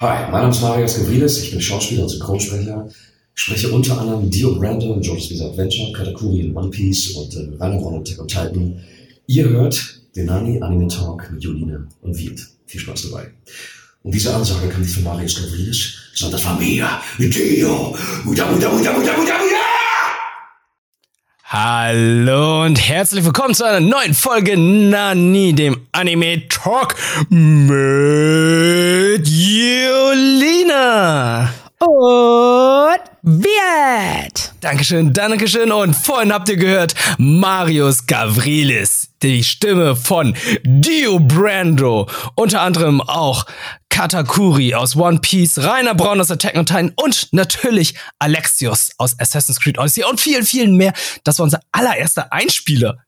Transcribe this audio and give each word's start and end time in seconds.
Hi, 0.00 0.30
mein 0.30 0.42
Name 0.42 0.50
ist 0.50 0.62
Marius 0.62 0.96
Gavrilis, 0.96 1.42
ich 1.42 1.50
bin 1.50 1.60
Schauspieler 1.60 2.04
und 2.04 2.08
Synchronsprecher. 2.08 2.88
Spreche 3.34 3.68
unter 3.72 3.98
anderem 3.98 4.30
Dio 4.30 4.54
Brando 4.54 4.94
in 4.94 5.02
Jojo's 5.02 5.28
Bizarre 5.28 5.50
Adventure, 5.50 5.92
Katakuri 5.92 6.42
in 6.42 6.56
One 6.56 6.70
Piece 6.70 7.16
und 7.16 7.34
in 7.34 7.54
Ragnarok 7.54 7.86
und 7.86 8.08
Attack 8.08 8.20
on 8.20 8.28
Titan. 8.28 8.80
Ihr 9.26 9.48
hört 9.48 10.00
den 10.14 10.26
Nani 10.26 10.62
Anime 10.62 10.86
Talk 10.86 11.28
mit 11.32 11.42
Joline 11.42 11.88
und 12.00 12.16
Wirt. 12.16 12.46
Viel 12.66 12.80
Spaß 12.80 13.10
dabei. 13.10 13.32
Und 14.04 14.14
diese 14.14 14.32
Ansage 14.32 14.68
kam 14.68 14.82
nicht 14.82 14.94
von 14.94 15.02
Marius 15.02 15.34
Gavrilis, 15.34 15.94
sondern 16.14 16.40
von 16.42 16.58
mir, 16.60 16.88
Dio. 17.18 17.96
Muda, 18.22 18.52
muda, 18.52 18.70
muda, 18.70 18.92
muda, 18.92 19.16
muda, 19.16 19.16
muda! 19.16 19.77
Hallo 21.50 22.64
und 22.64 22.76
herzlich 22.76 23.24
willkommen 23.24 23.54
zu 23.54 23.64
einer 23.64 23.80
neuen 23.80 24.12
Folge 24.12 24.54
Nani, 24.58 25.54
dem 25.54 25.80
Anime 25.92 26.46
Talk 26.46 26.94
mit 27.30 29.26
Julina. 29.26 30.78
Und 31.80 32.98
wird. 33.22 34.52
Dankeschön, 34.60 35.12
Dankeschön. 35.12 35.70
Und 35.70 35.94
vorhin 35.94 36.32
habt 36.32 36.48
ihr 36.48 36.56
gehört 36.56 36.94
Marius 37.18 38.04
Gavrilis, 38.04 39.10
die 39.22 39.44
Stimme 39.44 39.94
von 39.94 40.34
Dio 40.64 41.20
Brando. 41.20 42.08
Unter 42.34 42.62
anderem 42.62 43.00
auch 43.00 43.46
Katakuri 43.90 44.74
aus 44.74 44.96
One 44.96 45.20
Piece, 45.20 45.58
Rainer 45.58 45.94
Braun 45.94 46.20
aus 46.20 46.32
Attack 46.32 46.56
on 46.56 46.66
Titan 46.66 46.92
und 46.96 47.28
natürlich 47.30 47.94
Alexios 48.18 48.90
aus 48.98 49.14
Assassin's 49.20 49.60
Creed 49.60 49.78
Odyssey 49.78 50.02
und 50.02 50.20
vielen, 50.20 50.44
vielen 50.44 50.74
mehr. 50.74 50.92
Das 51.22 51.38
war 51.38 51.44
unser 51.44 51.60
allererster 51.70 52.32
Einspieler. 52.32 53.04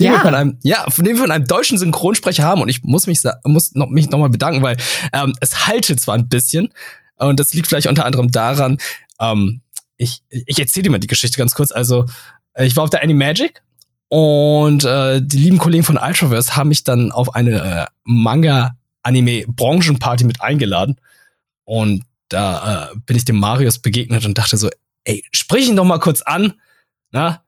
Den 0.00 0.06
ja. 0.06 0.12
wir 0.12 0.20
von 0.20 0.34
einem, 0.36 0.58
ja, 0.62 0.88
von 0.88 1.04
dem 1.04 1.16
wir 1.16 1.22
von 1.22 1.32
einem 1.32 1.46
deutschen 1.46 1.78
Synchronsprecher 1.78 2.44
haben. 2.44 2.62
Und 2.62 2.68
ich 2.68 2.84
muss 2.84 3.08
mich, 3.08 3.22
muss 3.44 3.74
noch, 3.74 3.88
mich 3.88 4.08
nochmal 4.10 4.30
bedanken, 4.30 4.62
weil 4.62 4.76
ähm, 5.12 5.34
es 5.40 5.66
haltet 5.66 5.98
zwar 5.98 6.14
ein 6.14 6.28
bisschen, 6.28 6.72
und 7.16 7.40
das 7.40 7.54
liegt 7.54 7.68
vielleicht 7.68 7.86
unter 7.86 8.04
anderem 8.04 8.30
daran, 8.30 8.76
ähm, 9.20 9.62
ich, 9.96 10.22
ich 10.28 10.58
erzähle 10.58 10.82
dir 10.84 10.90
mal 10.90 10.98
die 10.98 11.06
Geschichte 11.06 11.38
ganz 11.38 11.54
kurz. 11.54 11.70
Also, 11.70 12.06
äh, 12.54 12.66
ich 12.66 12.74
war 12.76 12.84
auf 12.84 12.90
der 12.90 13.02
Animagic 13.02 13.62
und 14.08 14.84
äh, 14.84 15.20
die 15.22 15.38
lieben 15.38 15.58
Kollegen 15.58 15.84
von 15.84 15.98
Ultraverse 15.98 16.56
haben 16.56 16.68
mich 16.68 16.84
dann 16.84 17.10
auf 17.12 17.34
eine 17.34 17.60
äh, 17.60 17.84
Manga-Anime-Branchenparty 18.04 20.24
mit 20.24 20.40
eingeladen. 20.40 20.96
Und 21.64 22.04
da 22.28 22.90
äh, 22.92 22.96
bin 23.06 23.16
ich 23.16 23.24
dem 23.24 23.40
Marius 23.40 23.78
begegnet 23.78 24.24
und 24.24 24.38
dachte 24.38 24.56
so, 24.56 24.70
ey, 25.04 25.24
sprich 25.32 25.68
ihn 25.68 25.76
doch 25.76 25.84
mal 25.84 25.98
kurz 25.98 26.22
an, 26.22 26.54
na? 27.10 27.42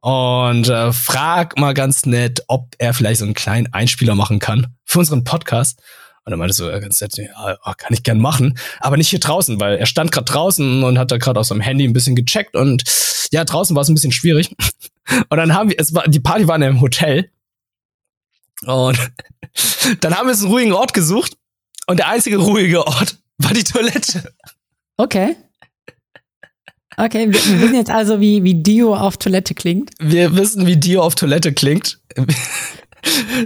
Und 0.00 0.68
äh, 0.68 0.92
frag 0.92 1.58
mal 1.58 1.74
ganz 1.74 2.06
nett, 2.06 2.42
ob 2.48 2.74
er 2.78 2.92
vielleicht 2.92 3.20
so 3.20 3.24
einen 3.24 3.34
kleinen 3.34 3.72
Einspieler 3.72 4.16
machen 4.16 4.40
kann 4.40 4.74
für 4.84 4.98
unseren 4.98 5.22
Podcast. 5.22 5.80
Und 6.24 6.32
er 6.32 6.36
meinte 6.36 6.54
so 6.54 6.70
äh, 6.70 6.80
ganz 6.80 7.00
nett, 7.00 7.16
ja, 7.16 7.58
oh, 7.64 7.72
kann 7.76 7.92
ich 7.92 8.02
gern 8.02 8.18
machen, 8.18 8.58
aber 8.80 8.96
nicht 8.96 9.08
hier 9.08 9.18
draußen, 9.18 9.58
weil 9.60 9.76
er 9.76 9.86
stand 9.86 10.12
gerade 10.12 10.26
draußen 10.26 10.84
und 10.84 10.98
hat 10.98 11.10
da 11.10 11.18
gerade 11.18 11.40
auf 11.40 11.46
seinem 11.46 11.60
Handy 11.60 11.84
ein 11.84 11.92
bisschen 11.92 12.14
gecheckt 12.14 12.54
und 12.54 12.84
ja, 13.32 13.44
draußen 13.44 13.74
war 13.74 13.82
es 13.82 13.88
ein 13.88 13.94
bisschen 13.94 14.12
schwierig. 14.12 14.54
Und 15.28 15.36
dann 15.36 15.52
haben 15.52 15.68
wir, 15.68 15.76
es 15.80 15.94
war, 15.94 16.06
die 16.06 16.20
Party 16.20 16.46
war 16.46 16.54
in 16.54 16.62
einem 16.62 16.80
Hotel. 16.80 17.30
Und 18.64 18.98
dann 20.00 20.16
haben 20.16 20.26
wir 20.26 20.32
uns 20.32 20.42
einen 20.42 20.52
ruhigen 20.52 20.72
Ort 20.72 20.94
gesucht 20.94 21.36
und 21.86 21.98
der 21.98 22.08
einzige 22.08 22.36
ruhige 22.36 22.86
Ort 22.86 23.18
war 23.38 23.52
die 23.52 23.64
Toilette. 23.64 24.32
Okay. 24.96 25.36
Okay, 26.96 27.26
wir 27.26 27.34
wissen 27.34 27.74
jetzt 27.74 27.90
also, 27.90 28.20
wie, 28.20 28.44
wie 28.44 28.62
Dio 28.62 28.94
auf 28.94 29.16
Toilette 29.16 29.54
klingt. 29.54 29.90
Wir 29.98 30.36
wissen, 30.36 30.66
wie 30.66 30.76
Dio 30.76 31.02
auf 31.02 31.14
Toilette 31.14 31.52
klingt. 31.52 32.00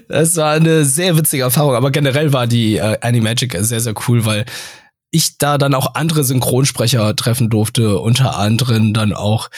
Das 0.09 0.37
war 0.37 0.53
eine 0.53 0.85
sehr 0.85 1.17
witzige 1.17 1.45
Erfahrung, 1.45 1.75
aber 1.75 1.91
generell 1.91 2.33
war 2.33 2.47
die 2.47 2.77
äh, 2.77 2.99
Animagic 3.01 3.57
sehr, 3.61 3.81
sehr 3.81 3.95
cool, 4.07 4.25
weil 4.25 4.45
ich 5.11 5.39
da 5.39 5.57
dann 5.57 5.75
auch 5.75 5.95
andere 5.95 6.25
Synchronsprecher 6.25 7.17
treffen 7.17 7.49
durfte, 7.49 7.99
unter 7.99 8.37
anderem 8.37 8.93
dann 8.93 9.13
auch 9.13 9.49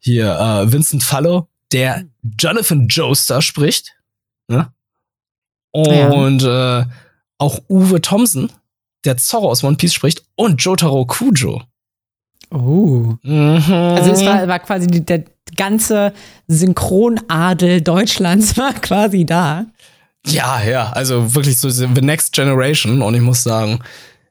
hier 0.00 0.38
äh, 0.38 0.72
Vincent 0.72 1.02
Fallow, 1.02 1.48
der 1.72 2.04
Jonathan 2.38 2.86
Joestar 2.88 3.42
spricht. 3.42 3.96
Ne? 4.48 4.72
Und 5.72 6.42
ja. 6.42 6.80
äh, 6.80 6.86
auch 7.38 7.60
Uwe 7.68 8.00
Thompson, 8.00 8.50
der 9.04 9.16
Zorro 9.16 9.50
aus 9.50 9.64
One 9.64 9.76
Piece 9.76 9.94
spricht, 9.94 10.24
und 10.34 10.62
Jotaro 10.62 11.06
Kujo. 11.06 11.62
Oh. 12.50 13.14
Mhm. 13.22 13.62
Also 13.70 14.12
es 14.12 14.24
war, 14.24 14.48
war 14.48 14.58
quasi 14.60 14.86
die, 14.86 15.04
der 15.04 15.24
ganze 15.56 16.12
Synchronadel 16.46 17.80
Deutschlands 17.80 18.56
war 18.56 18.72
quasi 18.74 19.24
da. 19.24 19.66
Ja, 20.26 20.62
ja, 20.62 20.90
also 20.90 21.34
wirklich 21.34 21.58
so 21.58 21.70
the 21.70 21.86
next 22.00 22.32
generation. 22.32 23.02
Und 23.02 23.14
ich 23.14 23.20
muss 23.20 23.42
sagen, 23.42 23.80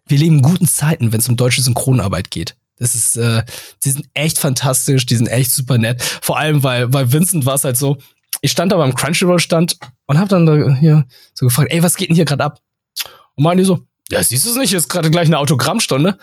wir 0.07 0.17
leben 0.17 0.37
in 0.37 0.41
guten 0.41 0.67
Zeiten, 0.67 1.11
wenn 1.11 1.19
es 1.19 1.29
um 1.29 1.37
deutsche 1.37 1.61
Synchronarbeit 1.61 2.31
geht. 2.31 2.55
Das 2.79 2.93
ist, 2.93 3.15
äh, 3.15 3.43
die 3.83 3.91
sind 3.91 4.07
echt 4.13 4.37
fantastisch, 4.37 5.05
die 5.05 5.15
sind 5.15 5.27
echt 5.27 5.51
super 5.51 5.77
nett. 5.77 6.01
Vor 6.01 6.37
allem, 6.37 6.63
weil 6.63 6.87
bei 6.87 7.11
Vincent 7.11 7.45
war 7.45 7.55
es 7.55 7.63
halt 7.63 7.77
so, 7.77 7.97
ich 8.41 8.51
stand 8.51 8.71
da 8.71 8.77
beim 8.77 8.93
Crunchyroll-Stand 8.93 9.77
und 10.05 10.19
hab 10.19 10.29
dann 10.29 10.45
da 10.45 10.75
hier 10.75 11.05
so 11.33 11.47
gefragt, 11.47 11.71
ey, 11.71 11.81
was 11.81 11.95
geht 11.95 12.09
denn 12.09 12.15
hier 12.15 12.25
gerade 12.25 12.43
ab? 12.43 12.61
Und 13.35 13.43
meinte 13.43 13.65
so, 13.65 13.79
ja, 14.09 14.21
siehst 14.23 14.45
du 14.45 14.51
es 14.51 14.55
nicht, 14.55 14.73
ist 14.73 14.89
gerade 14.89 15.09
gleich 15.09 15.27
eine 15.27 15.39
Autogrammstunde. 15.39 16.17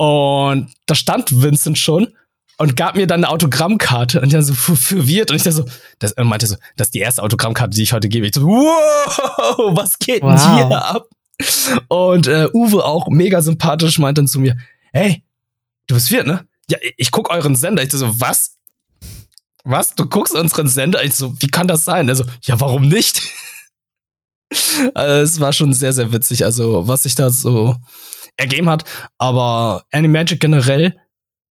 Und 0.00 0.72
da 0.86 0.94
stand 0.94 1.42
Vincent 1.42 1.76
schon 1.76 2.08
und 2.56 2.74
gab 2.74 2.96
mir 2.96 3.06
dann 3.06 3.22
eine 3.22 3.28
Autogrammkarte 3.28 4.22
und 4.22 4.32
dann 4.32 4.42
so 4.42 4.54
verwirrt 4.54 5.30
und 5.30 5.36
ich 5.36 5.42
da 5.42 5.52
so, 5.52 5.66
das 5.98 6.12
er 6.12 6.24
meinte 6.24 6.46
so, 6.46 6.56
das 6.78 6.86
ist 6.86 6.94
die 6.94 7.00
erste 7.00 7.22
Autogrammkarte, 7.22 7.76
die 7.76 7.82
ich 7.82 7.92
heute 7.92 8.08
gebe. 8.08 8.26
Ich 8.26 8.34
so, 8.34 8.46
wow, 8.46 9.76
was 9.76 9.98
geht 9.98 10.22
wow. 10.22 10.42
denn 10.42 10.54
hier 10.54 10.82
ab? 10.82 11.06
Und 11.88 12.28
äh, 12.28 12.48
Uwe 12.54 12.82
auch 12.82 13.08
mega 13.08 13.42
sympathisch 13.42 13.98
meint 13.98 14.16
dann 14.16 14.26
zu 14.26 14.40
mir, 14.40 14.56
hey, 14.94 15.22
du 15.86 15.96
bist 15.96 16.10
Wirt, 16.10 16.26
ne? 16.26 16.46
Ja, 16.70 16.78
ich 16.96 17.10
guck 17.10 17.28
euren 17.28 17.54
Sender. 17.54 17.82
Ich 17.82 17.92
so, 17.92 18.18
was? 18.18 18.56
Was? 19.64 19.94
Du 19.96 20.06
guckst 20.06 20.34
unseren 20.34 20.68
Sender? 20.68 21.04
Ich 21.04 21.14
so, 21.14 21.34
wie 21.42 21.48
kann 21.48 21.68
das 21.68 21.84
sein? 21.84 22.08
Also, 22.08 22.24
ja, 22.44 22.58
warum 22.58 22.88
nicht? 22.88 23.20
also, 24.94 25.22
es 25.22 25.40
war 25.40 25.52
schon 25.52 25.74
sehr, 25.74 25.92
sehr 25.92 26.10
witzig, 26.10 26.46
also 26.46 26.88
was 26.88 27.02
sich 27.02 27.16
da 27.16 27.28
so 27.28 27.76
ergeben 28.40 28.68
hat. 28.68 28.84
Aber 29.18 29.84
Animagic 29.92 30.40
generell, 30.40 30.96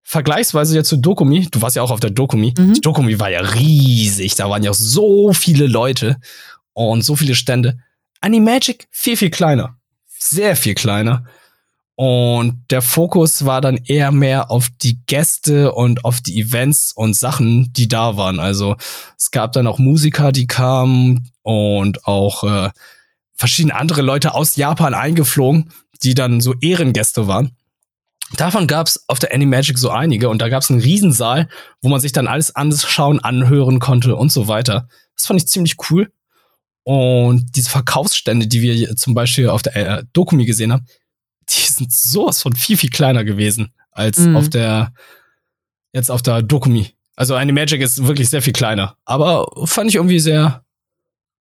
vergleichsweise 0.03 0.75
jetzt 0.75 0.89
zu 0.89 0.97
Dokumi, 0.97 1.49
du 1.51 1.61
warst 1.63 1.77
ja 1.77 1.83
auch 1.83 1.91
auf 1.91 2.01
der 2.01 2.11
Dokumi. 2.11 2.55
Mhm. 2.57 2.75
Die 2.75 2.81
Dokumi 2.81 3.21
war 3.21 3.31
ja 3.31 3.41
riesig, 3.41 4.35
da 4.35 4.49
waren 4.49 4.63
ja 4.63 4.71
auch 4.71 4.75
so 4.75 5.33
viele 5.33 5.67
Leute 5.67 6.17
und 6.73 7.03
so 7.03 7.15
viele 7.15 7.35
Stände. 7.35 7.79
Animagic 8.21 8.89
viel, 8.91 9.17
viel 9.17 9.31
kleiner. 9.31 9.77
Sehr 10.07 10.57
viel 10.57 10.75
kleiner. 10.75 11.25
Und 11.95 12.65
der 12.71 12.81
Fokus 12.81 13.45
war 13.45 13.61
dann 13.61 13.77
eher 13.77 14.13
mehr 14.13 14.53
auf 14.53 14.69
die 14.71 15.01
Gäste 15.07 15.73
und 15.73 16.05
auf 16.05 16.21
die 16.21 16.41
Events 16.41 16.93
und 16.93 17.17
Sachen, 17.17 17.73
die 17.73 17.89
da 17.89 18.17
waren. 18.17 18.39
Also 18.39 18.77
es 19.19 19.33
gab 19.33 19.53
dann 19.53 19.67
auch 19.67 19.81
Musiker, 19.81 20.31
die 20.31 20.47
kamen 20.47 21.29
und 21.43 22.07
auch 22.07 22.45
äh, 22.45 22.71
verschiedene 23.35 23.75
andere 23.75 24.03
Leute 24.03 24.35
aus 24.35 24.55
Japan 24.55 24.95
eingeflogen, 24.95 25.73
die 26.03 26.15
dann 26.15 26.41
so 26.41 26.55
Ehrengäste 26.61 27.27
waren. 27.27 27.57
Davon 28.37 28.67
gab 28.67 28.87
es 28.87 29.09
auf 29.09 29.19
der 29.19 29.33
Animagic 29.33 29.79
so 29.79 29.91
einige 29.91 30.29
und 30.29 30.43
da 30.43 30.49
gab 30.49 30.63
es 30.63 30.71
einen 30.71 30.81
Riesensaal, 30.81 31.49
wo 31.81 31.89
man 31.89 32.01
sich 32.01 32.13
dann 32.13 32.27
alles 32.27 32.55
anschauen, 32.55 33.21
anhören 33.21 33.79
konnte 33.79 34.17
und 34.17 34.31
so 34.31 34.49
weiter. 34.49 34.89
Das 35.17 35.27
fand 35.27 35.41
ich 35.41 35.49
ziemlich 35.49 35.77
cool. 35.91 36.13
Und 36.85 37.57
diese 37.57 37.71
Verkaufsstände, 37.71 38.47
die 38.47 38.63
wir 38.63 38.97
zum 38.97 39.15
Beispiel 39.15 39.49
auf 39.49 39.63
der 39.63 39.77
äh, 39.77 40.05
Dokumi 40.13 40.45
gesehen 40.45 40.73
haben, 40.73 40.87
die 41.49 41.61
sind 41.71 41.93
sowas 41.93 42.43
von 42.43 42.55
viel, 42.55 42.77
viel 42.77 42.91
kleiner 42.91 43.25
gewesen 43.25 43.73
als 43.91 44.19
mhm. 44.19 44.37
auf 44.37 44.49
der, 44.49 44.93
jetzt 45.93 46.11
auf 46.11 46.23
der 46.23 46.43
Dokumi. 46.43 46.95
Also 47.17 47.35
Animagic 47.35 47.81
ist 47.81 48.07
wirklich 48.07 48.31
sehr 48.31 48.43
viel 48.43 48.53
kleiner. 48.53 48.97
Aber 49.05 49.51
fand 49.67 49.91
ich 49.91 49.97
irgendwie 49.97 50.21
sehr 50.21 50.65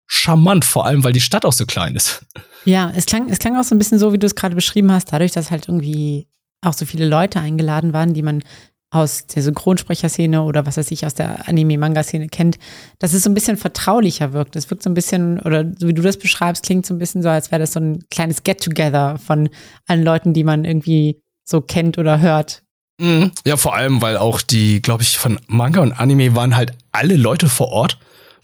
charmant, 0.08 0.66
vor 0.66 0.86
allem, 0.86 1.04
weil 1.04 1.14
die 1.14 1.22
Stadt 1.22 1.46
auch 1.46 1.54
so 1.54 1.66
klein 1.66 1.96
ist. 1.96 2.26
Ja, 2.68 2.92
es 2.94 3.06
klang, 3.06 3.30
es 3.30 3.40
klang 3.40 3.56
auch 3.56 3.64
so 3.64 3.74
ein 3.74 3.78
bisschen 3.78 3.98
so, 3.98 4.12
wie 4.12 4.20
du 4.20 4.28
es 4.28 4.36
gerade 4.36 4.54
beschrieben 4.54 4.92
hast, 4.92 5.14
dadurch, 5.14 5.32
dass 5.32 5.52
halt 5.52 5.70
irgendwie 5.70 6.28
auch 6.62 6.74
so 6.74 6.86
viele 6.86 7.08
Leute 7.08 7.40
eingeladen 7.40 7.94
waren, 7.94 8.14
die 8.14 8.22
man 8.22 8.44
aus 8.90 9.26
der 9.28 9.42
Synchronsprecherszene 9.42 10.44
oder 10.44 10.66
was 10.66 10.76
weiß 10.76 10.92
ich, 10.92 11.06
aus 11.06 11.14
der 11.14 11.48
Anime-Manga-Szene 11.48 12.28
kennt, 12.28 12.58
dass 13.00 13.14
es 13.14 13.24
so 13.24 13.30
ein 13.30 13.34
bisschen 13.34 13.56
vertraulicher 13.56 14.34
wirkt. 14.34 14.58
Es 14.58 14.70
wirkt 14.70 14.84
so 14.84 14.90
ein 14.90 14.94
bisschen, 14.94 15.40
oder 15.40 15.66
so 15.78 15.88
wie 15.88 15.94
du 15.94 16.02
das 16.02 16.18
beschreibst, 16.18 16.66
klingt 16.66 16.86
so 16.86 16.94
ein 16.94 16.98
bisschen 16.98 17.22
so, 17.22 17.30
als 17.30 17.52
wäre 17.52 17.62
das 17.62 17.72
so 17.72 17.80
ein 17.80 18.04
kleines 18.10 18.44
Get-Together 18.44 19.18
von 19.18 19.50
allen 19.86 20.04
Leuten, 20.04 20.34
die 20.34 20.44
man 20.44 20.66
irgendwie 20.66 21.22
so 21.46 21.62
kennt 21.62 21.98
oder 21.98 22.20
hört. 22.20 22.64
Mhm. 23.00 23.32
Ja, 23.46 23.56
vor 23.56 23.76
allem, 23.76 24.02
weil 24.02 24.18
auch 24.18 24.42
die, 24.42 24.82
glaube 24.82 25.04
ich, 25.04 25.18
von 25.18 25.40
Manga 25.48 25.82
und 25.82 25.94
Anime 25.94 26.36
waren 26.36 26.58
halt 26.58 26.74
alle 26.92 27.16
Leute 27.16 27.48
vor 27.48 27.70
Ort 27.70 27.98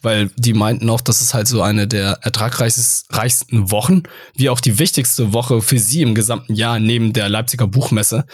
weil 0.04 0.30
die 0.36 0.54
meinten 0.54 0.90
auch, 0.90 1.02
das 1.02 1.22
ist 1.22 1.34
halt 1.34 1.48
so 1.48 1.62
eine 1.62 1.88
der 1.88 2.20
ertragreichsten 2.22 3.72
Wochen, 3.72 4.04
wie 4.36 4.50
auch 4.50 4.60
die 4.60 4.78
wichtigste 4.78 5.34
Woche 5.34 5.62
für 5.62 5.80
sie 5.80 6.02
im 6.02 6.14
gesamten 6.14 6.54
Jahr 6.54 6.80
neben 6.80 7.14
der 7.14 7.30
Leipziger 7.30 7.68
Buchmesse. 7.68 8.26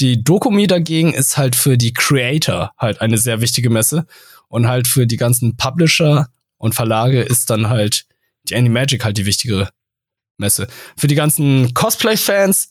Die 0.00 0.22
Dokumi 0.22 0.66
dagegen 0.66 1.12
ist 1.14 1.36
halt 1.36 1.56
für 1.56 1.76
die 1.76 1.92
Creator 1.92 2.72
halt 2.78 3.00
eine 3.00 3.18
sehr 3.18 3.40
wichtige 3.40 3.70
Messe 3.70 4.06
und 4.48 4.68
halt 4.68 4.86
für 4.86 5.06
die 5.06 5.16
ganzen 5.16 5.56
Publisher 5.56 6.28
und 6.58 6.74
Verlage 6.74 7.22
ist 7.22 7.50
dann 7.50 7.68
halt 7.68 8.04
die 8.48 8.54
Animagic 8.56 9.04
halt 9.04 9.16
die 9.18 9.26
wichtigere 9.26 9.70
Messe. 10.36 10.66
Für 10.96 11.06
die 11.06 11.14
ganzen 11.14 11.72
Cosplay-Fans 11.74 12.68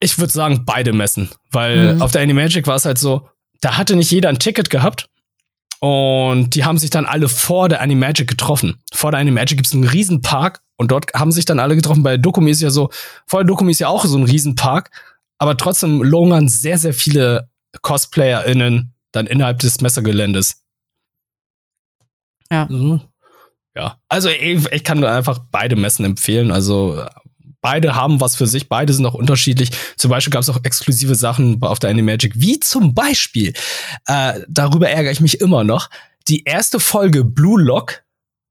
Ich 0.00 0.18
würde 0.18 0.32
sagen, 0.32 0.64
beide 0.64 0.92
messen. 0.92 1.30
Weil 1.50 1.94
Mhm. 1.94 2.02
auf 2.02 2.10
der 2.12 2.22
Animagic 2.22 2.66
war 2.66 2.76
es 2.76 2.84
halt 2.84 2.98
so, 2.98 3.28
da 3.60 3.76
hatte 3.76 3.94
nicht 3.94 4.10
jeder 4.10 4.28
ein 4.28 4.38
Ticket 4.40 4.70
gehabt. 4.70 5.08
Und 5.82 6.54
die 6.54 6.64
haben 6.64 6.78
sich 6.78 6.90
dann 6.90 7.06
alle 7.06 7.28
vor 7.28 7.68
der 7.68 7.80
Animagic 7.80 8.28
getroffen. 8.28 8.80
Vor 8.94 9.10
der 9.10 9.18
Animagic 9.18 9.56
gibt's 9.56 9.72
einen 9.72 9.82
Riesenpark 9.82 10.60
und 10.76 10.92
dort 10.92 11.12
haben 11.12 11.32
sich 11.32 11.44
dann 11.44 11.58
alle 11.58 11.74
getroffen. 11.74 12.04
Bei 12.04 12.16
Dokumi 12.16 12.52
ist 12.52 12.62
ja 12.62 12.70
so, 12.70 12.90
vor 13.26 13.40
der 13.40 13.48
Dokumi 13.48 13.72
ist 13.72 13.80
ja 13.80 13.88
auch 13.88 14.04
so 14.04 14.16
ein 14.16 14.22
Riesenpark, 14.22 14.92
aber 15.38 15.56
trotzdem 15.56 16.00
lungern 16.00 16.46
sehr, 16.46 16.78
sehr 16.78 16.94
viele 16.94 17.50
CosplayerInnen 17.82 18.94
dann 19.10 19.26
innerhalb 19.26 19.58
des 19.58 19.80
Messergeländes. 19.80 20.62
Ja. 22.48 22.66
Mhm. 22.70 23.00
Ja, 23.74 23.96
also 24.08 24.28
ich, 24.28 24.64
ich 24.70 24.84
kann 24.84 25.00
nur 25.00 25.10
einfach 25.10 25.40
beide 25.50 25.74
Messen 25.74 26.04
empfehlen. 26.04 26.52
Also 26.52 27.04
beide 27.62 27.94
haben 27.94 28.20
was 28.20 28.36
für 28.36 28.46
sich, 28.46 28.68
beide 28.68 28.92
sind 28.92 29.06
auch 29.06 29.14
unterschiedlich. 29.14 29.70
Zum 29.96 30.10
Beispiel 30.10 30.30
gab 30.32 30.42
es 30.42 30.50
auch 30.50 30.62
exklusive 30.64 31.14
Sachen 31.14 31.62
auf 31.62 31.78
der 31.78 31.88
Animagic, 31.88 32.32
wie 32.34 32.60
zum 32.60 32.94
Beispiel, 32.94 33.54
äh, 34.06 34.40
darüber 34.48 34.90
ärgere 34.90 35.12
ich 35.12 35.20
mich 35.20 35.40
immer 35.40 35.64
noch, 35.64 35.88
die 36.28 36.44
erste 36.44 36.78
Folge 36.78 37.24
Blue 37.24 37.60
Lock 37.62 38.02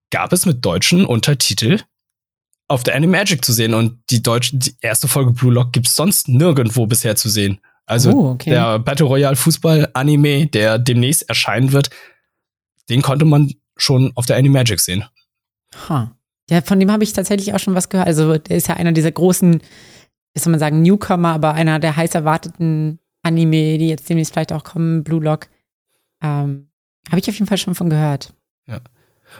gab 0.09 0.33
es 0.33 0.45
mit 0.45 0.65
deutschen 0.65 1.05
Untertitel 1.05 1.79
auf 2.67 2.83
der 2.83 2.95
Animagic 2.95 3.43
zu 3.45 3.53
sehen 3.53 3.73
und 3.73 3.99
die 4.09 4.23
deutsche, 4.23 4.57
die 4.57 4.75
erste 4.81 5.07
Folge 5.07 5.31
Blue 5.31 5.53
Lock 5.53 5.73
gibt's 5.73 5.95
sonst 5.95 6.27
nirgendwo 6.29 6.87
bisher 6.87 7.15
zu 7.15 7.29
sehen. 7.29 7.59
Also 7.85 8.11
Oh, 8.11 8.29
okay. 8.31 8.51
der 8.51 8.79
Battle 8.79 9.05
Royale 9.05 9.35
Fußball 9.35 9.89
Anime, 9.93 10.47
der 10.47 10.79
demnächst 10.79 11.27
erscheinen 11.27 11.73
wird, 11.73 11.89
den 12.89 13.01
konnte 13.01 13.25
man 13.25 13.53
schon 13.75 14.11
auf 14.15 14.25
der 14.25 14.37
Animagic 14.37 14.79
sehen. 14.79 15.03
Ha. 15.89 16.15
Ja, 16.49 16.61
von 16.61 16.79
dem 16.79 16.91
habe 16.91 17.03
ich 17.03 17.13
tatsächlich 17.13 17.53
auch 17.53 17.59
schon 17.59 17.75
was 17.75 17.89
gehört. 17.89 18.07
Also 18.07 18.37
der 18.37 18.57
ist 18.57 18.67
ja 18.67 18.75
einer 18.75 18.91
dieser 18.91 19.11
großen, 19.11 19.61
wie 20.33 20.39
soll 20.39 20.51
man 20.51 20.59
sagen, 20.59 20.81
Newcomer, 20.81 21.33
aber 21.33 21.53
einer 21.53 21.79
der 21.79 21.95
heiß 21.95 22.15
erwarteten 22.15 22.99
Anime, 23.23 23.77
die 23.77 23.87
jetzt 23.87 24.09
demnächst 24.09 24.33
vielleicht 24.33 24.51
auch 24.51 24.63
kommen, 24.63 25.03
Blue 25.03 25.23
Lock. 25.23 25.47
Ähm, 26.21 26.69
habe 27.09 27.19
ich 27.19 27.29
auf 27.29 27.35
jeden 27.35 27.47
Fall 27.47 27.57
schon 27.57 27.75
von 27.75 27.89
gehört. 27.89 28.33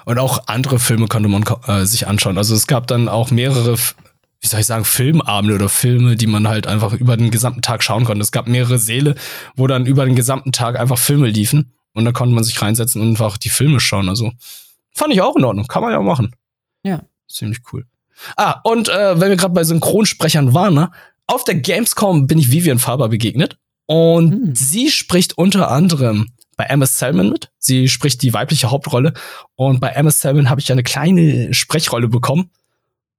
Und 0.06 0.19
auch 0.19 0.48
andere 0.48 0.80
Filme 0.80 1.07
konnte 1.07 1.30
man 1.30 1.44
äh, 1.68 1.86
sich 1.86 2.07
anschauen. 2.07 2.38
Also 2.38 2.56
es 2.56 2.68
gab 2.68 2.88
dann 2.88 3.09
auch 3.09 3.31
mehrere, 3.31 3.77
wie 3.77 4.48
soll 4.48 4.59
ich 4.59 4.65
sagen, 4.65 4.86
Filmabende 4.86 5.56
oder 5.56 5.69
Filme, 5.69 6.15
die 6.15 6.27
man 6.27 6.48
halt 6.48 6.68
einfach 6.68 6.94
über 6.94 7.18
den 7.18 7.31
gesamten 7.31 7.62
Tag 7.62 7.83
schauen 7.83 8.06
konnte. 8.06 8.21
Es 8.21 8.31
gab 8.31 8.48
mehrere 8.48 8.77
Säle, 8.77 9.15
wo 9.56 9.68
dann 9.68 9.86
über 9.86 10.06
den 10.06 10.15
gesamten 10.15 10.51
Tag 10.51 10.80
einfach 10.80 10.98
Filme 10.98 11.27
liefen. 11.27 11.74
Und 11.94 12.06
da 12.06 12.12
konnte 12.12 12.33
man 12.33 12.44
sich 12.44 12.62
reinsetzen 12.62 13.01
und 13.01 13.09
einfach 13.09 13.38
die 13.38 13.50
Filme 13.50 13.80
schauen. 13.80 14.07
Also 14.07 14.31
fand 14.94 15.13
ich 15.13 15.21
auch 15.21 15.36
in 15.36 15.44
Ordnung. 15.44 15.68
Kann 15.68 15.81
man 15.81 15.92
ja 15.92 16.00
machen. 16.00 16.33
Ja. 16.83 17.03
Ziemlich 17.27 17.59
cool. 17.71 17.85
Ah, 18.35 18.59
und 18.63 18.89
äh, 18.89 19.19
wenn 19.19 19.29
wir 19.29 19.37
gerade 19.37 19.53
bei 19.53 19.63
Synchronsprechern 19.63 20.53
waren, 20.53 20.73
ne? 20.73 20.91
auf 21.27 21.43
der 21.43 21.55
Gamescom 21.55 22.27
bin 22.27 22.37
ich 22.37 22.51
Vivian 22.51 22.79
Faber 22.79 23.09
begegnet. 23.09 23.57
Und 23.85 24.31
Hm. 24.31 24.55
sie 24.55 24.91
spricht 24.91 25.37
unter 25.37 25.71
anderem 25.71 26.27
bei 26.57 26.65
Emma 26.65 26.85
Salmon 26.85 27.29
mit. 27.29 27.51
Sie 27.57 27.87
spricht 27.87 28.21
die 28.21 28.33
weibliche 28.33 28.69
Hauptrolle. 28.69 29.13
Und 29.55 29.79
bei 29.79 29.89
Emma 29.89 30.11
Salmon 30.11 30.49
habe 30.49 30.61
ich 30.61 30.71
eine 30.71 30.83
kleine 30.83 31.53
Sprechrolle 31.53 32.07
bekommen, 32.07 32.51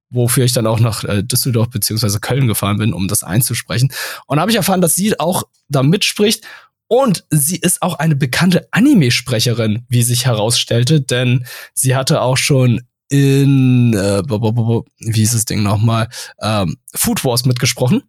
wofür 0.09 0.45
ich 0.45 0.53
dann 0.53 0.67
auch 0.67 0.79
nach 0.79 1.03
äh, 1.03 1.23
Düsseldorf 1.23 1.69
beziehungsweise 1.69 2.19
Köln 2.19 2.47
gefahren 2.47 2.77
bin, 2.77 2.93
um 2.93 3.07
das 3.07 3.23
einzusprechen. 3.23 3.91
Und 4.27 4.39
habe 4.39 4.51
ich 4.51 4.57
erfahren, 4.57 4.81
dass 4.81 4.95
sie 4.95 5.19
auch 5.19 5.43
da 5.69 5.83
mitspricht. 5.83 6.43
Und 6.87 7.25
sie 7.29 7.57
ist 7.57 7.81
auch 7.81 7.95
eine 7.95 8.15
bekannte 8.15 8.67
Anime-Sprecherin, 8.71 9.85
wie 9.89 10.03
sich 10.03 10.25
herausstellte, 10.27 11.01
denn 11.01 11.45
sie 11.73 11.95
hatte 11.95 12.21
auch 12.21 12.37
schon 12.37 12.81
in, 13.13 13.93
äh, 13.93 14.23
wie 14.23 15.19
hieß 15.19 15.33
das 15.33 15.45
Ding 15.45 15.61
nochmal, 15.61 16.09
ähm, 16.41 16.77
Food 16.95 17.23
Wars 17.23 17.45
mitgesprochen. 17.45 18.01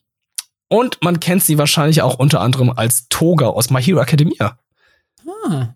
Und 0.68 0.98
man 1.02 1.20
kennt 1.20 1.44
sie 1.44 1.58
wahrscheinlich 1.58 2.00
auch 2.00 2.18
unter 2.18 2.40
anderem 2.40 2.70
als 2.70 3.06
Toga 3.10 3.48
aus 3.48 3.68
My 3.68 3.82
Hero 3.82 4.00
Academia. 4.00 4.58
Ah. 5.46 5.74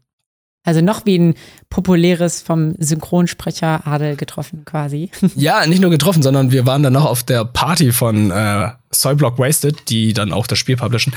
Also 0.65 0.81
noch 0.81 1.07
wie 1.07 1.19
ein 1.19 1.35
populäres 1.71 2.43
vom 2.43 2.75
Synchronsprecher 2.79 3.87
Adel 3.87 4.17
getroffen 4.17 4.65
quasi. 4.65 5.11
Ja, 5.37 5.67
nicht 5.67 5.81
nur 5.81 5.91
getroffen, 5.91 6.23
sondern 6.23 6.51
wir 6.51 6.67
waren 6.67 6.83
dann 6.83 6.95
noch 6.95 7.05
auf 7.05 7.23
der 7.23 7.45
Party 7.45 7.93
von 7.93 8.31
äh, 8.31 8.71
Soyblock 8.91 9.39
Wasted, 9.39 9.89
die 9.91 10.15
dann 10.15 10.33
auch 10.33 10.47
das 10.47 10.59
Spiel 10.59 10.77
publishen. 10.77 11.15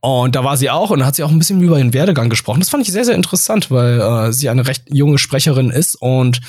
Und 0.00 0.36
da 0.36 0.44
war 0.44 0.56
sie 0.56 0.70
auch 0.70 0.90
und 0.90 1.00
da 1.00 1.06
hat 1.06 1.16
sie 1.16 1.22
auch 1.22 1.30
ein 1.30 1.38
bisschen 1.38 1.60
über 1.60 1.78
ihren 1.78 1.94
Werdegang 1.94 2.28
gesprochen. 2.28 2.60
Das 2.60 2.68
fand 2.68 2.86
ich 2.86 2.92
sehr, 2.92 3.04
sehr 3.04 3.14
interessant, 3.14 3.70
weil 3.70 4.00
äh, 4.00 4.32
sie 4.32 4.48
eine 4.48 4.66
recht 4.66 4.84
junge 4.90 5.18
Sprecherin 5.18 5.70
ist 5.70 5.96
und 5.96 6.40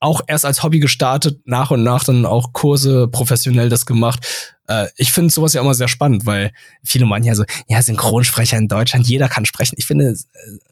auch 0.00 0.22
erst 0.26 0.46
als 0.46 0.62
Hobby 0.62 0.80
gestartet, 0.80 1.40
nach 1.44 1.70
und 1.70 1.82
nach 1.82 2.04
dann 2.04 2.26
auch 2.26 2.52
Kurse 2.52 3.06
professionell 3.06 3.68
das 3.68 3.86
gemacht. 3.86 4.56
Äh, 4.66 4.88
ich 4.96 5.12
finde 5.12 5.30
sowas 5.30 5.52
ja 5.52 5.60
immer 5.60 5.74
sehr 5.74 5.88
spannend, 5.88 6.26
weil 6.26 6.52
viele 6.82 7.06
meinen 7.06 7.24
ja 7.24 7.34
so, 7.34 7.44
ja, 7.68 7.82
Synchronsprecher 7.82 8.56
in 8.56 8.68
Deutschland, 8.68 9.06
jeder 9.06 9.28
kann 9.28 9.44
sprechen. 9.44 9.74
Ich 9.78 9.86
finde, 9.86 10.06
äh, 10.06 10.16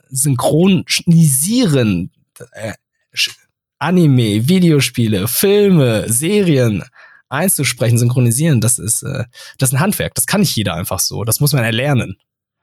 synchronisieren, 0.08 2.10
äh, 2.52 2.72
Anime, 3.78 4.48
Videospiele, 4.48 5.28
Filme, 5.28 6.10
Serien 6.10 6.82
einzusprechen, 7.28 7.98
synchronisieren, 7.98 8.62
das 8.62 8.78
ist, 8.78 9.02
äh, 9.02 9.24
das 9.58 9.68
ist 9.68 9.74
ein 9.74 9.80
Handwerk. 9.80 10.14
Das 10.14 10.26
kann 10.26 10.40
nicht 10.40 10.56
jeder 10.56 10.74
einfach 10.74 11.00
so. 11.00 11.24
Das 11.24 11.40
muss 11.40 11.52
man 11.52 11.64
erlernen. 11.64 12.16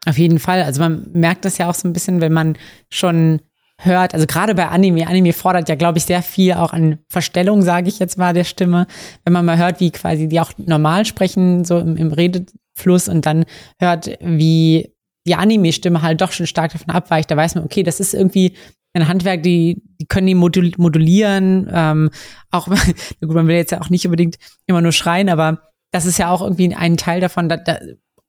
Auf 0.05 0.17
jeden 0.17 0.39
Fall. 0.39 0.63
Also 0.63 0.81
man 0.81 1.07
merkt 1.13 1.45
das 1.45 1.57
ja 1.57 1.69
auch 1.69 1.75
so 1.75 1.87
ein 1.87 1.93
bisschen, 1.93 2.21
wenn 2.21 2.33
man 2.33 2.57
schon 2.89 3.41
hört, 3.81 4.13
also 4.13 4.25
gerade 4.25 4.55
bei 4.55 4.67
Anime, 4.67 5.07
Anime 5.07 5.33
fordert 5.33 5.69
ja, 5.69 5.75
glaube 5.75 5.97
ich, 5.97 6.05
sehr 6.05 6.21
viel 6.21 6.53
auch 6.53 6.73
an 6.73 6.99
Verstellung, 7.09 7.61
sage 7.61 7.89
ich 7.89 7.99
jetzt 7.99 8.17
mal, 8.17 8.33
der 8.33 8.43
Stimme. 8.43 8.87
Wenn 9.23 9.33
man 9.33 9.45
mal 9.45 9.57
hört, 9.57 9.79
wie 9.79 9.91
quasi 9.91 10.27
die 10.27 10.39
auch 10.39 10.51
normal 10.57 11.05
sprechen, 11.05 11.65
so 11.65 11.79
im, 11.79 11.97
im 11.97 12.11
Redefluss 12.11 13.09
und 13.09 13.25
dann 13.25 13.45
hört, 13.79 14.17
wie 14.21 14.91
die 15.27 15.35
Anime-Stimme 15.35 16.01
halt 16.01 16.21
doch 16.21 16.31
schon 16.31 16.47
stark 16.47 16.71
davon 16.71 16.93
abweicht, 16.93 17.29
da 17.31 17.37
weiß 17.37 17.55
man, 17.55 17.65
okay, 17.65 17.83
das 17.83 17.99
ist 17.99 18.13
irgendwie 18.13 18.55
ein 18.93 19.07
Handwerk, 19.07 19.43
die, 19.43 19.81
die 19.99 20.05
können 20.05 20.27
die 20.27 20.35
modul 20.35 20.71
modulieren, 20.77 21.69
ähm, 21.71 22.09
auch, 22.51 22.67
gut, 23.21 23.33
man 23.35 23.47
will 23.47 23.55
jetzt 23.55 23.71
ja 23.71 23.81
auch 23.81 23.89
nicht 23.89 24.05
unbedingt 24.05 24.37
immer 24.67 24.81
nur 24.81 24.93
schreien, 24.93 25.29
aber 25.29 25.61
das 25.91 26.05
ist 26.05 26.17
ja 26.17 26.29
auch 26.29 26.41
irgendwie 26.41 26.73
ein 26.73 26.97
Teil 26.97 27.19
davon, 27.19 27.49
da, 27.49 27.57
da, 27.57 27.79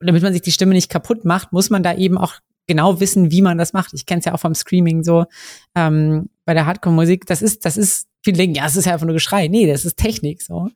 damit 0.01 0.23
man 0.23 0.33
sich 0.33 0.43
die 0.43 0.53
Stimme 0.53 0.73
nicht 0.73 0.91
kaputt 0.91 1.25
macht, 1.25 1.53
muss 1.53 1.71
man 1.71 1.83
da 1.83 1.95
eben 1.95 2.19
auch 2.19 2.35
genau 2.67 3.01
wissen, 3.01 3.31
wie 3.31 3.43
man 3.43 3.59
das 3.59 3.73
macht. 3.73 3.93
Ich 3.95 4.07
kenne 4.07 4.21
es 4.21 4.25
ja 4.25 4.35
auch 4.35 4.41
vom 4.41 4.55
Screaming 4.55 5.05
so 5.05 5.27
ähm, 5.75 6.29
bei 6.45 6.55
der 6.55 6.67
Hardcore-Musik. 6.67 7.27
Das 7.27 7.43
ist, 7.43 7.65
das 7.65 7.77
ist, 7.77 8.09
viele 8.23 8.39
denken, 8.39 8.57
ja, 8.57 8.67
es 8.67 8.77
ist 8.77 8.87
ja 8.87 8.93
einfach 8.93 9.07
nur 9.07 9.15
Geschrei. 9.15 9.49
Nee, 9.49 9.67
das 9.67 9.85
ist 9.85 9.97
Technik 9.97 10.43
so. 10.43 10.69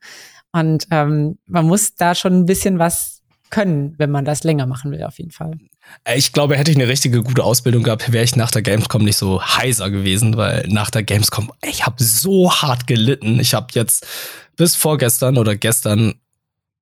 Und 0.51 0.87
ähm, 0.91 1.37
man 1.45 1.65
muss 1.65 1.95
da 1.95 2.15
schon 2.15 2.33
ein 2.33 2.45
bisschen 2.45 2.79
was 2.79 3.21
können, 3.49 3.95
wenn 3.97 4.11
man 4.11 4.25
das 4.25 4.43
länger 4.43 4.65
machen 4.65 4.91
will, 4.91 5.03
auf 5.03 5.19
jeden 5.19 5.31
Fall. 5.31 5.51
Äh, 6.05 6.17
Ich 6.17 6.31
glaube, 6.33 6.57
hätte 6.57 6.71
ich 6.71 6.77
eine 6.77 6.87
richtige 6.87 7.21
gute 7.21 7.43
Ausbildung 7.43 7.83
gehabt, 7.83 8.11
wäre 8.11 8.23
ich 8.23 8.35
nach 8.35 8.51
der 8.51 8.61
Gamescom 8.61 9.03
nicht 9.03 9.17
so 9.17 9.41
heiser 9.41 9.89
gewesen, 9.89 10.37
weil 10.37 10.67
nach 10.67 10.89
der 10.89 11.03
Gamescom, 11.03 11.51
ich 11.63 11.85
habe 11.85 12.03
so 12.03 12.51
hart 12.51 12.87
gelitten. 12.87 13.39
Ich 13.39 13.53
habe 13.53 13.67
jetzt 13.73 14.07
bis 14.55 14.75
vorgestern 14.75 15.37
oder 15.37 15.55
gestern 15.55 16.15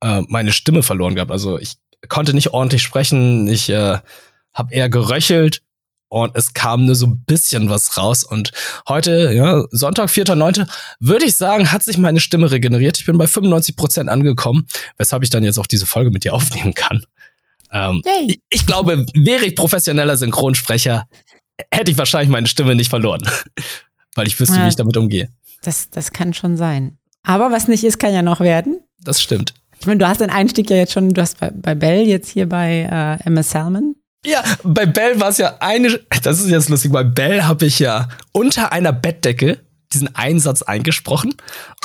äh, 0.02 0.22
meine 0.28 0.52
Stimme 0.52 0.84
verloren 0.84 1.16
gehabt. 1.16 1.32
Also 1.32 1.60
ich 1.60 1.76
konnte 2.08 2.34
nicht 2.34 2.54
ordentlich 2.54 2.84
sprechen. 2.84 3.48
Ich 3.48 3.70
äh, 3.70 3.98
habe 4.60 4.74
eher 4.74 4.90
geröchelt 4.90 5.62
und 6.10 6.36
es 6.36 6.54
kam 6.54 6.86
nur 6.86 6.96
so 6.96 7.08
ein 7.08 7.24
bisschen 7.26 7.70
was 7.70 7.98
raus. 7.98 8.24
Und 8.24 8.52
heute, 8.88 9.32
ja, 9.34 9.64
Sonntag, 9.72 10.10
4.9., 10.10 10.68
würde 11.00 11.26
ich 11.26 11.36
sagen, 11.36 11.72
hat 11.72 11.84
sich 11.84 11.98
meine 11.98 12.20
Stimme 12.20 12.52
regeneriert. 12.52 12.98
Ich 13.00 13.06
bin 13.06 13.18
bei 13.18 13.28
95 13.28 13.76
Prozent 13.76 14.10
angekommen, 14.10 14.68
weshalb 14.98 15.24
ich 15.24 15.30
dann 15.30 15.44
jetzt 15.44 15.58
auch 15.60 15.68
diese 15.68 15.86
Folge 15.86 16.12
mit 16.12 16.24
dir 16.24 16.34
aufnehmen 16.34 16.74
kann. 16.74 17.04
Ähm, 17.72 18.02
ich, 18.28 18.42
ich 18.50 18.66
glaube, 18.66 19.06
wäre 19.14 19.46
ich 19.46 19.56
professioneller 19.56 20.18
Synchronsprecher, 20.18 21.08
hätte 21.72 21.92
ich 21.92 21.98
wahrscheinlich 21.98 22.30
meine 22.30 22.48
Stimme 22.48 22.76
nicht 22.76 22.90
verloren. 22.90 23.22
Weil 24.16 24.28
ich 24.28 24.40
wüsste, 24.40 24.58
Ja. 24.58 24.66
wie 24.66 24.70
ich 24.70 24.76
damit 24.76 24.98
umgehe. 24.98 25.30
Das, 25.62 25.90
das 25.92 26.12
kann 26.12 26.34
schon 26.34 26.58
sein. 26.58 26.98
Aber 27.22 27.52
was 27.52 27.68
nicht 27.68 27.84
ist, 27.84 28.00
kann 28.00 28.14
ja 28.14 28.22
noch 28.24 28.40
werden. 28.40 28.80
Das 29.04 29.22
stimmt. 29.22 29.54
Ich 29.80 29.86
meine, 29.86 30.00
du 30.00 30.08
hast 30.08 30.20
den 30.22 30.30
Einstieg 30.32 30.70
ja 30.72 30.78
jetzt 30.78 30.94
schon, 30.94 31.10
du 31.14 31.22
hast 31.22 31.40
bei, 31.40 31.52
bei 31.52 31.76
Bell 31.76 32.08
jetzt 32.08 32.30
hier 32.30 32.50
bei 32.50 32.90
äh, 33.22 33.26
Emma 33.28 33.44
Salmon. 33.44 33.96
Ja, 34.26 34.44
bei 34.64 34.86
Bell 34.86 35.20
war 35.20 35.30
es 35.30 35.38
ja 35.38 35.58
eine, 35.60 36.00
das 36.24 36.40
ist 36.40 36.50
jetzt 36.50 36.70
lustig, 36.70 36.92
bei 36.92 37.04
Bell 37.04 37.44
habe 37.44 37.66
ich 37.66 37.80
ja 37.80 38.10
unter 38.34 38.72
einer 38.72 38.92
Bettdecke 38.92 39.60
diesen 39.94 40.14
Einsatz 40.16 40.62
eingesprochen 40.62 41.36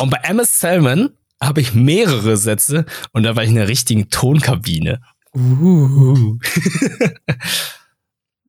und 0.00 0.10
bei 0.10 0.18
Emma 0.22 0.44
Salmon 0.44 1.10
habe 1.40 1.60
ich 1.60 1.74
mehrere 1.74 2.36
Sätze 2.36 2.86
und 3.12 3.22
da 3.22 3.36
war 3.36 3.44
ich 3.44 3.50
in 3.50 3.56
der 3.56 3.68
richtigen 3.68 4.10
Tonkabine. 4.10 5.00
Uh. 5.34 6.38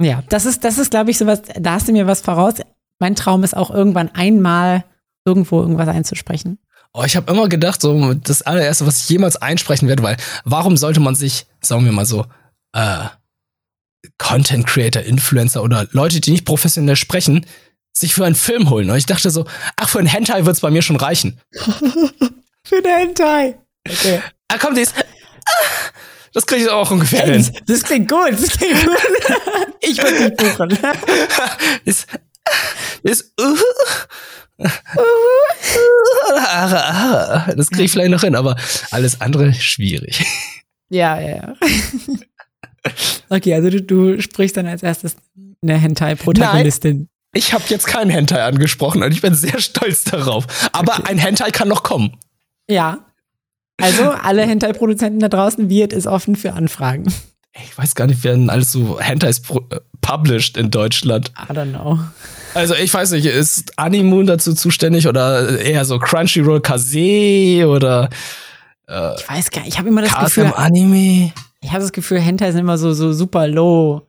Ja, 0.02 0.24
das 0.30 0.46
ist, 0.46 0.64
das 0.64 0.78
ist, 0.78 0.92
glaube 0.92 1.12
ich, 1.12 1.18
sowas, 1.18 1.42
da 1.58 1.74
hast 1.74 1.88
du 1.88 1.94
mir 1.94 2.08
was 2.08 2.22
voraus. 2.22 2.56
Mein 3.00 3.16
Traum 3.16 3.44
ist 3.44 3.56
auch 3.56 3.72
irgendwann 3.72 4.10
einmal 4.14 4.84
irgendwo 5.26 5.62
irgendwas 5.62 5.88
einzusprechen. 5.88 6.60
Oh, 6.94 7.04
ich 7.04 7.16
habe 7.16 7.32
immer 7.32 7.50
gedacht, 7.50 7.82
so 7.82 8.14
das 8.14 8.42
allererste, 8.42 8.86
was 8.86 9.02
ich 9.02 9.10
jemals 9.10 9.38
einsprechen 9.38 9.88
werde, 9.88 10.04
weil 10.04 10.18
warum 10.44 10.78
sollte 10.78 11.00
man 11.00 11.16
sich, 11.16 11.46
sagen 11.62 11.86
wir 11.86 11.92
mal 11.92 12.06
so, 12.06 12.26
äh, 12.74 13.06
Content 14.18 14.66
Creator, 14.68 15.02
Influencer 15.04 15.64
oder 15.64 15.88
Leute, 15.92 16.22
die 16.22 16.32
nicht 16.32 16.46
professionell 16.46 16.96
sprechen, 16.96 17.46
sich 17.94 18.14
für 18.14 18.26
einen 18.26 18.36
Film 18.36 18.70
holen? 18.70 18.90
Und 18.90 18.98
ich 18.98 19.06
dachte 19.06 19.30
so, 19.30 19.46
ach, 19.78 19.90
für 19.90 20.00
einen 20.00 20.08
Hentai 20.08 20.46
wird's 20.46 20.62
bei 20.62 20.72
mir 20.72 20.82
schon 20.82 20.98
reichen. 20.98 21.40
Für 22.68 22.82
den 22.82 22.98
Hentai. 22.98 23.60
Okay. 23.88 24.20
Ah, 24.48 24.58
kommt 24.58 24.76
dies. 24.76 24.92
Ah, 24.98 25.02
Das 26.34 26.48
kriege 26.48 26.64
ich 26.64 26.70
auch 26.70 26.90
ungefähr 26.90 27.26
hin. 27.26 27.48
Das 27.68 27.84
klingt 27.84 28.10
gut, 28.10 28.32
das 28.32 28.50
klingt 28.58 28.84
gut. 28.84 28.98
Ich 29.88 30.02
würde 30.02 30.32
dich 30.32 30.38
buchen. 30.38 30.70
ist, 31.86 32.08
ist, 33.04 33.32
uh, 33.40 33.56
das 37.56 37.70
kriege 37.70 37.84
ich 37.84 37.92
vielleicht 37.92 38.10
noch 38.10 38.22
hin, 38.22 38.36
aber 38.36 38.56
alles 38.92 39.22
andere 39.22 39.54
schwierig. 39.54 40.26
Ja, 40.90 41.20
ja, 41.20 41.36
ja. 41.38 41.54
Okay, 43.30 43.54
also 43.54 43.70
du, 43.70 43.82
du 43.82 44.22
sprichst 44.22 44.58
dann 44.58 44.68
als 44.68 44.84
erstes 44.84 45.16
eine 45.62 45.78
Hentai-Protagonistin. 45.78 47.08
Ich 47.34 47.54
habe 47.54 47.64
jetzt 47.70 47.88
keinen 47.88 48.10
Hentai 48.12 48.44
angesprochen 48.44 49.04
und 49.04 49.12
ich 49.12 49.22
bin 49.22 49.34
sehr 49.34 49.60
stolz 49.60 50.04
darauf. 50.06 50.46
Aber 50.72 50.94
Okay. 51.00 51.04
ein 51.12 51.18
Hentai 51.18 51.52
kann 51.52 51.68
noch 51.68 51.84
kommen. 51.84 52.16
Ja. 52.70 53.00
Also, 53.82 54.10
alle 54.12 54.44
Hentai-Produzenten 54.46 55.20
da 55.20 55.28
draußen, 55.28 55.70
Wirt 55.70 55.92
ist 55.92 56.08
offen 56.08 56.36
für 56.38 56.54
Anfragen. 56.54 57.12
Ich 57.62 57.78
weiß 57.78 57.96
gar 57.96 58.08
nicht, 58.08 58.24
werden 58.24 58.50
alles 58.50 58.72
so 58.72 59.00
Hentais 59.00 59.42
äh, 59.50 59.80
published 60.02 60.56
in 60.58 60.72
Deutschland. 60.72 61.32
I 61.50 61.54
don't 61.54 61.72
know. 61.72 62.00
Also 62.54 62.74
ich 62.76 62.94
weiß 62.94 63.12
nicht, 63.12 63.26
ist 63.26 63.78
Animoon 63.78 64.28
dazu 64.28 64.54
zuständig 64.54 65.08
oder 65.08 65.60
eher 65.60 65.84
so 65.86 65.98
Crunchyroll 66.00 66.62
Kase 66.62 67.66
oder 67.68 68.10
äh, 68.88 69.16
Ich 69.20 69.30
weiß 69.30 69.52
gar 69.52 69.62
nicht, 69.62 69.74
ich 69.74 69.78
habe 69.78 69.90
immer 69.90 70.02
das 70.02 70.12
KSM 70.12 70.24
Gefühl, 70.26 70.54
Anime? 70.56 71.32
Ich 71.66 71.72
habe 71.72 71.82
das 71.82 71.92
Gefühl, 71.92 72.20
Hentai 72.20 72.52
sind 72.52 72.62
immer 72.62 72.78
so, 72.78 72.94
so 72.94 73.12
super 73.14 73.48
low, 73.48 74.08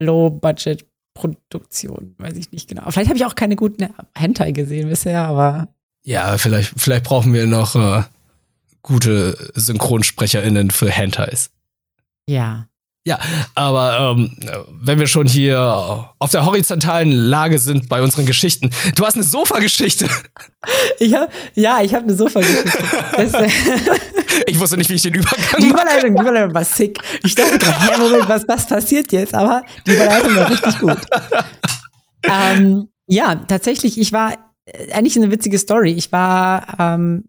low 0.00 0.30
budget 0.30 0.86
Produktion. 1.14 2.14
Weiß 2.18 2.36
ich 2.36 2.50
nicht 2.52 2.68
genau. 2.68 2.90
Vielleicht 2.90 3.08
habe 3.08 3.18
ich 3.18 3.24
auch 3.26 3.34
keine 3.34 3.56
guten 3.56 3.88
Hentai 4.14 4.52
gesehen 4.52 4.88
bisher, 4.88 5.24
aber 5.24 5.68
Ja, 6.04 6.38
vielleicht, 6.38 6.72
vielleicht 6.80 7.04
brauchen 7.04 7.34
wir 7.34 7.46
noch 7.46 7.74
äh, 7.76 8.04
gute 8.82 9.36
SynchronsprecherInnen 9.54 10.70
für 10.70 10.90
Hentais. 10.90 11.50
ja. 12.26 12.66
Aber 13.54 14.14
ähm, 14.16 14.36
wenn 14.82 14.98
wir 14.98 15.06
schon 15.06 15.26
hier 15.26 16.10
auf 16.18 16.30
der 16.30 16.44
horizontalen 16.44 17.10
Lage 17.10 17.58
sind 17.58 17.88
bei 17.88 18.02
unseren 18.02 18.26
Geschichten, 18.26 18.70
du 18.94 19.06
hast 19.06 19.14
eine 19.14 19.24
Sofa-Geschichte. 19.24 20.08
Ich 20.98 21.14
hab, 21.14 21.30
ja, 21.54 21.80
ich 21.82 21.94
habe 21.94 22.04
eine 22.04 22.14
Sofa-Geschichte. 22.14 22.70
Ich 24.46 24.58
wusste 24.58 24.76
nicht, 24.76 24.88
wie 24.90 24.94
ich 24.94 25.02
den 25.02 25.14
Übergang 25.14 25.38
Die 25.58 25.66
mache. 25.66 25.82
Überleitung, 25.82 26.14
die 26.14 26.22
Überleitung 26.22 26.54
war 26.54 26.64
sick. 26.64 26.98
Ich 27.22 27.34
dachte 27.34 27.58
gerade, 27.58 27.78
hä, 27.80 27.98
Moment, 27.98 28.28
was, 28.28 28.48
was 28.48 28.66
passiert 28.66 29.12
jetzt? 29.12 29.34
Aber 29.34 29.62
die 29.86 29.92
Überleitung 29.92 30.34
war 30.34 30.50
richtig 30.50 30.78
gut. 30.78 30.98
Ähm, 32.22 32.88
ja, 33.06 33.34
tatsächlich, 33.34 33.98
ich 33.98 34.12
war 34.12 34.34
äh, 34.64 34.92
eigentlich 34.92 35.16
eine 35.16 35.30
witzige 35.30 35.58
Story. 35.58 35.92
Ich 35.92 36.12
war 36.12 36.66
ähm, 36.78 37.24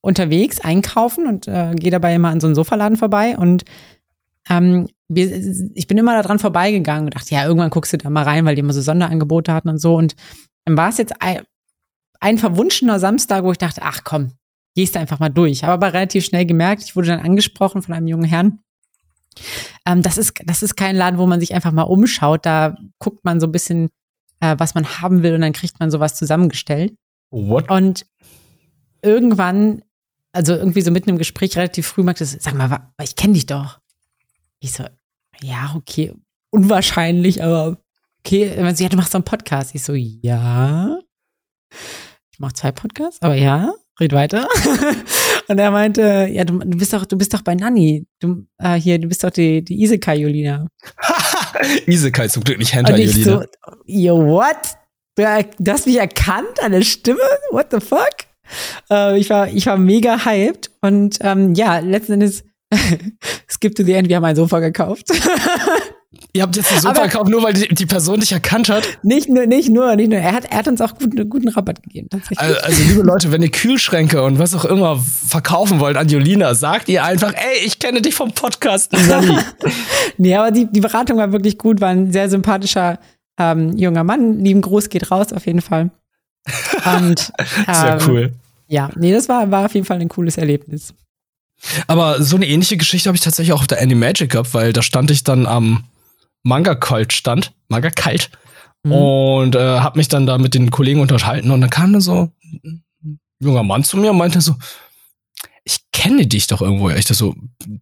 unterwegs 0.00 0.60
einkaufen 0.60 1.26
und 1.26 1.48
äh, 1.48 1.74
gehe 1.74 1.90
dabei 1.90 2.14
immer 2.14 2.28
an 2.28 2.40
so 2.40 2.46
einen 2.46 2.54
Sofaladen 2.54 2.96
vorbei 2.96 3.36
und 3.36 3.64
ähm, 4.48 4.88
wir, 5.08 5.32
ich 5.74 5.86
bin 5.86 5.98
immer 5.98 6.20
daran 6.20 6.38
vorbeigegangen 6.38 7.06
und 7.06 7.14
dachte, 7.14 7.34
ja, 7.34 7.44
irgendwann 7.44 7.70
guckst 7.70 7.92
du 7.92 7.98
da 7.98 8.10
mal 8.10 8.24
rein, 8.24 8.44
weil 8.44 8.54
die 8.54 8.60
immer 8.60 8.72
so 8.72 8.80
Sonderangebote 8.80 9.52
hatten 9.52 9.68
und 9.68 9.78
so. 9.78 9.96
Und 9.96 10.16
dann 10.64 10.76
war 10.76 10.88
es 10.88 10.98
jetzt 10.98 11.20
ein, 11.20 11.42
ein 12.20 12.38
verwunschener 12.38 12.98
Samstag, 12.98 13.44
wo 13.44 13.52
ich 13.52 13.58
dachte, 13.58 13.82
ach 13.82 14.02
komm, 14.04 14.32
gehst 14.74 14.94
du 14.94 15.00
einfach 15.00 15.18
mal 15.18 15.28
durch. 15.28 15.62
Habe 15.62 15.72
aber 15.72 15.92
relativ 15.92 16.24
schnell 16.24 16.46
gemerkt, 16.46 16.82
ich 16.84 16.96
wurde 16.96 17.08
dann 17.08 17.20
angesprochen 17.20 17.82
von 17.82 17.94
einem 17.94 18.08
jungen 18.08 18.24
Herrn. 18.24 18.60
Ähm, 19.84 20.02
das, 20.02 20.18
ist, 20.18 20.34
das 20.44 20.62
ist 20.62 20.76
kein 20.76 20.96
Laden, 20.96 21.18
wo 21.18 21.26
man 21.26 21.40
sich 21.40 21.54
einfach 21.54 21.72
mal 21.72 21.82
umschaut. 21.82 22.46
Da 22.46 22.76
guckt 22.98 23.24
man 23.24 23.40
so 23.40 23.46
ein 23.46 23.52
bisschen, 23.52 23.90
äh, 24.40 24.56
was 24.58 24.74
man 24.74 24.86
haben 25.00 25.22
will 25.22 25.34
und 25.34 25.40
dann 25.42 25.52
kriegt 25.52 25.78
man 25.78 25.90
sowas 25.90 26.14
zusammengestellt. 26.14 26.94
What? 27.30 27.70
Und 27.70 28.06
irgendwann, 29.02 29.82
also 30.32 30.54
irgendwie 30.54 30.80
so 30.82 30.90
mitten 30.90 31.10
im 31.10 31.18
Gespräch 31.18 31.56
relativ 31.56 31.86
früh, 31.86 32.02
meinte 32.02 32.24
es, 32.24 32.32
sag 32.32 32.54
mal, 32.54 32.92
ich 33.02 33.16
kenne 33.16 33.34
dich 33.34 33.46
doch. 33.46 33.78
Ich 34.60 34.72
so, 34.72 34.84
ja, 35.42 35.74
okay, 35.76 36.12
unwahrscheinlich, 36.50 37.42
aber 37.42 37.76
okay. 38.20 38.54
Meinte 38.60 38.76
so, 38.76 38.84
ja, 38.84 38.88
du 38.88 38.96
machst 38.96 39.12
so 39.12 39.18
einen 39.18 39.24
Podcast. 39.24 39.74
Ich 39.74 39.82
so, 39.82 39.94
ja. 39.94 40.98
Ich 42.32 42.38
mache 42.38 42.54
zwei 42.54 42.72
Podcasts, 42.72 43.20
aber 43.22 43.34
ja, 43.34 43.72
red 44.00 44.12
weiter. 44.12 44.48
Und 45.48 45.58
er 45.58 45.70
meinte, 45.70 46.28
ja, 46.30 46.44
du, 46.44 46.58
du 46.58 46.76
bist 46.76 46.92
doch, 46.92 47.06
du 47.06 47.16
bist 47.16 47.32
doch 47.32 47.42
bei 47.42 47.54
Nanni. 47.54 48.06
Du, 48.20 48.46
äh, 48.58 48.74
hier, 48.74 48.98
du 48.98 49.08
bist 49.08 49.22
doch 49.22 49.30
die, 49.30 49.62
die 49.64 49.80
Isekai 49.82 50.16
Jolina. 50.16 50.66
Isekai 51.86 52.28
zum 52.28 52.42
Glück 52.42 52.58
nicht 52.58 52.72
Und 52.72 52.88
Hentai, 52.88 53.00
ich 53.00 53.16
Jolina. 53.16 53.40
so, 53.40 53.44
yo, 53.86 54.26
what? 54.26 54.76
Du, 55.14 55.22
du 55.58 55.72
hast 55.72 55.86
mich 55.86 55.96
erkannt 55.96 56.62
an 56.62 56.72
der 56.72 56.82
Stimme? 56.82 57.20
What 57.52 57.68
the 57.70 57.80
fuck? 57.80 58.16
Äh, 58.90 59.18
ich, 59.18 59.30
war, 59.30 59.48
ich 59.48 59.66
war 59.66 59.76
mega 59.76 60.24
hyped 60.24 60.70
und 60.82 61.18
ähm, 61.20 61.54
ja, 61.54 61.78
letzten 61.78 62.14
Endes, 62.14 62.44
skip 63.50 63.74
to 63.74 63.82
the 63.84 63.92
end, 63.92 64.08
wir 64.08 64.16
haben 64.16 64.24
ein 64.24 64.36
Sofa 64.36 64.60
gekauft. 64.60 65.06
Ihr 66.32 66.42
habt 66.42 66.56
jetzt 66.56 66.72
ein 66.72 66.80
Sofa 66.80 66.90
Aber- 67.00 67.08
gekauft, 67.08 67.30
nur 67.30 67.42
weil 67.42 67.52
die, 67.52 67.68
die 67.74 67.86
Person 67.86 68.20
dich 68.20 68.32
erkannt 68.32 68.68
hat. 68.68 68.98
nicht 69.02 69.28
nur, 69.28 69.46
nicht 69.46 69.68
nur, 69.68 69.94
nicht 69.96 70.08
nur. 70.10 70.18
Er 70.18 70.32
hat, 70.32 70.44
er 70.50 70.58
hat 70.58 70.68
uns 70.68 70.80
auch 70.80 70.94
guten, 70.94 71.28
guten 71.28 71.48
Rabatt 71.48 71.82
gegeben, 71.82 72.08
tatsächlich. 72.10 72.38
Also, 72.40 72.60
also, 72.60 72.82
liebe 72.82 73.02
Leute, 73.02 73.32
wenn 73.32 73.42
ihr 73.42 73.50
Kühlschränke 73.50 74.22
und 74.22 74.38
was 74.38 74.54
auch 74.54 74.64
immer 74.64 74.98
verkaufen 74.98 75.78
wollt 75.80 75.96
an 75.96 76.08
Jolina, 76.08 76.54
sagt 76.54 76.88
ihr 76.88 77.04
einfach, 77.04 77.32
ey, 77.34 77.66
ich 77.66 77.78
kenne 77.78 78.02
dich 78.02 78.14
vom 78.14 78.32
Podcast. 78.32 78.92
Nee, 80.18 80.34
aber 80.34 80.50
die, 80.50 80.66
die 80.70 80.80
Beratung 80.80 81.18
war 81.18 81.32
wirklich 81.32 81.58
gut, 81.58 81.82
war 81.82 81.90
ein 81.90 82.10
sehr 82.10 82.30
sympathischer 82.30 82.98
ähm, 83.38 83.76
junger 83.76 84.02
Mann. 84.02 84.38
Lieben 84.42 84.62
Gruß 84.62 84.88
geht 84.88 85.10
raus 85.10 85.32
auf 85.34 85.44
jeden 85.44 85.60
Fall. 85.60 85.90
Und 86.98 87.32
Sehr 87.70 87.98
ähm, 88.00 88.08
cool. 88.08 88.32
Ja, 88.66 88.88
nee, 88.96 89.12
das 89.12 89.28
war, 89.28 89.50
war 89.50 89.66
auf 89.66 89.74
jeden 89.74 89.84
Fall 89.84 90.00
ein 90.00 90.08
cooles 90.08 90.38
Erlebnis. 90.38 90.94
Aber 91.86 92.22
so 92.22 92.36
eine 92.36 92.46
ähnliche 92.46 92.76
Geschichte 92.76 93.08
habe 93.08 93.16
ich 93.16 93.22
tatsächlich 93.22 93.52
auch 93.52 93.60
auf 93.60 93.66
der 93.66 93.80
Animagic 93.80 94.30
gehabt, 94.30 94.54
weil 94.54 94.72
da 94.72 94.82
stand 94.82 95.10
ich 95.10 95.24
dann 95.24 95.46
am 95.46 95.84
Manga-Kalt-Stand, 96.42 97.52
Manga-Kalt, 97.68 98.30
Mhm. 98.84 98.92
und 98.92 99.54
äh, 99.56 99.80
habe 99.80 99.98
mich 99.98 100.06
dann 100.08 100.26
da 100.26 100.38
mit 100.38 100.54
den 100.54 100.70
Kollegen 100.70 101.00
unterhalten 101.00 101.50
und 101.50 101.60
dann 101.60 101.70
kam 101.70 101.92
da 101.92 102.00
so 102.00 102.30
ein 102.64 102.84
junger 103.40 103.64
Mann 103.64 103.82
zu 103.82 103.96
mir 103.96 104.10
und 104.12 104.18
meinte 104.18 104.40
so, 104.40 104.54
ich 105.64 105.78
kenne 105.92 106.26
dich 106.28 106.46
doch 106.46 106.60
irgendwo. 106.62 106.88
Ich 106.90 107.06
dachte 107.06 107.14
so, 107.14 107.34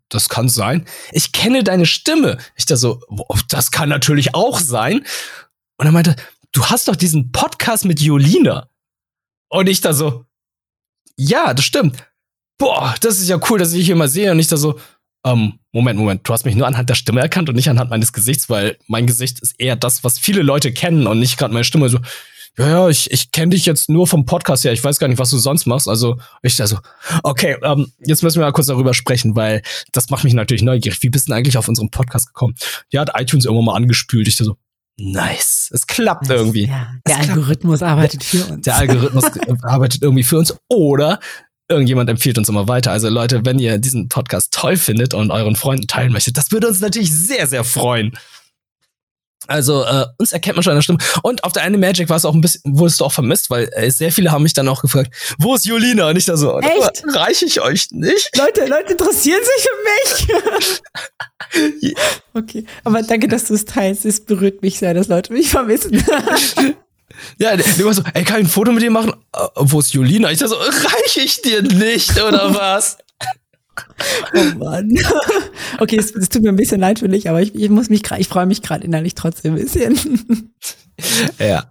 das 0.08 0.30
kann 0.30 0.48
sein. 0.48 0.86
Ich 1.12 1.32
kenne 1.32 1.62
deine 1.62 1.84
Stimme. 1.84 2.38
Ich 2.56 2.64
dachte 2.64 2.78
so, 2.78 3.00
"Wow, 3.08 3.42
das 3.48 3.70
kann 3.70 3.90
natürlich 3.90 4.34
auch 4.34 4.58
sein. 4.58 5.04
Und 5.76 5.84
er 5.86 5.92
meinte, 5.92 6.16
du 6.52 6.64
hast 6.64 6.88
doch 6.88 6.96
diesen 6.96 7.30
Podcast 7.32 7.84
mit 7.84 8.00
Jolina. 8.00 8.70
Und 9.50 9.68
ich 9.68 9.82
da 9.82 9.92
so, 9.92 10.24
ja, 11.16 11.52
das 11.52 11.66
stimmt. 11.66 12.02
Boah, 12.58 12.94
das 13.00 13.18
ist 13.20 13.28
ja 13.28 13.38
cool, 13.50 13.58
dass 13.58 13.72
ich 13.72 13.78
dich 13.78 13.86
hier 13.86 13.96
mal 13.96 14.08
sehe. 14.08 14.30
Und 14.30 14.38
ich 14.38 14.46
da 14.46 14.56
so, 14.56 14.78
ähm, 15.24 15.58
Moment, 15.72 15.98
Moment, 15.98 16.28
du 16.28 16.32
hast 16.32 16.44
mich 16.44 16.54
nur 16.54 16.66
anhand 16.66 16.88
der 16.88 16.94
Stimme 16.94 17.20
erkannt 17.20 17.48
und 17.48 17.56
nicht 17.56 17.68
anhand 17.68 17.90
meines 17.90 18.12
Gesichts, 18.12 18.48
weil 18.48 18.78
mein 18.86 19.06
Gesicht 19.06 19.40
ist 19.40 19.54
eher 19.58 19.76
das, 19.76 20.04
was 20.04 20.18
viele 20.18 20.42
Leute 20.42 20.72
kennen 20.72 21.06
und 21.06 21.18
nicht 21.18 21.38
gerade 21.38 21.52
meine 21.52 21.64
Stimme. 21.64 21.88
So, 21.88 21.98
ja, 22.56 22.68
ja, 22.68 22.88
ich, 22.88 23.10
ich 23.10 23.32
kenne 23.32 23.50
dich 23.50 23.66
jetzt 23.66 23.90
nur 23.90 24.06
vom 24.06 24.26
Podcast 24.26 24.64
her. 24.64 24.72
Ich 24.72 24.84
weiß 24.84 24.98
gar 24.98 25.08
nicht, 25.08 25.18
was 25.18 25.30
du 25.30 25.38
sonst 25.38 25.66
machst. 25.66 25.88
Also 25.88 26.18
ich 26.42 26.56
da 26.56 26.66
so, 26.68 26.78
okay, 27.24 27.56
ähm, 27.62 27.92
jetzt 27.98 28.22
müssen 28.22 28.38
wir 28.38 28.46
mal 28.46 28.52
kurz 28.52 28.68
darüber 28.68 28.94
sprechen, 28.94 29.34
weil 29.34 29.62
das 29.92 30.10
macht 30.10 30.22
mich 30.22 30.34
natürlich 30.34 30.62
neugierig. 30.62 31.02
Wie 31.02 31.10
bist 31.10 31.26
du 31.26 31.30
denn 31.32 31.38
eigentlich 31.38 31.58
auf 31.58 31.68
unseren 31.68 31.90
Podcast 31.90 32.28
gekommen? 32.28 32.54
Ja, 32.90 33.00
hat 33.00 33.20
iTunes 33.20 33.44
irgendwann 33.44 33.64
mal 33.64 33.76
angespült. 33.76 34.28
Ich 34.28 34.36
da 34.36 34.44
so, 34.44 34.56
nice, 34.96 35.70
es 35.72 35.86
klappt 35.88 36.30
irgendwie. 36.30 36.66
Ja, 36.66 36.92
der 37.06 37.16
Es 37.18 37.24
klappt. 37.24 37.30
Algorithmus 37.30 37.82
arbeitet 37.82 38.22
für 38.22 38.44
uns. 38.44 38.64
Der 38.64 38.76
Algorithmus 38.76 39.24
arbeitet 39.62 40.02
irgendwie 40.02 40.22
für 40.22 40.38
uns 40.38 40.54
oder 40.68 41.18
irgendjemand 41.68 42.10
empfiehlt 42.10 42.38
uns 42.38 42.48
immer 42.48 42.68
weiter. 42.68 42.92
Also 42.92 43.08
Leute, 43.08 43.44
wenn 43.44 43.58
ihr 43.58 43.78
diesen 43.78 44.08
Podcast 44.08 44.52
toll 44.52 44.76
findet 44.76 45.14
und 45.14 45.30
euren 45.30 45.56
Freunden 45.56 45.86
teilen 45.86 46.12
möchtet, 46.12 46.36
das 46.36 46.52
würde 46.52 46.68
uns 46.68 46.80
natürlich 46.80 47.12
sehr, 47.12 47.46
sehr 47.46 47.64
freuen. 47.64 48.16
Also 49.46 49.84
äh, 49.84 50.06
uns 50.18 50.32
erkennt 50.32 50.56
man 50.56 50.62
schon 50.62 50.70
an 50.70 50.78
der 50.78 50.82
Stimme. 50.82 50.98
Und 51.22 51.44
auf 51.44 51.52
der 51.52 51.64
eine 51.64 51.76
Magic 51.76 52.08
war 52.08 52.16
es 52.16 52.24
auch 52.24 52.34
ein 52.34 52.40
bisschen, 52.40 52.62
wurdest 52.64 53.00
du 53.00 53.04
auch 53.04 53.12
vermisst, 53.12 53.50
weil 53.50 53.68
äh, 53.72 53.90
sehr 53.90 54.10
viele 54.10 54.32
haben 54.32 54.42
mich 54.42 54.54
dann 54.54 54.68
auch 54.68 54.80
gefragt, 54.80 55.14
wo 55.38 55.54
ist 55.54 55.66
Jolina? 55.66 56.08
Und 56.08 56.16
ich 56.16 56.24
da 56.24 56.36
so, 56.36 56.58
Echt? 56.60 57.02
reiche 57.14 57.44
ich 57.44 57.60
euch 57.60 57.90
nicht? 57.90 58.30
Leute, 58.38 58.64
Leute 58.66 58.92
interessieren 58.92 59.40
sich 59.44 59.68
für 59.68 60.30
mich. 61.60 61.94
okay, 62.34 62.64
aber 62.84 63.02
danke, 63.02 63.28
dass 63.28 63.46
du 63.46 63.54
es 63.54 63.66
teilst. 63.66 64.06
Es 64.06 64.24
berührt 64.24 64.62
mich 64.62 64.78
sehr, 64.78 64.94
dass 64.94 65.08
Leute 65.08 65.32
mich 65.32 65.50
vermissen. 65.50 66.02
Ja, 67.38 67.56
die 67.56 67.84
war 67.84 67.94
so, 67.94 68.02
ey, 68.12 68.24
kann 68.24 68.40
ich 68.40 68.46
ein 68.46 68.50
Foto 68.50 68.72
mit 68.72 68.82
dir 68.82 68.90
machen? 68.90 69.12
Äh, 69.34 69.46
wo 69.56 69.80
ist 69.80 69.92
Jolina? 69.92 70.30
Ich 70.30 70.38
da 70.38 70.48
so, 70.48 70.56
reiche 70.56 71.20
ich 71.20 71.42
dir 71.42 71.62
nicht, 71.62 72.12
oder 72.20 72.54
was? 72.54 72.98
oh 74.34 74.58
Mann. 74.58 74.90
Okay, 75.78 75.96
es, 75.98 76.14
es 76.14 76.28
tut 76.28 76.42
mir 76.42 76.50
ein 76.50 76.56
bisschen 76.56 76.80
leid 76.80 77.00
für 77.00 77.08
dich, 77.08 77.28
aber 77.28 77.42
ich, 77.42 77.54
ich 77.54 77.70
muss 77.70 77.90
mich 77.90 78.02
gerade, 78.02 78.20
ich 78.20 78.28
freue 78.28 78.46
mich 78.46 78.62
gerade 78.62 78.84
innerlich 78.84 79.14
trotzdem 79.14 79.54
ein 79.54 79.62
bisschen. 79.62 80.52
Ja. 81.38 81.64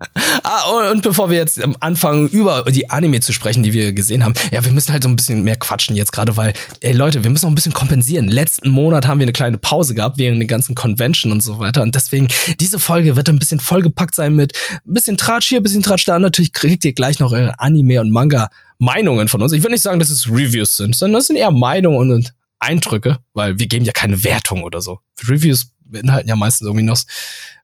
Ah, 0.43 0.69
und, 0.71 0.91
und 0.91 1.01
bevor 1.03 1.29
wir 1.29 1.37
jetzt 1.37 1.57
ähm, 1.57 1.75
anfangen, 1.79 2.27
über 2.27 2.63
die 2.63 2.89
Anime 2.89 3.21
zu 3.21 3.33
sprechen, 3.33 3.63
die 3.63 3.73
wir 3.73 3.93
gesehen 3.93 4.23
haben, 4.23 4.33
ja, 4.51 4.63
wir 4.63 4.71
müssen 4.71 4.91
halt 4.91 5.03
so 5.03 5.09
ein 5.09 5.15
bisschen 5.15 5.43
mehr 5.43 5.55
quatschen 5.55 5.95
jetzt 5.95 6.11
gerade, 6.11 6.35
weil, 6.37 6.53
ey 6.81 6.93
Leute, 6.93 7.23
wir 7.23 7.29
müssen 7.29 7.45
noch 7.45 7.51
ein 7.51 7.55
bisschen 7.55 7.73
kompensieren. 7.73 8.27
Letzten 8.27 8.69
Monat 8.69 9.07
haben 9.07 9.19
wir 9.19 9.25
eine 9.25 9.33
kleine 9.33 9.57
Pause 9.57 9.95
gehabt 9.95 10.17
wegen 10.17 10.39
den 10.39 10.47
ganzen 10.47 10.75
Convention 10.75 11.31
und 11.31 11.41
so 11.41 11.59
weiter. 11.59 11.81
Und 11.81 11.95
deswegen, 11.95 12.27
diese 12.59 12.79
Folge 12.79 13.15
wird 13.15 13.29
ein 13.29 13.39
bisschen 13.39 13.59
vollgepackt 13.59 14.15
sein 14.15 14.35
mit 14.35 14.53
ein 14.85 14.93
bisschen 14.93 15.17
Tratsch 15.17 15.49
hier, 15.49 15.59
ein 15.59 15.63
bisschen 15.63 15.83
Tratsch 15.83 16.05
da. 16.05 16.19
Natürlich 16.19 16.53
kriegt 16.53 16.83
ihr 16.85 16.93
gleich 16.93 17.19
noch 17.19 17.31
eure 17.31 17.59
Anime 17.59 18.01
und 18.01 18.11
Manga 18.11 18.49
Meinungen 18.79 19.27
von 19.27 19.41
uns. 19.41 19.53
Ich 19.53 19.61
würde 19.61 19.73
nicht 19.73 19.83
sagen, 19.83 19.99
dass 19.99 20.09
es 20.09 20.27
Reviews 20.27 20.75
sind, 20.75 20.95
sondern 20.95 21.19
das 21.19 21.27
sind 21.27 21.37
eher 21.37 21.51
Meinungen 21.51 22.11
und 22.11 22.33
Eindrücke, 22.59 23.19
weil 23.33 23.59
wir 23.59 23.67
geben 23.67 23.85
ja 23.85 23.93
keine 23.93 24.23
Wertung 24.23 24.63
oder 24.63 24.81
so. 24.81 24.99
Reviews 25.27 25.71
beinhalten 25.85 26.29
ja 26.29 26.35
meistens 26.35 26.67
irgendwie 26.67 26.85
noch 26.85 26.99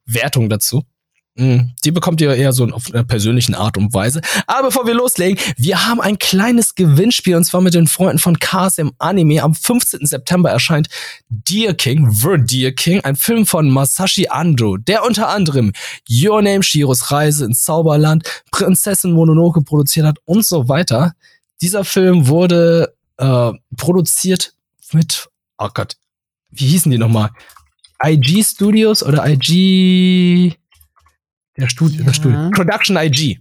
Wertung 0.06 0.48
dazu. 0.48 0.84
Hm, 1.36 1.70
die 1.84 1.92
bekommt 1.92 2.20
ihr 2.20 2.34
eher 2.34 2.52
so 2.52 2.64
auf 2.66 2.92
einer 2.92 3.04
persönlichen 3.04 3.54
Art 3.54 3.76
und 3.76 3.94
Weise. 3.94 4.20
Aber 4.46 4.68
bevor 4.68 4.86
wir 4.86 4.94
loslegen, 4.94 5.38
wir 5.56 5.86
haben 5.86 6.00
ein 6.00 6.18
kleines 6.18 6.74
Gewinnspiel 6.74 7.36
und 7.36 7.44
zwar 7.44 7.60
mit 7.60 7.74
den 7.74 7.86
Freunden 7.86 8.18
von 8.18 8.38
KSM 8.38 8.90
Anime. 8.98 9.42
Am 9.42 9.54
15. 9.54 10.06
September 10.06 10.50
erscheint 10.50 10.88
Dear 11.28 11.74
King, 11.74 12.10
The 12.10 12.36
Dear 12.36 12.72
King, 12.72 13.00
ein 13.02 13.14
Film 13.14 13.46
von 13.46 13.70
Masashi 13.70 14.26
Ando, 14.28 14.76
der 14.76 15.04
unter 15.04 15.28
anderem 15.28 15.72
Your 16.10 16.42
Name, 16.42 16.64
Shiros 16.64 17.12
Reise 17.12 17.44
ins 17.44 17.62
Zauberland, 17.62 18.24
Prinzessin 18.50 19.12
Mononoke 19.12 19.62
produziert 19.62 20.06
hat 20.06 20.18
und 20.24 20.44
so 20.44 20.68
weiter. 20.68 21.12
Dieser 21.62 21.84
Film 21.84 22.26
wurde 22.26 22.92
äh, 23.18 23.52
produziert 23.76 24.54
mit, 24.92 25.28
oh 25.58 25.68
Gott, 25.72 25.96
wie 26.50 26.66
hießen 26.66 26.90
die 26.90 26.98
nochmal? 26.98 27.30
IG 28.02 28.42
Studios 28.42 29.02
oder 29.02 29.28
IG 29.28 30.56
der 31.60 31.68
Studio, 31.68 32.00
ja. 32.00 32.06
das 32.06 32.16
Studio. 32.16 32.50
Production 32.50 32.96
IG. 32.96 33.38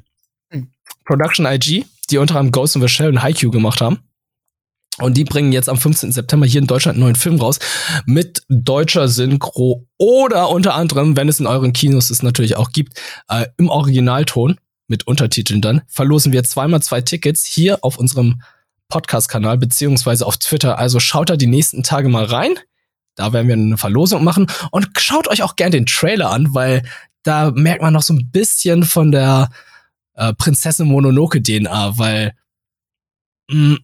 Hm. 0.51 0.67
Production 1.05 1.45
IG, 1.45 1.85
die 2.09 2.17
unter 2.17 2.35
anderem 2.35 2.51
Ghost 2.51 2.75
in 2.75 2.81
the 2.81 2.87
Shell 2.87 3.09
und 3.09 3.21
Haikyuu 3.21 3.51
gemacht 3.51 3.81
haben. 3.81 3.99
Und 4.99 5.15
die 5.15 5.23
bringen 5.23 5.51
jetzt 5.51 5.69
am 5.69 5.77
15. 5.77 6.11
September 6.11 6.45
hier 6.45 6.61
in 6.61 6.67
Deutschland 6.67 6.95
einen 6.95 7.03
neuen 7.03 7.15
Film 7.15 7.39
raus 7.39 7.59
mit 8.05 8.43
deutscher 8.49 9.07
Synchro 9.07 9.87
oder 9.97 10.49
unter 10.49 10.75
anderem, 10.75 11.15
wenn 11.15 11.29
es 11.29 11.39
in 11.39 11.47
euren 11.47 11.73
Kinos 11.73 12.09
es 12.09 12.21
natürlich 12.21 12.57
auch 12.57 12.71
gibt, 12.71 12.99
äh, 13.29 13.45
im 13.57 13.69
Originalton 13.69 14.59
mit 14.87 15.07
Untertiteln 15.07 15.61
dann, 15.61 15.83
verlosen 15.87 16.33
wir 16.33 16.43
zweimal 16.43 16.81
zwei 16.81 17.01
Tickets 17.01 17.45
hier 17.45 17.79
auf 17.81 17.97
unserem 17.97 18.41
Podcast-Kanal 18.89 19.57
beziehungsweise 19.57 20.25
auf 20.25 20.37
Twitter. 20.37 20.79
Also 20.79 20.99
schaut 20.99 21.29
da 21.29 21.37
die 21.37 21.47
nächsten 21.47 21.83
Tage 21.83 22.09
mal 22.09 22.25
rein. 22.25 22.55
Da 23.15 23.33
werden 23.33 23.47
wir 23.47 23.53
eine 23.53 23.77
Verlosung 23.77 24.23
machen 24.23 24.47
und 24.71 24.89
schaut 24.97 25.27
euch 25.27 25.43
auch 25.43 25.55
gern 25.55 25.71
den 25.71 25.85
Trailer 25.85 26.31
an, 26.31 26.53
weil 26.53 26.83
da 27.23 27.51
merkt 27.51 27.81
man 27.81 27.93
noch 27.93 28.01
so 28.01 28.13
ein 28.13 28.31
bisschen 28.31 28.83
von 28.83 29.11
der 29.11 29.49
äh, 30.15 30.33
Prinzessin 30.33 30.87
Mononoke 30.87 31.41
DNA, 31.41 31.97
weil 31.97 32.33
mh, 33.49 33.75
mm, 33.75 33.77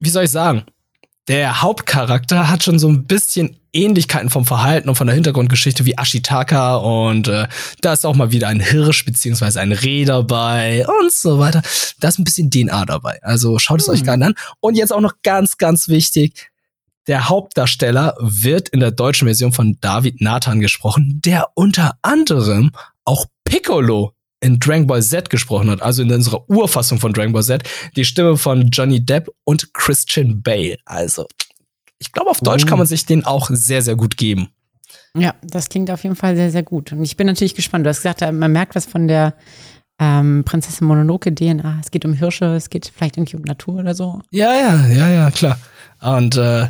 wie 0.00 0.10
soll 0.10 0.24
ich 0.24 0.30
sagen? 0.30 0.64
Der 1.28 1.62
Hauptcharakter 1.62 2.50
hat 2.50 2.62
schon 2.62 2.78
so 2.78 2.88
ein 2.88 3.06
bisschen 3.06 3.56
Ähnlichkeiten 3.72 4.30
vom 4.30 4.44
Verhalten 4.44 4.88
und 4.88 4.94
von 4.94 5.06
der 5.06 5.14
Hintergrundgeschichte 5.14 5.86
wie 5.86 5.96
Ashitaka 5.96 6.76
und 6.76 7.28
äh, 7.28 7.48
da 7.80 7.94
ist 7.94 8.04
auch 8.04 8.14
mal 8.14 8.30
wieder 8.30 8.48
ein 8.48 8.60
Hirsch 8.60 9.04
beziehungsweise 9.04 9.60
ein 9.60 9.72
Reh 9.72 10.04
dabei 10.04 10.86
und 10.86 11.12
so 11.12 11.38
weiter. 11.38 11.62
Da 12.00 12.08
ist 12.08 12.18
ein 12.18 12.24
bisschen 12.24 12.50
DNA 12.50 12.84
dabei. 12.84 13.18
Also 13.22 13.58
schaut 13.58 13.80
es 13.80 13.88
hm. 13.88 13.94
euch 13.94 14.04
gerne 14.04 14.26
an. 14.26 14.34
Und 14.60 14.76
jetzt 14.76 14.92
auch 14.92 15.00
noch 15.00 15.14
ganz, 15.22 15.56
ganz 15.56 15.88
wichtig, 15.88 16.52
der 17.06 17.28
Hauptdarsteller 17.28 18.14
wird 18.18 18.68
in 18.70 18.80
der 18.80 18.90
deutschen 18.90 19.26
Version 19.26 19.52
von 19.52 19.78
David 19.80 20.20
Nathan 20.20 20.60
gesprochen, 20.60 21.20
der 21.24 21.50
unter 21.54 21.98
anderem 22.02 22.70
auch 23.04 23.26
Piccolo 23.44 24.12
in 24.40 24.60
Dragon 24.60 24.86
Ball 24.86 25.02
Z 25.02 25.30
gesprochen 25.30 25.70
hat, 25.70 25.82
also 25.82 26.02
in 26.02 26.12
unserer 26.12 26.48
Urfassung 26.48 26.98
von 26.98 27.12
Dragon 27.12 27.32
Ball 27.32 27.42
Z, 27.42 27.62
die 27.96 28.04
Stimme 28.04 28.36
von 28.36 28.68
Johnny 28.68 29.04
Depp 29.04 29.30
und 29.44 29.72
Christian 29.72 30.42
Bale. 30.42 30.76
Also, 30.84 31.26
ich 31.98 32.12
glaube, 32.12 32.30
auf 32.30 32.40
Deutsch 32.40 32.64
oh. 32.64 32.68
kann 32.68 32.78
man 32.78 32.86
sich 32.86 33.06
den 33.06 33.24
auch 33.24 33.48
sehr, 33.50 33.82
sehr 33.82 33.96
gut 33.96 34.16
geben. 34.16 34.48
Ja, 35.16 35.34
das 35.42 35.68
klingt 35.68 35.90
auf 35.90 36.02
jeden 36.02 36.16
Fall 36.16 36.36
sehr, 36.36 36.50
sehr 36.50 36.62
gut. 36.62 36.92
Und 36.92 37.04
ich 37.04 37.16
bin 37.16 37.26
natürlich 37.26 37.54
gespannt. 37.54 37.86
Du 37.86 37.90
hast 37.90 37.98
gesagt, 37.98 38.20
man 38.20 38.52
merkt 38.52 38.74
was 38.74 38.84
von 38.84 39.06
der 39.06 39.34
ähm, 39.98 40.42
Prinzessin 40.44 40.86
Mononoke 40.86 41.32
DNA. 41.34 41.78
Es 41.80 41.90
geht 41.90 42.04
um 42.04 42.12
Hirsche, 42.12 42.46
es 42.56 42.68
geht 42.68 42.92
vielleicht 42.94 43.16
irgendwie 43.16 43.36
um 43.36 43.42
Natur 43.42 43.76
oder 43.76 43.94
so. 43.94 44.20
Ja, 44.30 44.52
ja, 44.52 44.86
ja, 44.88 45.08
ja, 45.08 45.30
klar. 45.30 45.58
Und 46.00 46.36
äh, 46.36 46.66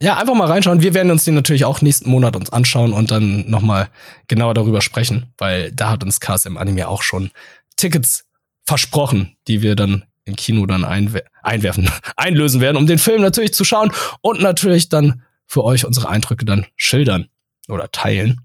ja, 0.00 0.16
einfach 0.16 0.34
mal 0.34 0.46
reinschauen. 0.46 0.80
Wir 0.80 0.94
werden 0.94 1.10
uns 1.10 1.24
den 1.24 1.34
natürlich 1.34 1.64
auch 1.64 1.80
nächsten 1.80 2.10
Monat 2.10 2.36
uns 2.36 2.50
anschauen 2.50 2.92
und 2.92 3.10
dann 3.10 3.48
nochmal 3.50 3.88
genauer 4.28 4.54
darüber 4.54 4.80
sprechen, 4.80 5.32
weil 5.38 5.72
da 5.72 5.90
hat 5.90 6.04
uns 6.04 6.20
KSM 6.20 6.56
Anime 6.56 6.88
auch 6.88 7.02
schon 7.02 7.30
Tickets 7.76 8.24
versprochen, 8.64 9.36
die 9.48 9.62
wir 9.62 9.74
dann 9.74 10.04
im 10.24 10.36
Kino 10.36 10.66
dann 10.66 10.84
einwer 10.84 11.24
einwerfen, 11.42 11.90
einlösen 12.16 12.60
werden, 12.60 12.76
um 12.76 12.86
den 12.86 12.98
Film 12.98 13.22
natürlich 13.22 13.54
zu 13.54 13.64
schauen 13.64 13.90
und 14.20 14.40
natürlich 14.40 14.88
dann 14.88 15.22
für 15.46 15.64
euch 15.64 15.84
unsere 15.84 16.08
Eindrücke 16.08 16.44
dann 16.44 16.66
schildern 16.76 17.28
oder 17.68 17.90
teilen. 17.90 18.42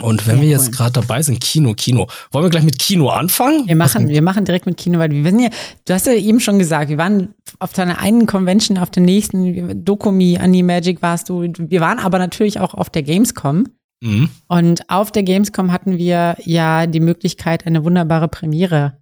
Und 0.00 0.26
wenn 0.26 0.36
Sehr 0.36 0.42
wir 0.42 0.48
jetzt 0.48 0.68
cool. 0.68 0.72
gerade 0.72 0.92
dabei 0.92 1.22
sind, 1.22 1.40
Kino, 1.40 1.74
Kino, 1.74 2.06
wollen 2.30 2.46
wir 2.46 2.50
gleich 2.50 2.64
mit 2.64 2.78
Kino 2.78 3.10
anfangen? 3.10 3.68
Wir 3.68 3.76
machen, 3.76 4.08
wir 4.08 4.22
machen 4.22 4.46
direkt 4.46 4.64
mit 4.64 4.78
Kino, 4.78 4.98
weil 4.98 5.10
wir 5.10 5.22
sind 5.22 5.40
ja, 5.40 5.50
du 5.84 5.92
hast 5.92 6.06
ja 6.06 6.14
eben 6.14 6.40
schon 6.40 6.58
gesagt, 6.58 6.88
wir 6.88 6.96
waren 6.96 7.34
auf 7.58 7.74
deiner 7.74 7.98
einen 7.98 8.26
Convention, 8.26 8.78
auf 8.78 8.90
der 8.90 9.02
nächsten, 9.02 9.84
Dokumi, 9.84 10.38
Animagic 10.38 11.02
warst 11.02 11.28
du. 11.28 11.42
Wir 11.42 11.80
waren 11.82 11.98
aber 11.98 12.18
natürlich 12.18 12.58
auch 12.58 12.72
auf 12.72 12.88
der 12.88 13.02
Gamescom. 13.02 13.66
Mhm. 14.02 14.30
Und 14.48 14.88
auf 14.88 15.12
der 15.12 15.24
Gamescom 15.24 15.72
hatten 15.72 15.98
wir 15.98 16.36
ja 16.42 16.86
die 16.86 17.00
Möglichkeit, 17.00 17.66
eine 17.66 17.84
wunderbare 17.84 18.28
Premiere 18.28 18.98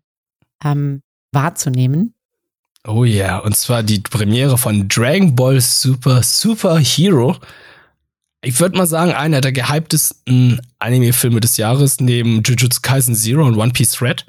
ähm, 0.64 1.02
wahrzunehmen. 1.32 2.14
Oh 2.86 3.04
ja, 3.04 3.26
yeah. 3.26 3.38
und 3.38 3.56
zwar 3.56 3.82
die 3.82 4.00
Premiere 4.00 4.58
von 4.58 4.88
Dragon 4.88 5.36
Ball 5.36 5.60
Super 5.60 6.22
Super 6.22 6.78
Hero 6.78 7.36
ich 8.42 8.58
würde 8.58 8.78
mal 8.78 8.86
sagen, 8.86 9.12
einer 9.12 9.40
der 9.40 9.52
gehyptesten 9.52 10.60
Anime-Filme 10.78 11.40
des 11.40 11.56
Jahres 11.56 12.00
neben 12.00 12.42
Jujutsu 12.42 12.80
Kaisen 12.82 13.14
Zero 13.14 13.44
und 13.46 13.56
One 13.56 13.72
Piece 13.72 13.92
Thread. 13.92 14.24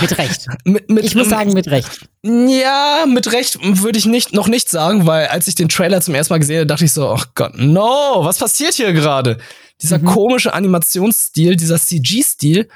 Mit 0.00 0.16
Recht. 0.18 0.46
mit, 0.64 0.88
mit, 0.88 1.04
ich 1.04 1.14
muss 1.14 1.28
sagen, 1.28 1.52
mit 1.52 1.68
Recht. 1.68 2.08
Ja, 2.22 3.04
mit 3.08 3.32
Recht 3.32 3.58
würde 3.60 3.98
ich 3.98 4.06
nicht, 4.06 4.32
noch 4.32 4.46
nicht 4.46 4.68
sagen, 4.68 5.06
weil 5.06 5.26
als 5.26 5.48
ich 5.48 5.56
den 5.56 5.68
Trailer 5.68 6.00
zum 6.00 6.14
ersten 6.14 6.32
Mal 6.32 6.38
gesehen 6.38 6.58
habe, 6.58 6.66
dachte 6.66 6.84
ich 6.84 6.92
so, 6.92 7.08
ach 7.10 7.26
Gott, 7.34 7.54
no, 7.56 8.20
was 8.20 8.38
passiert 8.38 8.74
hier 8.74 8.92
gerade? 8.92 9.38
Dieser 9.82 9.98
mhm. 9.98 10.04
komische 10.04 10.54
Animationsstil, 10.54 11.56
dieser 11.56 11.80
CG-Stil, 11.80 12.68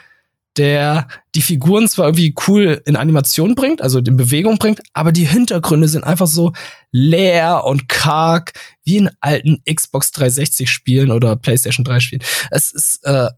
der 0.56 1.06
die 1.34 1.42
Figuren 1.42 1.88
zwar 1.88 2.06
irgendwie 2.06 2.34
cool 2.46 2.82
in 2.84 2.96
Animation 2.96 3.54
bringt, 3.54 3.80
also 3.80 3.98
in 3.98 4.16
Bewegung 4.16 4.58
bringt, 4.58 4.80
aber 4.92 5.12
die 5.12 5.26
Hintergründe 5.26 5.88
sind 5.88 6.04
einfach 6.04 6.26
so 6.26 6.52
leer 6.90 7.64
und 7.64 7.88
karg, 7.88 8.52
wie 8.84 8.96
in 8.96 9.10
alten 9.20 9.62
Xbox 9.72 10.10
360 10.12 10.68
Spielen 10.70 11.10
oder 11.10 11.36
PlayStation 11.36 11.84
3 11.84 12.00
Spielen. 12.00 12.22
Es 12.50 12.72
ist 12.72 13.04
äh, 13.04 13.28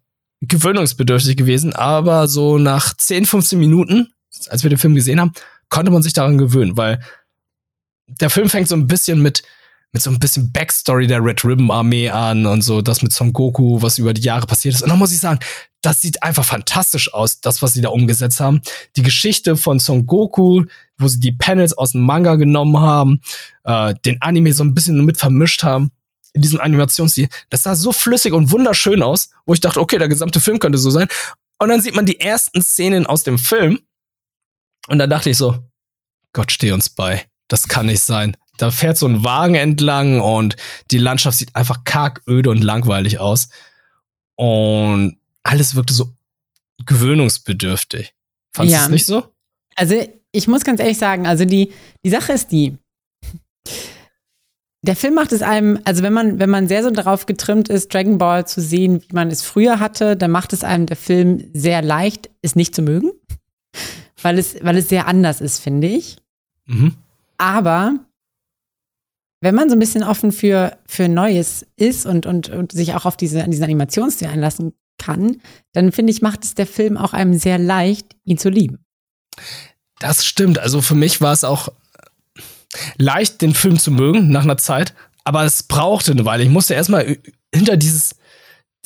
gewöhnungsbedürftig 0.40 1.36
gewesen, 1.36 1.74
aber 1.74 2.28
so 2.28 2.58
nach 2.58 2.96
10, 2.96 3.26
15 3.26 3.58
Minuten, 3.58 4.12
als 4.48 4.62
wir 4.62 4.70
den 4.70 4.78
Film 4.78 4.94
gesehen 4.94 5.20
haben, 5.20 5.32
konnte 5.68 5.90
man 5.90 6.02
sich 6.02 6.12
daran 6.12 6.38
gewöhnen, 6.38 6.76
weil 6.76 7.00
der 8.06 8.30
Film 8.30 8.48
fängt 8.48 8.68
so 8.68 8.74
ein 8.74 8.86
bisschen 8.86 9.20
mit 9.20 9.42
mit 9.92 10.02
so 10.02 10.10
ein 10.10 10.18
bisschen 10.18 10.52
Backstory 10.52 11.06
der 11.06 11.22
Red 11.24 11.44
Ribbon 11.44 11.70
Armee 11.70 12.08
an 12.08 12.46
und 12.46 12.62
so, 12.62 12.80
das 12.80 13.02
mit 13.02 13.12
Son 13.12 13.32
Goku, 13.32 13.82
was 13.82 13.98
über 13.98 14.14
die 14.14 14.22
Jahre 14.22 14.46
passiert 14.46 14.74
ist. 14.74 14.82
Und 14.82 14.90
da 14.90 14.96
muss 14.96 15.12
ich 15.12 15.18
sagen, 15.18 15.40
das 15.82 16.00
sieht 16.00 16.22
einfach 16.22 16.44
fantastisch 16.44 17.12
aus, 17.12 17.40
das, 17.40 17.62
was 17.62 17.72
sie 17.72 17.80
da 17.80 17.88
umgesetzt 17.88 18.40
haben. 18.40 18.60
Die 18.96 19.02
Geschichte 19.02 19.56
von 19.56 19.78
Son 19.78 20.06
Goku, 20.06 20.64
wo 20.98 21.08
sie 21.08 21.20
die 21.20 21.32
Panels 21.32 21.76
aus 21.76 21.92
dem 21.92 22.02
Manga 22.02 22.36
genommen 22.36 22.78
haben, 22.78 23.20
äh, 23.64 23.94
den 24.04 24.20
Anime 24.22 24.52
so 24.52 24.62
ein 24.62 24.74
bisschen 24.74 25.04
mit 25.04 25.16
vermischt 25.16 25.62
haben 25.62 25.90
in 26.32 26.42
diesem 26.42 26.60
Animationsstil. 26.60 27.28
Das 27.48 27.64
sah 27.64 27.74
so 27.74 27.92
flüssig 27.92 28.32
und 28.32 28.52
wunderschön 28.52 29.02
aus, 29.02 29.30
wo 29.46 29.54
ich 29.54 29.60
dachte, 29.60 29.80
okay, 29.80 29.98
der 29.98 30.08
gesamte 30.08 30.40
Film 30.40 30.58
könnte 30.58 30.78
so 30.78 30.90
sein. 30.90 31.08
Und 31.58 31.68
dann 31.68 31.80
sieht 31.80 31.96
man 31.96 32.06
die 32.06 32.20
ersten 32.20 32.62
Szenen 32.62 33.06
aus 33.06 33.24
dem 33.24 33.38
Film. 33.38 33.80
Und 34.88 34.98
dann 34.98 35.10
dachte 35.10 35.30
ich 35.30 35.36
so, 35.36 35.58
Gott 36.32 36.52
steh 36.52 36.72
uns 36.72 36.88
bei. 36.88 37.26
Das 37.48 37.66
kann 37.66 37.86
nicht 37.86 38.00
sein. 38.00 38.36
Da 38.60 38.70
fährt 38.70 38.98
so 38.98 39.06
ein 39.06 39.24
Wagen 39.24 39.54
entlang 39.54 40.20
und 40.20 40.56
die 40.90 40.98
Landschaft 40.98 41.38
sieht 41.38 41.56
einfach 41.56 41.84
karg, 41.84 42.20
öde 42.28 42.50
und 42.50 42.62
langweilig 42.62 43.18
aus. 43.18 43.48
Und 44.36 45.16
alles 45.42 45.74
wirkte 45.74 45.94
so 45.94 46.12
gewöhnungsbedürftig. 46.84 48.12
Fandest 48.54 48.74
ja. 48.74 48.80
du 48.80 48.84
es 48.84 48.90
nicht 48.90 49.06
so? 49.06 49.24
Also, 49.76 50.06
ich 50.32 50.46
muss 50.46 50.64
ganz 50.64 50.78
ehrlich 50.78 50.98
sagen, 50.98 51.26
also 51.26 51.46
die, 51.46 51.72
die 52.04 52.10
Sache 52.10 52.32
ist 52.32 52.52
die, 52.52 52.76
der 54.82 54.96
Film 54.96 55.14
macht 55.14 55.32
es 55.32 55.40
einem, 55.40 55.78
also 55.84 56.02
wenn 56.02 56.12
man, 56.12 56.38
wenn 56.38 56.50
man 56.50 56.68
sehr 56.68 56.82
so 56.82 56.90
darauf 56.90 57.24
getrimmt 57.24 57.70
ist, 57.70 57.92
Dragon 57.94 58.18
Ball 58.18 58.46
zu 58.46 58.60
sehen, 58.60 59.02
wie 59.08 59.14
man 59.14 59.28
es 59.28 59.42
früher 59.42 59.78
hatte, 59.78 60.16
dann 60.16 60.30
macht 60.30 60.52
es 60.52 60.64
einem 60.64 60.84
der 60.84 60.96
Film 60.96 61.50
sehr 61.54 61.80
leicht, 61.80 62.28
es 62.42 62.56
nicht 62.56 62.74
zu 62.74 62.82
mögen. 62.82 63.10
Weil 64.22 64.38
es, 64.38 64.62
weil 64.62 64.76
es 64.76 64.90
sehr 64.90 65.06
anders 65.06 65.40
ist, 65.40 65.60
finde 65.60 65.86
ich. 65.86 66.18
Mhm. 66.66 66.94
Aber 67.38 67.94
wenn 69.40 69.54
man 69.54 69.68
so 69.68 69.76
ein 69.76 69.78
bisschen 69.78 70.02
offen 70.02 70.32
für, 70.32 70.76
für 70.86 71.08
Neues 71.08 71.66
ist 71.76 72.06
und, 72.06 72.26
und, 72.26 72.50
und 72.50 72.72
sich 72.72 72.94
auch 72.94 73.06
auf 73.06 73.16
diese, 73.16 73.42
an 73.42 73.50
diesen 73.50 73.64
Animationsstil 73.64 74.28
einlassen 74.28 74.74
kann, 74.98 75.40
dann 75.72 75.92
finde 75.92 76.12
ich, 76.12 76.20
macht 76.20 76.44
es 76.44 76.54
der 76.54 76.66
Film 76.66 76.96
auch 76.98 77.14
einem 77.14 77.34
sehr 77.38 77.58
leicht, 77.58 78.16
ihn 78.24 78.38
zu 78.38 78.50
lieben. 78.50 78.84
Das 79.98 80.26
stimmt. 80.26 80.58
Also 80.58 80.82
für 80.82 80.94
mich 80.94 81.20
war 81.20 81.32
es 81.32 81.44
auch 81.44 81.68
leicht, 82.98 83.40
den 83.40 83.54
Film 83.54 83.78
zu 83.78 83.90
mögen 83.90 84.30
nach 84.30 84.42
einer 84.42 84.58
Zeit, 84.58 84.94
aber 85.24 85.44
es 85.44 85.62
brauchte 85.62 86.12
eine 86.12 86.24
Weile. 86.24 86.42
Ich 86.42 86.50
musste 86.50 86.74
erstmal 86.74 87.18
hinter 87.52 87.76
dieses, 87.76 88.16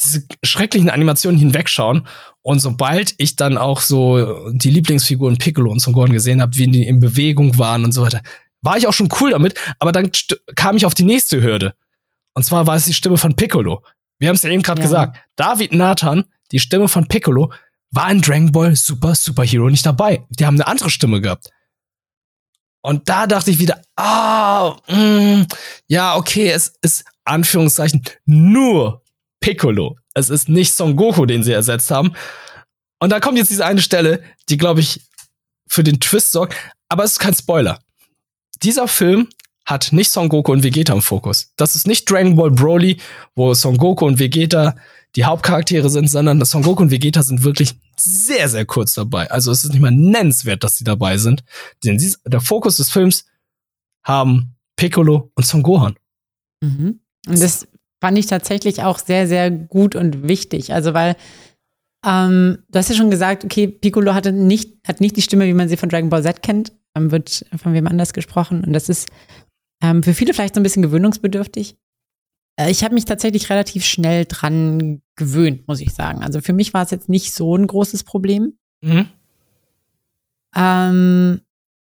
diese 0.02 0.24
schrecklichen 0.44 0.90
Animationen 0.90 1.38
hinwegschauen. 1.38 2.06
Und 2.42 2.60
sobald 2.60 3.14
ich 3.18 3.36
dann 3.36 3.56
auch 3.56 3.80
so 3.80 4.50
die 4.52 4.70
Lieblingsfiguren 4.70 5.38
Piccolo 5.38 5.70
und 5.70 5.80
Son 5.80 5.94
Gohan 5.94 6.12
gesehen 6.12 6.42
habe, 6.42 6.56
wie 6.56 6.68
die 6.68 6.86
in 6.86 7.00
Bewegung 7.00 7.58
waren 7.58 7.84
und 7.84 7.92
so 7.92 8.02
weiter, 8.02 8.20
war 8.64 8.76
ich 8.76 8.86
auch 8.86 8.92
schon 8.92 9.08
cool 9.20 9.30
damit, 9.30 9.58
aber 9.78 9.92
dann 9.92 10.10
kam 10.56 10.76
ich 10.76 10.86
auf 10.86 10.94
die 10.94 11.04
nächste 11.04 11.42
Hürde. 11.42 11.74
Und 12.34 12.44
zwar 12.44 12.66
war 12.66 12.76
es 12.76 12.86
die 12.86 12.94
Stimme 12.94 13.16
von 13.16 13.36
Piccolo. 13.36 13.84
Wir 14.18 14.28
haben 14.28 14.36
es 14.36 14.42
ja 14.42 14.50
eben 14.50 14.62
gerade 14.62 14.80
ja. 14.80 14.86
gesagt. 14.86 15.18
David 15.36 15.72
Nathan, 15.72 16.24
die 16.50 16.58
Stimme 16.58 16.88
von 16.88 17.06
Piccolo, 17.06 17.52
war 17.90 18.10
in 18.10 18.20
Dragon 18.20 18.50
Ball 18.50 18.74
Super 18.74 19.14
Superhero 19.14 19.70
nicht 19.70 19.86
dabei. 19.86 20.26
Die 20.30 20.46
haben 20.46 20.56
eine 20.56 20.66
andere 20.66 20.90
Stimme 20.90 21.20
gehabt. 21.20 21.50
Und 22.82 23.08
da 23.08 23.26
dachte 23.26 23.50
ich 23.50 23.58
wieder, 23.58 23.80
ah, 23.96 24.76
mm, 24.88 25.46
ja, 25.86 26.16
okay, 26.16 26.50
es 26.50 26.74
ist 26.82 27.04
Anführungszeichen 27.24 28.02
nur 28.26 29.02
Piccolo. 29.40 29.96
Es 30.14 30.28
ist 30.28 30.48
nicht 30.48 30.74
Son 30.74 30.96
Goku, 30.96 31.24
den 31.26 31.42
sie 31.42 31.52
ersetzt 31.52 31.90
haben. 31.90 32.14
Und 32.98 33.10
da 33.10 33.20
kommt 33.20 33.38
jetzt 33.38 33.50
diese 33.50 33.64
eine 33.64 33.80
Stelle, 33.80 34.22
die, 34.48 34.56
glaube 34.56 34.80
ich, 34.80 35.02
für 35.66 35.82
den 35.82 36.00
Twist 36.00 36.32
sorgt. 36.32 36.54
Aber 36.88 37.04
es 37.04 37.12
ist 37.12 37.18
kein 37.18 37.34
Spoiler. 37.34 37.78
Dieser 38.62 38.88
Film 38.88 39.28
hat 39.64 39.92
nicht 39.92 40.10
Son 40.10 40.28
Goku 40.28 40.52
und 40.52 40.62
Vegeta 40.62 40.92
im 40.92 41.02
Fokus. 41.02 41.52
Das 41.56 41.74
ist 41.74 41.86
nicht 41.86 42.10
Dragon 42.10 42.36
Ball 42.36 42.50
Broly, 42.50 42.98
wo 43.34 43.54
Son 43.54 43.78
Goku 43.78 44.06
und 44.06 44.18
Vegeta 44.18 44.76
die 45.16 45.24
Hauptcharaktere 45.24 45.88
sind, 45.88 46.10
sondern 46.10 46.44
Son 46.44 46.62
Goku 46.62 46.82
und 46.82 46.90
Vegeta 46.90 47.22
sind 47.22 47.44
wirklich 47.44 47.74
sehr, 47.96 48.48
sehr 48.48 48.66
kurz 48.66 48.94
dabei. 48.94 49.30
Also 49.30 49.52
es 49.52 49.64
ist 49.64 49.70
nicht 49.70 49.80
mal 49.80 49.90
nennenswert, 49.90 50.64
dass 50.64 50.76
sie 50.76 50.84
dabei 50.84 51.16
sind. 51.16 51.44
Denn 51.84 52.02
der 52.26 52.40
Fokus 52.40 52.76
des 52.76 52.90
Films 52.90 53.24
haben 54.04 54.56
Piccolo 54.76 55.30
und 55.34 55.46
Son 55.46 55.62
Gohan. 55.62 55.96
Mhm. 56.60 57.00
Und 57.26 57.40
das 57.40 57.66
fand 58.00 58.18
ich 58.18 58.26
tatsächlich 58.26 58.82
auch 58.82 58.98
sehr, 58.98 59.26
sehr 59.26 59.50
gut 59.50 59.94
und 59.94 60.28
wichtig. 60.28 60.74
Also 60.74 60.92
weil 60.92 61.16
ähm, 62.04 62.58
du 62.68 62.78
hast 62.78 62.90
ja 62.90 62.96
schon 62.96 63.10
gesagt, 63.10 63.44
okay, 63.44 63.66
Piccolo 63.66 64.12
hatte 64.12 64.32
nicht, 64.32 64.86
hat 64.86 65.00
nicht 65.00 65.16
die 65.16 65.22
Stimme, 65.22 65.46
wie 65.46 65.54
man 65.54 65.68
sie 65.68 65.78
von 65.78 65.88
Dragon 65.88 66.10
Ball 66.10 66.22
Z 66.22 66.42
kennt, 66.42 66.72
ähm, 66.94 67.10
wird 67.10 67.44
von 67.56 67.74
wem 67.74 67.86
anders 67.86 68.12
gesprochen. 68.12 68.64
Und 68.64 68.72
das 68.72 68.88
ist 68.88 69.08
ähm, 69.82 70.02
für 70.02 70.14
viele 70.14 70.34
vielleicht 70.34 70.54
so 70.54 70.60
ein 70.60 70.64
bisschen 70.64 70.82
gewöhnungsbedürftig. 70.82 71.76
Äh, 72.56 72.70
ich 72.70 72.84
habe 72.84 72.94
mich 72.94 73.04
tatsächlich 73.04 73.50
relativ 73.50 73.84
schnell 73.84 74.24
dran 74.26 75.02
gewöhnt, 75.16 75.66
muss 75.68 75.80
ich 75.80 75.92
sagen. 75.92 76.22
Also 76.22 76.40
für 76.40 76.52
mich 76.52 76.74
war 76.74 76.82
es 76.82 76.90
jetzt 76.90 77.08
nicht 77.08 77.32
so 77.32 77.56
ein 77.56 77.66
großes 77.66 78.04
Problem. 78.04 78.54
Mhm. 78.82 79.08
Ähm, 80.56 81.40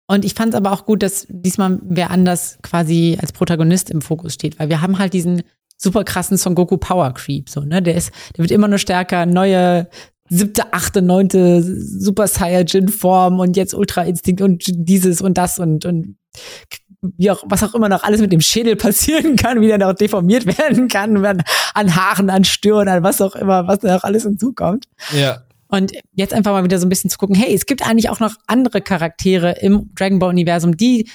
und 0.07 0.25
ich 0.25 0.35
fand 0.35 0.55
es 0.55 0.57
aber 0.57 0.73
auch 0.73 0.85
gut, 0.85 1.03
dass 1.03 1.27
diesmal 1.29 1.79
wer 1.83 2.11
anders 2.11 2.59
quasi 2.63 3.17
als 3.21 3.33
Protagonist 3.33 3.91
im 3.91 4.03
Fokus 4.03 4.35
steht, 4.35 4.59
weil 4.59 4.69
wir 4.69 4.81
haben 4.81 4.99
halt 4.99 5.15
diesen 5.15 5.43
super 5.77 6.05
krassen 6.05 6.37
Son 6.37 6.55
Goku 6.55 6.77
Power 6.77 7.13
Creep, 7.15 7.49
so, 7.49 7.61
ne? 7.63 7.83
Der 7.83 7.97
ist, 7.97 8.13
der 8.37 8.45
wird 8.45 8.53
immer 8.53 8.69
nur 8.69 8.79
stärker, 8.79 9.27
neue 9.27 9.89
siebte, 10.33 10.73
achte, 10.73 11.03
neunte 11.03 11.63
Super 11.63 12.27
Saiyajin 12.27 12.89
Form 12.89 13.39
und 13.39 13.57
jetzt 13.57 13.75
Ultra 13.75 14.03
Instinkt 14.03 14.41
und 14.41 14.65
dieses 14.67 15.21
und 15.21 15.37
das 15.37 15.59
und, 15.59 15.85
und 15.85 16.17
wie 17.03 17.31
auch, 17.31 17.43
was 17.47 17.63
auch 17.63 17.75
immer 17.75 17.89
noch 17.89 18.05
alles 18.05 18.21
mit 18.21 18.33
dem 18.33 18.41
Schädel 18.41 18.77
passieren 18.77 19.37
kann, 19.37 19.61
wie 19.61 19.67
der 19.67 19.79
noch 19.79 19.93
deformiert 19.93 20.47
werden 20.59 20.89
kann, 20.89 21.25
an 21.75 21.97
Haaren, 21.97 22.31
an 22.31 22.45
Stirn, 22.45 22.89
an 22.89 23.03
was 23.03 23.21
auch 23.21 23.35
immer, 23.35 23.67
was 23.67 23.81
da 23.81 23.95
noch 23.95 24.05
alles 24.05 24.23
hinzukommt. 24.23 24.87
Ja. 25.13 25.43
Und 25.69 25.93
jetzt 26.15 26.35
einfach 26.35 26.53
mal 26.53 26.65
wieder 26.65 26.79
so 26.79 26.87
ein 26.87 26.91
bisschen 26.91 27.11
zu 27.11 27.19
gucken, 27.19 27.35
hey, 27.35 27.55
es 27.55 27.67
gibt 27.67 27.87
eigentlich 27.87 28.11
auch 28.11 28.21
noch 28.21 28.35
andere 28.47 28.83
Charaktere 28.83 29.53
im 29.61 29.91
Dragon 29.95 30.19
Ball 30.19 30.31
Universum, 30.31 30.77
die 30.77 31.09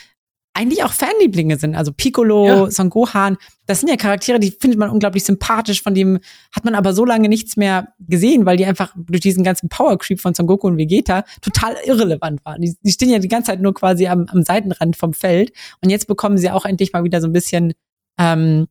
eigentlich 0.58 0.84
auch 0.84 0.92
Fanlieblinge 0.92 1.58
sind. 1.58 1.76
Also 1.76 1.92
Piccolo, 1.94 2.48
ja. 2.48 2.72
Son 2.72 2.90
Gohan, 2.90 3.38
das 3.68 3.82
sind 3.82 3.90
ja 3.90 3.96
Charaktere, 3.96 4.40
die 4.40 4.50
findet 4.50 4.80
man 4.80 4.90
unglaublich 4.90 5.24
sympathisch, 5.24 5.84
von 5.84 5.94
dem 5.94 6.20
hat 6.52 6.66
man 6.66 6.74
aber 6.74 6.94
so 6.94 7.06
lange 7.06 7.30
nichts 7.30 7.58
mehr 7.58 7.94
gesehen, 8.00 8.46
weil 8.46 8.58
die 8.58 8.66
einfach 8.66 8.94
durch 8.98 9.22
diesen 9.22 9.44
ganzen 9.44 9.70
Power 9.70 9.98
Creep 10.00 10.20
von 10.20 10.34
Son 10.34 10.48
Goku 10.48 10.68
und 10.68 10.78
Vegeta 10.78 11.24
total 11.42 11.76
irrelevant 11.86 12.44
waren. 12.44 12.62
Die, 12.62 12.76
die 12.82 12.92
stehen 12.92 13.10
ja 13.10 13.20
die 13.20 13.28
ganze 13.28 13.52
Zeit 13.52 13.62
nur 13.62 13.74
quasi 13.76 14.08
am, 14.08 14.26
am 14.30 14.42
Seitenrand 14.42 14.98
vom 14.98 15.14
Feld 15.14 15.52
und 15.82 15.92
jetzt 15.92 16.08
bekommen 16.08 16.40
sie 16.40 16.50
auch 16.50 16.66
endlich 16.66 16.92
mal 16.92 17.04
wieder 17.04 17.22
so 17.22 17.28
ein 17.28 17.34
bisschen, 17.34 17.74
ähm, 18.18 18.68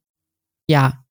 ja, 0.69 1.05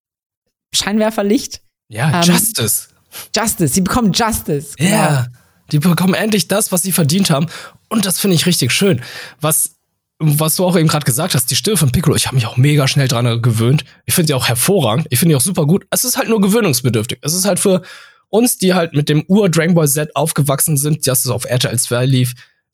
Scheinwerferlicht. 0.74 1.62
Ja, 1.88 2.22
ähm, 2.22 2.24
Justice. 2.24 2.90
Justice, 3.34 3.74
sie 3.74 3.82
bekommen 3.82 4.12
Justice. 4.12 4.76
Ja, 4.78 4.88
yeah. 4.88 5.28
die 5.72 5.80
bekommen 5.80 6.16
endlich 6.16 6.50
das, 6.50 6.74
was 6.74 6.82
sie 6.82 6.92
verdient 6.92 7.30
haben. 7.30 7.48
Und 7.88 8.06
das 8.06 8.20
finde 8.20 8.36
ich 8.36 8.46
richtig 8.46 8.74
schön. 8.74 9.02
Was 9.40 9.75
was 10.20 10.56
du 10.56 10.66
auch 10.66 10.78
eben 10.78 10.88
gerade 10.88 11.06
gesagt 11.06 11.36
hast, 11.36 11.52
die 11.52 11.56
Stimme 11.56 11.78
von 11.78 11.92
Piccolo, 11.92 12.16
ich 12.16 12.28
habe 12.28 12.36
mich 12.36 12.46
auch 12.46 12.58
mega 12.58 12.88
schnell 12.88 13.08
dran 13.08 13.42
gewöhnt. 13.42 13.84
Ich 14.06 14.14
finde 14.14 14.28
die 14.28 14.34
auch 14.34 14.48
hervorragend. 14.48 15.08
Ich 15.10 15.20
finde 15.20 15.34
die 15.34 15.36
auch 15.36 15.42
super 15.42 15.66
gut. 15.66 15.86
Es 15.90 16.06
ist 16.06 16.18
halt 16.18 16.30
nur 16.30 16.40
gewöhnungsbedürftig. 16.40 17.20
Es 17.22 17.34
ist 17.34 17.46
halt 17.46 17.60
für 17.60 17.82
uns, 18.30 18.58
die 18.58 18.74
halt 18.74 18.94
mit 18.94 19.10
dem 19.10 19.24
Ur 19.28 19.50
Dragon 19.50 19.76
Ball 19.76 19.88
Z 19.88 20.16
aufgewachsen 20.16 20.78
sind, 20.78 21.06
dass 21.08 21.26
es 21.26 21.32
auf 21.32 21.46
RTL 21.46 21.78
2 21.78 22.06
lief, 22.06 22.34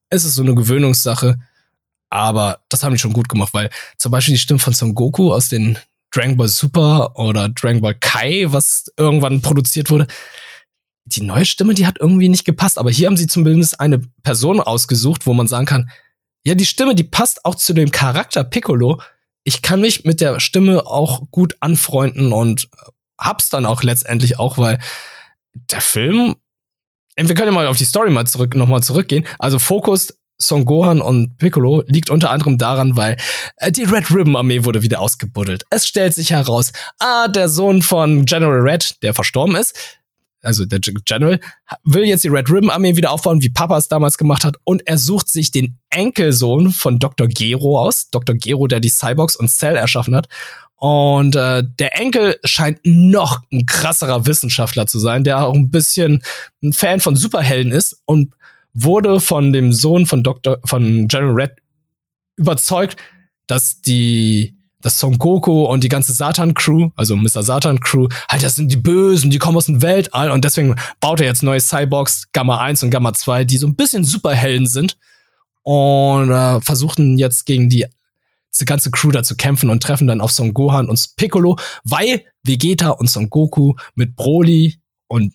es 0.09 0.25
ist 0.25 0.35
so 0.35 0.43
eine 0.43 0.55
Gewöhnungssache. 0.55 1.39
Aber 2.09 2.59
das 2.69 2.83
haben 2.83 2.93
die 2.93 2.99
schon 2.99 3.13
gut 3.13 3.29
gemacht, 3.29 3.53
weil 3.53 3.69
zum 3.97 4.11
Beispiel 4.11 4.35
die 4.35 4.39
Stimme 4.39 4.59
von 4.59 4.73
Son 4.73 4.93
Goku 4.93 5.33
aus 5.33 5.49
den 5.49 5.77
Dragon 6.11 6.35
Ball 6.35 6.49
Super 6.49 7.17
oder 7.17 7.49
Dragon 7.49 7.81
Ball 7.81 7.95
Kai, 7.95 8.45
was 8.47 8.91
irgendwann 8.97 9.41
produziert 9.41 9.89
wurde, 9.89 10.07
die 11.05 11.23
neue 11.23 11.45
Stimme, 11.45 11.73
die 11.73 11.87
hat 11.87 11.99
irgendwie 11.99 12.29
nicht 12.29 12.45
gepasst. 12.45 12.77
Aber 12.77 12.91
hier 12.91 13.07
haben 13.07 13.17
sie 13.17 13.27
zumindest 13.27 13.79
eine 13.79 13.99
Person 14.23 14.59
ausgesucht, 14.59 15.25
wo 15.25 15.33
man 15.33 15.47
sagen 15.47 15.65
kann, 15.65 15.89
ja, 16.43 16.55
die 16.55 16.65
Stimme, 16.65 16.95
die 16.95 17.03
passt 17.03 17.45
auch 17.45 17.55
zu 17.55 17.73
dem 17.73 17.91
Charakter 17.91 18.43
Piccolo. 18.43 19.01
Ich 19.43 19.61
kann 19.61 19.81
mich 19.81 20.05
mit 20.05 20.21
der 20.21 20.39
Stimme 20.39 20.85
auch 20.85 21.29
gut 21.31 21.55
anfreunden 21.59 22.33
und 22.33 22.69
hab's 23.19 23.49
dann 23.49 23.65
auch 23.65 23.83
letztendlich 23.83 24.39
auch, 24.39 24.57
weil 24.57 24.79
der 25.53 25.81
Film, 25.81 26.35
wir 27.15 27.35
können 27.35 27.47
ja 27.47 27.53
mal 27.53 27.67
auf 27.67 27.77
die 27.77 27.85
Story 27.85 28.09
mal 28.09 28.25
zurück, 28.25 28.55
nochmal 28.55 28.83
zurückgehen. 28.83 29.27
Also 29.37 29.59
Fokus 29.59 30.13
Son 30.41 30.65
Gohan 30.65 31.01
und 31.01 31.37
Piccolo 31.37 31.83
liegt 31.85 32.09
unter 32.09 32.31
anderem 32.31 32.57
daran, 32.57 32.97
weil 32.97 33.17
äh, 33.57 33.71
die 33.71 33.83
Red 33.83 34.09
Ribbon 34.09 34.35
Armee 34.35 34.63
wurde 34.65 34.81
wieder 34.81 34.99
ausgebuddelt. 34.99 35.63
Es 35.69 35.87
stellt 35.87 36.15
sich 36.15 36.31
heraus, 36.31 36.71
ah, 36.99 37.27
der 37.27 37.47
Sohn 37.47 37.81
von 37.81 38.25
General 38.25 38.59
Red, 38.59 39.03
der 39.03 39.13
verstorben 39.13 39.55
ist, 39.55 40.00
also 40.41 40.65
der 40.65 40.79
General, 40.79 41.39
will 41.83 42.05
jetzt 42.05 42.23
die 42.23 42.29
Red 42.29 42.49
Ribbon 42.49 42.69
Armee 42.69 42.95
wieder 42.95 43.11
aufbauen, 43.11 43.41
wie 43.41 43.49
Papa 43.49 43.77
es 43.77 43.87
damals 43.87 44.17
gemacht 44.17 44.43
hat, 44.43 44.57
und 44.63 44.85
er 44.87 44.97
sucht 44.97 45.29
sich 45.29 45.51
den 45.51 45.77
Enkelsohn 45.89 46.71
von 46.71 46.99
Dr. 46.99 47.27
Gero 47.27 47.79
aus, 47.79 48.09
Dr. 48.09 48.35
Gero, 48.35 48.67
der 48.67 48.79
die 48.79 48.89
Cyborgs 48.89 49.35
und 49.35 49.49
Cell 49.49 49.75
erschaffen 49.75 50.15
hat. 50.15 50.27
Und 50.75 51.35
äh, 51.35 51.63
der 51.77 51.99
Enkel 51.99 52.39
scheint 52.43 52.79
noch 52.83 53.41
ein 53.51 53.67
krasserer 53.67 54.25
Wissenschaftler 54.25 54.87
zu 54.87 54.97
sein, 54.97 55.23
der 55.23 55.45
auch 55.45 55.53
ein 55.53 55.69
bisschen 55.69 56.23
ein 56.63 56.73
Fan 56.73 56.99
von 56.99 57.15
Superhelden 57.15 57.71
ist 57.71 58.01
und 58.05 58.33
wurde 58.73 59.19
von 59.19 59.53
dem 59.53 59.73
Sohn 59.73 60.07
von 60.07 60.23
Dr. 60.23 60.57
von 60.65 61.07
General 61.07 61.33
Red 61.33 61.51
überzeugt, 62.35 62.97
dass 63.45 63.81
die 63.81 64.55
dass 64.81 64.99
Son 64.99 65.17
Goku 65.17 65.63
und 65.65 65.83
die 65.83 65.89
ganze 65.89 66.13
Satan-Crew, 66.13 66.89
also 66.95 67.15
Mr. 67.15 67.43
Satan-Crew, 67.43 68.07
halt, 68.29 68.43
das 68.43 68.55
sind 68.55 68.71
die 68.71 68.77
Bösen, 68.77 69.31
die 69.31 69.39
kommen 69.39 69.57
aus 69.57 69.67
dem 69.67 69.81
Weltall 69.81 70.31
und 70.31 70.43
deswegen 70.45 70.75
baut 70.99 71.19
er 71.19 71.27
jetzt 71.27 71.43
neue 71.43 71.61
Cyborgs, 71.61 72.31
Gamma 72.33 72.59
1 72.59 72.83
und 72.83 72.89
Gamma 72.89 73.13
2, 73.13 73.45
die 73.45 73.57
so 73.57 73.67
ein 73.67 73.75
bisschen 73.75 74.03
Superhelden 74.03 74.67
sind 74.67 74.97
und 75.63 76.31
äh, 76.31 76.61
versuchen 76.61 77.17
jetzt 77.17 77.45
gegen 77.45 77.69
die 77.69 77.85
diese 78.53 78.65
ganze 78.65 78.91
Crew 78.91 79.11
da 79.11 79.23
zu 79.23 79.35
kämpfen 79.35 79.69
und 79.69 79.81
treffen 79.81 80.07
dann 80.07 80.21
auf 80.21 80.31
Son 80.31 80.53
Gohan 80.53 80.89
und 80.89 81.13
Piccolo, 81.15 81.57
weil 81.83 82.25
Vegeta 82.43 82.89
und 82.89 83.09
Son 83.09 83.29
Goku 83.29 83.75
mit 83.95 84.15
Broly 84.15 84.75
und 85.07 85.33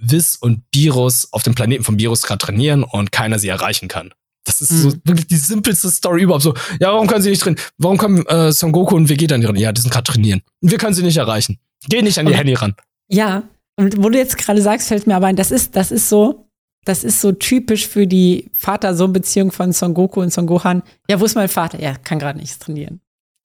Whis 0.00 0.36
und 0.36 0.62
Virus 0.72 1.28
auf 1.32 1.42
dem 1.42 1.54
Planeten 1.54 1.84
von 1.84 1.98
Virus 1.98 2.22
gerade 2.22 2.44
trainieren 2.44 2.82
und 2.82 3.12
keiner 3.12 3.38
sie 3.38 3.48
erreichen 3.48 3.88
kann. 3.88 4.12
Das 4.44 4.60
ist 4.60 4.70
so 4.70 4.88
mhm. 4.88 5.00
wirklich 5.04 5.26
die 5.28 5.36
simpelste 5.36 5.90
Story 5.90 6.22
überhaupt. 6.22 6.42
So, 6.42 6.54
ja, 6.80 6.92
warum 6.92 7.06
können 7.06 7.22
sie 7.22 7.30
nicht 7.30 7.44
drin? 7.44 7.56
Warum 7.78 7.96
kommen 7.96 8.26
äh, 8.26 8.52
Son 8.52 8.72
Goku 8.72 8.96
und 8.96 9.08
Vegeta 9.08 9.38
nicht 9.38 9.48
drin? 9.48 9.56
Ja, 9.56 9.72
die 9.72 9.80
sind 9.80 9.92
gerade 9.92 10.10
trainieren. 10.10 10.42
Und 10.60 10.70
wir 10.70 10.78
können 10.78 10.94
sie 10.94 11.02
nicht 11.02 11.16
erreichen. 11.16 11.58
Geh 11.88 12.02
nicht 12.02 12.18
an 12.18 12.26
die 12.26 12.32
und, 12.32 12.38
Handy 12.38 12.54
ran. 12.54 12.74
Ja, 13.08 13.44
und 13.76 14.02
wo 14.02 14.08
du 14.08 14.18
jetzt 14.18 14.38
gerade 14.38 14.60
sagst, 14.60 14.88
fällt 14.88 15.06
mir 15.06 15.16
aber 15.16 15.26
ein, 15.26 15.36
das 15.36 15.50
ist, 15.50 15.76
das 15.76 15.90
ist 15.90 16.08
so, 16.08 16.46
das 16.84 17.04
ist 17.04 17.20
so 17.20 17.32
typisch 17.32 17.86
für 17.86 18.06
die 18.06 18.50
Vater-Sohn-Beziehung 18.52 19.52
von 19.52 19.72
Son 19.72 19.94
Goku 19.94 20.20
und 20.20 20.32
Son 20.32 20.46
Gohan. 20.46 20.82
Ja, 21.08 21.20
wo 21.20 21.24
ist 21.24 21.34
mein 21.34 21.48
Vater? 21.48 21.80
Ja, 21.80 21.94
kann 21.94 22.18
gerade 22.18 22.38
nicht 22.38 22.60
trainieren. 22.60 23.00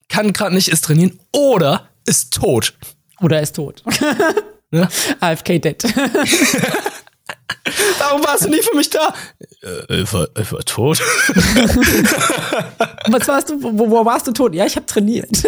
Kann 0.08 0.32
gerade 0.32 0.54
nicht 0.54 0.68
ist 0.68 0.84
trainieren 0.84 1.18
oder 1.32 1.88
ist 2.06 2.32
tot. 2.32 2.74
Oder 3.20 3.40
ist 3.40 3.56
tot. 3.56 3.82
AFK 5.20 5.46
dead. 5.62 5.84
Warum 7.98 8.24
warst 8.24 8.44
du 8.44 8.50
nie 8.50 8.62
für 8.62 8.76
mich 8.76 8.90
da? 8.90 9.14
Äh, 9.62 10.02
ich, 10.02 10.12
war, 10.12 10.28
ich 10.38 10.52
war 10.52 10.60
tot. 10.60 11.00
Was 13.08 13.28
warst 13.28 13.50
du? 13.50 13.62
Wo, 13.62 13.90
wo 13.90 14.04
warst 14.04 14.26
du 14.26 14.32
tot? 14.32 14.54
Ja, 14.54 14.66
ich 14.66 14.76
habe 14.76 14.86
trainiert. 14.86 15.30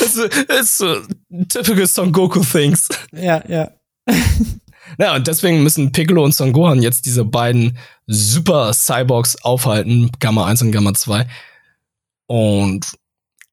das 0.00 0.16
ist 0.16 0.78
so 0.78 0.96
typical 1.48 1.86
Son 1.86 2.12
Goku 2.12 2.40
Things. 2.40 2.88
Ja, 3.12 3.42
ja. 3.48 3.70
Ja, 4.98 5.14
und 5.14 5.26
deswegen 5.26 5.62
müssen 5.62 5.92
Piccolo 5.92 6.24
und 6.24 6.34
Son 6.34 6.52
Gohan 6.52 6.82
jetzt 6.82 7.06
diese 7.06 7.24
beiden 7.24 7.78
Super 8.06 8.72
Cyborgs 8.72 9.42
aufhalten, 9.42 10.10
Gamma 10.20 10.46
1 10.46 10.62
und 10.62 10.72
Gamma 10.72 10.94
2. 10.94 11.26
Und 12.26 12.86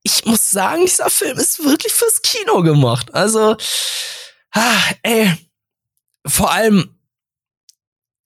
ich 0.03 0.25
muss 0.25 0.49
sagen, 0.49 0.85
dieser 0.85 1.09
Film 1.09 1.37
ist 1.37 1.63
wirklich 1.63 1.93
fürs 1.93 2.21
Kino 2.21 2.61
gemacht. 2.61 3.13
Also, 3.13 3.55
ah, 4.51 4.79
ey, 5.03 5.31
vor 6.25 6.51
allem, 6.51 6.89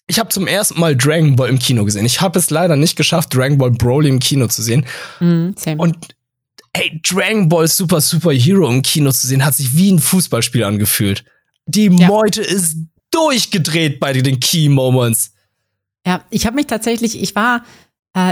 ich 0.07 0.19
habe 0.19 0.29
zum 0.29 0.47
ersten 0.47 0.79
Mal 0.79 0.95
Dragon 0.95 1.35
Ball 1.35 1.49
im 1.49 1.59
Kino 1.59 1.83
gesehen. 1.85 2.05
Ich 2.05 2.21
habe 2.21 2.37
es 2.37 2.49
leider 2.49 2.75
nicht 2.75 2.95
geschafft, 2.95 3.33
Dragon 3.35 3.57
Ball 3.57 3.71
Broly 3.71 4.09
im 4.09 4.19
Kino 4.19 4.47
zu 4.47 4.61
sehen. 4.61 4.85
Same. 5.19 5.77
Und 5.77 5.97
ey, 6.73 7.01
Dragon 7.03 7.49
Ball 7.49 7.67
Super 7.67 8.01
Super 8.01 8.31
Hero 8.31 8.69
im 8.69 8.81
Kino 8.81 9.11
zu 9.11 9.25
sehen, 9.27 9.43
hat 9.43 9.55
sich 9.55 9.75
wie 9.75 9.91
ein 9.91 9.99
Fußballspiel 9.99 10.63
angefühlt. 10.63 11.25
Die 11.65 11.85
Ja. 11.85 12.07
Meute 12.07 12.41
ist 12.41 12.77
durchgedreht 13.11 13.99
bei 13.99 14.13
den 14.13 14.39
Key 14.39 14.69
Moments. 14.69 15.31
Ja, 16.05 16.23
ich 16.29 16.45
habe 16.45 16.55
mich 16.55 16.67
tatsächlich, 16.67 17.19
ich 17.19 17.33
war, 17.35 17.65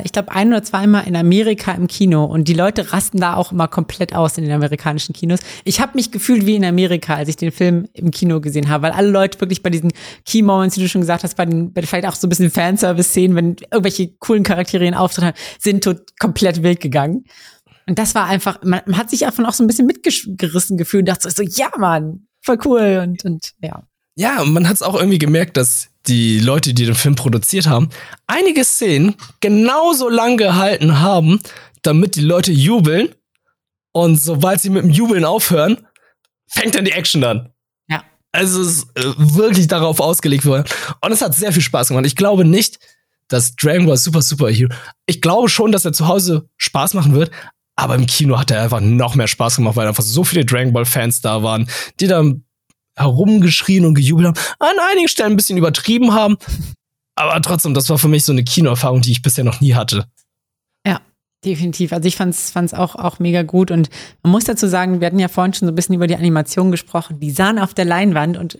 ich 0.04 0.12
glaube, 0.12 0.32
ein 0.32 0.48
oder 0.48 0.64
zweimal 0.64 1.06
in 1.08 1.16
Amerika 1.16 1.74
im 1.74 1.88
Kino 1.88 2.24
und 2.24 2.48
die 2.48 2.54
Leute 2.54 2.94
rasten 2.94 3.20
da 3.20 3.36
auch 3.36 3.52
immer 3.52 3.68
komplett 3.68 4.16
aus 4.16 4.38
in 4.38 4.46
den 4.46 4.54
amerikanischen 4.54 5.14
Kinos. 5.14 5.40
Ich 5.66 5.82
habe 5.82 5.92
mich 5.96 6.12
gefühlt 6.12 6.46
wie 6.46 6.56
in 6.56 6.64
Amerika, 6.64 7.16
als 7.16 7.28
ich 7.28 7.36
den 7.36 7.52
Film 7.52 7.88
im 7.94 8.12
Kino 8.12 8.40
gesehen 8.40 8.70
habe, 8.70 8.84
weil 8.84 8.92
alle 8.94 9.10
Leute 9.10 9.42
wirklich 9.42 9.62
bei 9.62 9.70
diesen 9.70 9.92
Key 10.26 10.42
Moments, 10.42 10.76
die 10.76 10.82
du 10.82 10.88
schon 10.88 11.02
gesagt 11.02 11.24
hast, 11.24 11.36
bei 11.36 11.46
den, 11.46 11.74
bei 11.74 11.82
vielleicht 11.82 12.08
auch 12.08 12.16
so 12.16 12.28
ein 12.28 12.30
bisschen 12.30 12.50
Fanservice-Szenen, 12.50 13.36
wenn 13.36 13.56
irgendwelche 13.72 14.14
coolen 14.20 14.44
Charaktere 14.44 14.86
ihren 14.86 14.96
Auftritt 14.96 15.26
haben, 15.26 15.38
sind 15.60 15.84
tot 15.84 16.18
komplett 16.18 16.64
wild 16.64 16.80
gegangen. 16.80 17.26
Und 17.86 18.00
das 18.00 18.16
war 18.16 18.28
einfach, 18.28 18.62
man, 18.64 18.82
man 18.86 18.98
hat 18.98 19.10
sich 19.10 19.22
davon 19.22 19.46
auch 19.46 19.54
so 19.54 19.64
ein 19.64 19.68
bisschen 19.68 19.88
mitgerissen 19.88 20.78
gefühlt 20.78 21.02
und 21.02 21.10
dachte 21.10 21.30
so, 21.30 21.44
ja, 21.44 21.70
Mann, 21.78 22.28
voll 22.42 22.58
cool 22.66 23.02
und, 23.04 23.26
und 23.26 23.52
ja. 23.62 23.84
Ja, 24.16 24.42
und 24.42 24.54
man 24.54 24.68
hat 24.68 24.76
es 24.76 24.82
auch 24.82 24.96
irgendwie 24.96 25.20
gemerkt, 25.20 25.58
dass 25.58 25.90
die 26.08 26.40
Leute, 26.40 26.74
die 26.74 26.86
den 26.86 26.96
Film 26.96 27.16
produziert 27.16 27.68
haben, 27.68 27.90
einige 28.28 28.64
Szenen 28.64 29.16
genauso 29.40 30.10
lang 30.10 30.38
gehalten 30.38 31.00
haben, 31.00 31.40
damit 31.82 32.16
die 32.16 32.22
Leute 32.22 32.52
jubeln. 32.52 33.10
Und 33.92 34.22
sobald 34.22 34.62
sie 34.62 34.70
mit 34.70 34.84
dem 34.84 34.92
Jubeln 34.92 35.24
aufhören, 35.24 35.88
fängt 36.48 36.76
dann 36.76 36.86
die 36.86 36.92
Action 36.92 37.24
an. 37.24 37.50
Ja. 37.88 38.04
Also 38.32 38.62
es 38.62 38.68
ist 38.68 38.88
äh, 38.96 39.14
wirklich 39.18 39.68
darauf 39.68 40.00
ausgelegt 40.00 40.46
worden. 40.46 40.66
Und 41.02 41.12
es 41.12 41.22
hat 41.22 41.36
sehr 41.36 41.54
viel 41.54 41.62
Spaß 41.62 41.90
gemacht. 41.90 42.06
Ich 42.06 42.16
glaube 42.16 42.44
nicht, 42.44 42.80
dass 43.28 43.56
Dragon 43.56 43.86
Ball 43.86 43.98
Super 43.98 44.22
Super 44.22 44.50
Hero. 44.50 44.74
Ich 45.06 45.22
glaube 45.22 45.50
schon, 45.50 45.72
dass 45.72 45.86
er 45.86 45.94
zu 45.94 46.08
Hause 46.08 46.50
Spaß 46.58 46.94
machen 46.96 47.14
wird. 47.14 47.32
Aber 47.76 47.96
im 47.96 48.06
Kino 48.06 48.38
hat 48.38 48.52
er 48.52 48.62
einfach 48.62 48.82
noch 48.82 49.16
mehr 49.16 49.28
Spaß 49.28 49.56
gemacht, 49.56 49.76
weil 49.76 49.88
einfach 49.88 50.04
so 50.04 50.24
viele 50.24 50.46
Dragon 50.46 50.74
Ball 50.74 50.86
Fans 50.86 51.22
da 51.22 51.42
waren, 51.42 51.68
die 52.00 52.08
dann 52.08 52.44
herumgeschrien 52.96 53.86
und 53.86 53.96
gejubelt 53.96 54.28
haben, 54.28 54.40
an 54.60 54.76
einigen 54.92 55.08
Stellen 55.08 55.34
ein 55.34 55.38
bisschen 55.38 55.58
übertrieben 55.58 56.14
haben. 56.14 56.38
Aber 57.16 57.40
trotzdem, 57.42 57.74
das 57.74 57.90
war 57.90 57.98
für 57.98 58.08
mich 58.08 58.26
so 58.26 58.32
eine 58.32 58.44
Kinoerfahrung, 58.44 59.02
die 59.02 59.12
ich 59.12 59.22
bisher 59.22 59.44
noch 59.44 59.62
nie 59.62 59.76
hatte. 59.76 60.08
Definitiv. 61.44 61.92
Also 61.92 62.08
ich 62.08 62.16
fand's 62.16 62.52
fand's 62.52 62.74
auch, 62.74 62.96
auch 62.96 63.20
mega 63.20 63.44
gut. 63.44 63.70
Und 63.72 63.90
man 64.24 64.32
muss 64.32 64.46
dazu 64.46 64.68
sagen, 64.68 65.02
wir 65.02 65.08
hatten 65.08 65.20
ja 65.20 65.28
vorhin 65.28 65.54
schon 65.54 65.68
so 65.68 65.72
ein 65.72 65.76
bisschen 65.76 65.96
über 65.96 66.08
die 66.08 66.16
Animation 66.16 66.72
gesprochen. 66.72 67.20
Die 67.20 67.32
sahen 67.32 67.60
auf 67.60 67.74
der 67.74 67.86
Leinwand 67.86 68.38
und 68.38 68.60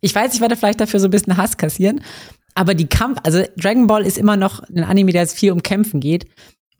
ich 0.00 0.14
weiß, 0.14 0.34
ich 0.34 0.40
werde 0.40 0.56
vielleicht 0.56 0.80
dafür 0.80 1.00
so 1.00 1.08
ein 1.08 1.10
bisschen 1.10 1.36
Hass 1.36 1.56
kassieren. 1.56 2.02
Aber 2.54 2.74
die 2.74 2.86
Kampf, 2.86 3.18
also 3.24 3.42
Dragon 3.56 3.86
Ball 3.86 4.06
ist 4.06 4.18
immer 4.18 4.36
noch 4.36 4.62
ein 4.68 4.84
Anime, 4.84 5.12
der 5.12 5.22
es 5.22 5.32
viel 5.32 5.52
um 5.52 5.62
Kämpfen 5.62 6.00
geht. 6.00 6.26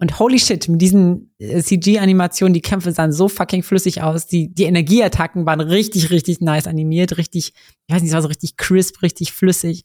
Und 0.00 0.18
holy 0.20 0.38
shit, 0.38 0.68
mit 0.68 0.80
diesen 0.80 1.34
äh, 1.38 1.60
CG-Animationen, 1.60 2.54
die 2.54 2.60
Kämpfe 2.60 2.92
sahen 2.92 3.12
so 3.12 3.28
fucking 3.28 3.64
flüssig 3.64 4.02
aus. 4.02 4.26
Die, 4.26 4.54
die 4.54 4.64
Energieattacken 4.64 5.44
waren 5.44 5.60
richtig, 5.60 6.10
richtig 6.10 6.40
nice 6.40 6.68
animiert. 6.68 7.18
Richtig, 7.18 7.52
ich 7.86 7.94
weiß 7.94 8.02
nicht, 8.02 8.10
es 8.10 8.14
war 8.14 8.22
so 8.22 8.28
richtig 8.28 8.56
crisp, 8.56 9.02
richtig 9.02 9.32
flüssig. 9.32 9.82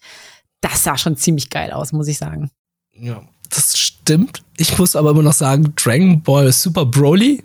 Das 0.61 0.83
sah 0.83 0.97
schon 0.97 1.17
ziemlich 1.17 1.49
geil 1.49 1.71
aus, 1.71 1.93
muss 1.93 2.07
ich 2.07 2.19
sagen. 2.19 2.51
Ja, 2.95 3.23
das 3.49 3.77
stimmt. 3.77 4.43
Ich 4.57 4.77
muss 4.77 4.95
aber 4.95 5.11
immer 5.11 5.23
noch 5.23 5.33
sagen, 5.33 5.73
Dragon 5.75 6.21
Ball 6.21 6.51
Super 6.51 6.85
Broly 6.85 7.43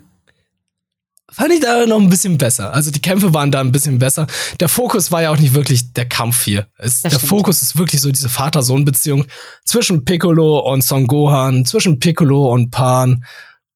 fand 1.39 1.53
ich 1.53 1.61
da 1.61 1.85
noch 1.85 2.01
ein 2.01 2.09
bisschen 2.09 2.37
besser. 2.37 2.73
Also 2.73 2.91
die 2.91 3.01
Kämpfe 3.01 3.33
waren 3.33 3.49
da 3.49 3.61
ein 3.61 3.71
bisschen 3.71 3.97
besser. 3.97 4.27
Der 4.59 4.67
Fokus 4.67 5.09
war 5.09 5.21
ja 5.21 5.31
auch 5.31 5.37
nicht 5.37 5.53
wirklich 5.53 5.93
der 5.93 6.05
Kampf 6.05 6.43
hier. 6.43 6.67
Es, 6.77 7.01
der 7.01 7.11
stimmt. 7.11 7.29
Fokus 7.29 7.61
ist 7.61 7.77
wirklich 7.77 8.01
so 8.01 8.11
diese 8.11 8.27
Vater-Sohn-Beziehung 8.27 9.25
zwischen 9.63 10.03
Piccolo 10.03 10.59
und 10.59 10.83
Son 10.83 11.07
Gohan, 11.07 11.65
zwischen 11.65 11.99
Piccolo 11.99 12.51
und 12.51 12.71
Pan 12.71 13.23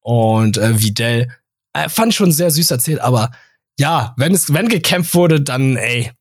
und 0.00 0.58
äh, 0.58 0.78
Videl. 0.78 1.28
Äh, 1.72 1.88
fand 1.88 2.12
ich 2.12 2.16
schon 2.16 2.32
sehr 2.32 2.50
süß 2.50 2.70
erzählt, 2.70 3.00
aber 3.00 3.30
ja, 3.78 4.12
wenn 4.18 4.34
es, 4.34 4.52
wenn 4.52 4.68
gekämpft 4.68 5.14
wurde, 5.14 5.40
dann, 5.40 5.76
ey, 5.76 6.12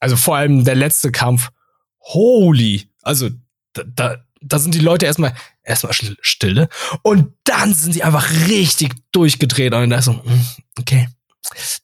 also 0.00 0.16
vor 0.16 0.36
allem 0.36 0.64
der 0.64 0.74
letzte 0.74 1.10
Kampf, 1.10 1.48
holy, 2.00 2.90
also 3.00 3.30
da, 3.72 3.84
da, 3.86 4.16
da 4.42 4.58
sind 4.58 4.74
die 4.74 4.80
Leute 4.80 5.06
erstmal 5.06 5.32
erstmal 5.70 5.92
still- 5.94 6.16
stille 6.20 6.68
und 7.02 7.32
dann 7.44 7.72
sind 7.74 7.92
sie 7.92 8.02
einfach 8.02 8.30
richtig 8.48 8.92
durchgedreht 9.12 9.72
und 9.72 9.90
da 9.90 9.98
ist 9.98 10.04
so, 10.04 10.12
mm, 10.12 10.46
okay. 10.78 11.08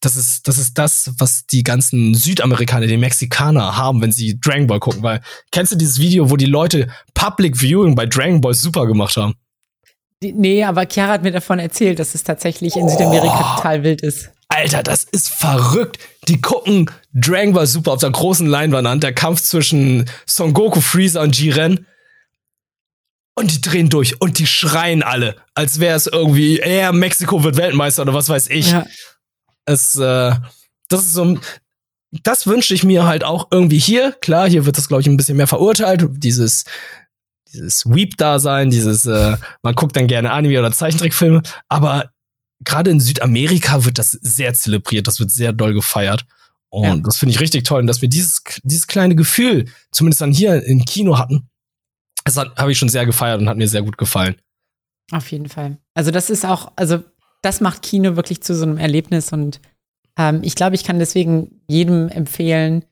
Das 0.00 0.14
ist, 0.16 0.46
das 0.46 0.58
ist 0.58 0.74
das, 0.78 1.10
was 1.18 1.46
die 1.46 1.64
ganzen 1.64 2.14
Südamerikaner, 2.14 2.86
die 2.86 2.96
Mexikaner 2.98 3.76
haben, 3.76 4.00
wenn 4.00 4.12
sie 4.12 4.38
Dragon 4.38 4.66
Ball 4.68 4.78
gucken, 4.78 5.02
weil 5.02 5.20
kennst 5.50 5.72
du 5.72 5.76
dieses 5.76 5.98
Video, 5.98 6.30
wo 6.30 6.36
die 6.36 6.46
Leute 6.46 6.88
Public 7.14 7.56
Viewing 7.56 7.94
bei 7.96 8.06
Dragon 8.06 8.40
Ball 8.40 8.54
Super 8.54 8.86
gemacht 8.86 9.16
haben? 9.16 9.34
Nee, 10.22 10.62
aber 10.62 10.86
Chiara 10.88 11.12
hat 11.14 11.22
mir 11.22 11.32
davon 11.32 11.58
erzählt, 11.58 11.98
dass 11.98 12.14
es 12.14 12.22
tatsächlich 12.22 12.76
in 12.76 12.88
Südamerika 12.88 13.56
total 13.56 13.82
wild 13.82 14.02
ist. 14.02 14.30
Alter, 14.48 14.82
das 14.82 15.02
ist 15.04 15.28
verrückt. 15.28 15.98
Die 16.28 16.40
gucken 16.40 16.90
Dragon 17.12 17.52
Ball 17.52 17.66
Super 17.66 17.92
auf 17.92 18.00
der 18.00 18.10
großen 18.10 18.46
Leinwand 18.46 18.86
an, 18.86 19.00
der 19.00 19.12
Kampf 19.12 19.40
zwischen 19.42 20.08
Son 20.26 20.52
Goku, 20.54 20.80
Freezer 20.80 21.22
und 21.22 21.36
Jiren. 21.38 21.86
Und 23.38 23.52
die 23.52 23.60
drehen 23.60 23.90
durch 23.90 24.20
und 24.20 24.38
die 24.38 24.46
schreien 24.46 25.02
alle, 25.02 25.36
als 25.54 25.78
wäre 25.78 25.94
es 25.94 26.06
irgendwie, 26.06 26.58
ja, 26.58 26.90
Mexiko 26.92 27.44
wird 27.44 27.56
Weltmeister 27.58 28.02
oder 28.02 28.14
was 28.14 28.28
weiß 28.30 28.48
ich. 28.48 28.70
Ja. 28.70 28.86
Es, 29.66 29.94
äh, 29.96 30.34
das 30.88 31.00
ist 31.02 31.12
so, 31.12 31.38
das 32.22 32.46
wünsche 32.46 32.72
ich 32.72 32.82
mir 32.82 33.04
halt 33.06 33.24
auch 33.24 33.48
irgendwie 33.50 33.78
hier. 33.78 34.12
Klar, 34.22 34.48
hier 34.48 34.64
wird 34.64 34.78
das, 34.78 34.88
glaube 34.88 35.02
ich, 35.02 35.06
ein 35.06 35.18
bisschen 35.18 35.36
mehr 35.36 35.46
verurteilt. 35.46 36.06
Dieses, 36.12 36.64
dieses 37.52 37.84
Weep-Dasein, 37.84 38.70
dieses, 38.70 39.04
äh, 39.04 39.36
man 39.62 39.74
guckt 39.74 39.96
dann 39.96 40.06
gerne 40.06 40.30
Anime 40.32 40.58
oder 40.58 40.72
Zeichentrickfilme, 40.72 41.42
aber 41.68 42.10
gerade 42.64 42.90
in 42.90 43.00
Südamerika 43.00 43.84
wird 43.84 43.98
das 43.98 44.12
sehr 44.12 44.54
zelebriert, 44.54 45.06
das 45.08 45.20
wird 45.20 45.30
sehr 45.30 45.52
doll 45.52 45.74
gefeiert. 45.74 46.24
Und 46.70 46.84
Ja. 46.84 46.96
das 46.96 47.18
finde 47.18 47.34
ich 47.34 47.40
richtig 47.40 47.64
toll. 47.64 47.80
Und 47.80 47.86
dass 47.86 48.00
wir 48.00 48.08
dieses, 48.08 48.42
dieses 48.62 48.86
kleine 48.86 49.14
Gefühl, 49.14 49.66
zumindest 49.92 50.22
dann 50.22 50.32
hier 50.32 50.62
im 50.64 50.84
Kino 50.86 51.18
hatten, 51.18 51.50
das 52.26 52.36
habe 52.36 52.72
ich 52.72 52.78
schon 52.78 52.88
sehr 52.88 53.06
gefeiert 53.06 53.40
und 53.40 53.48
hat 53.48 53.56
mir 53.56 53.68
sehr 53.68 53.82
gut 53.82 53.96
gefallen. 53.98 54.36
Auf 55.12 55.30
jeden 55.30 55.48
Fall. 55.48 55.78
Also 55.94 56.10
das 56.10 56.30
ist 56.30 56.44
auch, 56.44 56.72
also 56.76 57.02
das 57.42 57.60
macht 57.60 57.82
Kino 57.82 58.16
wirklich 58.16 58.42
zu 58.42 58.54
so 58.54 58.64
einem 58.64 58.78
Erlebnis 58.78 59.32
und 59.32 59.60
ähm, 60.18 60.40
ich 60.42 60.54
glaube, 60.54 60.74
ich 60.74 60.84
kann 60.84 60.98
deswegen 60.98 61.60
jedem 61.68 62.08
empfehlen, 62.08 62.84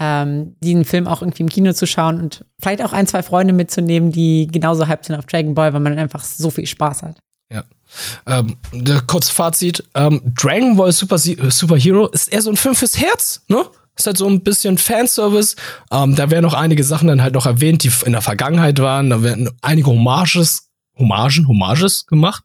ähm, 0.00 0.56
diesen 0.62 0.84
Film 0.84 1.06
auch 1.06 1.22
irgendwie 1.22 1.42
im 1.42 1.48
Kino 1.48 1.72
zu 1.72 1.86
schauen 1.86 2.20
und 2.20 2.44
vielleicht 2.60 2.82
auch 2.82 2.92
ein, 2.92 3.06
zwei 3.06 3.22
Freunde 3.22 3.52
mitzunehmen, 3.52 4.12
die 4.12 4.46
genauso 4.46 4.86
hyped 4.86 5.04
sind 5.04 5.16
auf 5.16 5.26
Dragon 5.26 5.54
Ball, 5.54 5.72
weil 5.72 5.80
man 5.80 5.98
einfach 5.98 6.24
so 6.24 6.50
viel 6.50 6.66
Spaß 6.66 7.02
hat. 7.02 7.18
Ähm, 8.26 8.56
der 8.72 9.00
kurz 9.02 9.30
Fazit: 9.30 9.84
ähm, 9.94 10.20
Dragon 10.34 10.76
Ball 10.76 10.92
Super, 10.92 11.18
Super 11.18 11.76
Hero 11.76 12.06
ist 12.08 12.28
eher 12.28 12.42
so 12.42 12.50
ein 12.50 12.56
Film 12.56 12.74
fürs 12.74 12.98
Herz, 12.98 13.42
ne? 13.48 13.64
Ist 13.98 14.06
halt 14.06 14.16
so 14.16 14.28
ein 14.28 14.42
bisschen 14.42 14.78
Fanservice. 14.78 15.56
Ähm, 15.90 16.14
da 16.14 16.30
werden 16.30 16.44
noch 16.44 16.54
einige 16.54 16.84
Sachen 16.84 17.08
dann 17.08 17.20
halt 17.20 17.34
noch 17.34 17.46
erwähnt, 17.46 17.82
die 17.82 17.90
in 18.06 18.12
der 18.12 18.22
Vergangenheit 18.22 18.78
waren. 18.78 19.10
Da 19.10 19.22
werden 19.22 19.50
einige 19.60 19.88
Homages, 19.88 20.68
Hommagen, 20.96 21.48
Homages 21.48 22.06
gemacht. 22.06 22.44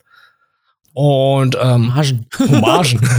Und 0.93 1.55
ähm, 1.61 1.87
Margen. 1.87 2.25
Hommagen. 2.39 2.99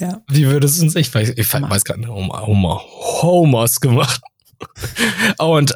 Ja. 0.00 0.22
Wie 0.28 0.46
würde 0.46 0.66
es 0.66 0.80
uns? 0.80 0.94
Ich 0.94 1.12
weiß, 1.12 1.32
ich 1.36 1.52
weiß 1.52 1.84
gar 1.84 1.96
nicht. 1.96 2.08
Homer, 2.08 2.46
Homer, 2.46 2.80
Homers 3.22 3.80
gemacht. 3.80 4.20
Und 5.38 5.74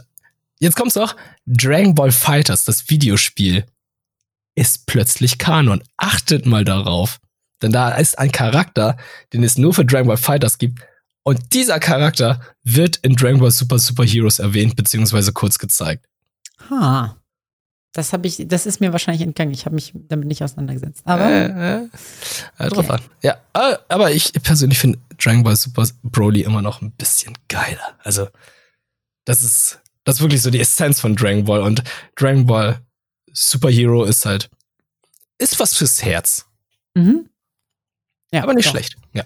jetzt 0.60 0.76
kommt's 0.76 0.94
doch. 0.94 1.16
Dragon 1.46 1.94
Ball 1.94 2.12
Fighters, 2.12 2.64
das 2.64 2.88
Videospiel, 2.88 3.66
ist 4.54 4.86
plötzlich 4.86 5.38
Kanon. 5.38 5.82
Achtet 5.96 6.46
mal 6.46 6.64
darauf. 6.64 7.18
Denn 7.62 7.72
da 7.72 7.90
ist 7.92 8.18
ein 8.18 8.32
Charakter, 8.32 8.96
den 9.32 9.42
es 9.44 9.56
nur 9.58 9.72
für 9.74 9.84
Dragon 9.84 10.08
Ball 10.08 10.16
Fighters 10.16 10.58
gibt. 10.58 10.80
Und 11.24 11.54
dieser 11.54 11.78
Charakter 11.78 12.40
wird 12.64 12.96
in 12.98 13.14
Dragon 13.14 13.40
Ball 13.40 13.50
Super 13.52 13.78
Super 13.78 14.04
Heroes 14.04 14.38
erwähnt, 14.40 14.74
beziehungsweise 14.76 15.32
kurz 15.32 15.58
gezeigt. 15.58 16.06
Ha. 16.70 17.16
Das 17.94 18.12
habe 18.14 18.26
ich, 18.26 18.42
das 18.48 18.64
ist 18.64 18.80
mir 18.80 18.92
wahrscheinlich 18.92 19.22
entgangen. 19.22 19.52
Ich 19.52 19.66
habe 19.66 19.74
mich 19.74 19.92
damit 19.94 20.26
nicht 20.26 20.42
auseinandergesetzt. 20.42 21.02
Aber 21.04 21.24
Äh, 21.30 21.44
äh, 21.82 21.88
äh, 22.58 22.68
drauf 22.70 22.88
Okay. 22.88 22.92
an. 22.92 23.00
Ja, 23.22 23.36
äh, 23.52 23.76
aber 23.88 24.10
ich 24.12 24.32
persönlich 24.42 24.78
finde 24.78 24.98
Dragon 25.22 25.42
Ball 25.42 25.56
Super 25.56 25.86
Broly 26.02 26.40
immer 26.40 26.62
noch 26.62 26.80
ein 26.80 26.92
bisschen 26.92 27.36
geiler. 27.48 27.96
Also, 28.02 28.28
das 29.26 29.42
ist, 29.42 29.80
das 30.04 30.16
ist 30.16 30.20
wirklich 30.22 30.40
so 30.42 30.50
die 30.50 30.60
Essenz 30.60 31.00
von 31.00 31.14
Dragon 31.14 31.44
Ball 31.44 31.60
und 31.60 31.84
Dragon 32.16 32.46
Ball 32.46 32.80
Super 33.32 33.70
Hero 33.70 34.04
ist 34.04 34.24
halt, 34.26 34.48
ist 35.38 35.60
was 35.60 35.74
fürs 35.76 36.02
Herz. 36.02 36.46
mhm. 36.94 37.28
Ja, 38.32 38.42
aber 38.42 38.54
nicht 38.54 38.66
doch. 38.66 38.72
schlecht. 38.72 38.96
Ja. 39.12 39.24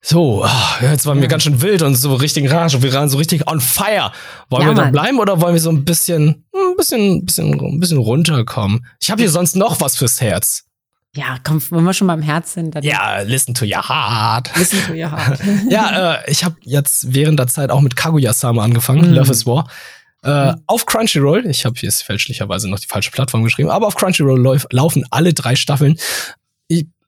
So, 0.00 0.44
ah, 0.44 0.76
jetzt 0.80 1.06
waren 1.06 1.16
wir 1.18 1.24
Ja. 1.24 1.28
ganz 1.28 1.42
schön 1.42 1.60
wild 1.60 1.82
und 1.82 1.94
so 1.96 2.14
richtig 2.14 2.50
rage 2.50 2.76
und 2.76 2.82
wir 2.82 2.92
waren 2.94 3.08
so 3.08 3.18
richtig 3.18 3.46
on 3.50 3.60
fire. 3.60 4.12
Wollen 4.48 4.62
Ja, 4.62 4.68
wir 4.68 4.74
da 4.84 4.90
bleiben 4.90 5.18
oder 5.18 5.40
wollen 5.40 5.54
wir 5.54 5.60
so 5.60 5.70
ein 5.70 5.84
bisschen, 5.84 6.44
ein 6.54 6.76
bisschen, 6.76 7.24
bisschen, 7.26 7.52
ein 7.60 7.80
bisschen 7.80 7.98
runterkommen? 7.98 8.86
Ich 9.00 9.10
habe 9.10 9.20
hier 9.20 9.30
sonst 9.30 9.56
noch 9.56 9.80
was 9.80 9.96
fürs 9.96 10.20
Herz. 10.20 10.64
Ja, 11.16 11.38
komm, 11.42 11.60
wenn 11.70 11.82
wir 11.84 11.92
schon 11.94 12.06
mal 12.06 12.14
im 12.14 12.22
Herz 12.22 12.52
sind, 12.54 12.74
dann. 12.76 12.84
Ja, 12.84 13.20
listen 13.22 13.54
to 13.54 13.64
your 13.64 13.88
heart. 13.88 14.50
Listen 14.56 14.78
to 14.86 14.92
your 14.92 15.10
heart. 15.10 15.40
ja, 15.68 16.14
äh, 16.14 16.30
ich 16.30 16.44
habe 16.44 16.56
jetzt 16.62 17.12
während 17.12 17.38
der 17.40 17.48
Zeit 17.48 17.70
auch 17.70 17.80
mit 17.80 17.96
Kaguya-sama 17.96 18.62
angefangen, 18.62 19.08
Mhm. 19.10 19.14
Love 19.16 19.32
is 19.32 19.46
War. 19.46 19.68
Äh, 20.22 20.52
Mhm. 20.52 20.62
Auf 20.66 20.86
Crunchyroll, 20.86 21.46
ich 21.46 21.64
habe 21.64 21.78
hier 21.78 21.90
fälschlicherweise 21.90 22.68
noch 22.70 22.78
die 22.78 22.86
falsche 22.86 23.10
Plattform 23.10 23.42
geschrieben, 23.42 23.70
aber 23.70 23.86
auf 23.88 23.96
Crunchyroll 23.96 24.40
lauf, 24.40 24.66
laufen 24.70 25.04
alle 25.10 25.34
drei 25.34 25.56
Staffeln. 25.56 25.98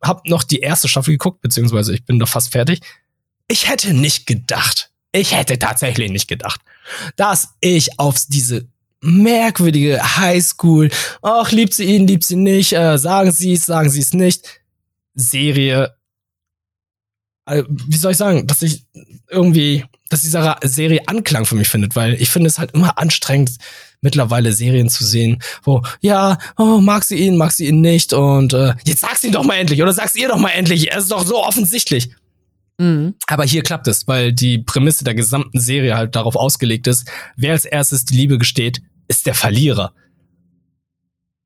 Habe 0.03 0.29
noch 0.29 0.43
die 0.43 0.61
erste 0.61 0.89
Staffel 0.89 1.13
geguckt, 1.13 1.41
beziehungsweise 1.41 1.95
ich 1.95 2.05
bin 2.05 2.19
da 2.19 2.27
fast 2.27 2.53
fertig. 2.53 2.81
Ich 3.49 3.69
hätte 3.69 3.93
nicht 3.93 4.27
gedacht, 4.27 4.91
ich 5.13 5.35
hätte 5.35 5.59
tatsächlich 5.59 6.11
nicht 6.11 6.29
gedacht, 6.29 6.61
dass 7.17 7.55
ich 7.61 7.99
auf 7.99 8.17
diese 8.29 8.69
merkwürdige 9.03 10.17
Highschool, 10.17 10.91
ach, 11.23 11.51
liebt 11.53 11.75
sie 11.75 11.85
ihn, 11.85 12.07
liebt 12.07 12.25
sie 12.25 12.37
nicht, 12.37 12.73
äh, 12.73 12.99
sagen 12.99 13.33
sie 13.33 13.55
es, 13.55 13.67
sagen 13.67 13.91
sie 13.91 14.01
es 14.01 14.13
nicht, 14.13 14.61
Serie 15.15 15.95
wie 17.69 17.97
soll 17.97 18.13
ich 18.13 18.19
sagen, 18.19 18.47
dass 18.47 18.63
ich 18.63 18.85
irgendwie, 19.29 19.85
dass 20.09 20.23
diese 20.23 20.57
Serie 20.63 21.01
Anklang 21.07 21.47
für 21.47 21.55
mich 21.55 21.69
findet, 21.69 21.97
weil 21.97 22.15
ich 22.15 22.31
finde 22.31 22.49
es 22.49 22.59
halt 22.59 22.73
immer 22.73 22.99
anstrengend, 22.99 23.53
mittlerweile 24.01 24.53
Serien 24.53 24.89
zu 24.89 25.05
sehen, 25.05 25.43
wo, 25.63 25.83
ja, 26.01 26.39
oh, 26.57 26.79
mag 26.81 27.05
sie 27.05 27.17
ihn, 27.17 27.37
mag 27.37 27.53
sie 27.53 27.67
ihn 27.67 27.81
nicht 27.81 28.13
und 28.13 28.53
äh, 28.55 28.75
jetzt 28.85 29.01
sag's 29.01 29.23
ihn 29.25 29.33
doch 29.33 29.45
mal 29.45 29.57
endlich 29.57 29.83
oder 29.83 29.93
sag's 29.93 30.15
ihr 30.15 30.29
doch 30.29 30.39
mal 30.39 30.51
endlich, 30.51 30.91
es 30.91 31.05
ist 31.05 31.13
doch 31.13 31.27
so 31.27 31.45
offensichtlich. 31.45 32.11
Mhm. 32.79 33.15
Aber 33.27 33.45
hier 33.45 33.63
klappt 33.63 33.89
es, 33.89 34.09
weil 34.09 34.33
die 34.33 34.59
Prämisse 34.59 35.05
der 35.05 35.15
gesamten 35.15 35.61
Serie 35.61 35.97
halt 35.97 36.17
darauf 36.17 36.35
ausgelegt 36.35 36.87
ist, 36.87 37.11
wer 37.37 37.53
als 37.53 37.67
erstes 37.67 38.07
die 38.07 38.17
Liebe 38.17 38.39
gesteht, 38.39 38.81
ist 39.07 39.27
der 39.27 39.35
Verlierer. 39.35 39.93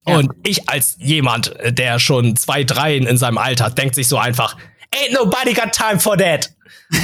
Ja. 0.07 0.19
Und 0.19 0.33
ich 0.45 0.69
als 0.69 0.97
jemand, 1.01 1.57
äh, 1.57 1.73
der 1.73 1.99
schon 1.99 2.37
zwei 2.37 2.63
Dreien 2.63 3.07
in 3.07 3.17
seinem 3.17 3.39
Alter 3.39 3.65
hat, 3.65 3.79
denkt 3.79 3.95
sich 3.95 4.07
so 4.07 4.19
einfach, 4.19 4.57
ain't 4.95 5.13
nobody 5.13 5.53
got 5.53 5.73
time 5.73 5.99
for 6.01 6.17
that. 6.17 6.51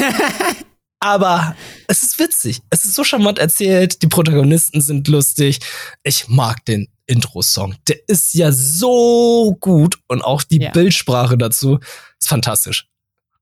Aber 1.02 1.56
es 1.88 2.02
ist 2.02 2.18
witzig. 2.18 2.60
Es 2.68 2.84
ist 2.84 2.94
so 2.94 3.04
charmant 3.04 3.38
erzählt. 3.38 4.02
Die 4.02 4.06
Protagonisten 4.06 4.80
sind 4.82 5.08
lustig. 5.08 5.60
Ich 6.02 6.28
mag 6.28 6.64
den 6.66 6.88
Intro-Song. 7.06 7.74
Der 7.88 7.96
ist 8.06 8.34
ja 8.34 8.52
so 8.52 9.56
gut 9.60 9.96
und 10.08 10.22
auch 10.22 10.42
die 10.42 10.60
Ja. 10.60 10.70
Bildsprache 10.72 11.38
dazu 11.38 11.78
ist 12.20 12.28
fantastisch. 12.28 12.86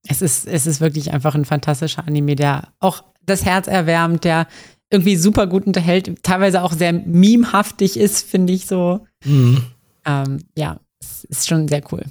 Es 0.07 0.23
ist, 0.23 0.47
es 0.47 0.67
ist 0.67 0.81
wirklich 0.81 1.13
einfach 1.13 1.35
ein 1.35 1.45
fantastischer 1.45 2.07
Anime, 2.07 2.37
der 2.37 2.69
auch 2.79 3.03
das 3.27 3.45
Herz 3.45 3.67
erwärmt, 3.67 4.23
der 4.25 4.47
irgendwie 4.91 5.17
super 5.17 5.47
gut 5.49 5.67
unterhält, 5.67 6.23
teilweise 6.23 6.63
auch 6.63 6.73
sehr 6.73 6.93
memehaftig 6.93 7.99
ist, 7.99 8.27
finde 8.27 8.53
ich 8.53 8.67
so. 8.67 9.05
Mhm. 9.25 9.67
Ähm, 10.07 10.45
ja, 10.57 10.81
es 11.01 11.25
ist 11.25 11.49
schon 11.49 11.67
sehr 11.69 11.83
cool. 11.93 12.05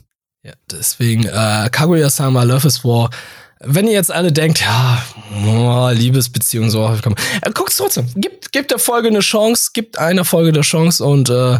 Ja, 0.48 0.54
deswegen, 0.72 1.26
äh, 1.26 1.70
Kaguya-sama, 1.70 2.44
Love 2.44 2.70
is 2.70 2.86
War. 2.86 3.10
Wenn 3.60 3.86
ihr 3.86 3.92
jetzt 3.92 4.14
alle 4.14 4.32
denkt, 4.32 4.62
ja, 4.62 5.04
oh, 5.46 5.90
Liebesbeziehung, 5.94 6.70
so, 6.70 6.98
komm, 7.04 7.16
äh, 7.42 7.52
guckt's 7.52 7.76
trotzdem. 7.76 8.10
Gibt, 8.16 8.54
gibt 8.54 8.72
der 8.72 8.80
Folge 8.80 9.10
eine 9.10 9.20
Chance, 9.20 9.72
gibt 9.74 9.98
einer 9.98 10.24
Folge 10.24 10.52
eine 10.52 10.62
Chance 10.62 11.04
und 11.04 11.30
äh, 11.30 11.60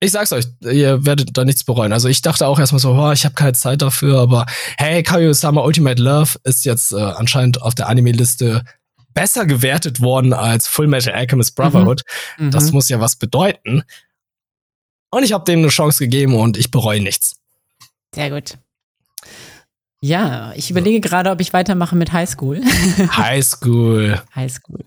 ich 0.00 0.12
sag's 0.12 0.32
euch, 0.32 0.44
ihr 0.60 1.06
werdet 1.06 1.30
da 1.34 1.46
nichts 1.46 1.64
bereuen. 1.64 1.94
Also 1.94 2.08
ich 2.08 2.20
dachte 2.20 2.46
auch 2.46 2.58
erstmal 2.58 2.80
so, 2.80 2.92
oh, 2.92 3.12
ich 3.12 3.24
habe 3.24 3.36
keine 3.36 3.54
Zeit 3.54 3.80
dafür, 3.80 4.20
aber 4.20 4.44
hey, 4.76 5.02
Kaguya-sama 5.02 5.62
Ultimate 5.62 6.02
Love 6.02 6.32
ist 6.44 6.66
jetzt 6.66 6.92
äh, 6.92 6.96
anscheinend 6.96 7.62
auf 7.62 7.74
der 7.74 7.88
Anime-Liste 7.88 8.64
besser 9.14 9.46
gewertet 9.46 10.02
worden 10.02 10.34
als 10.34 10.68
Full 10.68 10.88
Metal 10.88 11.14
Alchemist 11.14 11.56
Brotherhood. 11.56 12.02
Mhm. 12.36 12.50
Das 12.50 12.70
muss 12.70 12.90
ja 12.90 13.00
was 13.00 13.16
bedeuten. 13.16 13.82
Und 15.10 15.22
ich 15.22 15.32
habe 15.32 15.44
dem 15.44 15.60
eine 15.60 15.68
Chance 15.68 16.00
gegeben 16.00 16.34
und 16.34 16.58
ich 16.58 16.70
bereue 16.70 17.00
nichts. 17.00 17.36
Sehr 18.14 18.30
gut. 18.30 18.58
Ja, 20.00 20.52
ich 20.54 20.70
überlege 20.70 21.00
gerade, 21.00 21.30
ob 21.30 21.40
ich 21.40 21.52
weitermache 21.52 21.96
mit 21.96 22.12
High 22.12 22.28
School. 22.28 22.60
High 23.16 23.44
School. 23.44 24.22
High 24.34 24.52
School. 24.52 24.84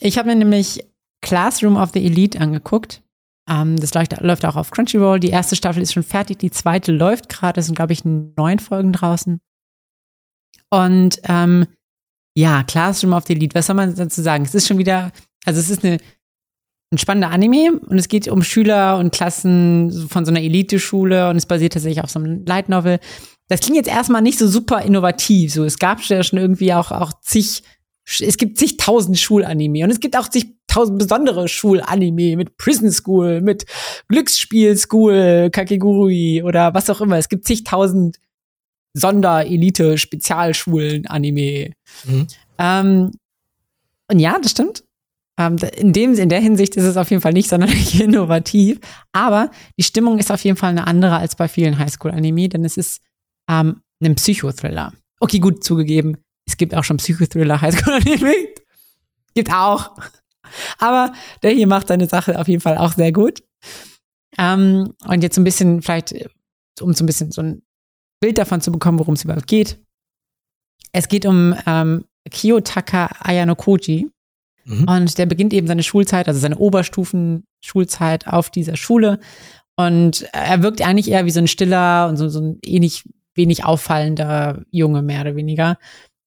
Ich 0.00 0.16
habe 0.16 0.28
mir 0.28 0.36
nämlich 0.36 0.84
Classroom 1.20 1.76
of 1.76 1.90
the 1.92 2.04
Elite 2.04 2.40
angeguckt. 2.40 3.02
Ähm, 3.48 3.76
das 3.76 3.94
läuft, 3.94 4.20
läuft 4.20 4.44
auch 4.44 4.56
auf 4.56 4.70
Crunchyroll. 4.70 5.18
Die 5.18 5.30
erste 5.30 5.56
Staffel 5.56 5.82
ist 5.82 5.92
schon 5.92 6.04
fertig, 6.04 6.38
die 6.38 6.50
zweite 6.50 6.92
läuft 6.92 7.28
gerade. 7.28 7.60
Es 7.60 7.66
sind, 7.66 7.74
glaube 7.74 7.92
ich, 7.92 8.04
neun 8.04 8.60
Folgen 8.60 8.92
draußen. 8.92 9.40
Und 10.70 11.20
ähm, 11.24 11.66
ja, 12.36 12.62
Classroom 12.62 13.14
of 13.14 13.26
the 13.26 13.32
Elite, 13.32 13.54
was 13.54 13.66
soll 13.66 13.76
man 13.76 13.94
dazu 13.94 14.22
sagen? 14.22 14.44
Es 14.44 14.54
ist 14.54 14.68
schon 14.68 14.78
wieder, 14.78 15.10
also 15.44 15.58
es 15.58 15.70
ist 15.70 15.84
eine, 15.84 15.98
ein 16.90 16.98
spannender 16.98 17.30
Anime 17.30 17.78
und 17.86 17.98
es 17.98 18.08
geht 18.08 18.28
um 18.28 18.42
Schüler 18.42 18.98
und 18.98 19.12
Klassen 19.12 20.08
von 20.08 20.24
so 20.24 20.30
einer 20.30 20.40
Elite-Schule 20.40 21.28
und 21.28 21.36
es 21.36 21.46
basiert 21.46 21.74
tatsächlich 21.74 22.02
auf 22.02 22.10
so 22.10 22.18
einem 22.18 22.44
Light 22.46 22.68
Novel. 22.68 22.98
Das 23.48 23.60
klingt 23.60 23.76
jetzt 23.76 23.88
erstmal 23.88 24.22
nicht 24.22 24.38
so 24.38 24.48
super 24.48 24.82
innovativ. 24.82 25.52
So, 25.52 25.64
es 25.64 25.78
gab 25.78 26.00
ja 26.02 26.22
schon 26.22 26.38
irgendwie 26.38 26.72
auch, 26.72 26.90
auch 26.90 27.12
zig, 27.20 27.62
es 28.20 28.38
gibt 28.38 28.58
zigtausend 28.58 29.18
Schulanime 29.18 29.84
und 29.84 29.90
es 29.90 30.00
gibt 30.00 30.16
auch 30.16 30.28
zigtausend 30.28 30.98
besondere 30.98 31.48
Schulanime 31.48 32.36
mit 32.36 32.56
Prison 32.56 32.90
School, 32.90 33.42
mit 33.42 33.66
Glücksspiel 34.08 34.74
School, 34.76 35.50
Kakegurui 35.52 36.42
oder 36.42 36.72
was 36.72 36.88
auch 36.88 37.02
immer. 37.02 37.18
Es 37.18 37.28
gibt 37.28 37.46
zigtausend 37.46 38.18
Sonder-Elite-Spezialschulen-Anime. 38.94 41.72
Mhm. 42.04 42.26
Ähm, 42.58 43.10
und 44.10 44.18
ja, 44.18 44.38
das 44.40 44.52
stimmt. 44.52 44.84
Ähm, 45.38 45.56
in, 45.76 45.92
dem, 45.92 46.14
in 46.14 46.28
der 46.28 46.40
Hinsicht 46.40 46.76
ist 46.76 46.84
es 46.84 46.96
auf 46.96 47.10
jeden 47.10 47.22
Fall 47.22 47.32
nicht 47.32 47.48
sonderlich 47.48 48.00
innovativ. 48.00 48.80
Aber 49.12 49.50
die 49.78 49.84
Stimmung 49.84 50.18
ist 50.18 50.30
auf 50.32 50.42
jeden 50.42 50.56
Fall 50.56 50.70
eine 50.70 50.86
andere 50.86 51.16
als 51.16 51.36
bei 51.36 51.48
vielen 51.48 51.78
Highschool-Anime, 51.78 52.48
denn 52.48 52.64
es 52.64 52.76
ist 52.76 53.00
ähm, 53.48 53.80
ein 54.02 54.16
Psychothriller. 54.16 54.92
Okay, 55.20 55.38
gut 55.38 55.64
zugegeben. 55.64 56.18
Es 56.46 56.56
gibt 56.56 56.74
auch 56.74 56.84
schon 56.84 56.96
Psychothriller 56.98 57.60
Highschool-Anime. 57.62 58.34
Gibt 59.34 59.52
auch. 59.52 59.96
Aber 60.78 61.12
der 61.42 61.52
hier 61.52 61.66
macht 61.66 61.88
seine 61.88 62.06
Sache 62.06 62.38
auf 62.38 62.48
jeden 62.48 62.60
Fall 62.60 62.76
auch 62.76 62.94
sehr 62.94 63.12
gut. 63.12 63.42
Ähm, 64.36 64.94
und 65.06 65.22
jetzt 65.22 65.36
so 65.36 65.40
ein 65.40 65.44
bisschen, 65.44 65.82
vielleicht, 65.82 66.14
um 66.80 66.94
so 66.94 67.04
ein 67.04 67.06
bisschen 67.06 67.30
so 67.30 67.42
ein 67.42 67.62
Bild 68.20 68.38
davon 68.38 68.60
zu 68.60 68.72
bekommen, 68.72 68.98
worum 68.98 69.14
es 69.14 69.24
überhaupt 69.24 69.46
geht. 69.46 69.78
Es 70.92 71.08
geht 71.08 71.26
um 71.26 71.54
ähm, 71.66 72.04
Kiyotaka 72.28 73.10
Ayanokoji. 73.20 74.10
Mhm. 74.68 74.84
Und 74.88 75.18
der 75.18 75.26
beginnt 75.26 75.52
eben 75.52 75.66
seine 75.66 75.82
Schulzeit, 75.82 76.28
also 76.28 76.38
seine 76.38 76.58
Oberstufen-Schulzeit 76.58 78.26
auf 78.26 78.50
dieser 78.50 78.76
Schule. 78.76 79.18
Und 79.76 80.28
er 80.32 80.62
wirkt 80.62 80.82
eigentlich 80.82 81.10
eher 81.10 81.24
wie 81.24 81.30
so 81.30 81.40
ein 81.40 81.48
stiller 81.48 82.08
und 82.08 82.16
so, 82.16 82.28
so 82.28 82.40
ein 82.40 82.58
ähnlich 82.64 83.04
wenig 83.34 83.64
auffallender 83.64 84.62
Junge, 84.70 85.02
mehr 85.02 85.22
oder 85.22 85.36
weniger. 85.36 85.78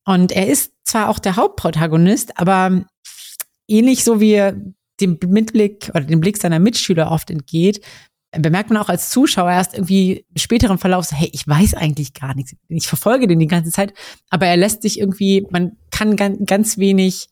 Und 0.05 0.31
er 0.31 0.47
ist 0.47 0.73
zwar 0.83 1.09
auch 1.09 1.19
der 1.19 1.35
Hauptprotagonist, 1.35 2.39
aber 2.39 2.85
ähnlich 3.67 4.03
so 4.03 4.19
wie 4.19 4.51
dem 4.99 5.19
Mitblick 5.27 5.89
oder 5.93 6.01
dem 6.01 6.21
Blick 6.21 6.37
seiner 6.37 6.59
Mitschüler 6.59 7.11
oft 7.11 7.29
entgeht, 7.29 7.85
bemerkt 8.31 8.69
man 8.69 8.81
auch 8.81 8.89
als 8.89 9.09
Zuschauer 9.09 9.51
erst 9.51 9.73
irgendwie 9.73 10.25
im 10.29 10.37
späteren 10.37 10.77
Verlauf 10.77 11.05
so, 11.05 11.15
hey, 11.15 11.29
ich 11.33 11.47
weiß 11.47 11.73
eigentlich 11.73 12.13
gar 12.13 12.33
nichts. 12.33 12.55
Ich 12.69 12.87
verfolge 12.87 13.27
den 13.27 13.39
die 13.39 13.47
ganze 13.47 13.71
Zeit, 13.71 13.93
aber 14.29 14.47
er 14.47 14.57
lässt 14.57 14.81
sich 14.81 14.99
irgendwie, 14.99 15.45
man 15.49 15.73
kann 15.91 16.15
ganz, 16.15 16.39
ganz 16.45 16.77
wenig 16.77 17.27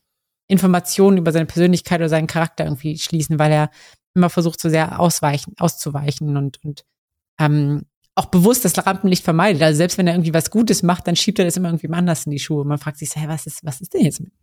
Informationen 0.49 1.17
über 1.17 1.31
seine 1.31 1.45
Persönlichkeit 1.45 1.99
oder 2.01 2.09
seinen 2.09 2.27
Charakter 2.27 2.65
irgendwie 2.65 2.97
schließen, 2.97 3.39
weil 3.39 3.51
er 3.51 3.69
immer 4.15 4.29
versucht, 4.29 4.59
so 4.59 4.67
sehr 4.69 4.99
ausweichen, 4.99 5.53
auszuweichen 5.57 6.35
und, 6.35 6.62
und 6.63 6.83
ähm, 7.39 7.85
auch 8.15 8.25
bewusst 8.25 8.65
das 8.65 8.85
Rampenlicht 8.85 9.23
vermeidet. 9.23 9.62
Also 9.62 9.77
selbst 9.77 9.97
wenn 9.97 10.07
er 10.07 10.13
irgendwie 10.15 10.33
was 10.33 10.49
Gutes 10.51 10.83
macht, 10.83 11.07
dann 11.07 11.15
schiebt 11.15 11.39
er 11.39 11.45
das 11.45 11.55
immer 11.55 11.69
irgendwie 11.69 11.89
anders 11.93 12.25
in 12.25 12.31
die 12.31 12.39
Schuhe. 12.39 12.65
Man 12.65 12.79
fragt 12.79 12.97
sich 12.97 13.15
hey, 13.15 13.29
was 13.29 13.45
ist, 13.45 13.63
was 13.63 13.79
ist 13.79 13.93
denn 13.93 14.01
jetzt 14.01 14.19
mit? 14.19 14.33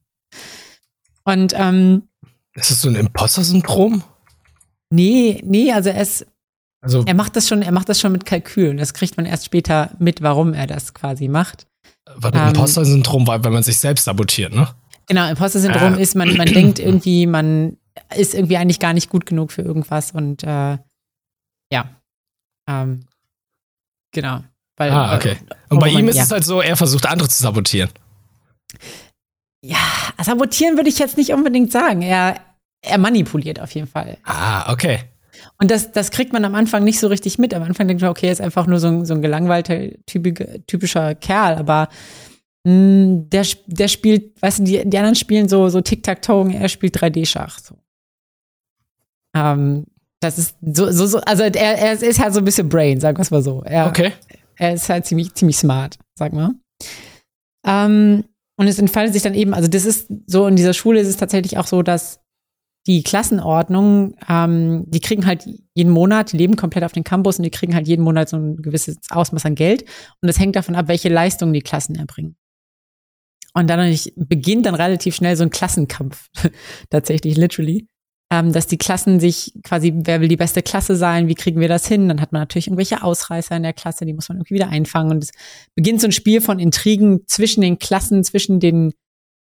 Und 1.25 1.53
ähm, 1.57 2.09
Ist 2.55 2.71
das 2.71 2.81
so 2.81 2.88
ein 2.88 2.95
Imposter-Syndrom? 2.95 4.03
nee, 4.90 5.42
nee, 5.45 5.73
also 5.73 5.90
er 5.90 6.01
ist, 6.01 6.25
Also, 6.81 7.03
er 7.05 7.14
macht 7.14 7.35
das 7.37 7.49
schon, 7.49 7.62
er 7.62 7.73
macht 7.73 7.88
das 7.88 8.01
schon 8.01 8.12
mit 8.12 8.25
Kalkül. 8.25 8.71
Und 8.71 8.77
das 8.79 8.95
kriegt 8.95 9.16
man 9.16 9.27
erst 9.27 9.45
später 9.45 9.90
mit, 9.99 10.23
warum 10.23 10.55
er 10.55 10.66
das 10.69 10.95
quasi 10.95 11.29
macht. 11.29 11.66
weil 12.14 12.31
das 12.31 12.42
ähm, 12.42 12.49
Imposter-Syndrom 12.49 13.27
war, 13.27 13.42
wenn 13.45 13.53
man 13.53 13.64
sich 13.64 13.78
selbst 13.78 14.05
sabotiert, 14.05 14.55
ne? 14.55 14.68
Genau, 15.09 15.29
Imposter-Syndrom 15.29 15.95
Ah. 15.95 15.97
ist, 15.99 16.15
man, 16.17 16.37
man 16.37 16.47
denkt 16.49 16.79
irgendwie, 16.79 17.27
man 17.27 17.77
ist 18.17 18.35
irgendwie 18.35 18.57
eigentlich 18.57 18.81
gar 18.81 18.93
nicht 18.93 19.09
gut 19.09 19.25
genug 19.27 19.53
für 19.53 19.63
irgendwas 19.63 20.11
und 20.13 20.43
äh, 20.43 20.79
ja. 21.73 21.91
Ähm, 22.69 23.07
genau. 24.13 24.41
Weil, 24.77 24.91
Ah, 24.91 25.17
okay. 25.17 25.37
Und 25.71 25.79
bei 25.79 25.87
Warum 25.87 25.99
ihm 26.01 26.05
man- 26.07 26.09
ist 26.11 26.17
ja. 26.17 26.23
es 26.25 26.31
halt 26.31 26.45
so, 26.45 26.61
er 26.61 26.77
versucht 26.77 27.07
andere 27.07 27.29
zu 27.29 27.41
sabotieren. 27.43 27.91
Ja, 29.65 29.79
sabotieren 30.23 30.77
würde 30.77 30.89
ich 30.89 30.99
jetzt 30.99 31.17
nicht 31.17 31.33
unbedingt 31.33 31.73
sagen. 31.73 32.03
Er, 32.03 32.41
er 32.83 32.99
manipuliert 32.99 33.61
auf 33.61 33.71
jeden 33.73 33.87
Fall. 33.89 34.19
Ah, 34.25 34.71
okay. 34.73 35.01
Und 35.59 35.71
das, 35.71 35.93
das 35.93 36.11
kriegt 36.11 36.33
man 36.33 36.45
am 36.45 36.55
Anfang 36.55 36.85
nicht 36.85 37.01
so 37.01 37.09
richtig 37.09 37.39
mit. 37.39 37.55
Am 37.55 37.63
Anfang 37.63 37.89
denkt 37.89 38.03
man, 38.03 38.11
okay, 38.11 38.27
er 38.27 38.33
ist 38.33 38.41
einfach 38.41 38.67
nur 38.67 38.79
so 38.79 38.89
ein, 38.89 39.05
so 39.07 39.15
ein 39.15 39.23
gelangweilter, 39.23 39.79
typischer 40.07 41.15
Kerl, 41.15 41.57
aber 41.57 41.89
mh, 42.67 43.27
der, 43.31 43.47
der 43.67 43.89
spielt, 43.89 44.41
weißt 44.43 44.59
du, 44.61 44.64
die, 44.64 44.83
die 44.89 44.99
anderen 44.99 45.14
spielen 45.14 45.49
so, 45.49 45.69
so 45.69 45.81
Tic-Tac-Toe 45.81 46.53
er 46.53 46.69
spielt 46.69 46.97
3D-Schach. 46.97 47.59
So. 47.61 47.77
Ähm, 49.35 49.85
Das 50.21 50.39
ist 50.39 50.57
so, 50.62 50.91
so, 50.91 51.07
so 51.07 51.19
also 51.21 51.43
er, 51.45 51.55
er 51.55 51.93
ist 51.93 52.21
halt 52.21 52.33
so 52.35 52.41
ein 52.41 52.45
bisschen 52.45 52.69
Brain, 52.69 53.01
sagen 53.01 53.19
wir 53.19 53.23
es 53.23 53.31
mal 53.31 53.43
so. 53.43 53.62
Er, 53.62 53.87
Okay. 53.89 54.12
er 54.57 54.75
ist 54.75 54.89
halt 54.89 55.07
ziemlich, 55.07 55.35
ziemlich 55.35 55.57
smart, 55.57 55.99
sag 56.19 56.33
mal. 56.33 56.53
Ähm, 57.67 58.25
und 58.59 58.69
es 58.69 58.79
entfaltet 58.79 59.12
sich 59.12 59.23
dann 59.23 59.35
eben, 59.35 59.53
also 59.53 59.69
das 59.69 59.85
ist 59.85 60.11
so, 60.27 60.47
in 60.47 60.57
dieser 60.57 60.73
Schule 60.73 61.01
ist 61.01 61.09
es 61.09 61.17
tatsächlich 61.19 61.59
auch 61.59 61.67
so, 61.67 61.83
dass 61.83 62.21
die 62.87 63.03
Klassenordnung, 63.03 64.14
ähm, 64.29 64.85
die 64.87 65.01
kriegen 65.01 65.27
halt 65.27 65.45
jeden 65.75 65.91
Monat, 65.91 66.33
die 66.33 66.37
leben 66.39 66.57
komplett 66.57 66.85
auf 66.85 66.93
dem 66.93 67.03
Campus 67.05 67.39
und 67.39 67.43
die 67.43 67.51
kriegen 67.51 67.75
halt 67.75 67.87
jeden 67.89 68.03
Monat 68.05 68.29
so 68.29 68.37
ein 68.37 68.57
gewisses 68.57 68.97
Ausmaß 69.11 69.45
an 69.45 69.57
Geld. 69.57 69.85
Und 70.23 70.29
es 70.29 70.39
hängt 70.39 70.55
davon 70.57 70.77
ab, 70.77 70.87
welche 70.89 71.09
Leistungen 71.09 71.53
die 71.53 71.62
Klassen 71.62 71.97
erbringen. 71.97 72.37
Und 73.57 73.69
dadurch 73.69 74.13
beginnt 74.17 74.67
dann 74.67 74.75
relativ 74.75 75.15
schnell 75.17 75.35
so 75.37 75.43
ein 75.43 75.51
Klassenkampf, 75.51 76.29
tatsächlich, 76.91 77.37
literally. 77.37 77.87
Ähm, 78.31 78.53
dass 78.53 78.67
die 78.67 78.77
Klassen 78.77 79.21
sich 79.21 79.53
quasi, 79.63 79.93
wer 79.95 80.21
will 80.21 80.27
die 80.29 80.37
beste 80.37 80.61
Klasse 80.61 80.97
sein, 80.97 81.29
wie 81.29 81.37
kriegen 81.37 81.61
wir 81.61 81.69
das 81.69 81.87
hin? 81.87 82.09
Dann 82.09 82.21
hat 82.21 82.33
man 82.33 82.43
natürlich 82.43 82.67
irgendwelche 82.67 83.03
Ausreißer 83.05 83.57
in 83.57 83.63
der 83.63 83.73
Klasse, 83.73 84.05
die 84.05 84.13
muss 84.13 84.29
man 84.29 84.39
irgendwie 84.39 84.57
wieder 84.57 84.69
einfangen. 84.69 85.13
Und 85.13 85.23
es 85.25 85.31
beginnt 85.77 86.01
so 86.01 86.09
ein 86.09 86.13
Spiel 86.13 86.41
von 86.41 86.59
Intrigen 86.59 87.21
zwischen 87.29 87.61
den 87.61 87.79
Klassen, 87.79 88.25
zwischen 88.25 88.59
den 88.59 88.93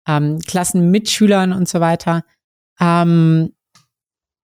ähm, 0.08 0.40
Klassenmitschülern 0.40 1.54
und 1.54 1.70
so 1.70 1.80
weiter. 1.80 2.24
Ähm, 2.80 3.54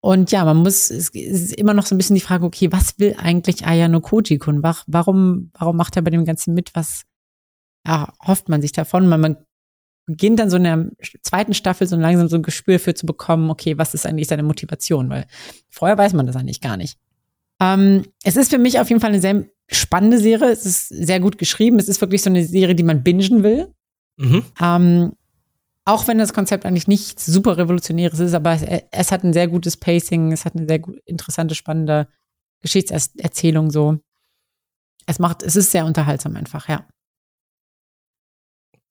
und 0.03 0.31
ja, 0.31 0.45
man 0.45 0.57
muss, 0.57 0.91
es 0.91 1.09
ist 1.09 1.53
immer 1.55 1.73
noch 1.73 1.87
so 1.87 1.95
ein 1.95 1.97
bisschen 1.97 2.13
die 2.15 2.21
Frage, 2.21 2.45
okay, 2.45 2.71
was 2.71 2.99
will 2.99 3.15
eigentlich 3.17 3.65
Ayano 3.65 3.99
Koji-kun? 3.99 4.61
Wa- 4.61 4.77
Warum, 4.85 5.49
warum 5.57 5.75
macht 5.75 5.95
er 5.95 6.03
bei 6.03 6.11
dem 6.11 6.25
Ganzen 6.25 6.53
mit? 6.53 6.75
Was 6.75 7.03
ja, 7.87 8.13
hofft 8.23 8.49
man 8.49 8.61
sich 8.61 8.71
davon? 8.71 9.07
Man, 9.07 9.19
man 9.21 9.37
beginnt 10.07 10.39
dann 10.39 10.49
so 10.49 10.57
in 10.57 10.63
der 10.63 10.89
zweiten 11.21 11.53
Staffel 11.53 11.85
so 11.85 11.95
langsam 11.95 12.29
so 12.29 12.37
ein 12.37 12.41
Gespür 12.41 12.79
für 12.79 12.95
zu 12.95 13.05
bekommen, 13.05 13.49
okay, 13.49 13.77
was 13.77 13.93
ist 13.93 14.07
eigentlich 14.07 14.27
seine 14.27 14.43
Motivation? 14.43 15.09
Weil 15.09 15.27
vorher 15.69 15.97
weiß 15.97 16.13
man 16.13 16.25
das 16.25 16.35
eigentlich 16.35 16.61
gar 16.61 16.77
nicht. 16.77 16.97
Ähm, 17.59 18.05
es 18.23 18.37
ist 18.37 18.49
für 18.49 18.57
mich 18.57 18.79
auf 18.79 18.89
jeden 18.89 19.01
Fall 19.01 19.11
eine 19.11 19.21
sehr 19.21 19.45
spannende 19.67 20.17
Serie. 20.17 20.49
Es 20.49 20.65
ist 20.65 20.87
sehr 20.87 21.19
gut 21.19 21.37
geschrieben. 21.37 21.77
Es 21.77 21.89
ist 21.89 22.01
wirklich 22.01 22.23
so 22.23 22.29
eine 22.29 22.45
Serie, 22.45 22.73
die 22.73 22.83
man 22.83 23.03
bingen 23.03 23.43
will. 23.43 23.73
Mhm. 24.15 24.43
Ähm, 24.61 25.11
auch 25.85 26.07
wenn 26.07 26.17
das 26.17 26.33
Konzept 26.33 26.65
eigentlich 26.65 26.87
nichts 26.87 27.25
super 27.25 27.57
Revolutionäres 27.57 28.19
ist, 28.19 28.33
aber 28.33 28.53
es, 28.53 28.83
es 28.91 29.11
hat 29.11 29.23
ein 29.23 29.33
sehr 29.33 29.47
gutes 29.47 29.77
Pacing, 29.77 30.31
es 30.31 30.43
hat 30.43 30.55
eine 30.55 30.67
sehr 30.67 30.79
gut, 30.79 30.99
interessante, 31.05 31.55
spannende 31.55 32.07
Geschichtserzählung 32.61 33.71
so. 33.71 33.99
Es 35.05 35.19
macht, 35.19 35.43
es 35.43 35.55
ist 35.55 35.71
sehr 35.71 35.85
unterhaltsam 35.85 36.35
einfach, 36.35 36.67
ja. 36.67 36.85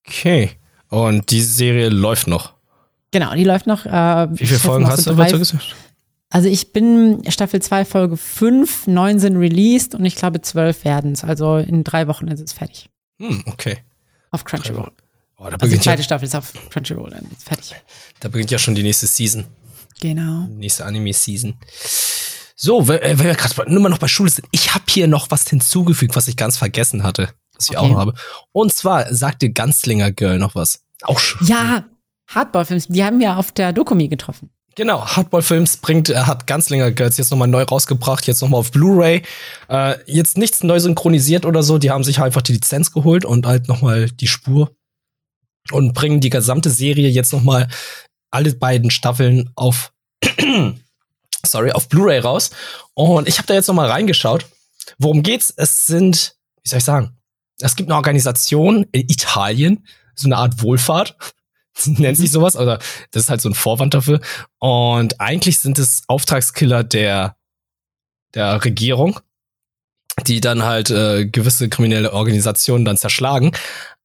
Okay. 0.07 0.59
Und 0.89 1.31
die 1.31 1.41
Serie 1.43 1.89
läuft 1.89 2.27
noch. 2.27 2.55
Genau, 3.11 3.35
die 3.35 3.45
läuft 3.45 3.67
noch. 3.67 3.87
Äh, 3.87 4.29
Wie 4.33 4.47
viele 4.47 4.59
Folgen 4.59 4.87
hast 4.87 5.05
so 5.05 5.13
du 5.13 5.17
dazu 5.17 5.39
gesagt? 5.39 5.75
Also 6.29 6.49
ich 6.49 6.73
bin 6.73 7.23
Staffel 7.31 7.63
2, 7.63 7.85
Folge 7.85 8.17
5, 8.17 8.89
9 8.89 9.21
sind 9.21 9.37
released 9.37 9.95
und 9.95 10.05
ich 10.05 10.17
glaube 10.17 10.41
12 10.41 10.85
werden 10.85 11.13
es. 11.13 11.25
Also 11.25 11.57
in 11.59 11.85
drei 11.85 12.09
Wochen 12.09 12.29
ist 12.29 12.41
es 12.41 12.53
fertig. 12.53 12.91
Hm, 13.19 13.45
okay. 13.47 13.79
Auf 14.31 14.45
Crunchyroll. 14.45 14.91
Oh, 15.39 15.45
da, 15.45 15.45
Also 15.45 15.57
die 15.57 15.59
beginnt 15.67 15.85
ja, 15.85 15.93
zweite 15.93 16.03
Staffel 16.03 16.25
ist 16.27 16.35
auf 16.35 16.53
Crunchyroll, 16.71 17.11
dann 17.11 17.27
ist 17.31 17.45
fertig. 17.45 17.75
da 18.21 18.29
beginnt 18.29 18.51
ja 18.51 18.59
schon 18.59 18.75
die 18.75 18.83
nächste 18.83 19.07
Season. 19.07 19.45
Genau. 20.01 20.47
Nächste 20.49 20.85
Anime-Season. 20.85 21.55
So, 22.55 22.89
wenn 22.89 23.01
wenn 23.03 23.19
wir 23.27 23.35
gerade 23.35 23.73
nur 23.73 23.83
mal 23.83 23.89
noch 23.89 23.99
bei 23.99 24.09
Schule 24.09 24.31
sind, 24.31 24.47
ich 24.51 24.75
habe 24.75 24.85
hier 24.89 25.07
noch 25.07 25.31
was 25.31 25.49
hinzugefügt, 25.49 26.17
was 26.17 26.27
ich 26.27 26.37
ganz 26.37 26.57
vergessen 26.57 27.03
hatte, 27.03 27.31
was 27.57 27.71
ich 27.71 27.77
Okay. 27.77 27.87
auch 27.87 27.89
noch 27.91 27.99
habe. 27.99 28.15
Und 28.53 28.73
zwar 28.73 29.13
sagte 29.15 29.51
Ganzlinger 29.51 30.13
Girl 30.13 30.39
noch 30.39 30.55
was. 30.55 30.83
Auch 31.03 31.19
schon. 31.19 31.47
Ja, 31.47 31.85
Hardball-Films, 32.29 32.89
die 32.89 33.05
haben 33.05 33.21
wir 33.21 33.37
auf 33.37 33.53
der 33.53 33.73
Dokumi 33.73 34.09
getroffen. 34.09 34.51
Genau, 34.75 35.07
Hardball 35.07 35.41
Films 35.41 35.79
bringt, 35.79 36.11
äh, 36.11 36.17
hat 36.17 36.47
Ganzlinger 36.47 36.91
Girls 36.91 37.17
jetzt 37.17 37.31
nochmal 37.31 37.49
neu 37.49 37.63
rausgebracht, 37.63 38.27
jetzt 38.27 38.43
nochmal 38.43 38.61
auf 38.61 38.71
Blu-ray. 38.73 39.23
Äh, 39.69 39.95
jetzt 40.05 40.37
nichts 40.37 40.63
neu 40.63 40.79
synchronisiert 40.79 41.47
oder 41.47 41.63
so, 41.63 41.79
die 41.79 41.91
haben 41.91 42.05
sich 42.05 42.21
einfach 42.21 42.43
die 42.43 42.53
Lizenz 42.53 42.93
geholt 42.93 43.25
und 43.25 43.47
halt 43.47 43.69
nochmal 43.69 44.11
die 44.11 44.27
Spur 44.27 44.77
und 45.71 45.95
bringen 45.95 46.21
die 46.21 46.29
gesamte 46.29 46.69
Serie 46.69 47.09
jetzt 47.09 47.33
nochmal 47.33 47.69
alle 48.31 48.53
beiden 48.55 48.91
Staffeln 48.91 49.51
auf, 49.55 49.93
sorry, 51.47 51.73
auf 51.73 51.89
Blu-ray 51.89 52.19
raus. 52.19 52.51
Und 52.93 53.29
ich 53.29 53.39
habe 53.39 53.47
da 53.47 53.55
jetzt 53.55 53.69
nochmal 53.69 53.89
reingeschaut. 53.91 54.45
Worum 54.99 55.23
geht's? 55.23 55.53
Es 55.57 55.87
sind, 55.87 56.37
wie 56.63 56.69
soll 56.69 56.79
ich 56.81 56.85
sagen, 56.85 57.16
es 57.61 57.77
gibt 57.77 57.91
eine 57.91 57.97
Organisation 57.97 58.87
in 58.93 59.03
Italien, 59.09 59.87
so 60.15 60.29
eine 60.29 60.37
Art 60.37 60.63
Wohlfahrt, 60.63 61.17
nennt 61.85 62.17
sich 62.17 62.31
sowas, 62.31 62.57
oder 62.57 62.79
das 63.11 63.25
ist 63.25 63.31
halt 63.31 63.41
so 63.41 63.49
ein 63.49 63.55
Vorwand 63.55 63.95
dafür. 63.95 64.21
Und 64.59 65.21
eigentlich 65.21 65.59
sind 65.59 65.79
es 65.79 66.03
Auftragskiller 66.09 66.85
der, 66.85 67.37
der 68.35 68.65
Regierung, 68.65 69.21
die 70.27 70.41
dann 70.41 70.63
halt 70.63 70.91
äh, 70.91 71.27
gewisse 71.27 71.69
kriminelle 71.69 72.13
Organisationen 72.13 72.85
dann 72.85 72.97
zerschlagen. 72.97 73.53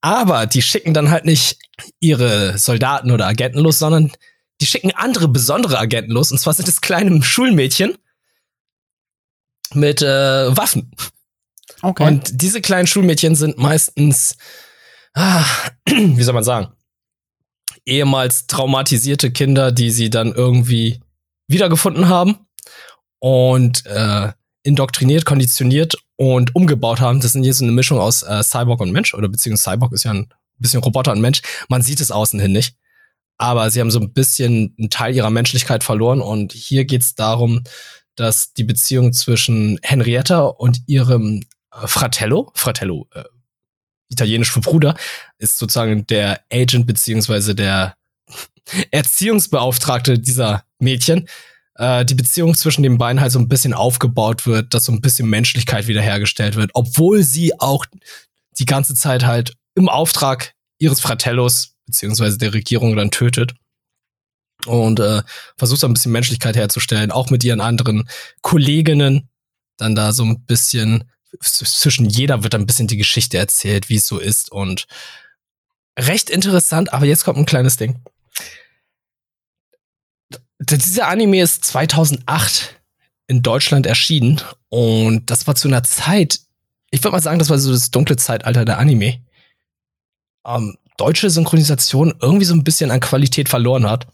Aber 0.01 0.47
die 0.47 0.61
schicken 0.61 0.93
dann 0.93 1.11
halt 1.11 1.25
nicht 1.25 1.59
ihre 1.99 2.57
Soldaten 2.57 3.11
oder 3.11 3.27
Agenten 3.27 3.59
los, 3.59 3.79
sondern 3.79 4.11
die 4.59 4.65
schicken 4.65 4.91
andere 4.95 5.27
besondere 5.27 5.79
Agenten 5.79 6.11
los. 6.11 6.31
Und 6.31 6.39
zwar 6.39 6.53
sind 6.53 6.67
es 6.67 6.81
kleine 6.81 7.23
Schulmädchen 7.23 7.97
mit 9.73 10.01
äh, 10.01 10.55
Waffen. 10.55 10.91
Okay. 11.81 12.05
Und 12.05 12.41
diese 12.41 12.61
kleinen 12.61 12.87
Schulmädchen 12.87 13.35
sind 13.35 13.57
meistens, 13.57 14.37
ah, 15.13 15.45
wie 15.85 16.23
soll 16.23 16.33
man 16.33 16.43
sagen, 16.43 16.69
ehemals 17.85 18.47
traumatisierte 18.47 19.31
Kinder, 19.31 19.71
die 19.71 19.91
sie 19.91 20.09
dann 20.09 20.33
irgendwie 20.33 21.01
wiedergefunden 21.47 22.07
haben 22.07 22.37
und 23.19 23.85
äh, 23.85 24.31
indoktriniert, 24.63 25.25
konditioniert 25.25 25.95
und 26.15 26.55
umgebaut 26.55 26.99
haben. 26.99 27.19
Das 27.19 27.33
sind 27.33 27.43
hier 27.43 27.53
so 27.53 27.65
eine 27.65 27.71
Mischung 27.71 27.99
aus 27.99 28.23
äh, 28.23 28.43
Cyborg 28.43 28.79
und 28.81 28.91
Mensch, 28.91 29.13
oder 29.13 29.27
beziehungsweise 29.27 29.75
Cyborg 29.75 29.93
ist 29.93 30.03
ja 30.03 30.11
ein 30.11 30.29
bisschen 30.59 30.81
Roboter 30.83 31.11
und 31.11 31.21
Mensch. 31.21 31.41
Man 31.67 31.81
sieht 31.81 31.99
es 31.99 32.11
außen 32.11 32.39
hin 32.39 32.51
nicht. 32.51 32.75
Aber 33.37 33.71
sie 33.71 33.79
haben 33.79 33.89
so 33.89 33.99
ein 33.99 34.13
bisschen 34.13 34.75
einen 34.77 34.91
Teil 34.91 35.15
ihrer 35.15 35.31
Menschlichkeit 35.31 35.83
verloren. 35.83 36.21
Und 36.21 36.53
hier 36.53 36.85
geht 36.85 37.01
es 37.01 37.15
darum, 37.15 37.63
dass 38.15 38.53
die 38.53 38.63
Beziehung 38.63 39.13
zwischen 39.13 39.79
Henrietta 39.81 40.43
und 40.43 40.81
ihrem 40.85 41.41
Fratello, 41.71 42.51
Fratello, 42.55 43.07
äh, 43.13 43.23
italienisch 44.09 44.51
für 44.51 44.61
Bruder, 44.61 44.95
ist 45.37 45.57
sozusagen 45.57 46.05
der 46.07 46.41
Agent 46.51 46.85
beziehungsweise 46.85 47.55
der 47.55 47.95
Erziehungsbeauftragte 48.91 50.19
dieser 50.19 50.63
Mädchen. 50.79 51.27
Äh, 51.75 52.05
die 52.05 52.15
Beziehung 52.15 52.55
zwischen 52.55 52.83
den 52.83 52.97
beiden 52.97 53.21
halt 53.21 53.31
so 53.31 53.39
ein 53.39 53.47
bisschen 53.47 53.73
aufgebaut 53.73 54.45
wird, 54.45 54.73
dass 54.73 54.85
so 54.85 54.91
ein 54.91 55.01
bisschen 55.01 55.29
Menschlichkeit 55.29 55.87
wiederhergestellt 55.87 56.55
wird, 56.55 56.71
obwohl 56.73 57.23
sie 57.23 57.59
auch 57.59 57.85
die 58.59 58.65
ganze 58.65 58.93
Zeit 58.95 59.25
halt 59.25 59.55
im 59.75 59.89
Auftrag 59.89 60.53
ihres 60.77 60.99
Fratellos 60.99 61.75
beziehungsweise 61.85 62.37
der 62.37 62.53
Regierung 62.53 62.95
dann 62.95 63.11
tötet 63.11 63.53
und 64.65 64.99
äh, 64.99 65.23
versucht 65.57 65.79
so 65.79 65.87
ein 65.87 65.93
bisschen 65.93 66.11
Menschlichkeit 66.11 66.55
herzustellen, 66.55 67.11
auch 67.11 67.29
mit 67.29 67.43
ihren 67.43 67.61
anderen 67.61 68.07
Kolleginnen 68.41 69.29
dann 69.77 69.95
da 69.95 70.11
so 70.11 70.23
ein 70.23 70.45
bisschen 70.45 71.05
zwischen 71.39 72.05
jeder 72.05 72.43
wird 72.43 72.55
ein 72.55 72.65
bisschen 72.65 72.87
die 72.87 72.97
Geschichte 72.97 73.37
erzählt, 73.37 73.89
wie 73.89 73.95
es 73.95 74.07
so 74.07 74.19
ist 74.19 74.51
und 74.51 74.87
recht 75.97 76.29
interessant, 76.29 76.93
aber 76.93 77.05
jetzt 77.05 77.23
kommt 77.23 77.37
ein 77.37 77.45
kleines 77.45 77.77
Ding. 77.77 77.99
Dieser 80.59 81.07
Anime 81.07 81.41
ist 81.41 81.65
2008 81.65 82.81
in 83.27 83.41
Deutschland 83.41 83.85
erschienen 83.85 84.41
und 84.69 85.29
das 85.29 85.47
war 85.47 85.55
zu 85.55 85.67
einer 85.67 85.83
Zeit, 85.83 86.39
ich 86.91 87.03
würde 87.03 87.13
mal 87.13 87.21
sagen, 87.21 87.39
das 87.39 87.49
war 87.49 87.57
so 87.57 87.71
das 87.71 87.91
dunkle 87.91 88.17
Zeitalter 88.17 88.65
der 88.65 88.77
Anime. 88.77 89.21
Ähm, 90.45 90.77
deutsche 90.97 91.29
Synchronisation 91.29 92.13
irgendwie 92.21 92.45
so 92.45 92.53
ein 92.53 92.63
bisschen 92.63 92.91
an 92.91 92.99
Qualität 92.99 93.49
verloren 93.49 93.89
hat. 93.89 94.07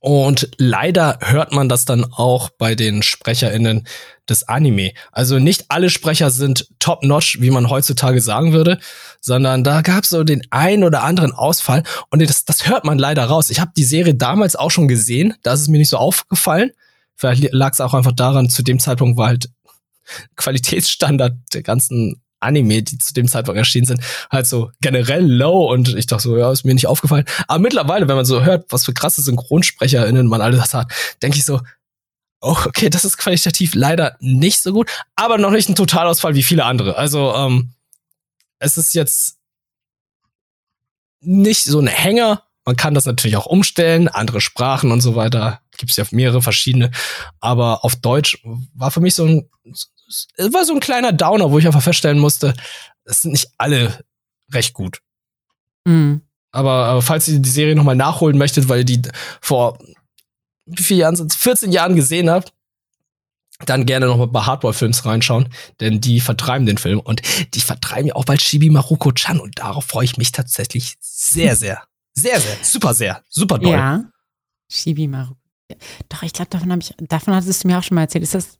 Und 0.00 0.50
leider 0.56 1.18
hört 1.20 1.52
man 1.52 1.68
das 1.68 1.84
dann 1.84 2.04
auch 2.04 2.50
bei 2.50 2.74
den 2.74 3.02
SprecherInnen 3.02 3.86
des 4.28 4.48
Anime. 4.48 4.92
Also 5.12 5.38
nicht 5.38 5.66
alle 5.68 5.90
Sprecher 5.90 6.30
sind 6.30 6.68
top-notch, 6.78 7.40
wie 7.40 7.50
man 7.50 7.70
heutzutage 7.70 8.20
sagen 8.20 8.52
würde, 8.52 8.78
sondern 9.20 9.62
da 9.62 9.82
gab 9.82 10.04
es 10.04 10.10
so 10.10 10.24
den 10.24 10.42
ein 10.50 10.84
oder 10.84 11.02
anderen 11.02 11.32
Ausfall 11.32 11.82
und 12.10 12.22
das, 12.22 12.44
das 12.44 12.66
hört 12.68 12.84
man 12.84 12.98
leider 12.98 13.24
raus. 13.24 13.50
Ich 13.50 13.60
habe 13.60 13.72
die 13.76 13.84
Serie 13.84 14.14
damals 14.14 14.56
auch 14.56 14.70
schon 14.70 14.88
gesehen, 14.88 15.34
da 15.42 15.52
ist 15.52 15.60
es 15.60 15.68
mir 15.68 15.78
nicht 15.78 15.90
so 15.90 15.98
aufgefallen. 15.98 16.72
Vielleicht 17.14 17.52
lag 17.52 17.72
es 17.72 17.80
auch 17.80 17.94
einfach 17.94 18.12
daran, 18.12 18.48
zu 18.48 18.62
dem 18.62 18.80
Zeitpunkt 18.80 19.16
war 19.16 19.28
halt 19.28 19.50
Qualitätsstandard 20.36 21.34
der 21.52 21.62
ganzen 21.62 22.22
Anime, 22.42 22.82
die 22.82 22.98
zu 22.98 23.14
dem 23.14 23.28
Zeitpunkt 23.28 23.58
erschienen 23.58 23.86
sind, 23.86 24.00
halt 24.30 24.46
so 24.46 24.70
generell 24.80 25.24
low 25.24 25.72
und 25.72 25.94
ich 25.96 26.06
dachte 26.06 26.24
so, 26.24 26.36
ja, 26.36 26.50
ist 26.52 26.64
mir 26.64 26.74
nicht 26.74 26.86
aufgefallen. 26.86 27.24
Aber 27.48 27.58
mittlerweile, 27.58 28.08
wenn 28.08 28.16
man 28.16 28.24
so 28.24 28.42
hört, 28.44 28.66
was 28.70 28.84
für 28.84 28.92
krasse 28.92 29.22
SynchronsprecherInnen 29.22 30.26
man 30.26 30.40
alles 30.40 30.74
hat, 30.74 30.92
denke 31.22 31.38
ich 31.38 31.44
so, 31.44 31.60
oh, 32.40 32.56
okay, 32.66 32.90
das 32.90 33.04
ist 33.04 33.16
qualitativ 33.18 33.74
leider 33.74 34.16
nicht 34.20 34.60
so 34.60 34.72
gut, 34.72 34.90
aber 35.14 35.38
noch 35.38 35.50
nicht 35.50 35.68
ein 35.68 35.76
Totalausfall 35.76 36.34
wie 36.34 36.42
viele 36.42 36.64
andere. 36.64 36.96
Also, 36.96 37.34
ähm, 37.34 37.72
es 38.58 38.76
ist 38.76 38.94
jetzt 38.94 39.38
nicht 41.20 41.64
so 41.64 41.80
ein 41.80 41.86
Hänger. 41.86 42.44
Man 42.64 42.76
kann 42.76 42.94
das 42.94 43.06
natürlich 43.06 43.36
auch 43.36 43.46
umstellen, 43.46 44.08
andere 44.08 44.40
Sprachen 44.40 44.92
und 44.92 45.00
so 45.00 45.16
weiter 45.16 45.60
gibt 45.76 45.90
es 45.90 45.96
ja 45.96 46.04
mehrere 46.10 46.42
verschiedene. 46.42 46.90
Aber 47.40 47.84
auf 47.84 47.96
Deutsch 47.96 48.38
war 48.74 48.90
für 48.90 49.00
mich 49.00 49.14
so 49.14 49.24
ein, 49.24 49.48
es 50.36 50.52
war 50.52 50.64
so 50.64 50.74
ein 50.74 50.80
kleiner 50.80 51.12
Downer, 51.12 51.50
wo 51.50 51.58
ich 51.58 51.66
einfach 51.66 51.82
feststellen 51.82 52.18
musste, 52.18 52.54
es 53.04 53.22
sind 53.22 53.32
nicht 53.32 53.48
alle 53.58 54.04
recht 54.52 54.74
gut. 54.74 55.00
Mhm. 55.84 56.22
Aber, 56.52 56.86
aber 56.86 57.02
falls 57.02 57.28
ihr 57.28 57.38
die 57.38 57.48
Serie 57.48 57.74
nochmal 57.74 57.96
nachholen 57.96 58.36
möchtet, 58.36 58.68
weil 58.68 58.80
ihr 58.80 58.84
die 58.84 59.02
vor 59.40 59.78
wie 60.66 60.82
viele 60.82 61.00
Jahren 61.00 61.16
sind 61.16 61.34
14 61.34 61.72
Jahren 61.72 61.96
gesehen 61.96 62.30
habt, 62.30 62.52
dann 63.66 63.86
gerne 63.86 64.06
nochmal 64.06 64.28
bei 64.28 64.40
Hardball-Films 64.40 65.04
reinschauen, 65.04 65.48
denn 65.80 66.00
die 66.00 66.20
vertreiben 66.20 66.66
den 66.66 66.78
Film 66.78 67.00
und 67.00 67.22
die 67.54 67.60
vertreiben 67.60 68.08
ja 68.08 68.14
auch 68.14 68.24
bald 68.24 68.42
Shibi 68.42 68.70
Maruko-chan 68.70 69.38
und 69.40 69.58
darauf 69.58 69.84
freue 69.84 70.04
ich 70.04 70.16
mich 70.16 70.32
tatsächlich 70.32 70.96
sehr, 71.00 71.54
sehr, 71.56 71.82
sehr, 72.14 72.40
sehr, 72.40 72.56
super 72.62 72.94
sehr, 72.94 73.22
super 73.28 73.58
doll. 73.58 73.72
Ja. 73.72 74.04
Shibi 74.70 75.06
Maruko. 75.06 75.36
Doch, 76.08 76.22
ich 76.22 76.32
glaube, 76.32 76.50
davon 76.50 76.70
habe 76.70 76.82
ich, 76.82 76.94
davon 76.98 77.34
hattest 77.34 77.64
du 77.64 77.68
mir 77.68 77.78
auch 77.78 77.82
schon 77.82 77.94
mal 77.94 78.02
erzählt. 78.02 78.24
Ist 78.24 78.34
das, 78.34 78.58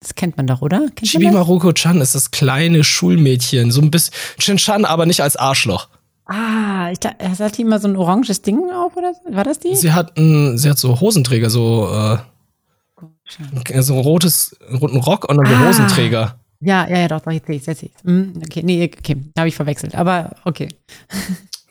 das 0.00 0.14
kennt 0.14 0.36
man 0.36 0.46
doch, 0.46 0.62
oder? 0.62 0.88
Kennt 0.94 1.08
Shibi 1.08 1.24
man 1.24 1.34
das? 1.34 1.46
Maruko-chan 1.46 2.00
ist 2.00 2.14
das 2.14 2.30
kleine 2.30 2.84
Schulmädchen, 2.84 3.70
so 3.70 3.82
ein 3.82 3.90
bisschen 3.90 4.14
Shin-chan, 4.38 4.84
aber 4.84 5.06
nicht 5.06 5.22
als 5.22 5.36
Arschloch. 5.36 5.88
Ah, 6.24 6.90
ich 6.90 7.00
glaub, 7.00 7.14
hat 7.20 7.58
die 7.58 7.62
immer 7.62 7.80
so 7.80 7.88
ein 7.88 7.96
oranges 7.96 8.40
Ding 8.42 8.70
auf, 8.70 8.96
oder? 8.96 9.12
War 9.28 9.44
das 9.44 9.58
die? 9.58 9.74
Sie 9.74 9.92
hat, 9.92 10.16
ein, 10.16 10.56
sie 10.58 10.70
hat 10.70 10.78
so 10.78 11.00
Hosenträger, 11.00 11.50
so, 11.50 11.88
äh, 11.92 13.82
so 13.82 13.94
ein 13.94 14.00
rotes, 14.00 14.56
einen 14.68 14.78
roten 14.78 14.96
Rock 14.98 15.28
und 15.28 15.36
dann 15.36 15.46
so 15.46 15.54
Ah. 15.54 15.68
Hosenträger. 15.68 16.40
Ja, 16.60 16.86
ja, 16.88 16.98
ja, 16.98 17.08
doch, 17.08 17.20
doch, 17.20 17.32
jetzt 17.32 17.46
sehe 17.46 17.56
ich 17.56 17.66
jetzt 17.66 17.80
sehe 17.80 17.88
ich's. 17.88 18.04
Hm, 18.04 18.34
okay, 18.44 18.62
nee, 18.62 18.84
okay, 18.84 19.16
da 19.34 19.40
habe 19.40 19.48
ich 19.48 19.56
verwechselt, 19.56 19.94
aber 19.94 20.36
okay. 20.44 20.68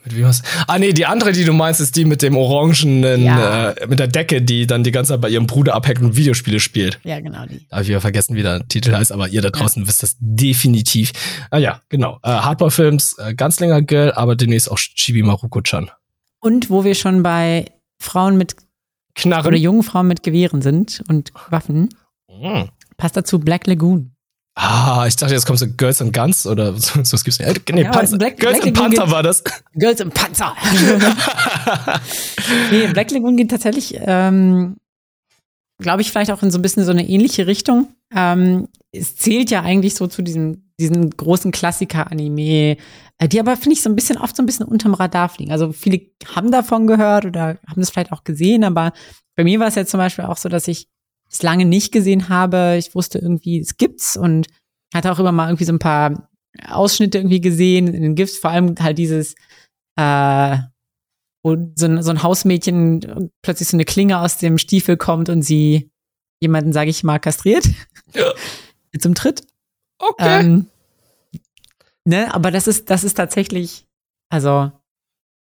Mit 0.05 0.15
wie 0.15 0.23
was? 0.23 0.41
Ah, 0.67 0.79
nee, 0.79 0.93
die 0.93 1.05
andere, 1.05 1.33
die 1.33 1.43
du 1.43 1.51
meinst, 1.53 1.81
ist 1.81 1.95
die 1.97 2.05
mit 2.05 2.21
dem 2.21 2.37
orangenen, 2.37 3.21
Ja. 3.23 3.71
äh, 3.71 3.87
mit 3.87 3.99
der 3.99 4.07
Decke, 4.07 4.41
die 4.41 4.65
dann 4.65 4.83
die 4.83 4.91
ganze 4.91 5.13
Zeit 5.13 5.21
bei 5.21 5.29
ihrem 5.29 5.45
Bruder 5.45 5.75
abhängt 5.75 5.99
und 6.01 6.15
Videospiele 6.15 6.59
spielt. 6.61 6.99
Ja, 7.03 7.19
genau 7.19 7.45
die. 7.45 7.59
Da 7.69 7.75
habe 7.77 7.83
ich 7.83 7.89
wieder 7.89 7.99
vergessen, 8.01 8.35
wie 8.35 8.41
der 8.43 8.65
Titel 8.67 8.93
heißt, 8.95 9.11
aber 9.11 9.27
ihr 9.27 9.41
da 9.41 9.49
draußen 9.49 9.85
wisst 9.87 10.01
das 10.03 10.15
definitiv. 10.19 11.11
Ah 11.51 11.57
ja, 11.57 11.81
genau. 11.89 12.19
Äh, 12.23 12.29
Hardball-Films, 12.29 13.17
äh, 13.19 13.33
ganz 13.35 13.59
länger 13.59 13.81
Girl, 13.81 14.11
aber 14.13 14.35
demnächst 14.35 14.71
auch 14.71 14.77
Chibi 14.77 15.21
Maruko-chan. 15.21 15.91
Und 16.39 16.69
wo 16.69 16.83
wir 16.85 16.95
schon 16.95 17.21
bei 17.21 17.65
Frauen 17.99 18.37
mit 18.37 18.53
oder 18.53 18.63
Knarren. 19.15 19.55
jungen 19.57 19.83
Frauen 19.83 20.07
mit 20.07 20.23
Gewehren 20.23 20.61
sind 20.61 21.03
und 21.09 21.33
Waffen, 21.49 21.89
Mm. 22.29 22.69
passt 22.95 23.17
dazu 23.17 23.37
Black 23.39 23.67
Lagoon. 23.67 24.11
Ah, 24.61 25.05
ich 25.07 25.15
dachte, 25.15 25.33
jetzt 25.33 25.45
kommt 25.45 25.59
so 25.59 25.67
Girls 25.67 26.01
and 26.01 26.13
Guns 26.13 26.45
oder 26.45 26.73
so, 26.77 26.99
was 27.13 27.23
gibt's 27.23 27.39
nicht. 27.39 27.49
Äh, 27.49 27.73
Nee, 27.73 27.83
Ja, 27.83 27.91
Panzer. 27.91 28.17
Black- 28.17 28.37
Girls 28.37 28.59
Black 28.59 28.67
and 28.67 28.77
Panther 28.77 29.03
geht- 29.05 29.11
war 29.13 29.23
das. 29.23 29.43
Girls 29.73 29.99
im 30.01 30.09
Panzer. 30.11 30.53
nee, 32.71 32.87
Black 32.87 33.11
Lagoon 33.11 33.37
geht 33.37 33.51
tatsächlich, 33.51 33.95
ähm, 33.99 34.77
glaube 35.81 36.01
ich, 36.01 36.11
vielleicht 36.11 36.31
auch 36.31 36.43
in 36.43 36.51
so 36.51 36.57
ein 36.57 36.61
bisschen 36.61 36.83
so 36.83 36.91
eine 36.91 37.07
ähnliche 37.07 37.47
Richtung. 37.47 37.89
Ähm, 38.13 38.67
es 38.91 39.15
zählt 39.15 39.51
ja 39.51 39.61
eigentlich 39.61 39.95
so 39.95 40.07
zu 40.07 40.21
diesem, 40.21 40.69
diesen 40.79 41.09
großen 41.11 41.51
Klassiker-Anime, 41.51 42.77
äh, 43.17 43.27
die 43.27 43.39
aber, 43.39 43.55
finde 43.55 43.73
ich, 43.73 43.81
so 43.81 43.89
ein 43.89 43.95
bisschen 43.95 44.17
oft 44.17 44.35
so 44.35 44.43
ein 44.43 44.45
bisschen 44.45 44.65
unterm 44.65 44.93
Radar 44.93 45.29
fliegen. 45.29 45.51
Also 45.51 45.71
viele 45.71 46.01
haben 46.35 46.51
davon 46.51 46.87
gehört 46.87 47.25
oder 47.25 47.57
haben 47.67 47.81
es 47.81 47.89
vielleicht 47.91 48.11
auch 48.11 48.23
gesehen, 48.23 48.63
aber 48.63 48.93
bei 49.35 49.43
mir 49.43 49.59
war 49.59 49.67
es 49.67 49.75
jetzt 49.75 49.91
zum 49.91 49.99
Beispiel 49.99 50.25
auch 50.25 50.37
so, 50.37 50.49
dass 50.49 50.67
ich 50.67 50.87
es 51.31 51.43
lange 51.43 51.65
nicht 51.65 51.91
gesehen 51.91 52.29
habe. 52.29 52.75
Ich 52.77 52.95
wusste 52.95 53.19
irgendwie, 53.19 53.59
es 53.59 53.77
gibt's 53.77 54.17
und 54.17 54.47
hatte 54.93 55.11
auch 55.11 55.19
immer 55.19 55.31
mal 55.31 55.47
irgendwie 55.47 55.65
so 55.65 55.73
ein 55.73 55.79
paar 55.79 56.29
Ausschnitte 56.67 57.19
irgendwie 57.19 57.41
gesehen 57.41 57.93
in 57.93 58.01
den 58.01 58.15
GIFs, 58.15 58.37
vor 58.37 58.51
allem 58.51 58.75
halt 58.79 58.97
dieses, 58.97 59.35
äh, 59.95 60.57
wo 61.43 61.55
so 61.75 61.85
ein, 61.85 62.03
so 62.03 62.09
ein 62.09 62.23
Hausmädchen 62.23 63.31
plötzlich 63.41 63.69
so 63.69 63.77
eine 63.77 63.85
Klinge 63.85 64.19
aus 64.19 64.37
dem 64.37 64.57
Stiefel 64.57 64.97
kommt 64.97 65.29
und 65.29 65.43
sie 65.43 65.91
jemanden, 66.41 66.73
sage 66.73 66.89
ich 66.89 67.03
mal, 67.03 67.19
kastriert. 67.19 67.67
Ja. 68.13 68.33
Mit 68.91 69.03
so 69.03 69.09
einem 69.09 69.15
Tritt. 69.15 69.43
Okay. 69.99 70.39
Ähm, 70.39 70.65
ne, 72.05 72.33
aber 72.33 72.49
das 72.49 72.67
ist, 72.67 72.89
das 72.89 73.03
ist 73.03 73.15
tatsächlich, 73.15 73.85
also, 74.29 74.71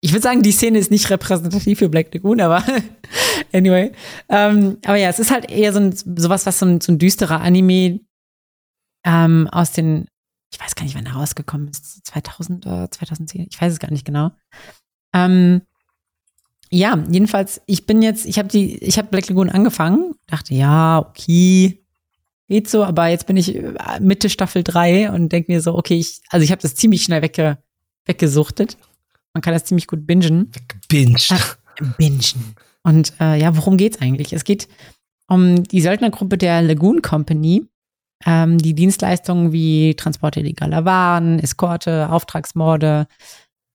ich 0.01 0.13
würde 0.13 0.23
sagen, 0.23 0.43
die 0.43 0.53
Szene 0.53 0.79
ist 0.79 0.91
nicht 0.91 1.11
repräsentativ 1.11 1.79
für 1.79 1.89
Black 1.89 2.13
Lagoon, 2.13 2.41
aber 2.41 2.65
anyway. 3.57 3.93
Ähm, 4.29 4.79
aber 4.85 4.97
ja, 4.97 5.09
es 5.09 5.19
ist 5.19 5.31
halt 5.31 5.51
eher 5.51 5.73
so 5.73 5.81
ein, 5.81 5.93
sowas, 5.93 6.47
was 6.47 6.59
so 6.59 6.67
ein, 6.67 6.81
so 6.81 6.93
ein 6.93 6.99
düsterer 6.99 7.41
Anime 7.41 8.01
ähm, 9.05 9.49
aus 9.51 9.73
den, 9.73 10.07
ich 10.53 10.61
weiß 10.61 10.75
gar 10.75 10.85
nicht, 10.85 10.95
wann 10.95 11.07
er 11.07 11.15
rausgekommen 11.15 11.69
ist, 11.69 12.07
2000 12.07 12.67
oder 12.67 12.91
2010, 12.91 13.47
ich 13.51 13.61
weiß 13.61 13.73
es 13.73 13.79
gar 13.79 13.91
nicht 13.91 14.05
genau. 14.05 14.31
Ähm, 15.15 15.63
ja, 16.71 17.03
jedenfalls, 17.11 17.61
ich 17.67 17.87
bin 17.87 18.03
jetzt, 18.03 18.27
ich 18.27 18.39
habe 18.39 18.49
die, 18.49 18.77
ich 18.79 18.99
habe 18.99 19.09
Black 19.09 19.29
Lagoon 19.29 19.51
angefangen, 19.51 20.15
dachte, 20.27 20.55
ja, 20.55 20.99
okay, 20.99 21.85
geht 22.49 22.69
so, 22.69 22.85
aber 22.85 23.09
jetzt 23.09 23.27
bin 23.27 23.37
ich 23.37 23.55
äh, 23.55 24.01
Mitte 24.01 24.29
Staffel 24.29 24.63
3 24.63 25.11
und 25.13 25.31
denke 25.31 25.53
mir 25.53 25.61
so, 25.61 25.75
okay, 25.77 25.97
ich, 25.97 26.21
also 26.29 26.45
ich 26.45 26.51
habe 26.51 26.63
das 26.63 26.75
ziemlich 26.75 27.03
schnell 27.05 27.23
wegge, 27.23 27.59
weggesuchtet. 28.05 28.77
Man 29.33 29.43
kann 29.43 29.53
das 29.53 29.65
ziemlich 29.65 29.87
gut 29.87 30.07
bingen. 30.07 30.51
Gebinged. 30.89 31.35
Bingen. 31.99 32.57
Und 32.87 33.15
äh, 33.21 33.37
ja, 33.37 33.57
worum 33.57 33.77
geht's 33.77 34.01
eigentlich? 34.01 34.33
Es 34.33 34.45
geht 34.45 34.69
um 35.27 35.65
die 35.65 35.81
Söldnergruppe 35.81 36.39
der 36.39 36.63
Lagoon 36.63 37.03
Company, 37.03 37.67
ähm, 38.25 38.59
die 38.59 38.75
Dienstleistungen 38.75 39.51
wie 39.53 39.97
Transport 39.97 40.37
illegaler 40.37 40.85
Waren, 40.85 41.41
Eskorte, 41.41 42.09
Auftragsmorde, 42.09 43.09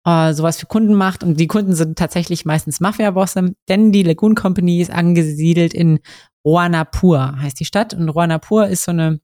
äh, 0.06 0.32
sowas 0.32 0.58
für 0.58 0.66
Kunden 0.66 0.94
macht. 0.94 1.26
Und 1.26 1.42
die 1.42 1.48
Kunden 1.48 1.76
sind 1.76 2.00
tatsächlich 2.00 2.46
meistens 2.46 2.80
Mafia-Bosse, 2.80 3.54
denn 3.68 3.92
die 3.92 4.04
Lagoon 4.04 4.34
Company 4.34 4.80
ist 4.80 4.92
angesiedelt 4.92 5.74
in 5.74 6.00
Roanapur, 6.46 7.38
heißt 7.42 7.60
die 7.60 7.66
Stadt. 7.66 7.94
Und 7.94 8.08
Roanapur 8.08 8.68
ist 8.68 8.86
so 8.86 8.92
eine 8.92 9.20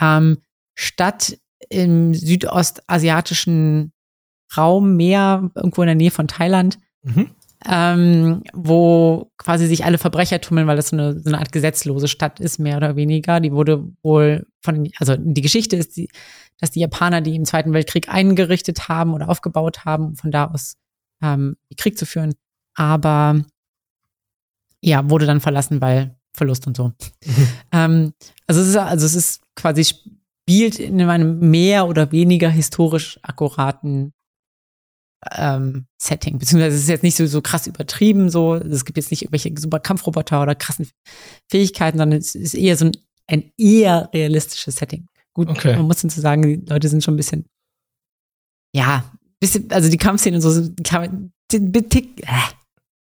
ähm, 0.00 0.38
Stadt 0.74 1.38
im 1.68 2.14
südostasiatischen 2.14 3.92
Raum, 4.56 4.96
Meer, 4.96 5.50
irgendwo 5.54 5.82
in 5.82 5.88
der 5.88 5.96
Nähe 5.96 6.10
von 6.10 6.28
Thailand 6.28 6.78
Mhm. 7.06 7.30
Ähm, 7.68 8.42
wo 8.52 9.32
quasi 9.38 9.66
sich 9.66 9.84
alle 9.84 9.98
Verbrecher 9.98 10.40
tummeln, 10.40 10.66
weil 10.66 10.76
das 10.76 10.88
so 10.88 10.96
eine, 10.96 11.18
so 11.18 11.28
eine 11.28 11.38
Art 11.38 11.52
gesetzlose 11.52 12.08
Stadt 12.08 12.38
ist, 12.38 12.58
mehr 12.58 12.76
oder 12.76 12.96
weniger. 12.96 13.40
Die 13.40 13.52
wurde 13.52 13.84
wohl 14.02 14.46
von, 14.62 14.88
also 14.98 15.16
die 15.16 15.40
Geschichte 15.40 15.76
ist, 15.76 15.96
die, 15.96 16.08
dass 16.60 16.70
die 16.70 16.80
Japaner 16.80 17.20
die 17.20 17.34
im 17.34 17.44
Zweiten 17.44 17.72
Weltkrieg 17.72 18.08
eingerichtet 18.08 18.88
haben 18.88 19.14
oder 19.14 19.28
aufgebaut 19.28 19.84
haben, 19.84 20.06
um 20.06 20.16
von 20.16 20.30
da 20.30 20.46
aus 20.46 20.76
ähm, 21.22 21.56
Krieg 21.76 21.98
zu 21.98 22.06
führen. 22.06 22.34
Aber 22.74 23.44
ja, 24.80 25.10
wurde 25.10 25.26
dann 25.26 25.40
verlassen, 25.40 25.80
weil 25.80 26.16
Verlust 26.32 26.66
und 26.66 26.76
so. 26.76 26.92
Ähm, 27.72 28.12
also 28.46 28.60
es 28.60 28.68
ist, 28.68 28.76
also 28.76 29.04
es 29.04 29.14
ist 29.14 29.40
quasi 29.56 29.84
spielt 29.84 30.78
in 30.78 31.02
einem 31.02 31.50
mehr 31.50 31.88
oder 31.88 32.12
weniger 32.12 32.48
historisch 32.48 33.18
akkuraten 33.22 34.12
ähm, 35.32 35.86
Setting. 36.00 36.38
Beziehungsweise 36.38 36.76
es 36.76 36.82
ist 36.82 36.88
jetzt 36.88 37.02
nicht 37.02 37.16
so, 37.16 37.26
so 37.26 37.40
krass 37.42 37.66
übertrieben, 37.66 38.30
so. 38.30 38.54
Es 38.54 38.84
gibt 38.84 38.96
jetzt 38.96 39.10
nicht 39.10 39.22
irgendwelche 39.22 39.52
super 39.58 39.80
Kampfroboter 39.80 40.42
oder 40.42 40.54
krassen 40.54 40.88
Fähigkeiten, 41.50 41.98
sondern 41.98 42.18
es 42.18 42.34
ist 42.34 42.54
eher 42.54 42.76
so 42.76 42.86
ein, 42.86 42.92
ein 43.28 43.52
eher 43.58 44.10
realistisches 44.14 44.76
Setting. 44.76 45.06
Gut, 45.34 45.48
Okay. 45.48 45.76
man 45.76 45.86
muss 45.86 46.00
dazu 46.02 46.20
sagen, 46.20 46.42
die 46.42 46.66
Leute 46.68 46.88
sind 46.88 47.04
schon 47.04 47.14
ein 47.14 47.18
bisschen, 47.18 47.46
ja, 48.74 49.04
bisschen, 49.40 49.70
also 49.70 49.90
die 49.90 49.98
Kampfszenen 49.98 50.36
und 50.36 50.42
so 50.42 50.50
sind 50.50 50.80
tick- 51.50 52.22
äh, 52.22 52.52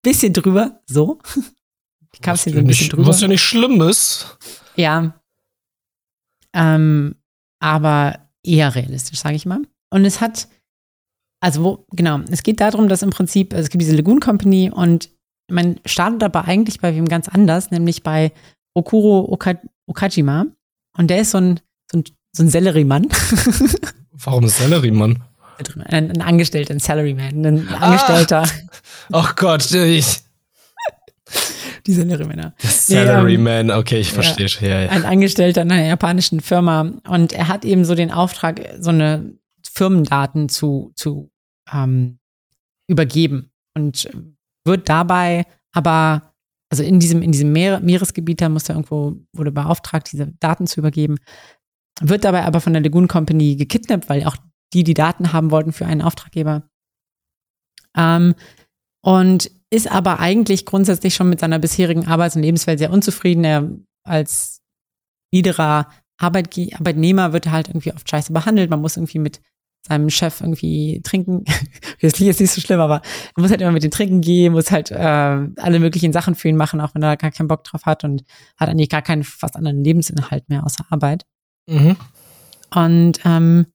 bisschen 0.03 0.33
drüber, 0.33 0.81
so. 0.85 1.19
Die 2.15 2.21
Kampfszenen 2.21 2.55
sind 2.55 2.63
ein 2.63 2.67
bisschen 2.67 2.83
nicht, 2.85 2.93
drüber. 2.93 3.07
was 3.07 3.19
ja 3.21 3.27
nicht 3.27 3.41
schlimm 3.43 3.81
ist. 3.81 4.37
Ja. 4.77 5.19
Ähm, 6.53 7.15
aber 7.59 8.29
eher 8.43 8.73
realistisch, 8.75 9.19
sage 9.19 9.35
ich 9.35 9.45
mal. 9.45 9.61
Und 9.89 10.05
es 10.05 10.21
hat, 10.21 10.47
also 11.45 11.63
wo, 11.63 11.85
genau, 11.91 12.21
es 12.31 12.41
geht 12.41 12.59
darum, 12.59 12.89
dass 12.89 13.03
im 13.03 13.11
Prinzip, 13.11 13.53
also 13.53 13.65
es 13.65 13.69
gibt 13.69 13.83
diese 13.83 13.95
Lagoon 13.95 14.19
Company 14.19 14.71
und 14.73 15.11
man 15.47 15.79
startet 15.85 16.23
aber 16.23 16.45
eigentlich 16.45 16.79
bei 16.79 16.95
wem 16.95 17.07
ganz 17.07 17.29
anders, 17.29 17.69
nämlich 17.69 18.01
bei 18.01 18.31
Okuro 18.73 19.31
Oka, 19.31 19.53
Okajima. 19.85 20.47
Und 20.97 21.11
der 21.11 21.19
ist 21.19 21.29
so 21.29 21.37
ein, 21.37 21.59
so 21.91 21.99
ein, 21.99 22.03
so 22.31 22.41
ein 22.41 22.49
Selleriemann. 22.49 23.09
Warum 24.11 24.47
Sellerie, 24.47 24.89
Mann? 24.89 25.23
ein, 25.85 26.09
ein 26.09 26.21
Angestellter, 26.23 26.73
ein 26.73 26.79
Salaryman, 26.79 27.45
ein 27.45 27.67
Angestellter, 27.69 28.49
Ach 29.11 29.35
Gott, 29.35 29.71
ich. 29.71 30.21
die 31.85 31.93
Salarymänner. 31.93 32.55
Salaryman, 32.57 33.69
okay, 33.69 33.99
ich 33.99 34.11
verstehe. 34.11 34.47
Ja, 34.61 34.81
ja. 34.81 34.89
ein 34.89 35.05
Angestellter 35.05 35.61
in 35.61 35.71
einer 35.71 35.85
japanischen 35.85 36.41
Firma 36.41 36.91
und 37.07 37.33
er 37.33 37.49
hat 37.49 37.65
eben 37.65 37.85
so 37.85 37.93
den 37.93 38.11
Auftrag, 38.11 38.61
so 38.79 38.89
eine 38.89 39.35
Firmendaten 39.75 40.49
zu, 40.49 40.91
zu 40.95 41.29
ähm, 41.71 42.19
übergeben 42.87 43.51
und 43.75 44.09
wird 44.65 44.89
dabei 44.89 45.45
aber, 45.73 46.33
also 46.69 46.83
in 46.83 46.99
diesem, 46.99 47.21
in 47.21 47.31
diesem 47.31 47.51
Meer, 47.51 47.79
Meeresgebiet, 47.79 48.41
da 48.41 48.49
muss 48.49 48.69
er 48.69 48.75
irgendwo, 48.75 49.15
wurde 49.33 49.51
beauftragt, 49.51 50.11
diese 50.11 50.27
Daten 50.39 50.67
zu 50.67 50.79
übergeben, 50.79 51.17
wird 52.01 52.23
dabei 52.23 52.43
aber 52.45 52.61
von 52.61 52.73
der 52.73 52.81
Lagoon 52.81 53.07
Company 53.07 53.55
gekidnappt, 53.55 54.09
weil 54.09 54.25
auch 54.25 54.37
die 54.73 54.83
die 54.83 54.93
Daten 54.93 55.31
haben 55.33 55.51
wollten 55.51 55.71
für 55.71 55.85
einen 55.85 56.01
Auftraggeber. 56.01 56.69
Ähm, 57.95 58.35
und 59.03 59.51
ist 59.69 59.89
aber 59.89 60.19
eigentlich 60.19 60.65
grundsätzlich 60.65 61.15
schon 61.15 61.29
mit 61.29 61.39
seiner 61.39 61.59
bisherigen 61.59 62.07
Arbeits- 62.07 62.35
und 62.35 62.41
Lebenswelt 62.41 62.79
sehr 62.79 62.91
unzufrieden. 62.91 63.43
Er 63.43 63.69
als 64.03 64.61
niederer 65.31 65.89
Arbeitge 66.17 66.69
Arbeitnehmer 66.73 67.33
wird 67.33 67.49
halt 67.49 67.67
irgendwie 67.67 67.93
oft 67.93 68.09
scheiße 68.09 68.31
behandelt. 68.31 68.69
Man 68.69 68.81
muss 68.81 68.97
irgendwie 68.97 69.19
mit 69.19 69.41
seinem 69.87 70.09
Chef 70.09 70.41
irgendwie 70.41 71.01
trinken. 71.03 71.45
Das 72.01 72.19
ist 72.19 72.39
nicht 72.39 72.51
so 72.51 72.61
schlimm, 72.61 72.79
aber 72.79 73.01
er 73.35 73.41
muss 73.41 73.49
halt 73.49 73.61
immer 73.61 73.71
mit 73.71 73.81
dem 73.81 73.89
Trinken 73.89 74.21
gehen, 74.21 74.53
muss 74.53 74.69
halt 74.69 74.91
äh, 74.91 74.95
alle 74.97 75.79
möglichen 75.79 76.13
Sachen 76.13 76.35
für 76.35 76.49
ihn 76.49 76.57
machen, 76.57 76.81
auch 76.81 76.93
wenn 76.93 77.01
er 77.01 77.17
gar 77.17 77.31
keinen 77.31 77.47
Bock 77.47 77.63
drauf 77.63 77.85
hat 77.85 78.03
und 78.03 78.23
hat 78.57 78.69
eigentlich 78.69 78.89
gar 78.89 79.01
keinen 79.01 79.23
fast 79.23 79.55
anderen 79.55 79.83
Lebensinhalt 79.83 80.47
mehr 80.49 80.63
außer 80.65 80.85
Arbeit. 80.89 81.23
Mhm. 81.67 81.95
Und 82.73 83.19
ähm, 83.25 83.67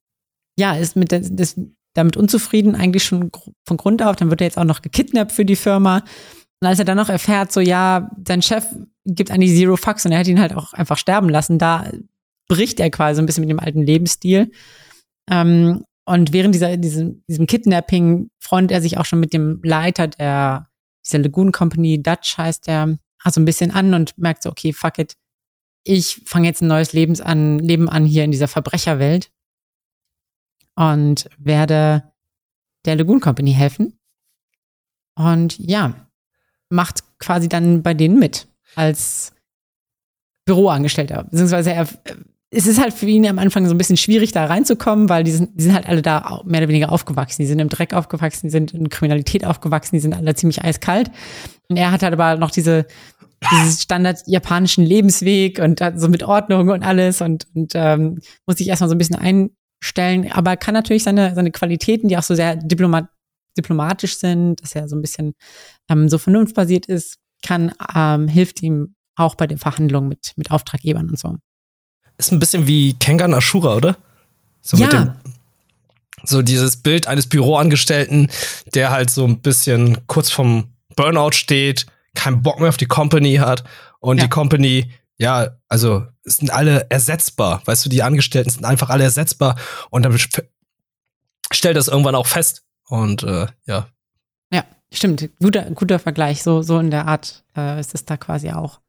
ja, 0.56 0.74
ist 0.74 0.96
mit 0.96 1.10
das, 1.10 1.28
das, 1.32 1.58
damit 1.94 2.16
unzufrieden 2.16 2.76
eigentlich 2.76 3.04
schon 3.04 3.30
von 3.66 3.76
Grund 3.76 4.02
auf. 4.02 4.16
Dann 4.16 4.30
wird 4.30 4.42
er 4.42 4.46
jetzt 4.46 4.58
auch 4.58 4.64
noch 4.64 4.82
gekidnappt 4.82 5.32
für 5.32 5.44
die 5.44 5.56
Firma. 5.56 6.04
Und 6.60 6.68
als 6.68 6.78
er 6.78 6.84
dann 6.84 6.98
noch 6.98 7.08
erfährt, 7.08 7.50
so 7.50 7.60
ja, 7.60 8.10
sein 8.26 8.42
Chef 8.42 8.66
gibt 9.06 9.30
eigentlich 9.30 9.56
Zero 9.56 9.76
Fucks 9.76 10.04
und 10.04 10.12
er 10.12 10.18
hat 10.18 10.28
ihn 10.28 10.40
halt 10.40 10.54
auch 10.54 10.72
einfach 10.72 10.98
sterben 10.98 11.30
lassen, 11.30 11.58
da 11.58 11.90
bricht 12.48 12.80
er 12.80 12.90
quasi 12.90 13.20
ein 13.20 13.26
bisschen 13.26 13.42
mit 13.42 13.50
dem 13.50 13.60
alten 13.60 13.82
Lebensstil. 13.82 14.50
Ähm, 15.30 15.84
und 16.10 16.32
während 16.32 16.56
dieser, 16.56 16.76
diesem, 16.76 17.22
diesem 17.28 17.46
Kidnapping 17.46 18.30
freundet 18.40 18.72
er 18.72 18.82
sich 18.82 18.98
auch 18.98 19.04
schon 19.04 19.20
mit 19.20 19.32
dem 19.32 19.60
Leiter 19.62 20.08
der, 20.08 20.68
dieser 21.06 21.20
Lagoon 21.20 21.52
Company, 21.52 22.02
Dutch 22.02 22.36
heißt 22.36 22.66
der, 22.66 22.98
also 23.22 23.40
ein 23.40 23.44
bisschen 23.44 23.70
an 23.70 23.94
und 23.94 24.18
merkt 24.18 24.42
so, 24.42 24.50
okay, 24.50 24.72
fuck 24.72 24.98
it, 24.98 25.14
ich 25.84 26.20
fange 26.26 26.48
jetzt 26.48 26.62
ein 26.62 26.66
neues 26.66 26.92
Lebens 26.92 27.20
an, 27.20 27.60
Leben 27.60 27.88
an 27.88 28.06
hier 28.06 28.24
in 28.24 28.32
dieser 28.32 28.48
Verbrecherwelt 28.48 29.30
und 30.74 31.30
werde 31.38 32.12
der 32.86 32.96
Lagoon 32.96 33.20
Company 33.20 33.52
helfen. 33.52 33.96
Und 35.14 35.60
ja, 35.60 36.08
macht 36.70 37.04
quasi 37.20 37.48
dann 37.48 37.84
bei 37.84 37.94
denen 37.94 38.18
mit 38.18 38.48
als 38.74 39.32
Büroangestellter. 40.44 41.22
Beziehungsweise 41.22 41.72
er, 41.72 41.88
es 42.52 42.66
ist 42.66 42.80
halt 42.80 42.92
für 42.92 43.06
ihn 43.06 43.26
am 43.26 43.38
Anfang 43.38 43.66
so 43.66 43.74
ein 43.74 43.78
bisschen 43.78 43.96
schwierig, 43.96 44.32
da 44.32 44.46
reinzukommen, 44.46 45.08
weil 45.08 45.22
die 45.22 45.30
sind, 45.30 45.50
die 45.54 45.62
sind 45.62 45.74
halt 45.74 45.88
alle 45.88 46.02
da 46.02 46.42
mehr 46.44 46.60
oder 46.60 46.68
weniger 46.68 46.90
aufgewachsen. 46.90 47.42
Die 47.42 47.46
sind 47.46 47.60
im 47.60 47.68
Dreck 47.68 47.94
aufgewachsen, 47.94 48.48
die 48.48 48.50
sind 48.50 48.74
in 48.74 48.88
Kriminalität 48.88 49.44
aufgewachsen, 49.44 49.94
die 49.94 50.00
sind 50.00 50.14
alle 50.14 50.34
ziemlich 50.34 50.62
eiskalt. 50.62 51.12
Und 51.68 51.76
er 51.76 51.92
hat 51.92 52.02
halt 52.02 52.12
aber 52.12 52.36
noch 52.36 52.50
diese, 52.50 52.86
diesen 53.52 53.78
Standard 53.78 54.22
japanischen 54.26 54.84
Lebensweg 54.84 55.60
und 55.60 55.80
so 55.94 56.08
mit 56.08 56.24
Ordnung 56.24 56.70
und 56.70 56.82
alles 56.82 57.20
und, 57.20 57.46
und 57.54 57.72
ähm, 57.76 58.18
muss 58.46 58.56
sich 58.58 58.66
erstmal 58.66 58.88
so 58.88 58.96
ein 58.96 58.98
bisschen 58.98 59.16
einstellen, 59.16 60.32
aber 60.32 60.56
kann 60.56 60.74
natürlich 60.74 61.04
seine, 61.04 61.36
seine 61.36 61.52
Qualitäten, 61.52 62.08
die 62.08 62.18
auch 62.18 62.24
so 62.24 62.34
sehr 62.34 62.56
diplomat, 62.56 63.08
diplomatisch 63.56 64.18
sind, 64.18 64.60
dass 64.60 64.74
er 64.74 64.88
so 64.88 64.96
ein 64.96 65.02
bisschen 65.02 65.34
ähm, 65.88 66.08
so 66.08 66.18
vernunftbasiert 66.18 66.86
ist, 66.86 67.18
kann, 67.44 67.72
ähm, 67.94 68.26
hilft 68.26 68.60
ihm 68.60 68.96
auch 69.14 69.36
bei 69.36 69.46
den 69.46 69.58
Verhandlungen 69.58 70.08
mit, 70.08 70.32
mit 70.36 70.50
Auftraggebern 70.50 71.08
und 71.08 71.18
so. 71.18 71.36
Ist 72.20 72.32
ein 72.32 72.38
bisschen 72.38 72.66
wie 72.66 72.94
Kengan 72.94 73.32
Ashura, 73.34 73.74
oder? 73.76 73.96
So 74.60 74.76
ja. 74.76 74.84
mit 74.86 74.92
dem 74.92 75.12
so 76.22 76.42
dieses 76.42 76.76
Bild 76.76 77.06
eines 77.06 77.26
Büroangestellten, 77.26 78.30
der 78.74 78.90
halt 78.90 79.08
so 79.10 79.24
ein 79.24 79.40
bisschen 79.40 80.06
kurz 80.06 80.30
vom 80.30 80.68
Burnout 80.94 81.32
steht, 81.32 81.86
keinen 82.14 82.42
Bock 82.42 82.60
mehr 82.60 82.68
auf 82.68 82.76
die 82.76 82.84
Company 82.84 83.36
hat 83.36 83.64
und 84.00 84.18
Ja. 84.18 84.24
die 84.24 84.28
Company, 84.30 84.90
ja, 85.16 85.56
also 85.68 86.06
es 86.24 86.36
sind 86.36 86.50
alle 86.52 86.86
ersetzbar. 86.90 87.62
Weißt 87.64 87.86
du, 87.86 87.88
die 87.88 88.02
Angestellten 88.02 88.50
sind 88.50 88.66
einfach 88.66 88.90
alle 88.90 89.04
ersetzbar 89.04 89.56
und 89.88 90.02
dann 90.02 90.18
stellt 91.52 91.76
das 91.76 91.88
irgendwann 91.88 92.14
auch 92.14 92.26
fest. 92.26 92.64
Und 92.88 93.22
äh, 93.22 93.46
ja, 93.64 93.86
Ja, 94.52 94.64
stimmt. 94.92 95.30
Guter, 95.40 95.70
guter 95.70 95.98
Vergleich. 95.98 96.42
So, 96.42 96.60
so 96.60 96.78
in 96.80 96.90
der 96.90 97.06
Art 97.06 97.44
äh, 97.56 97.80
ist 97.80 97.94
es 97.94 98.04
da 98.04 98.18
quasi 98.18 98.50
auch. 98.50 98.80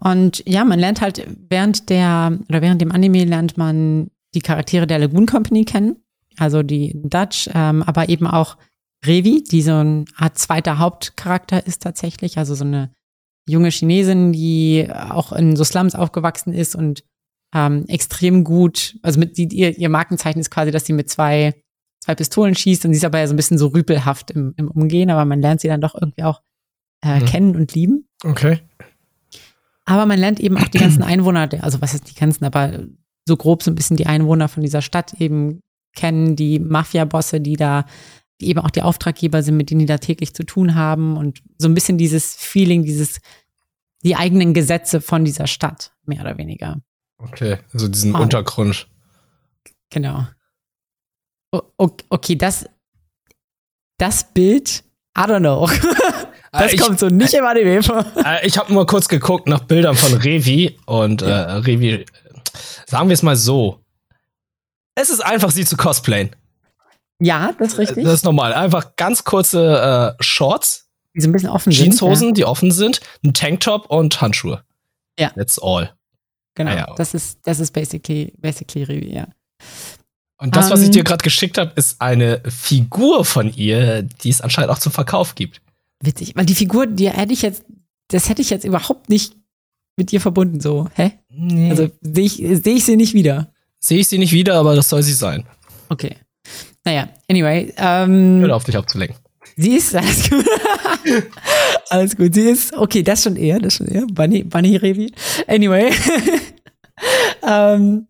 Und 0.00 0.42
ja, 0.46 0.64
man 0.64 0.78
lernt 0.78 1.00
halt 1.00 1.26
während 1.48 1.88
der, 1.90 2.38
oder 2.48 2.62
während 2.62 2.80
dem 2.80 2.92
Anime 2.92 3.24
lernt 3.24 3.56
man 3.56 4.10
die 4.34 4.40
Charaktere 4.40 4.86
der 4.86 4.98
Lagoon 4.98 5.26
Company 5.26 5.64
kennen. 5.64 5.96
Also 6.38 6.62
die 6.62 6.92
Dutch, 7.02 7.50
ähm, 7.54 7.82
aber 7.82 8.08
eben 8.08 8.26
auch 8.26 8.56
Revi, 9.04 9.42
die 9.42 9.62
so 9.62 9.72
eine 9.74 10.04
Art 10.16 10.38
zweiter 10.38 10.78
Hauptcharakter 10.78 11.66
ist 11.66 11.82
tatsächlich. 11.82 12.38
Also 12.38 12.54
so 12.54 12.64
eine 12.64 12.90
junge 13.48 13.70
Chinesin, 13.70 14.32
die 14.32 14.88
auch 14.90 15.32
in 15.32 15.56
so 15.56 15.64
Slums 15.64 15.94
aufgewachsen 15.94 16.52
ist 16.52 16.74
und 16.74 17.04
ähm, 17.54 17.84
extrem 17.88 18.44
gut, 18.44 18.96
also 19.02 19.18
mit 19.18 19.36
die, 19.36 19.48
ihr, 19.48 19.76
ihr 19.76 19.88
Markenzeichen 19.88 20.38
ist 20.38 20.50
quasi, 20.50 20.70
dass 20.70 20.86
sie 20.86 20.92
mit 20.92 21.10
zwei 21.10 21.54
zwei 22.02 22.14
Pistolen 22.14 22.54
schießt 22.54 22.84
und 22.86 22.92
sie 22.92 22.98
ist 22.98 23.04
aber 23.04 23.18
ja 23.18 23.26
so 23.26 23.34
ein 23.34 23.36
bisschen 23.36 23.58
so 23.58 23.66
rüpelhaft 23.68 24.30
im, 24.30 24.54
im 24.56 24.70
Umgehen, 24.70 25.10
aber 25.10 25.24
man 25.24 25.40
lernt 25.40 25.60
sie 25.60 25.68
dann 25.68 25.80
doch 25.82 25.94
irgendwie 25.94 26.22
auch 26.22 26.40
äh, 27.04 27.20
Mhm. 27.20 27.24
kennen 27.26 27.56
und 27.56 27.74
lieben. 27.74 28.08
okay. 28.24 28.60
Aber 29.90 30.06
man 30.06 30.20
lernt 30.20 30.38
eben 30.38 30.56
auch 30.56 30.68
die 30.68 30.78
ganzen 30.78 31.02
Einwohner, 31.02 31.48
also 31.62 31.82
was 31.82 31.94
ist 31.94 32.08
die 32.08 32.14
ganzen, 32.14 32.44
aber 32.44 32.84
so 33.26 33.36
grob 33.36 33.64
so 33.64 33.72
ein 33.72 33.74
bisschen 33.74 33.96
die 33.96 34.06
Einwohner 34.06 34.48
von 34.48 34.62
dieser 34.62 34.82
Stadt 34.82 35.14
eben 35.14 35.62
kennen, 35.96 36.36
die 36.36 36.60
Mafia-Bosse, 36.60 37.40
die 37.40 37.56
da, 37.56 37.84
die 38.40 38.50
eben 38.50 38.60
auch 38.60 38.70
die 38.70 38.82
Auftraggeber 38.82 39.42
sind, 39.42 39.56
mit 39.56 39.68
denen 39.70 39.80
die 39.80 39.86
da 39.86 39.98
täglich 39.98 40.32
zu 40.32 40.44
tun 40.44 40.76
haben 40.76 41.16
und 41.16 41.42
so 41.58 41.66
ein 41.66 41.74
bisschen 41.74 41.98
dieses 41.98 42.36
Feeling, 42.36 42.84
dieses, 42.84 43.18
die 44.04 44.14
eigenen 44.14 44.54
Gesetze 44.54 45.00
von 45.00 45.24
dieser 45.24 45.48
Stadt, 45.48 45.92
mehr 46.06 46.20
oder 46.20 46.38
weniger. 46.38 46.80
Okay, 47.18 47.58
also 47.72 47.88
diesen 47.88 48.14
Ah. 48.14 48.20
Untergrund. 48.20 48.86
Genau. 49.90 50.24
Okay, 51.50 52.36
das, 52.36 52.64
das 53.98 54.32
Bild, 54.32 54.84
I 55.18 55.22
don't 55.22 55.40
know. 55.40 55.68
Das 56.52 56.72
Äh, 56.72 56.74
ich- 56.74 56.80
kommt 56.80 56.98
so 56.98 57.08
nicht 57.08 57.32
im 57.34 57.44
Anime 57.44 57.82
vor. 57.82 58.04
Äh, 58.24 58.46
ich 58.46 58.58
habe 58.58 58.72
mal 58.72 58.86
kurz 58.86 59.08
geguckt 59.08 59.46
nach 59.48 59.60
Bildern 59.60 59.94
von 59.96 60.14
Revi 60.14 60.78
und 60.86 61.22
äh, 61.22 61.30
Revi, 61.32 61.90
äh, 61.92 62.04
sagen 62.86 63.08
wir 63.08 63.14
es 63.14 63.22
mal 63.22 63.36
so. 63.36 63.80
Es 64.96 65.10
ist 65.10 65.20
einfach, 65.20 65.50
sie 65.50 65.64
zu 65.64 65.76
cosplayen. 65.76 66.34
Ja, 67.22 67.52
das 67.58 67.68
ist 67.74 67.78
richtig. 67.78 68.04
Das 68.04 68.14
ist 68.14 68.24
normal. 68.24 68.52
Einfach 68.54 68.96
ganz 68.96 69.24
kurze 69.24 70.16
äh, 70.18 70.22
Shorts, 70.22 70.88
die 71.14 71.20
so 71.20 71.28
ein 71.28 71.32
bisschen 71.32 71.50
offen 71.50 71.70
Jeanshosen, 71.72 72.28
sind. 72.28 72.38
die 72.38 72.44
offen 72.44 72.70
sind, 72.70 73.00
ein 73.24 73.32
Tanktop 73.34 73.86
und 73.90 74.20
Handschuhe. 74.20 74.64
Ja. 75.18 75.30
That's 75.30 75.58
all. 75.58 75.84
Ja, 75.84 75.90
genau. 76.54 76.70
Ah, 76.72 76.76
ja. 76.76 76.94
Das 76.96 77.14
ist, 77.14 77.38
das 77.44 77.60
ist 77.60 77.72
basically, 77.72 78.32
basically 78.38 78.84
Revi, 78.84 79.14
ja. 79.14 79.28
Und 80.38 80.56
das, 80.56 80.70
was 80.70 80.80
Ähm. 80.80 80.86
ich 80.86 80.90
dir 80.92 81.04
gerade 81.04 81.22
geschickt 81.22 81.58
habe, 81.58 81.72
ist 81.76 82.00
eine 82.00 82.40
Figur 82.48 83.24
von 83.24 83.52
ihr, 83.52 84.02
die 84.02 84.30
es 84.30 84.40
anscheinend 84.40 84.70
auch 84.70 84.78
zum 84.78 84.90
Verkauf 84.92 85.34
gibt. 85.34 85.60
Witzig. 86.02 86.32
Weil 86.34 86.46
die 86.46 86.54
Figur, 86.54 86.86
die 86.86 87.10
hätte 87.10 87.32
ich 87.32 87.42
jetzt, 87.42 87.64
das 88.08 88.28
hätte 88.28 88.42
ich 88.42 88.50
jetzt 88.50 88.64
überhaupt 88.64 89.08
nicht 89.08 89.36
mit 89.96 90.12
ihr 90.12 90.20
verbunden, 90.20 90.60
so. 90.60 90.88
Hä? 90.94 91.12
Nee. 91.28 91.70
Also 91.70 91.90
sehe 92.00 92.24
ich, 92.24 92.36
sehe 92.36 92.76
ich 92.76 92.84
sie 92.84 92.96
nicht 92.96 93.14
wieder. 93.14 93.52
Sehe 93.78 93.98
ich 93.98 94.08
sie 94.08 94.18
nicht 94.18 94.32
wieder, 94.32 94.54
aber 94.54 94.74
das 94.74 94.88
soll 94.88 95.02
sie 95.02 95.12
sein. 95.12 95.46
Okay. 95.88 96.16
Naja, 96.84 97.08
anyway. 97.28 97.72
Ähm, 97.76 98.40
Hör 98.40 98.56
auf, 98.56 98.64
dich 98.64 98.76
abzulenken. 98.76 99.16
Sie 99.56 99.72
ist, 99.72 99.94
alles 99.96 100.30
gut. 100.30 100.46
alles 101.90 102.16
gut. 102.16 102.34
Sie 102.34 102.42
ist, 102.42 102.72
okay, 102.74 103.02
das 103.02 103.22
schon 103.22 103.36
eher, 103.36 103.58
das 103.58 103.74
schon 103.74 103.88
eher. 103.88 104.06
Bunny, 104.06 104.42
Bunny 104.44 104.76
Revi. 104.76 105.12
Anyway. 105.46 105.90
ähm, 107.46 108.06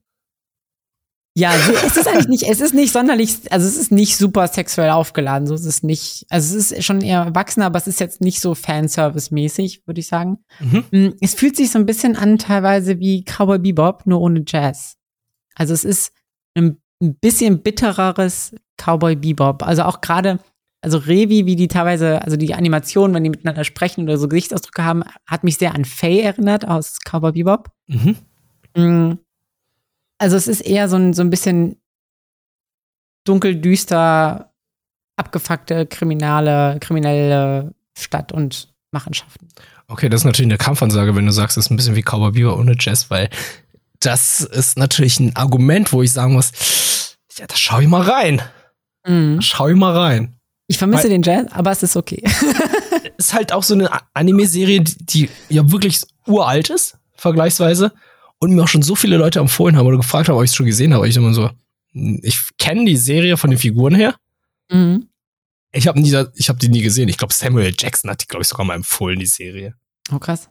ja, 1.35 1.53
so, 1.53 1.73
es 1.73 1.97
ist 1.97 2.09
eigentlich 2.09 2.29
nicht, 2.29 2.43
es 2.51 2.61
ist 2.61 2.75
nicht 2.75 2.93
sonderlich, 2.93 3.37
also 3.53 3.67
es 3.67 3.77
ist 3.77 3.93
nicht 3.93 4.17
super 4.17 4.49
sexuell 4.49 4.91
aufgeladen, 4.91 5.47
so 5.47 5.55
ist 5.55 5.65
es 5.65 5.83
nicht. 5.83 6.27
Also 6.29 6.59
es 6.59 6.73
ist 6.73 6.85
schon 6.85 7.01
eher 7.03 7.21
erwachsen, 7.23 7.63
aber 7.63 7.79
es 7.79 7.87
ist 7.87 8.01
jetzt 8.01 8.21
nicht 8.21 8.41
so 8.41 8.55
Fanservice-mäßig, 8.55 9.87
würde 9.87 10.01
ich 10.01 10.09
sagen. 10.09 10.39
Mhm. 10.59 10.85
Mm, 10.91 11.09
Es 11.21 11.35
fühlt 11.35 11.57
sich 11.57 11.71
so 11.71 11.79
ein 11.79 11.87
bisschen 11.87 12.17
an, 12.17 12.39
teilweise 12.39 12.99
wie 12.99 13.25
Cowboy 13.25 13.59
Bebop, 13.59 14.07
nur 14.07 14.21
ohne 14.21 14.43
Jazz. 14.47 14.97
Also 15.55 15.73
es 15.73 15.85
ist 15.85 16.13
ein, 16.55 16.79
ein 17.01 17.15
bisschen 17.15 17.63
bittereres 17.63 18.55
Cowboy 18.77 19.15
Bebop. 19.15 19.63
Also 19.63 19.85
auch 19.85 20.01
gerade, 20.01 20.41
also 20.81 20.99
Revi, 20.99 21.47
wie 21.47 21.57
die 21.57 21.69
teilweise, 21.69 22.23
also 22.23 22.37
die 22.37 22.55
Animationen, 22.55 23.15
wenn 23.15 23.25
die 23.25 23.31
miteinander 23.31 23.63
sprechen 23.65 24.03
oder 24.03 24.19
so 24.19 24.27
Gesichtsausdrücke 24.27 24.85
haben, 24.85 25.05
hat 25.27 25.45
mich 25.45 25.59
sehr 25.59 25.75
an 25.75 25.85
Faye 25.85 26.23
erinnert 26.23 26.67
aus 26.67 26.99
Cowboy 27.05 27.33
Bebop. 27.33 27.69
Mhm. 27.87 28.17
Mm. 28.77 29.13
Also 30.21 30.37
es 30.37 30.47
ist 30.49 30.61
eher 30.61 30.89
so 30.89 30.97
ein, 30.97 31.15
so 31.15 31.23
ein 31.23 31.31
bisschen 31.31 31.81
dunkel, 33.27 33.57
düster, 33.57 34.53
abgefuckte, 35.17 35.87
kriminale, 35.87 36.79
kriminelle 36.81 37.75
Stadt 37.99 38.31
und 38.31 38.69
Machenschaften. 38.93 39.49
Okay, 39.89 40.09
das 40.11 40.21
ist 40.21 40.25
natürlich 40.27 40.51
eine 40.51 40.59
Kampfansage, 40.59 41.17
wenn 41.17 41.25
du 41.25 41.33
sagst, 41.33 41.57
es 41.57 41.67
ist 41.67 41.71
ein 41.71 41.77
bisschen 41.77 41.97
wie 41.97 42.03
Cowboy 42.03 42.33
Bebop 42.33 42.59
ohne 42.59 42.77
Jazz, 42.79 43.11
weil 43.11 43.31
das 44.01 44.41
ist 44.41 44.77
natürlich 44.79 45.19
ein 45.21 45.35
Argument, 45.37 45.93
wo 45.93 46.03
ich 46.03 46.13
sagen 46.13 46.35
muss, 46.35 47.17
ja, 47.39 47.47
da 47.47 47.57
schau 47.57 47.81
ich 47.81 47.89
mal 47.89 48.03
rein. 48.03 48.43
Da 49.37 49.43
schau 49.43 49.69
ich 49.69 49.77
mal 49.77 49.97
rein. 49.97 50.37
Ich 50.67 50.77
vermisse 50.77 51.05
Weil- 51.05 51.11
den 51.11 51.23
Jazz, 51.23 51.47
aber 51.53 51.71
es 51.71 51.83
ist 51.83 51.97
okay. 51.97 52.23
Ist 53.17 53.35
halt 53.35 53.53
auch 53.53 53.63
so 53.63 53.75
eine 53.75 53.91
Anime-Serie, 54.15 54.81
die, 54.81 54.97
die 54.97 55.31
ja 55.51 55.71
wirklich 55.71 56.01
uralt 56.27 56.71
ist, 56.71 56.97
vergleichsweise, 57.17 57.93
und 58.41 58.53
mir 58.53 58.63
auch 58.63 58.69
schon 58.69 58.83
so 58.83 58.97
viele 58.97 59.17
Leute 59.17 59.39
empfohlen 59.39 59.77
haben 59.77 59.87
oder 59.87 59.97
gefragt 59.97 60.29
haben, 60.29 60.37
ob 60.37 60.43
ich 60.43 60.51
es 60.51 60.57
schon 60.57 60.67
gesehen 60.67 60.93
habe. 60.93 61.09
Ich 61.09 61.17
immer 61.17 61.33
so, 61.33 61.51
hm, 61.93 62.21
ich 62.23 62.41
kenne 62.59 62.85
die 62.85 62.97
Serie 62.97 63.37
von 63.37 63.51
den 63.51 63.59
Figuren 63.59 63.95
her, 63.95 64.17
Mhm. 64.71 65.09
Ich 65.73 65.87
habe 65.87 66.01
nie, 66.01 66.15
ich 66.35 66.49
habe 66.49 66.59
die 66.59 66.69
nie 66.69 66.83
gesehen. 66.83 67.09
Ich 67.09 67.17
glaube, 67.17 67.35
Samuel 67.35 67.73
Jackson 67.77 68.11
hat 68.11 68.23
die, 68.23 68.27
glaube 68.27 68.43
ich, 68.43 68.49
sogar 68.49 68.67
mal 68.67 68.75
empfohlen, 68.75 69.21
die 69.21 69.27
Serie. 69.27 69.75
Oh, 70.13 70.19
krass. 70.19 70.51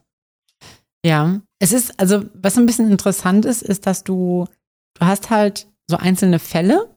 Ja, 1.04 1.40
es 1.58 1.72
ist, 1.72 1.98
also, 1.98 2.24
was 2.34 2.56
ein 2.56 2.66
bisschen 2.66 2.90
interessant 2.90 3.44
ist, 3.44 3.62
ist, 3.62 3.86
dass 3.86 4.04
du, 4.04 4.46
du 4.94 5.06
hast 5.06 5.30
halt 5.30 5.66
so 5.86 5.96
einzelne 5.96 6.38
Fälle, 6.38 6.96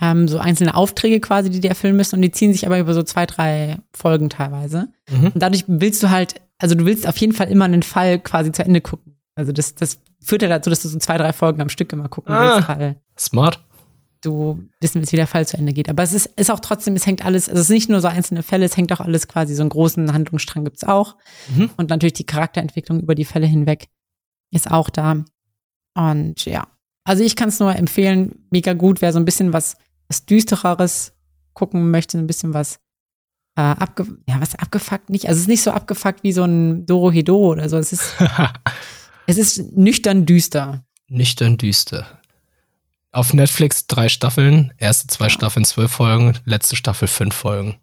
ähm, 0.00 0.28
so 0.28 0.38
einzelne 0.38 0.74
Aufträge 0.74 1.20
quasi, 1.20 1.50
die 1.50 1.60
die 1.60 1.68
erfüllen 1.68 1.96
müssen 1.96 2.16
und 2.16 2.22
die 2.22 2.30
ziehen 2.30 2.52
sich 2.52 2.66
aber 2.66 2.78
über 2.78 2.94
so 2.94 3.02
zwei, 3.02 3.26
drei 3.26 3.78
Folgen 3.92 4.28
teilweise. 4.28 4.88
Mhm. 5.10 5.28
Und 5.34 5.40
dadurch 5.40 5.64
willst 5.66 6.02
du 6.02 6.10
halt, 6.10 6.40
also 6.58 6.74
du 6.74 6.84
willst 6.84 7.08
auf 7.08 7.16
jeden 7.16 7.32
Fall 7.32 7.48
immer 7.48 7.64
einen 7.64 7.82
Fall 7.82 8.20
quasi 8.20 8.52
zu 8.52 8.64
Ende 8.64 8.80
gucken. 8.80 9.05
Also 9.36 9.52
das, 9.52 9.74
das 9.74 10.00
führt 10.20 10.42
ja 10.42 10.48
dazu, 10.48 10.70
dass 10.70 10.82
du 10.82 10.88
so 10.88 10.98
zwei, 10.98 11.18
drei 11.18 11.32
Folgen 11.32 11.60
am 11.60 11.68
Stück 11.68 11.92
immer 11.92 12.08
gucken 12.08 12.34
ah, 12.34 12.56
willst. 12.56 12.68
Weil 12.68 12.96
smart. 13.18 13.62
Du 14.22 14.66
wissen 14.80 15.00
willst, 15.00 15.12
wie 15.12 15.16
der 15.16 15.26
Fall 15.26 15.46
zu 15.46 15.56
Ende 15.56 15.72
geht. 15.72 15.88
Aber 15.88 16.02
es 16.02 16.12
ist, 16.12 16.26
ist 16.36 16.50
auch 16.50 16.60
trotzdem, 16.60 16.96
es 16.96 17.06
hängt 17.06 17.24
alles, 17.24 17.48
also 17.48 17.60
es 17.60 17.66
ist 17.68 17.74
nicht 17.74 17.90
nur 17.90 18.00
so 18.00 18.08
einzelne 18.08 18.42
Fälle, 18.42 18.64
es 18.64 18.76
hängt 18.76 18.92
auch 18.92 19.00
alles 19.00 19.28
quasi, 19.28 19.54
so 19.54 19.62
einen 19.62 19.70
großen 19.70 20.12
Handlungsstrang 20.12 20.64
gibt's 20.64 20.84
auch. 20.84 21.16
Mhm. 21.54 21.70
Und 21.76 21.90
natürlich 21.90 22.14
die 22.14 22.24
Charakterentwicklung 22.24 23.00
über 23.00 23.14
die 23.14 23.26
Fälle 23.26 23.46
hinweg 23.46 23.88
ist 24.50 24.70
auch 24.70 24.90
da. 24.90 25.22
Und 25.94 26.44
ja, 26.46 26.66
also 27.04 27.22
ich 27.22 27.36
kann 27.36 27.50
es 27.50 27.60
nur 27.60 27.76
empfehlen, 27.76 28.46
mega 28.50 28.72
gut, 28.72 29.02
wer 29.02 29.12
so 29.12 29.18
ein 29.18 29.24
bisschen 29.26 29.52
was, 29.52 29.76
was 30.08 30.24
Düstereres 30.24 31.12
gucken 31.52 31.90
möchte, 31.90 32.18
ein 32.18 32.26
bisschen 32.26 32.54
was 32.54 32.80
äh, 33.56 33.62
abge 33.62 34.06
ja, 34.28 34.40
was 34.40 34.54
abgefuckt 34.54 35.10
nicht. 35.10 35.28
Also 35.28 35.38
es 35.38 35.42
ist 35.42 35.48
nicht 35.48 35.62
so 35.62 35.70
abgefuckt 35.70 36.22
wie 36.22 36.32
so 36.32 36.44
ein 36.44 36.86
Doro 36.86 37.10
Hedoro 37.10 37.52
oder 37.52 37.68
so. 37.68 37.78
Es 37.78 37.92
ist, 37.92 38.14
es 39.26 39.38
ist 39.38 39.72
nüchtern 39.76 40.26
düster. 40.26 40.84
Nüchtern 41.08 41.56
düster. 41.56 42.20
Auf 43.12 43.32
Netflix 43.32 43.86
drei 43.86 44.08
Staffeln, 44.08 44.72
erste 44.78 45.06
zwei 45.08 45.28
Staffeln 45.28 45.64
zwölf 45.64 45.90
Folgen, 45.90 46.38
letzte 46.44 46.76
Staffel 46.76 47.08
fünf 47.08 47.34
Folgen. 47.34 47.78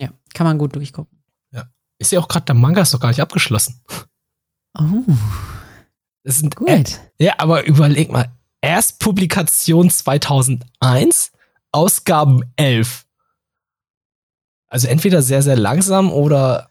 Ja, 0.00 0.08
kann 0.32 0.46
man 0.46 0.58
gut 0.58 0.74
durchgucken. 0.74 1.22
Ja. 1.52 1.64
Ich 1.98 2.08
sehe 2.08 2.18
auch 2.18 2.28
gerade, 2.28 2.46
der 2.46 2.54
Manga 2.54 2.82
ist 2.82 2.94
doch 2.94 3.00
gar 3.00 3.08
nicht 3.08 3.20
abgeschlossen. 3.20 3.82
Oh. 4.78 5.02
Das 6.24 6.36
sind 6.36 6.56
gut. 6.56 6.68
Äh, 6.68 6.84
ja, 7.18 7.34
aber 7.38 7.64
überleg 7.66 8.10
mal. 8.10 8.32
Erstpublikation 8.60 9.90
2001, 9.90 11.32
Ausgaben 11.72 12.42
11. 12.56 13.06
Also 14.70 14.86
entweder 14.86 15.20
sehr, 15.20 15.42
sehr 15.42 15.56
langsam 15.56 16.12
oder 16.12 16.70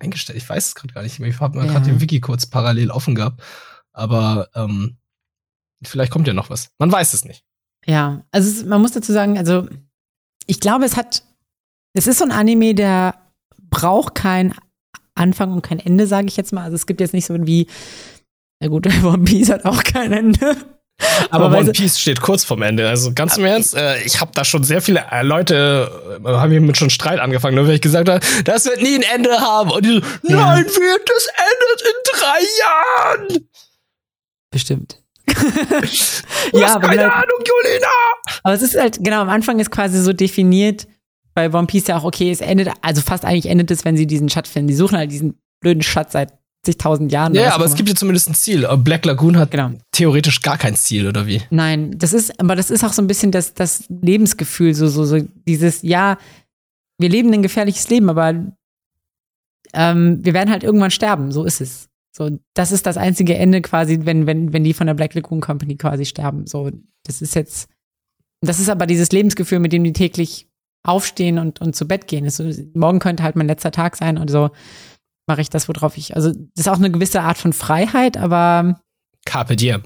eingestellt. 0.00 0.36
Ich 0.36 0.48
weiß 0.48 0.66
es 0.66 0.74
gerade 0.74 0.92
gar 0.92 1.02
nicht. 1.02 1.20
Ich 1.20 1.40
habe 1.40 1.56
mal 1.56 1.66
ja. 1.66 1.72
gerade 1.72 1.86
den 1.86 2.00
Wiki 2.00 2.20
kurz 2.20 2.46
parallel 2.46 2.90
offen 2.90 3.14
gehabt. 3.14 3.40
Aber 3.92 4.48
ähm, 4.54 4.96
vielleicht 5.84 6.10
kommt 6.10 6.26
ja 6.26 6.34
noch 6.34 6.50
was. 6.50 6.70
Man 6.78 6.90
weiß 6.90 7.14
es 7.14 7.24
nicht. 7.24 7.44
Ja, 7.86 8.24
also 8.32 8.50
es, 8.50 8.64
man 8.64 8.82
muss 8.82 8.92
dazu 8.92 9.12
sagen, 9.12 9.38
also 9.38 9.68
ich 10.46 10.58
glaube, 10.58 10.84
es 10.84 10.96
hat, 10.96 11.22
es 11.94 12.08
ist 12.08 12.18
so 12.18 12.24
ein 12.24 12.32
Anime, 12.32 12.74
der 12.74 13.14
braucht 13.70 14.16
kein 14.16 14.52
Anfang 15.14 15.52
und 15.52 15.62
kein 15.62 15.78
Ende, 15.78 16.08
sage 16.08 16.26
ich 16.26 16.36
jetzt 16.36 16.52
mal. 16.52 16.64
Also 16.64 16.74
es 16.74 16.86
gibt 16.86 17.00
jetzt 17.00 17.14
nicht 17.14 17.26
so 17.26 17.34
wie, 17.46 17.68
na 18.60 18.66
gut, 18.66 18.86
One 19.04 19.22
Piece 19.22 19.50
hat 19.50 19.64
auch 19.64 19.84
kein 19.84 20.12
Ende. 20.12 20.56
Aber, 21.30 21.46
Aber 21.46 21.58
One 21.58 21.72
Piece 21.72 21.98
steht 21.98 22.20
kurz 22.20 22.44
vorm 22.44 22.62
Ende. 22.62 22.88
Also 22.88 23.12
ganz 23.14 23.36
im 23.36 23.44
Ernst, 23.44 23.74
äh, 23.74 24.02
ich 24.02 24.20
habe 24.20 24.30
da 24.34 24.44
schon 24.44 24.64
sehr 24.64 24.80
viele 24.80 25.04
äh, 25.10 25.22
Leute, 25.22 26.20
äh, 26.24 26.28
haben 26.28 26.50
hier 26.50 26.60
mit 26.60 26.76
schon 26.76 26.90
Streit 26.90 27.20
angefangen, 27.20 27.56
nur 27.56 27.66
weil 27.66 27.74
ich 27.74 27.80
gesagt 27.80 28.08
habe, 28.08 28.20
das 28.44 28.64
wird 28.64 28.80
nie 28.82 28.94
ein 28.94 29.02
Ende 29.02 29.40
haben. 29.40 29.70
Und 29.70 29.84
die 29.84 30.00
so, 30.22 30.28
ja. 30.28 30.36
nein, 30.36 30.64
wird 30.64 31.08
das 31.08 31.26
endet 31.36 31.82
in 31.82 32.18
drei 32.18 33.28
Jahren. 33.28 33.48
Bestimmt. 34.50 35.02
du 35.26 36.58
ja, 36.58 36.68
hast 36.68 36.80
keine 36.80 37.02
halt, 37.02 37.12
Ahnung, 37.12 37.40
Julina. 37.44 37.88
Aber 38.42 38.54
es 38.54 38.62
ist 38.62 38.78
halt, 38.78 38.98
genau, 39.02 39.20
am 39.20 39.28
Anfang 39.28 39.58
ist 39.58 39.70
quasi 39.70 40.00
so 40.00 40.12
definiert, 40.12 40.86
bei 41.34 41.52
One 41.52 41.66
Piece 41.66 41.88
ja 41.88 41.98
auch, 41.98 42.04
okay, 42.04 42.30
es 42.30 42.40
endet, 42.40 42.70
also 42.80 43.02
fast 43.02 43.24
eigentlich 43.24 43.46
endet 43.46 43.70
es, 43.70 43.84
wenn 43.84 43.96
sie 43.96 44.06
diesen 44.06 44.30
Schatz 44.30 44.48
finden. 44.48 44.68
Die 44.68 44.74
suchen 44.74 44.96
halt 44.96 45.10
diesen 45.10 45.38
blöden 45.60 45.82
Schatz 45.82 46.12
seit 46.12 46.32
80.000 46.66 47.10
Jahren. 47.10 47.34
Ja, 47.34 47.54
aber 47.54 47.64
es 47.64 47.74
gibt 47.74 47.88
ja 47.88 47.94
zumindest 47.94 48.28
ein 48.28 48.34
Ziel. 48.34 48.66
Black 48.78 49.04
Lagoon 49.04 49.38
hat 49.38 49.50
genau. 49.50 49.72
theoretisch 49.92 50.40
gar 50.42 50.58
kein 50.58 50.74
Ziel, 50.74 51.08
oder 51.08 51.26
wie? 51.26 51.42
Nein, 51.50 51.98
das 51.98 52.12
ist, 52.12 52.38
aber 52.40 52.56
das 52.56 52.70
ist 52.70 52.84
auch 52.84 52.92
so 52.92 53.02
ein 53.02 53.06
bisschen 53.06 53.32
das, 53.32 53.54
das 53.54 53.84
Lebensgefühl, 53.88 54.74
so, 54.74 54.88
so, 54.88 55.04
so 55.04 55.20
dieses, 55.46 55.82
ja, 55.82 56.18
wir 56.98 57.08
leben 57.08 57.32
ein 57.32 57.42
gefährliches 57.42 57.88
Leben, 57.88 58.08
aber 58.08 58.34
ähm, 59.74 60.24
wir 60.24 60.34
werden 60.34 60.50
halt 60.50 60.64
irgendwann 60.64 60.90
sterben, 60.90 61.32
so 61.32 61.44
ist 61.44 61.60
es. 61.60 61.88
So, 62.16 62.38
das 62.54 62.72
ist 62.72 62.86
das 62.86 62.96
einzige 62.96 63.36
Ende 63.36 63.60
quasi, 63.60 64.00
wenn, 64.04 64.26
wenn, 64.26 64.52
wenn 64.52 64.64
die 64.64 64.72
von 64.72 64.86
der 64.86 64.94
Black 64.94 65.14
Lagoon 65.14 65.42
Company 65.42 65.76
quasi 65.76 66.06
sterben. 66.06 66.46
So, 66.46 66.70
das 67.04 67.20
ist 67.20 67.34
jetzt, 67.34 67.68
das 68.40 68.58
ist 68.58 68.70
aber 68.70 68.86
dieses 68.86 69.12
Lebensgefühl, 69.12 69.58
mit 69.58 69.72
dem 69.72 69.84
die 69.84 69.92
täglich 69.92 70.48
aufstehen 70.82 71.38
und, 71.38 71.60
und 71.60 71.76
zu 71.76 71.86
Bett 71.86 72.06
gehen. 72.06 72.24
Also, 72.24 72.50
morgen 72.72 73.00
könnte 73.00 73.22
halt 73.22 73.36
mein 73.36 73.48
letzter 73.48 73.70
Tag 73.70 73.96
sein 73.96 74.16
und 74.16 74.30
so 74.30 74.50
mache 75.26 75.40
ich 75.40 75.50
das, 75.50 75.68
worauf 75.68 75.96
ich, 75.96 76.14
also 76.16 76.30
das 76.30 76.66
ist 76.66 76.68
auch 76.68 76.76
eine 76.76 76.90
gewisse 76.90 77.22
Art 77.22 77.38
von 77.38 77.52
Freiheit, 77.52 78.16
aber 78.16 78.80
Carpe 79.24 79.56
diem. 79.56 79.82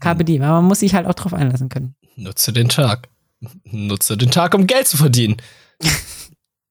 Carpe 0.00 0.24
diem, 0.24 0.42
aber 0.42 0.56
man 0.56 0.66
muss 0.66 0.80
sich 0.80 0.94
halt 0.94 1.06
auch 1.06 1.14
drauf 1.14 1.34
einlassen 1.34 1.68
können. 1.68 1.94
Nutze 2.16 2.52
den 2.52 2.68
Tag. 2.68 3.08
Nutze 3.64 4.16
den 4.16 4.30
Tag, 4.30 4.54
um 4.54 4.66
Geld 4.66 4.86
zu 4.86 4.96
verdienen. 4.96 5.36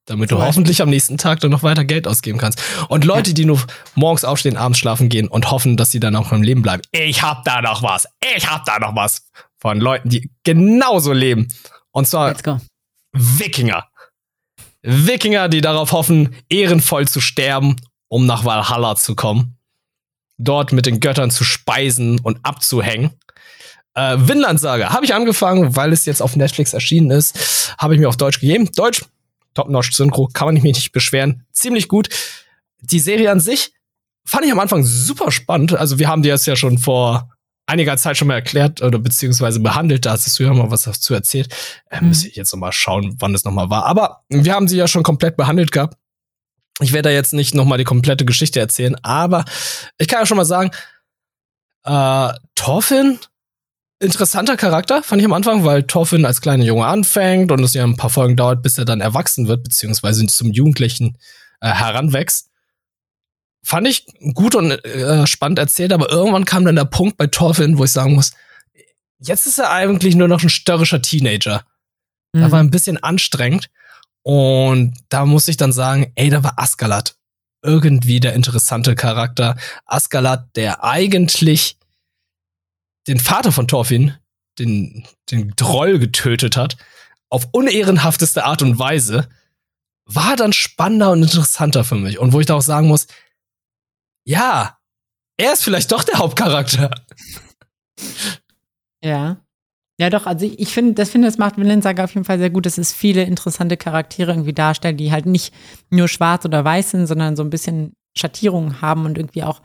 Damit 0.05 0.31
du 0.31 0.37
hoffentlich 0.37 0.81
am 0.81 0.89
nächsten 0.89 1.17
Tag 1.17 1.39
dann 1.39 1.51
noch 1.51 1.63
weiter 1.63 1.85
Geld 1.85 2.09
ausgeben 2.09 2.37
kannst. 2.37 2.61
Und 2.89 3.05
Leute, 3.05 3.29
ja. 3.29 3.35
die 3.35 3.45
nur 3.45 3.61
morgens 3.95 4.25
aufstehen, 4.25 4.57
abends 4.57 4.79
schlafen 4.79 5.07
gehen 5.07 5.29
und 5.29 5.49
hoffen, 5.49 5.77
dass 5.77 5.91
sie 5.91 6.01
dann 6.01 6.17
auch 6.17 6.33
im 6.33 6.43
Leben 6.43 6.61
bleiben. 6.61 6.81
Ich 6.91 7.21
hab 7.21 7.45
da 7.45 7.61
noch 7.61 7.83
was. 7.83 8.05
Ich 8.35 8.49
hab 8.49 8.65
da 8.65 8.79
noch 8.79 8.97
was. 8.97 9.29
Von 9.59 9.79
Leuten, 9.79 10.09
die 10.09 10.29
genauso 10.43 11.13
leben. 11.13 11.47
Und 11.91 12.05
zwar 12.05 12.35
Wikinger. 13.13 13.87
Wikinger, 14.81 15.47
die 15.47 15.61
darauf 15.61 15.93
hoffen, 15.93 16.35
ehrenvoll 16.49 17.07
zu 17.07 17.21
sterben 17.21 17.77
um 18.07 18.25
nach 18.25 18.45
Valhalla 18.45 18.95
zu 18.95 19.15
kommen, 19.15 19.57
dort 20.37 20.71
mit 20.71 20.85
den 20.85 20.99
Göttern 20.99 21.31
zu 21.31 21.43
speisen 21.43 22.19
und 22.19 22.39
abzuhängen. 22.43 23.11
Äh, 23.95 24.17
Vinland 24.19 24.59
Saga 24.59 24.89
habe 24.91 25.05
ich 25.05 25.13
angefangen, 25.13 25.75
weil 25.75 25.93
es 25.93 26.05
jetzt 26.05 26.21
auf 26.21 26.35
Netflix 26.35 26.73
erschienen 26.73 27.11
ist, 27.11 27.75
habe 27.77 27.93
ich 27.93 27.99
mir 27.99 28.09
auf 28.09 28.17
Deutsch 28.17 28.39
gegeben. 28.39 28.69
Deutsch, 28.75 29.05
top-notch 29.53 29.91
Synchro, 29.91 30.29
kann 30.33 30.47
man 30.47 30.55
mich 30.55 30.63
nicht 30.63 30.91
beschweren, 30.91 31.45
ziemlich 31.51 31.87
gut. 31.87 32.09
Die 32.81 32.99
Serie 32.99 33.31
an 33.31 33.39
sich 33.39 33.73
fand 34.25 34.45
ich 34.45 34.51
am 34.51 34.59
Anfang 34.59 34.83
super 34.83 35.31
spannend. 35.31 35.73
Also 35.73 35.99
wir 35.99 36.07
haben 36.07 36.23
die 36.23 36.29
jetzt 36.29 36.47
ja 36.47 36.55
schon 36.55 36.77
vor 36.77 37.29
einiger 37.65 37.95
Zeit 37.97 38.17
schon 38.17 38.27
mal 38.27 38.35
erklärt 38.35 38.81
oder 38.81 38.99
beziehungsweise 38.99 39.59
behandelt. 39.59 40.05
Da 40.05 40.11
hast 40.11 40.37
du 40.37 40.43
ja 40.43 40.53
mal 40.53 40.71
was 40.71 40.83
dazu 40.83 41.13
erzählt. 41.13 41.53
Äh, 41.89 42.01
mhm. 42.01 42.09
Müsste 42.09 42.27
ich 42.27 42.35
jetzt 42.35 42.51
noch 42.51 42.59
mal 42.59 42.71
schauen, 42.71 43.15
wann 43.19 43.33
das 43.33 43.45
noch 43.45 43.53
mal 43.53 43.69
war. 43.69 43.85
Aber 43.85 44.23
wir 44.29 44.53
haben 44.53 44.67
sie 44.67 44.77
ja 44.77 44.87
schon 44.87 45.03
komplett 45.03 45.37
behandelt 45.37 45.71
gehabt. 45.71 45.97
Ich 46.79 46.93
werde 46.93 47.09
da 47.09 47.13
jetzt 47.13 47.33
nicht 47.33 47.53
nochmal 47.53 47.77
die 47.77 47.83
komplette 47.83 48.25
Geschichte 48.25 48.59
erzählen, 48.59 48.95
aber 49.03 49.45
ich 49.97 50.07
kann 50.07 50.19
ja 50.19 50.25
schon 50.25 50.37
mal 50.37 50.45
sagen, 50.45 50.71
äh, 51.83 52.33
Thorfinn, 52.55 53.19
interessanter 53.99 54.57
Charakter, 54.57 55.03
fand 55.03 55.21
ich 55.21 55.25
am 55.25 55.33
Anfang, 55.33 55.63
weil 55.63 55.83
Thorfinn 55.83 56.25
als 56.25 56.41
kleiner 56.41 56.63
Junge 56.63 56.85
anfängt 56.85 57.51
und 57.51 57.63
es 57.63 57.73
ja 57.73 57.83
ein 57.83 57.95
paar 57.95 58.09
Folgen 58.09 58.35
dauert, 58.35 58.63
bis 58.63 58.77
er 58.77 58.85
dann 58.85 59.01
erwachsen 59.01 59.47
wird, 59.47 59.63
beziehungsweise 59.63 60.25
zum 60.25 60.51
Jugendlichen 60.51 61.17
äh, 61.61 61.71
heranwächst. 61.71 62.49
Fand 63.65 63.87
ich 63.87 64.05
gut 64.33 64.55
und 64.55 64.71
äh, 64.71 65.25
spannend 65.25 65.59
erzählt, 65.59 65.93
aber 65.93 66.09
irgendwann 66.09 66.45
kam 66.45 66.65
dann 66.65 66.75
der 66.75 66.85
Punkt 66.85 67.17
bei 67.17 67.27
Thorfinn, 67.27 67.77
wo 67.77 67.85
ich 67.85 67.91
sagen 67.91 68.15
muss, 68.15 68.33
jetzt 69.19 69.45
ist 69.47 69.57
er 69.57 69.71
eigentlich 69.71 70.15
nur 70.15 70.27
noch 70.27 70.43
ein 70.43 70.49
störrischer 70.49 71.01
Teenager. 71.01 71.63
Mhm. 72.33 72.41
Da 72.41 72.51
war 72.51 72.59
ein 72.59 72.71
bisschen 72.71 73.01
anstrengend. 73.01 73.69
Und 74.23 74.95
da 75.09 75.25
muss 75.25 75.47
ich 75.47 75.57
dann 75.57 75.73
sagen, 75.73 76.11
ey, 76.15 76.29
da 76.29 76.43
war 76.43 76.57
Askalat 76.57 77.15
irgendwie 77.61 78.19
der 78.19 78.33
interessante 78.33 78.95
Charakter. 78.95 79.57
Askalat, 79.85 80.55
der 80.55 80.83
eigentlich 80.83 81.77
den 83.07 83.19
Vater 83.19 83.51
von 83.51 83.67
Thorfinn, 83.67 84.15
den, 84.59 85.05
den 85.31 85.55
Troll 85.55 85.99
getötet 85.99 86.57
hat, 86.57 86.77
auf 87.29 87.47
unehrenhafteste 87.51 88.45
Art 88.45 88.61
und 88.61 88.79
Weise, 88.79 89.27
war 90.05 90.35
dann 90.35 90.53
spannender 90.53 91.11
und 91.11 91.23
interessanter 91.23 91.83
für 91.83 91.95
mich. 91.95 92.19
Und 92.19 92.33
wo 92.33 92.39
ich 92.39 92.45
da 92.45 92.55
auch 92.55 92.61
sagen 92.61 92.87
muss, 92.87 93.07
ja, 94.25 94.77
er 95.37 95.53
ist 95.53 95.63
vielleicht 95.63 95.91
doch 95.91 96.03
der 96.03 96.19
Hauptcharakter. 96.19 96.91
Ja. 99.03 99.37
Ja, 99.99 100.09
doch, 100.09 100.25
also 100.25 100.45
ich, 100.45 100.59
ich 100.59 100.69
finde, 100.69 100.93
das 100.93 101.09
finde, 101.09 101.27
das 101.27 101.37
macht 101.37 101.55
Saga 101.83 102.03
auf 102.03 102.13
jeden 102.13 102.25
Fall 102.25 102.39
sehr 102.39 102.49
gut, 102.49 102.65
dass 102.65 102.77
es 102.77 102.91
viele 102.91 103.23
interessante 103.23 103.77
Charaktere 103.77 104.31
irgendwie 104.31 104.53
darstellt, 104.53 104.99
die 104.99 105.11
halt 105.11 105.25
nicht 105.27 105.53
nur 105.91 106.07
schwarz 106.07 106.45
oder 106.45 106.65
weiß 106.65 106.91
sind, 106.91 107.07
sondern 107.07 107.35
so 107.35 107.43
ein 107.43 107.51
bisschen 107.51 107.93
Schattierungen 108.17 108.81
haben 108.81 109.05
und 109.05 109.17
irgendwie 109.17 109.43
auch, 109.43 109.61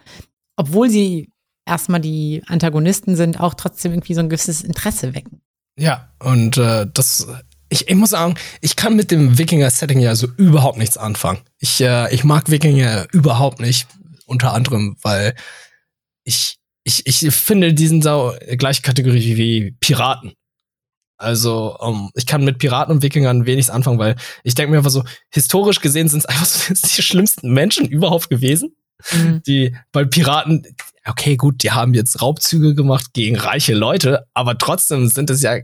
obwohl 0.57 0.91
sie 0.91 1.31
erstmal 1.66 2.01
die 2.01 2.43
Antagonisten 2.47 3.16
sind, 3.16 3.41
auch 3.41 3.55
trotzdem 3.55 3.93
irgendwie 3.93 4.14
so 4.14 4.20
ein 4.20 4.29
gewisses 4.29 4.62
Interesse 4.62 5.14
wecken. 5.14 5.41
Ja, 5.79 6.12
und 6.18 6.57
äh, 6.59 6.87
das, 6.93 7.26
ich, 7.68 7.89
ich 7.89 7.95
muss 7.95 8.11
sagen, 8.11 8.35
ich 8.61 8.76
kann 8.76 8.97
mit 8.97 9.11
dem 9.11 9.39
Wikinger-Setting 9.39 10.01
ja 10.01 10.14
so 10.14 10.26
überhaupt 10.37 10.79
nichts 10.79 10.97
anfangen. 10.97 11.41
Ich, 11.59 11.81
äh, 11.81 12.12
ich 12.12 12.24
mag 12.24 12.51
Wikinger 12.51 13.07
überhaupt 13.12 13.61
nicht, 13.61 13.87
unter 14.26 14.53
anderem, 14.53 14.97
weil 15.03 15.35
ich 16.24 16.57
ich, 16.89 17.07
ich 17.07 17.34
finde 17.34 17.74
diesen 17.74 18.03
Sau 18.03 18.34
gleiche 18.57 18.82
Kategorie 18.82 19.36
wie 19.36 19.70
Piraten. 19.80 20.32
Also, 21.18 21.76
um, 21.78 22.11
ich 22.14 22.26
kann 22.26 22.45
mit 22.45 22.59
Piraten 22.59 22.95
und 22.95 23.03
Wikingern 23.03 23.45
wenig 23.45 23.70
anfangen, 23.72 23.99
weil 23.99 24.14
ich 24.45 24.55
denke 24.55 24.70
mir 24.70 24.78
einfach 24.78 24.91
so, 24.91 25.05
historisch 25.30 25.80
gesehen 25.80 26.09
sind 26.09 26.20
es 26.20 26.26
einfach 26.26 26.47
so 26.47 26.72
die 26.72 27.03
schlimmsten 27.03 27.53
Menschen 27.53 27.86
überhaupt 27.86 28.30
gewesen. 28.30 28.76
Mhm. 29.12 29.43
Die, 29.47 29.76
weil 29.93 30.07
Piraten, 30.07 30.64
okay, 31.05 31.36
gut, 31.36 31.62
die 31.62 31.72
haben 31.72 31.95
jetzt 31.95 32.22
Raubzüge 32.22 32.74
gemacht 32.74 33.12
gegen 33.12 33.36
reiche 33.36 33.74
Leute, 33.74 34.26
aber 34.32 34.57
trotzdem 34.59 35.09
sind 35.09 35.30
es 35.30 35.43
ja 35.43 35.59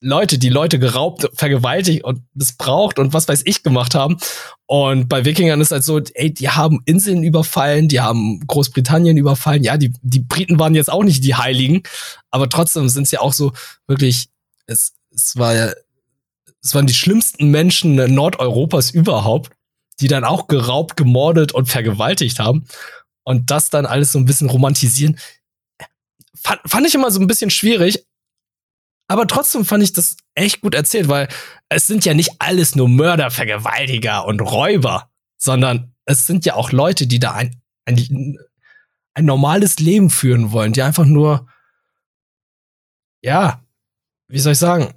Leute, 0.00 0.38
die 0.38 0.48
Leute 0.48 0.78
geraubt, 0.78 1.28
vergewaltigt 1.34 2.04
und 2.04 2.22
missbraucht 2.34 2.98
und 2.98 3.12
was 3.12 3.26
weiß 3.26 3.42
ich 3.46 3.62
gemacht 3.62 3.94
haben. 3.94 4.18
Und 4.66 5.08
bei 5.08 5.24
Wikingern 5.24 5.60
ist 5.60 5.72
halt 5.72 5.82
so, 5.82 6.00
ey, 6.14 6.32
die 6.32 6.48
haben 6.48 6.80
Inseln 6.84 7.24
überfallen, 7.24 7.88
die 7.88 8.00
haben 8.00 8.40
Großbritannien 8.46 9.16
überfallen. 9.16 9.64
Ja, 9.64 9.76
die, 9.76 9.92
die 10.02 10.20
Briten 10.20 10.58
waren 10.58 10.74
jetzt 10.74 10.90
auch 10.90 11.02
nicht 11.02 11.24
die 11.24 11.34
Heiligen, 11.34 11.82
aber 12.30 12.48
trotzdem 12.48 12.88
sind 12.88 13.08
sie 13.08 13.16
ja 13.16 13.22
auch 13.22 13.32
so 13.32 13.52
wirklich, 13.88 14.28
es, 14.66 14.94
es 15.10 15.36
war 15.36 15.54
ja, 15.54 15.72
es 16.62 16.74
waren 16.74 16.86
die 16.86 16.94
schlimmsten 16.94 17.50
Menschen 17.50 17.96
Nordeuropas 18.14 18.90
überhaupt, 18.90 19.50
die 20.00 20.08
dann 20.08 20.24
auch 20.24 20.46
geraubt, 20.46 20.96
gemordet 20.96 21.52
und 21.52 21.66
vergewaltigt 21.66 22.38
haben. 22.38 22.66
Und 23.24 23.50
das 23.50 23.70
dann 23.70 23.84
alles 23.84 24.12
so 24.12 24.18
ein 24.18 24.24
bisschen 24.24 24.48
romantisieren, 24.48 25.18
fand, 26.34 26.60
fand 26.66 26.86
ich 26.86 26.94
immer 26.94 27.10
so 27.10 27.20
ein 27.20 27.26
bisschen 27.26 27.50
schwierig, 27.50 28.06
aber 29.08 29.26
trotzdem 29.26 29.64
fand 29.64 29.82
ich 29.82 29.92
das 29.94 30.18
echt 30.34 30.60
gut 30.60 30.74
erzählt, 30.74 31.08
weil 31.08 31.28
es 31.70 31.86
sind 31.86 32.04
ja 32.04 32.14
nicht 32.14 32.32
alles 32.38 32.76
nur 32.76 32.88
Mörder, 32.88 33.30
Vergewaltiger 33.30 34.26
und 34.26 34.40
Räuber, 34.40 35.10
sondern 35.38 35.94
es 36.04 36.26
sind 36.26 36.44
ja 36.44 36.54
auch 36.54 36.72
Leute, 36.72 37.06
die 37.06 37.18
da 37.18 37.32
ein, 37.32 37.60
ein, 37.86 38.38
ein 39.14 39.24
normales 39.24 39.78
Leben 39.78 40.10
führen 40.10 40.52
wollen, 40.52 40.74
die 40.74 40.82
einfach 40.82 41.06
nur, 41.06 41.48
ja, 43.22 43.64
wie 44.28 44.38
soll 44.38 44.52
ich 44.52 44.58
sagen, 44.58 44.94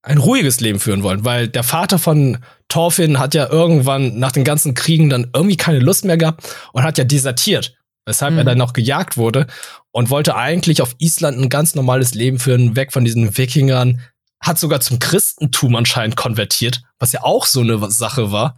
ein 0.00 0.18
ruhiges 0.18 0.60
Leben 0.60 0.80
führen 0.80 1.02
wollen, 1.02 1.24
weil 1.24 1.48
der 1.48 1.62
Vater 1.62 1.98
von 1.98 2.38
Thorfinn 2.68 3.18
hat 3.18 3.34
ja 3.34 3.48
irgendwann 3.48 4.18
nach 4.18 4.32
den 4.32 4.44
ganzen 4.44 4.74
Kriegen 4.74 5.10
dann 5.10 5.30
irgendwie 5.34 5.56
keine 5.56 5.78
Lust 5.78 6.04
mehr 6.04 6.16
gehabt 6.16 6.42
und 6.72 6.82
hat 6.82 6.98
ja 6.98 7.04
desertiert 7.04 7.76
weshalb 8.04 8.32
mhm. 8.32 8.38
er 8.38 8.44
dann 8.44 8.58
noch 8.58 8.72
gejagt 8.72 9.16
wurde 9.16 9.46
und 9.92 10.10
wollte 10.10 10.34
eigentlich 10.34 10.82
auf 10.82 10.96
Island 10.98 11.38
ein 11.38 11.48
ganz 11.48 11.74
normales 11.74 12.14
Leben 12.14 12.38
führen, 12.38 12.74
weg 12.74 12.92
von 12.92 13.04
diesen 13.04 13.36
Wikingern, 13.36 14.00
hat 14.40 14.58
sogar 14.58 14.80
zum 14.80 14.98
Christentum 14.98 15.76
anscheinend 15.76 16.16
konvertiert, 16.16 16.82
was 16.98 17.12
ja 17.12 17.22
auch 17.22 17.46
so 17.46 17.60
eine 17.60 17.90
Sache 17.90 18.32
war. 18.32 18.56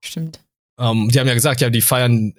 Stimmt. 0.00 0.40
Ähm, 0.78 1.08
die 1.10 1.18
haben 1.18 1.28
ja 1.28 1.34
gesagt, 1.34 1.60
ja, 1.60 1.70
die 1.70 1.80
feiern 1.80 2.34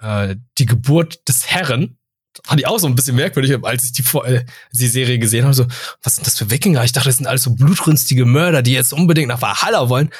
äh, 0.00 0.30
äh 0.30 0.36
die 0.58 0.66
Geburt 0.66 1.26
des 1.28 1.46
Herren. 1.46 1.96
Fand 2.44 2.60
ich 2.60 2.66
auch 2.66 2.78
so 2.78 2.86
ein 2.86 2.94
bisschen 2.94 3.16
merkwürdig, 3.16 3.56
als 3.62 3.84
ich 3.84 3.92
die, 3.92 4.04
äh, 4.18 4.44
die 4.72 4.88
Serie 4.88 5.18
gesehen 5.18 5.44
habe. 5.44 5.54
So, 5.54 5.66
was 6.02 6.16
sind 6.16 6.26
das 6.26 6.36
für 6.36 6.50
Wikinger? 6.50 6.84
Ich 6.84 6.92
dachte, 6.92 7.08
das 7.08 7.16
sind 7.16 7.26
alles 7.26 7.44
so 7.44 7.54
blutrünstige 7.54 8.26
Mörder, 8.26 8.62
die 8.62 8.72
jetzt 8.72 8.92
unbedingt 8.92 9.28
nach 9.28 9.40
Valhalla 9.40 9.88
wollen. 9.88 10.10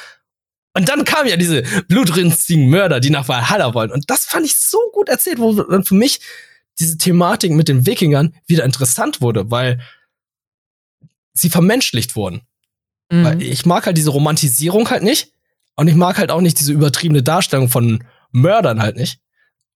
Und 0.75 0.89
dann 0.89 1.05
kamen 1.05 1.29
ja 1.29 1.37
diese 1.37 1.61
blutrünstigen 1.87 2.69
Mörder, 2.69 2.99
die 2.99 3.11
nach 3.11 3.27
Valhalla 3.27 3.73
wollen. 3.73 3.91
Und 3.91 4.09
das 4.09 4.25
fand 4.25 4.45
ich 4.45 4.59
so 4.59 4.79
gut 4.93 5.09
erzählt, 5.09 5.37
wo 5.37 5.53
dann 5.53 5.83
für 5.83 5.93
mich 5.93 6.19
diese 6.79 6.97
Thematik 6.97 7.51
mit 7.51 7.67
den 7.67 7.85
Wikingern 7.85 8.35
wieder 8.47 8.63
interessant 8.63 9.21
wurde, 9.21 9.51
weil 9.51 9.81
sie 11.33 11.49
vermenschlicht 11.49 12.15
wurden. 12.15 12.41
Mhm. 13.11 13.23
Weil 13.23 13.41
ich 13.41 13.65
mag 13.65 13.85
halt 13.85 13.97
diese 13.97 14.09
Romantisierung 14.09 14.89
halt 14.89 15.03
nicht. 15.03 15.31
Und 15.75 15.87
ich 15.87 15.95
mag 15.95 16.17
halt 16.17 16.29
auch 16.31 16.41
nicht 16.41 16.59
diese 16.59 16.71
übertriebene 16.71 17.23
Darstellung 17.23 17.69
von 17.69 18.03
Mördern 18.31 18.81
halt 18.81 18.95
nicht. 18.95 19.19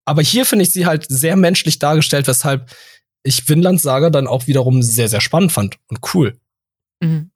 Aber 0.06 0.22
hier 0.22 0.46
finde 0.46 0.64
ich 0.64 0.72
sie 0.72 0.86
halt 0.86 1.06
sehr 1.10 1.36
menschlich 1.36 1.80
dargestellt, 1.80 2.28
weshalb 2.28 2.72
ich 3.24 3.50
Vinland 3.50 3.82
Saga 3.82 4.10
dann 4.10 4.28
auch 4.28 4.48
wiederum 4.48 4.82
sehr, 4.82 5.10
sehr 5.10 5.22
spannend 5.22 5.52
fand 5.52 5.78
und 5.88 6.00
cool. 6.14 6.40
Mhm. 7.02 7.32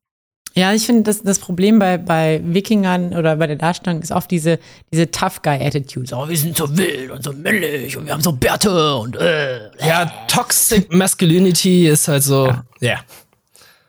Ja, 0.53 0.73
ich 0.73 0.85
finde, 0.85 1.03
das, 1.03 1.23
das 1.23 1.39
Problem 1.39 1.79
bei, 1.79 1.97
bei 1.97 2.41
Wikingern 2.43 3.13
oder 3.13 3.37
bei 3.37 3.47
der 3.47 3.55
Darstellung 3.55 4.01
ist 4.01 4.11
oft 4.11 4.29
diese, 4.29 4.59
diese 4.91 5.09
Tough 5.09 5.41
Guy-Attitude. 5.41 6.07
So, 6.07 6.27
wir 6.27 6.37
sind 6.37 6.57
so 6.57 6.77
wild 6.77 7.09
und 7.11 7.23
so 7.23 7.31
männlich 7.31 7.95
und 7.95 8.05
wir 8.05 8.13
haben 8.13 8.21
so 8.21 8.33
Bärte 8.33 8.95
und 8.95 9.15
äh. 9.15 9.69
Ja, 9.79 10.11
Toxic 10.27 10.91
Masculinity 10.91 11.87
ist 11.87 12.07
halt 12.09 12.23
so, 12.23 12.47
ja. 12.47 12.65
Yeah. 12.81 12.99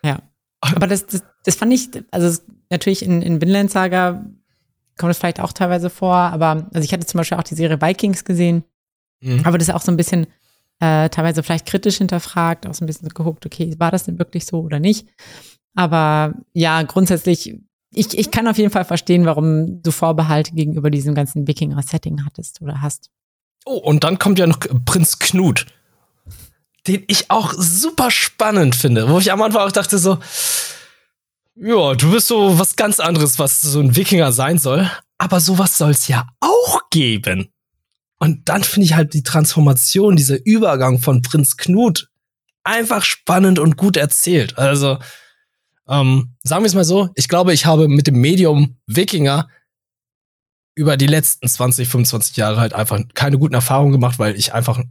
Ja. 0.04 0.18
Aber 0.60 0.86
das, 0.86 1.06
das, 1.06 1.24
das 1.44 1.56
fand 1.56 1.72
ich, 1.72 1.88
also 2.12 2.40
natürlich 2.70 3.04
in, 3.04 3.22
in 3.22 3.40
Vinland 3.40 3.72
Saga 3.72 4.24
kommt 4.96 5.10
es 5.10 5.18
vielleicht 5.18 5.40
auch 5.40 5.52
teilweise 5.52 5.90
vor, 5.90 6.14
aber 6.14 6.68
also 6.72 6.84
ich 6.84 6.92
hatte 6.92 7.06
zum 7.06 7.18
Beispiel 7.18 7.38
auch 7.38 7.42
die 7.42 7.56
Serie 7.56 7.80
Vikings 7.80 8.24
gesehen, 8.24 8.62
mhm. 9.20 9.42
aber 9.44 9.58
das 9.58 9.68
ist 9.68 9.74
auch 9.74 9.82
so 9.82 9.90
ein 9.90 9.96
bisschen 9.96 10.28
äh, 10.78 11.08
teilweise 11.08 11.42
vielleicht 11.42 11.66
kritisch 11.66 11.98
hinterfragt, 11.98 12.66
auch 12.66 12.74
so 12.74 12.84
ein 12.84 12.86
bisschen 12.86 13.08
geguckt, 13.08 13.46
okay, 13.46 13.74
war 13.78 13.90
das 13.90 14.04
denn 14.04 14.18
wirklich 14.18 14.46
so 14.46 14.60
oder 14.60 14.78
nicht? 14.78 15.08
Aber 15.74 16.34
ja, 16.52 16.82
grundsätzlich, 16.82 17.54
ich, 17.94 18.18
ich 18.18 18.30
kann 18.30 18.48
auf 18.48 18.58
jeden 18.58 18.70
Fall 18.70 18.84
verstehen, 18.84 19.24
warum 19.24 19.82
du 19.82 19.90
Vorbehalte 19.90 20.52
gegenüber 20.52 20.90
diesem 20.90 21.14
ganzen 21.14 21.46
Wikinger-Setting 21.46 22.24
hattest 22.24 22.60
oder 22.62 22.82
hast. 22.82 23.10
Oh, 23.64 23.76
und 23.76 24.04
dann 24.04 24.18
kommt 24.18 24.38
ja 24.38 24.46
noch 24.46 24.58
Prinz 24.84 25.18
Knut, 25.18 25.66
den 26.86 27.04
ich 27.06 27.30
auch 27.30 27.54
super 27.56 28.10
spannend 28.10 28.74
finde, 28.74 29.08
wo 29.08 29.18
ich 29.18 29.30
am 29.30 29.42
Anfang 29.42 29.62
auch 29.62 29.72
dachte 29.72 29.98
so, 29.98 30.18
ja, 31.54 31.94
du 31.94 32.12
bist 32.12 32.28
so 32.28 32.58
was 32.58 32.76
ganz 32.76 32.98
anderes, 32.98 33.38
was 33.38 33.60
so 33.60 33.80
ein 33.80 33.94
Wikinger 33.94 34.32
sein 34.32 34.58
soll, 34.58 34.90
aber 35.18 35.38
sowas 35.38 35.76
soll 35.78 35.90
es 35.90 36.08
ja 36.08 36.26
auch 36.40 36.80
geben. 36.90 37.52
Und 38.18 38.48
dann 38.48 38.62
finde 38.62 38.86
ich 38.86 38.94
halt 38.94 39.14
die 39.14 39.22
Transformation, 39.22 40.16
dieser 40.16 40.38
Übergang 40.44 40.98
von 40.98 41.22
Prinz 41.22 41.56
Knut 41.56 42.08
einfach 42.64 43.02
spannend 43.02 43.58
und 43.58 43.76
gut 43.76 43.96
erzählt. 43.96 44.58
Also, 44.58 44.98
ähm, 45.92 46.34
sagen 46.42 46.64
wir 46.64 46.68
es 46.68 46.74
mal 46.74 46.84
so, 46.84 47.10
ich 47.14 47.28
glaube, 47.28 47.52
ich 47.52 47.66
habe 47.66 47.86
mit 47.86 48.06
dem 48.06 48.20
Medium 48.20 48.78
Wikinger 48.86 49.48
über 50.74 50.96
die 50.96 51.06
letzten 51.06 51.46
20, 51.46 51.86
25 51.86 52.36
Jahre 52.38 52.58
halt 52.58 52.72
einfach 52.72 52.98
keine 53.12 53.38
guten 53.38 53.54
Erfahrungen 53.54 53.92
gemacht, 53.92 54.18
weil 54.18 54.34
ich 54.36 54.54
einfach 54.54 54.82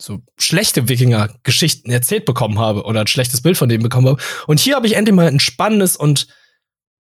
so 0.00 0.20
schlechte 0.38 0.88
Wikinger-Geschichten 0.88 1.90
erzählt 1.90 2.26
bekommen 2.26 2.58
habe 2.58 2.84
oder 2.84 3.00
ein 3.00 3.06
schlechtes 3.06 3.40
Bild 3.40 3.56
von 3.56 3.70
denen 3.70 3.82
bekommen 3.82 4.06
habe. 4.06 4.22
Und 4.46 4.60
hier 4.60 4.76
habe 4.76 4.86
ich 4.86 4.94
endlich 4.94 5.16
mal 5.16 5.26
ein 5.26 5.40
spannendes 5.40 5.96
und 5.96 6.28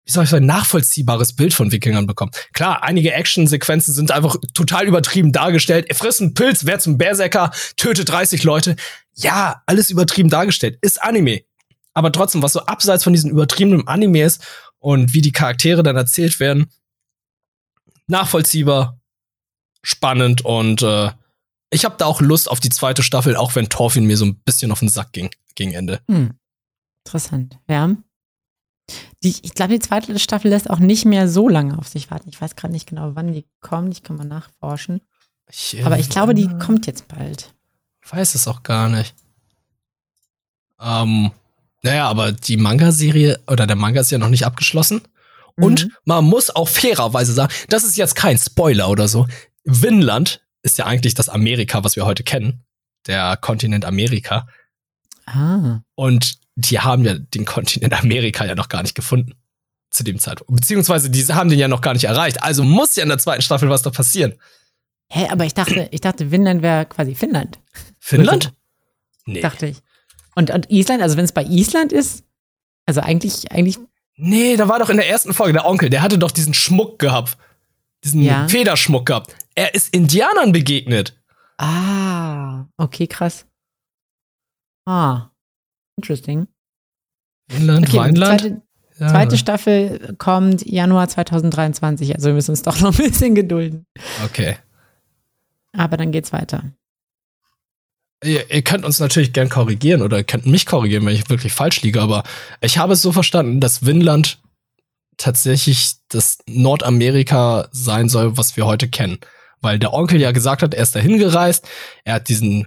wie 0.05 0.11
soll 0.11 0.25
ich 0.25 0.31
sagen, 0.31 0.47
nachvollziehbares 0.47 1.37
Bild 1.37 1.55
von 1.55 1.71
Wikingern 1.71 2.09
bekommen. 2.09 2.33
Klar, 2.53 2.83
einige 2.83 3.13
Action-Sequenzen 3.13 3.95
sind 3.95 4.11
einfach 4.11 4.35
total 4.53 4.89
übertrieben 4.89 5.31
dargestellt. 5.31 5.87
Er 5.89 5.95
frisst 5.95 6.21
einen 6.21 6.35
Pilz, 6.35 6.67
wer 6.67 6.81
zum 6.81 6.99
Berserker, 6.99 7.53
tötet 7.77 8.09
30 8.09 8.43
Leute. 8.43 8.75
Ja, 9.15 9.63
alles 9.67 9.91
übertrieben 9.91 10.29
dargestellt. 10.29 10.77
Ist 10.81 11.01
Anime 11.01 11.43
aber 11.95 12.13
trotzdem, 12.13 12.43
was 12.43 12.53
so 12.53 12.61
abseits 12.61 13.05
von 13.05 13.13
diesen 13.13 13.31
übertriebenen 13.31 13.87
Animes 13.87 14.39
und 14.79 15.15
wie 15.15 15.21
die 15.21 15.33
Charaktere 15.33 15.83
dann 15.83 15.97
erzählt 15.97 16.41
werden, 16.41 16.71
nachvollziehbar, 18.07 19.01
spannend 19.83 20.45
und 20.45 20.83
äh, 20.83 21.11
ich 21.71 21.87
habe 21.87 21.97
da 21.97 22.05
auch 22.05 22.21
Lust 22.21 22.51
auf 22.51 22.61
die 22.61 22.69
zweite 22.69 23.03
Staffel, 23.03 23.35
auch 23.35 23.55
wenn 23.55 23.69
Thorfinn 23.69 24.05
mir 24.05 24.17
so 24.17 24.27
ein 24.27 24.37
bisschen 24.41 24.71
auf 24.71 24.81
den 24.81 24.91
Sack 24.91 25.13
ging 25.13 25.31
gegen 25.55 25.73
Ende. 25.73 26.01
Hm. 26.09 26.35
Interessant, 27.05 27.59
ja. 27.69 27.97
Die, 29.23 29.35
ich 29.43 29.55
glaube, 29.55 29.73
die 29.73 29.79
zweite 29.79 30.19
Staffel 30.19 30.51
lässt 30.51 30.69
auch 30.69 30.79
nicht 30.79 31.05
mehr 31.05 31.29
so 31.29 31.49
lange 31.49 31.79
auf 31.79 31.89
sich 31.89 32.11
warten. 32.11 32.29
Ich 32.29 32.41
weiß 32.41 32.57
gerade 32.57 32.73
nicht 32.73 32.89
genau, 32.89 33.15
wann 33.15 33.33
die 33.33 33.47
kommt. 33.61 33.95
Ich 33.95 34.03
kann 34.03 34.17
mal 34.17 34.27
nachforschen. 34.27 35.01
Ich, 35.49 35.79
äh, 35.79 35.85
Aber 35.85 35.99
ich 35.99 36.11
glaube, 36.11 36.35
die 36.35 36.49
kommt 36.59 36.87
jetzt 36.87 37.09
bald. 37.09 37.55
Weiß 38.09 38.35
es 38.35 38.49
auch 38.49 38.63
gar 38.63 38.89
nicht. 38.89 39.15
Ähm, 40.81 41.31
naja, 41.83 42.09
aber 42.09 42.33
die 42.33 42.57
Manga-Serie 42.57 43.41
oder 43.49 43.67
der 43.67 43.77
Manga 43.77 44.01
ist 44.01 44.11
ja 44.11 44.19
noch 44.19 44.29
nicht 44.29 44.47
abgeschlossen. 44.47 45.03
Mhm. 45.57 45.65
Und 45.65 45.89
man 46.05 46.25
muss 46.25 46.51
auch 46.51 46.69
fairerweise 46.69 47.33
sagen, 47.33 47.53
das 47.69 47.85
ist 47.85 47.97
jetzt 47.97 48.15
kein 48.15 48.39
Spoiler 48.39 48.89
oder 48.89 49.09
so. 49.09 49.27
Vinland 49.65 50.41
ist 50.63 50.79
ja 50.79 50.87
eigentlich 50.87 51.15
das 51.15 51.29
Amerika, 51.29 51.83
was 51.85 51.97
wir 51.97 52.07
heute 52.07 52.23
kennen. 52.23 52.65
Der 53.07 53.37
Kontinent 53.37 53.85
Amerika. 53.85 54.47
Ah. 55.27 55.81
Und 55.95 56.39
die 56.55 56.79
haben 56.79 57.05
ja 57.05 57.15
den 57.15 57.45
Kontinent 57.45 57.93
Amerika 57.93 58.45
ja 58.45 58.55
noch 58.55 58.69
gar 58.69 58.83
nicht 58.83 58.95
gefunden. 58.95 59.35
Zu 59.91 60.05
dem 60.05 60.19
Zeitpunkt. 60.19 60.61
Beziehungsweise 60.61 61.11
die 61.11 61.23
haben 61.27 61.51
den 61.51 61.59
ja 61.59 61.69
noch 61.69 61.83
gar 61.83 61.93
nicht 61.93 62.05
erreicht. 62.05 62.43
Also 62.43 62.63
muss 62.63 62.97
ja 62.97 63.03
in 63.03 63.11
der 63.11 63.19
zweiten 63.19 63.43
Staffel 63.43 63.69
was 63.69 63.83
da 63.83 63.91
passieren. 63.91 64.35
Hä, 65.11 65.29
aber 65.31 65.45
ich 65.45 65.53
dachte, 65.53 65.89
ich 65.91 66.01
dachte, 66.01 66.31
Vinland 66.31 66.63
wäre 66.63 66.87
quasi 66.87 67.15
Finnland. 67.15 67.59
Finnland? 67.99 68.53
Nee. 69.25 69.41
Dachte 69.41 69.69
ich. 69.69 69.77
Und, 70.35 70.51
und 70.51 70.71
Island, 70.71 71.03
also 71.03 71.17
wenn 71.17 71.25
es 71.25 71.33
bei 71.33 71.45
Island 71.45 71.93
ist, 71.93 72.25
also 72.87 73.01
eigentlich, 73.01 73.51
eigentlich. 73.53 73.79
Nee, 74.17 74.57
da 74.57 74.69
war 74.69 74.79
doch 74.79 74.91
in 74.91 74.97
der 74.97 75.09
ersten 75.09 75.35
Folge 75.35 75.53
der 75.55 75.67
Onkel, 75.67 75.91
der 75.91 76.03
hatte 76.03 76.19
doch 76.19 76.31
diesen 76.31 76.55
Schmuck 76.55 76.99
gehabt. 76.99 77.37
Diesen 78.05 78.23
ja. 78.23 78.49
Federschmuck 78.49 79.07
gehabt. 79.07 79.37
Er 79.55 79.75
ist 79.75 79.95
Indianern 79.95 80.53
begegnet. 80.53 81.17
Ah, 81.59 82.67
okay, 82.77 83.07
krass. 83.07 83.47
Ah, 84.87 85.31
interesting. 85.97 86.49
Inland, 87.53 87.89
okay, 87.89 87.99
Weinland. 87.99 88.41
Zweite, 88.41 88.63
ja. 88.99 89.09
zweite 89.09 89.39
Staffel 89.39 90.15
kommt 90.19 90.67
Januar 90.67 91.09
2023, 91.09 92.15
also 92.15 92.29
wir 92.29 92.35
müssen 92.35 92.51
uns 92.51 92.63
doch 92.63 92.81
noch 92.81 92.99
ein 92.99 93.05
bisschen 93.11 93.35
gedulden. 93.35 93.87
Okay. 94.25 94.57
Aber 95.73 95.97
dann 95.97 96.11
geht's 96.11 96.33
weiter. 96.33 96.65
Ihr, 98.23 98.51
ihr 98.51 98.63
könnt 98.63 98.85
uns 98.85 99.01
natürlich 99.01 99.33
gern 99.33 99.49
korrigieren 99.49 100.03
oder 100.03 100.19
ihr 100.19 100.25
könnt 100.25 100.47
mich 100.47 100.67
korrigieren, 100.67 101.05
wenn 101.07 101.15
ich 101.15 101.29
wirklich 101.29 101.53
falsch 101.53 101.83
liege, 101.83 102.01
aber 102.01 102.23
ich 102.61 102.79
habe 102.79 102.95
es 102.95 103.03
so 103.03 103.13
verstanden, 103.13 103.61
dass 103.61 103.85
Vinland 103.85 104.39
tatsächlich 105.17 105.95
das 106.09 106.39
Nordamerika 106.47 107.69
sein 107.71 108.09
soll, 108.09 108.37
was 108.37 108.57
wir 108.57 108.67
heute 108.67 108.89
kennen. 108.89 109.19
Weil 109.61 109.79
der 109.79 109.93
Onkel 109.93 110.21
ja 110.21 110.33
gesagt 110.33 110.63
hat, 110.63 110.75
er 110.75 110.83
ist 110.83 110.97
dahin 110.97 111.19
gereist, 111.19 111.69
er 112.05 112.15
hat 112.15 112.29
diesen, 112.29 112.67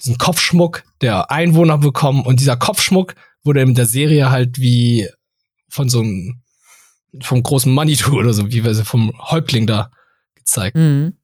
diesen 0.00 0.18
Kopfschmuck 0.18 0.84
der 1.00 1.30
Einwohner 1.30 1.78
bekommen 1.78 2.24
und 2.24 2.40
dieser 2.40 2.56
Kopfschmuck 2.56 3.14
wurde 3.42 3.62
in 3.62 3.74
der 3.74 3.86
Serie 3.86 4.30
halt 4.30 4.58
wie 4.58 5.08
von 5.68 5.88
so 5.88 6.00
einem, 6.00 6.42
vom 7.22 7.42
großen 7.42 7.72
Manitou 7.72 8.16
oder 8.16 8.32
so, 8.32 8.50
wie 8.52 8.64
wir 8.64 8.74
sie 8.74 8.84
vom 8.84 9.12
Häuptling 9.18 9.66
da 9.66 9.90
gezeigt. 10.34 10.76
Mhm. 10.76 11.16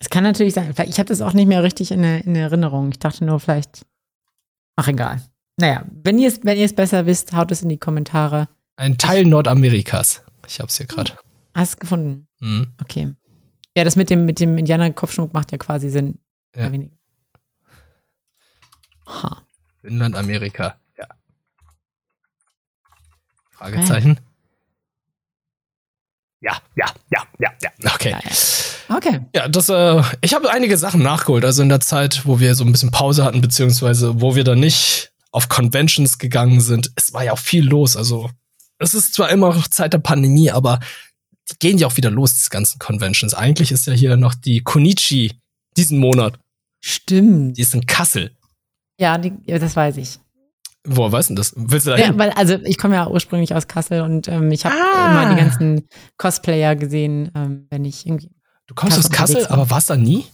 Es 0.00 0.10
kann 0.10 0.24
natürlich 0.24 0.54
sein. 0.54 0.72
Ich 0.86 0.98
habe 0.98 1.08
das 1.08 1.20
auch 1.20 1.32
nicht 1.32 1.46
mehr 1.46 1.62
richtig 1.62 1.90
in, 1.90 2.04
in 2.04 2.36
Erinnerung. 2.36 2.90
Ich 2.90 2.98
dachte 2.98 3.24
nur, 3.24 3.40
vielleicht. 3.40 3.84
Ach, 4.76 4.86
egal. 4.86 5.22
Naja, 5.56 5.84
wenn 6.04 6.18
ihr 6.18 6.28
es 6.28 6.44
wenn 6.44 6.56
ihr's 6.56 6.72
besser 6.72 7.06
wisst, 7.06 7.32
haut 7.32 7.50
es 7.50 7.62
in 7.62 7.68
die 7.68 7.78
Kommentare. 7.78 8.48
Ein 8.76 8.96
Teil 8.96 9.24
Nordamerikas. 9.24 10.22
Ich 10.46 10.60
hab's 10.60 10.76
hier 10.76 10.86
gerade. 10.86 11.12
Hast 11.54 11.74
du 11.74 11.78
gefunden? 11.78 12.28
Mhm. 12.38 12.74
Okay. 12.80 13.14
Ja, 13.76 13.84
das 13.84 13.96
mit 13.96 14.08
dem, 14.10 14.24
mit 14.24 14.38
dem 14.38 14.56
Indianer-Kopfschmuck 14.56 15.34
macht 15.34 15.50
ja 15.50 15.58
quasi 15.58 15.90
Sinn. 15.90 16.18
Ja. 16.54 16.70
Ha. 19.06 19.42
Finnland, 19.80 20.14
Amerika. 20.14 20.78
Ja. 20.96 21.06
Fragezeichen. 23.50 24.20
Ja, 26.40 26.56
ja, 26.76 26.86
ja, 27.10 27.22
ja, 27.40 27.52
ja. 27.60 27.70
Okay. 27.94 28.10
Ja, 28.10 28.20
ja. 28.22 28.30
Okay. 28.88 29.20
Ja, 29.34 29.48
das, 29.48 29.68
äh, 29.68 30.02
ich 30.22 30.34
habe 30.34 30.50
einige 30.50 30.76
Sachen 30.78 31.02
nachgeholt. 31.02 31.44
Also 31.44 31.62
in 31.62 31.68
der 31.68 31.80
Zeit, 31.80 32.22
wo 32.24 32.40
wir 32.40 32.54
so 32.54 32.64
ein 32.64 32.72
bisschen 32.72 32.90
Pause 32.90 33.24
hatten, 33.24 33.40
beziehungsweise 33.40 34.20
wo 34.20 34.34
wir 34.34 34.44
dann 34.44 34.60
nicht 34.60 35.12
auf 35.30 35.48
Conventions 35.48 36.18
gegangen 36.18 36.60
sind. 36.60 36.90
Es 36.96 37.12
war 37.12 37.22
ja 37.24 37.32
auch 37.32 37.38
viel 37.38 37.66
los. 37.66 37.96
Also 37.96 38.30
es 38.78 38.94
ist 38.94 39.14
zwar 39.14 39.28
immer 39.30 39.54
noch 39.54 39.68
Zeit 39.68 39.92
der 39.92 39.98
Pandemie, 39.98 40.50
aber 40.50 40.80
die 41.50 41.56
gehen 41.58 41.78
ja 41.78 41.86
auch 41.86 41.96
wieder 41.96 42.10
los, 42.10 42.34
diese 42.34 42.48
ganzen 42.50 42.78
Conventions. 42.78 43.34
Eigentlich 43.34 43.70
ist 43.72 43.86
ja 43.86 43.92
hier 43.92 44.16
noch 44.16 44.34
die 44.34 44.60
Konichi 44.62 45.32
diesen 45.76 45.98
Monat. 45.98 46.38
Stimmt. 46.80 47.56
Die 47.58 47.62
ist 47.62 47.74
in 47.74 47.84
Kassel. 47.86 48.30
Ja, 48.98 49.18
die, 49.18 49.32
das 49.46 49.76
weiß 49.76 49.96
ich. 49.98 50.18
Woher 50.86 51.12
weißt 51.12 51.30
du 51.30 51.34
das? 51.34 51.52
Willst 51.56 51.86
du 51.86 51.90
da 51.90 51.98
Ja, 51.98 52.16
weil, 52.16 52.30
also 52.30 52.54
ich 52.64 52.78
komme 52.78 52.94
ja 52.94 53.08
ursprünglich 53.08 53.54
aus 53.54 53.66
Kassel 53.68 54.00
und 54.00 54.28
ähm, 54.28 54.50
ich 54.52 54.64
habe 54.64 54.74
Ah. 54.76 55.10
immer 55.24 55.34
die 55.34 55.40
ganzen 55.40 55.88
Cosplayer 56.16 56.76
gesehen, 56.76 57.30
ähm, 57.34 57.66
wenn 57.70 57.84
ich 57.84 58.06
irgendwie. 58.06 58.30
Du 58.68 58.74
kommst 58.74 58.96
aus 58.98 59.10
Kassel 59.10 59.46
aber 59.48 59.68
warst 59.70 59.90
da 59.90 59.96
nie? 59.96 60.24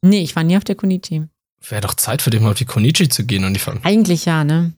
Nee, 0.00 0.22
ich 0.22 0.34
war 0.36 0.44
nie 0.44 0.56
auf 0.56 0.64
der 0.64 0.74
Konichi. 0.76 1.24
Wäre 1.68 1.80
doch 1.82 1.94
Zeit 1.94 2.22
für 2.22 2.30
dich 2.30 2.40
mal 2.40 2.50
auf 2.52 2.56
die 2.58 2.64
Konichi 2.64 3.08
zu 3.08 3.24
gehen 3.26 3.44
und 3.44 3.52
die 3.54 3.60
fangen. 3.60 3.80
Eigentlich 3.84 4.24
ja, 4.24 4.44
ne? 4.44 4.72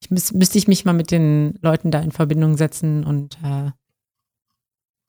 Ich 0.00 0.10
müß, 0.10 0.32
müsste 0.32 0.58
ich 0.58 0.66
mich 0.66 0.84
mal 0.84 0.92
mit 0.94 1.10
den 1.10 1.58
Leuten 1.62 1.90
da 1.90 2.00
in 2.00 2.10
Verbindung 2.12 2.56
setzen 2.56 3.04
und 3.04 3.36
äh, 3.44 3.70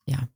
ja, 0.05 0.27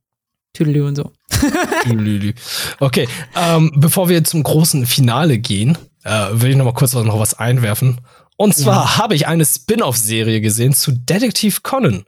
Tüdelü 0.54 0.86
und 0.86 0.96
so. 0.96 1.12
Lülü. 1.86 2.32
Okay, 2.80 3.08
ähm, 3.36 3.72
bevor 3.76 4.08
wir 4.08 4.24
zum 4.24 4.42
großen 4.42 4.86
Finale 4.86 5.38
gehen, 5.38 5.78
äh, 6.04 6.28
will 6.32 6.50
ich 6.50 6.56
noch 6.56 6.64
mal 6.64 6.74
kurz 6.74 6.94
was- 6.94 7.04
noch 7.04 7.18
was 7.18 7.34
einwerfen. 7.34 8.00
Und 8.36 8.54
zwar 8.54 8.96
habe 8.96 9.14
ich 9.14 9.26
eine 9.26 9.44
Spin-off-Serie 9.44 10.40
gesehen 10.40 10.72
zu 10.72 10.92
Detective 10.92 11.60
Conan. 11.62 12.04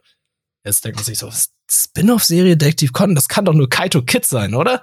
Jetzt 0.65 0.83
denkt 0.83 0.97
man 0.97 1.05
sich 1.05 1.19
so, 1.19 1.27
was- 1.27 1.51
Spin-off-Serie 1.73 2.57
Detective 2.57 2.91
Conan, 2.91 3.15
das 3.15 3.27
kann 3.27 3.45
doch 3.45 3.53
nur 3.53 3.69
Kaito 3.69 4.01
Kid 4.01 4.25
sein, 4.25 4.53
oder? 4.53 4.81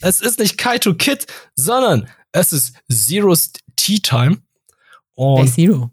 Es 0.00 0.20
ist 0.20 0.38
nicht 0.38 0.58
Kaito 0.58 0.94
Kid, 0.94 1.26
sondern 1.56 2.08
es 2.32 2.52
ist 2.52 2.74
Zero's 2.90 3.52
Tea 3.76 4.00
Time. 4.00 4.38
Und 5.14 5.46
ist 5.46 5.54
Zero? 5.54 5.90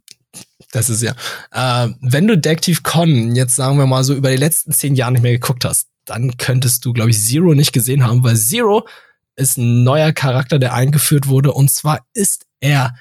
das 0.72 0.90
ist 0.90 1.02
ja, 1.02 1.14
äh, 1.52 1.90
wenn 2.02 2.28
du 2.28 2.38
Detective 2.38 2.82
Conan 2.84 3.36
jetzt 3.36 3.56
sagen 3.56 3.78
wir 3.78 3.86
mal 3.86 4.04
so 4.04 4.14
über 4.14 4.30
die 4.30 4.38
letzten 4.38 4.74
zehn 4.74 4.96
Jahre 4.96 5.14
nicht 5.14 5.22
mehr 5.22 5.32
geguckt 5.32 5.66
hast, 5.66 5.88
dann 6.06 6.38
könntest 6.38 6.86
du, 6.86 6.94
glaube 6.94 7.12
ich, 7.12 7.20
Zero 7.22 7.54
nicht 7.54 7.74
gesehen 7.74 8.06
haben, 8.06 8.24
weil 8.24 8.36
Zero 8.36 8.88
ist 9.36 9.58
ein 9.58 9.84
neuer 9.84 10.12
Charakter, 10.12 10.60
der 10.60 10.74
eingeführt 10.74 11.28
wurde. 11.28 11.52
Und 11.52 11.72
zwar 11.72 12.06
ist 12.14 12.46
er, 12.60 12.96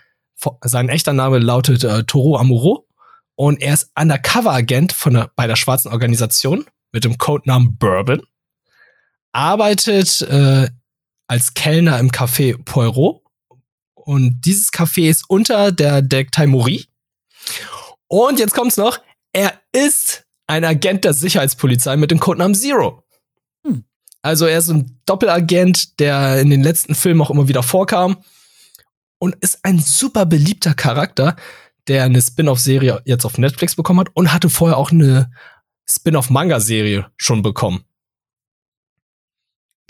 sein 0.62 0.88
echter 0.88 1.12
Name 1.12 1.38
lautet 1.38 1.84
äh, 1.84 2.04
Toro 2.04 2.38
Amuro 2.38 2.86
und 3.34 3.60
er 3.60 3.74
ist 3.74 3.90
Undercover-Agent 3.98 4.92
von 4.92 5.14
der, 5.14 5.30
bei 5.36 5.46
der 5.46 5.56
schwarzen 5.56 5.90
Organisation 5.90 6.64
mit 6.94 7.04
dem 7.04 7.18
Codenamen 7.18 7.76
Bourbon, 7.76 8.22
arbeitet 9.32 10.22
äh, 10.22 10.70
als 11.26 11.52
Kellner 11.54 11.98
im 11.98 12.10
Café 12.10 12.56
Poirot 12.64 13.20
und 13.94 14.40
dieses 14.42 14.72
Café 14.72 15.10
ist 15.10 15.24
unter 15.28 15.72
der 15.72 16.02
Detektei 16.02 16.46
Mori. 16.46 16.86
Und 18.06 18.38
jetzt 18.38 18.54
kommt's 18.54 18.76
noch, 18.76 19.00
er 19.32 19.60
ist 19.72 20.24
ein 20.46 20.64
Agent 20.64 21.04
der 21.04 21.14
Sicherheitspolizei 21.14 21.96
mit 21.96 22.12
dem 22.12 22.20
Codenamen 22.20 22.54
Zero. 22.54 23.02
Hm. 23.66 23.84
Also 24.22 24.46
er 24.46 24.58
ist 24.58 24.70
ein 24.70 25.00
Doppelagent, 25.04 25.98
der 25.98 26.40
in 26.40 26.50
den 26.50 26.62
letzten 26.62 26.94
Filmen 26.94 27.20
auch 27.22 27.30
immer 27.30 27.48
wieder 27.48 27.64
vorkam 27.64 28.18
und 29.18 29.34
ist 29.40 29.64
ein 29.64 29.80
super 29.80 30.26
beliebter 30.26 30.74
Charakter, 30.74 31.34
der 31.88 32.04
eine 32.04 32.22
Spin-off-Serie 32.22 33.02
jetzt 33.04 33.24
auf 33.24 33.36
Netflix 33.36 33.74
bekommen 33.74 34.00
hat 34.00 34.10
und 34.14 34.32
hatte 34.32 34.48
vorher 34.48 34.76
auch 34.76 34.92
eine 34.92 35.32
Spin-off-Manga-Serie 35.88 37.10
schon 37.16 37.42
bekommen. 37.42 37.84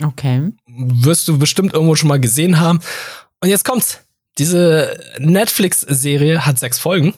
Okay. 0.03 0.51
Wirst 0.67 1.27
du 1.27 1.37
bestimmt 1.39 1.73
irgendwo 1.73 1.95
schon 1.95 2.09
mal 2.09 2.19
gesehen 2.19 2.59
haben. 2.59 2.79
Und 3.41 3.49
jetzt 3.49 3.65
kommt's. 3.65 4.01
Diese 4.37 4.99
Netflix-Serie 5.19 6.45
hat 6.45 6.59
sechs 6.59 6.77
Folgen, 6.77 7.15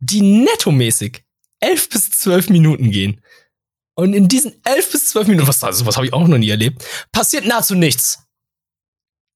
die 0.00 0.22
nettomäßig 0.22 1.24
elf 1.60 1.88
bis 1.88 2.10
zwölf 2.10 2.48
Minuten 2.48 2.90
gehen. 2.90 3.20
Und 3.94 4.12
in 4.12 4.28
diesen 4.28 4.54
elf 4.64 4.90
bis 4.90 5.06
zwölf 5.06 5.28
Minuten, 5.28 5.46
was, 5.46 5.62
also, 5.62 5.86
was 5.86 5.96
habe 5.96 6.06
ich 6.06 6.12
auch 6.12 6.26
noch 6.26 6.38
nie 6.38 6.50
erlebt, 6.50 6.84
passiert 7.12 7.46
nahezu 7.46 7.74
nichts. 7.74 8.24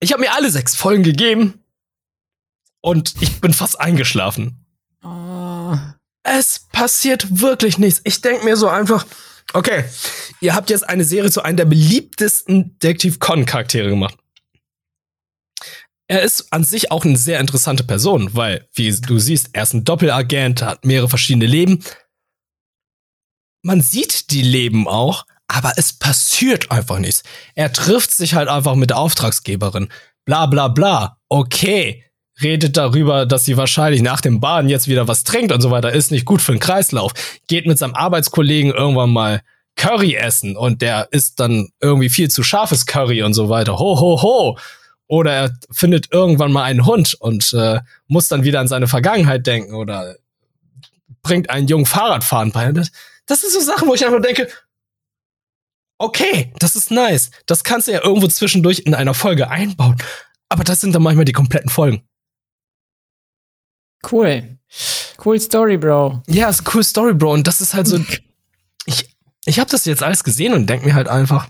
Ich 0.01 0.13
habe 0.13 0.23
mir 0.23 0.33
alle 0.33 0.51
sechs 0.51 0.75
Folgen 0.75 1.05
gegeben 1.05 1.63
und 2.81 3.15
ich 3.21 3.41
bin 3.41 3.53
fast 3.53 3.81
eingeschlafen. 3.81 4.62
Es 6.23 6.67
passiert 6.73 7.41
wirklich 7.41 7.79
nichts. 7.79 8.01
Ich 8.05 8.21
denke 8.21 8.45
mir 8.45 8.57
so 8.57 8.69
einfach, 8.69 9.07
okay, 9.53 9.85
ihr 10.41 10.55
habt 10.55 10.71
jetzt 10.71 10.89
eine 10.89 11.05
Serie 11.05 11.31
zu 11.31 11.43
einem 11.43 11.57
der 11.57 11.65
beliebtesten 11.65 12.79
Detective 12.79 13.19
Con 13.19 13.45
Charaktere 13.45 13.89
gemacht. 13.89 14.17
Er 16.09 16.23
ist 16.23 16.53
an 16.53 16.63
sich 16.63 16.91
auch 16.91 17.05
eine 17.05 17.17
sehr 17.17 17.41
interessante 17.41 17.85
Person, 17.85 18.35
weil, 18.35 18.69
wie 18.75 18.93
du 18.93 19.19
siehst, 19.19 19.51
er 19.55 19.63
ist 19.63 19.73
ein 19.73 19.85
Doppelagent, 19.85 20.63
hat 20.63 20.85
mehrere 20.85 21.09
verschiedene 21.09 21.47
Leben. 21.47 21.83
Man 23.63 23.81
sieht 23.81 24.31
die 24.31 24.43
Leben 24.43 24.87
auch, 24.87 25.25
aber 25.49 25.73
es 25.77 25.93
passiert 25.93 26.71
einfach 26.71 26.99
nichts. 26.99 27.23
Er 27.55 27.73
trifft 27.73 28.11
sich 28.11 28.35
halt 28.35 28.49
einfach 28.49 28.75
mit 28.75 28.91
der 28.91 28.99
Auftragsgeberin. 28.99 29.89
Bla 30.25 30.47
bla 30.47 30.69
bla. 30.69 31.19
Okay. 31.29 32.05
Redet 32.43 32.77
darüber, 32.77 33.27
dass 33.27 33.45
sie 33.45 33.57
wahrscheinlich 33.57 34.03
nach 34.03 34.21
dem 34.21 34.41
Baden 34.41 34.69
jetzt 34.69 34.89
wieder 34.89 35.09
was 35.09 35.25
trinkt 35.25 35.53
und 35.53 35.61
so 35.61 35.71
weiter. 35.71 35.93
Ist 35.93 36.11
nicht 36.11 36.25
gut 36.25 36.43
für 36.43 36.53
den 36.53 36.61
Kreislauf. 36.61 37.13
Geht 37.49 37.67
mit 37.67 37.79
seinem 37.79 37.95
Arbeitskollegen 37.95 38.73
irgendwann 38.73 39.11
mal 39.11 39.43
Curry 39.77 40.15
essen 40.15 40.57
und 40.57 40.83
der 40.83 41.09
isst 41.13 41.41
dann 41.41 41.69
irgendwie 41.81 42.11
viel 42.11 42.31
zu 42.31 42.43
scharfes 42.43 42.87
Curry 42.87 43.23
und 43.23 43.35
so 43.35 43.49
weiter. 43.49 43.79
Ho, 43.79 43.99
ho, 44.01 44.23
ho. 44.23 44.59
Oder 45.07 45.33
er 45.33 45.59
findet 45.71 46.13
irgendwann 46.13 46.53
mal 46.53 46.65
einen 46.65 46.87
Hund 46.87 47.15
und 47.15 47.53
äh, 47.53 47.81
muss 48.07 48.29
dann 48.29 48.45
wieder 48.45 48.61
an 48.61 48.69
seine 48.69 48.89
Vergangenheit 48.89 49.47
denken 49.47 49.75
oder 49.75 50.17
bringt 51.23 51.51
einen 51.51 51.69
jungen 51.69 51.87
Fahrradfahren 51.87 52.53
bei. 52.53 52.73
Das, 52.73 52.91
das 53.27 53.41
sind 53.41 53.53
so 53.53 53.61
Sachen, 53.61 53.89
wo 53.89 53.95
ich 53.95 54.05
einfach 54.05 54.23
denke, 54.23 54.49
okay, 55.99 56.53
das 56.59 56.77
ist 56.77 56.91
nice. 56.91 57.31
Das 57.47 57.65
kannst 57.65 57.89
du 57.89 57.93
ja 57.93 58.05
irgendwo 58.05 58.27
zwischendurch 58.27 58.81
in 58.81 58.95
einer 58.95 59.15
Folge 59.15 59.51
einbauen. 59.51 59.97
Aber 60.49 60.65
das 60.65 60.81
sind 60.81 60.95
dann 60.95 61.03
manchmal 61.03 61.25
die 61.25 61.33
kompletten 61.33 61.71
Folgen. 61.71 62.03
Cool. 64.11 64.59
Cool 65.25 65.41
Story, 65.41 65.77
Bro. 65.77 66.23
Ja, 66.27 66.49
ist 66.49 66.61
eine 66.61 66.75
cool 66.75 66.85
Story, 66.85 67.15
Bro. 67.15 67.33
Und 67.33 67.47
das 67.47 67.61
ist 67.61 67.75
halt 67.75 67.87
so. 67.87 67.99
Ich, 68.85 69.17
ich 69.45 69.61
habe 69.61 69.71
das 69.71 69.85
jetzt 69.85 70.03
alles 70.03 70.25
gesehen 70.25 70.55
und 70.55 70.67
denk 70.67 70.85
mir 70.85 70.95
halt 70.95 71.07
einfach, 71.07 71.49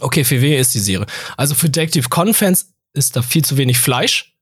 okay, 0.00 0.22
für 0.22 0.42
wen 0.42 0.60
ist 0.60 0.74
die 0.74 0.80
Serie? 0.80 1.06
Also 1.38 1.54
für 1.54 1.70
Detective 1.70 2.10
Con-Fans 2.10 2.74
ist 2.92 3.16
da 3.16 3.22
viel 3.22 3.42
zu 3.42 3.56
wenig 3.56 3.78
Fleisch. 3.78 4.36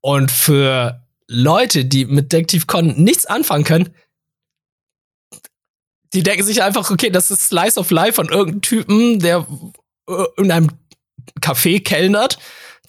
Und 0.00 0.32
für 0.32 1.06
Leute, 1.28 1.84
die 1.84 2.04
mit 2.04 2.32
Detective 2.32 2.66
Con 2.66 3.00
nichts 3.00 3.26
anfangen 3.26 3.62
können, 3.62 3.94
die 6.12 6.22
denken 6.22 6.44
sich 6.44 6.62
einfach, 6.62 6.90
okay, 6.90 7.10
das 7.10 7.30
ist 7.30 7.46
Slice 7.46 7.78
of 7.78 7.90
Life 7.90 8.14
von 8.14 8.28
irgendeinem 8.28 8.62
Typen, 8.62 9.18
der 9.20 9.46
äh, 10.08 10.24
in 10.36 10.50
einem 10.50 10.70
Café 11.40 11.82
kellnert, 11.82 12.38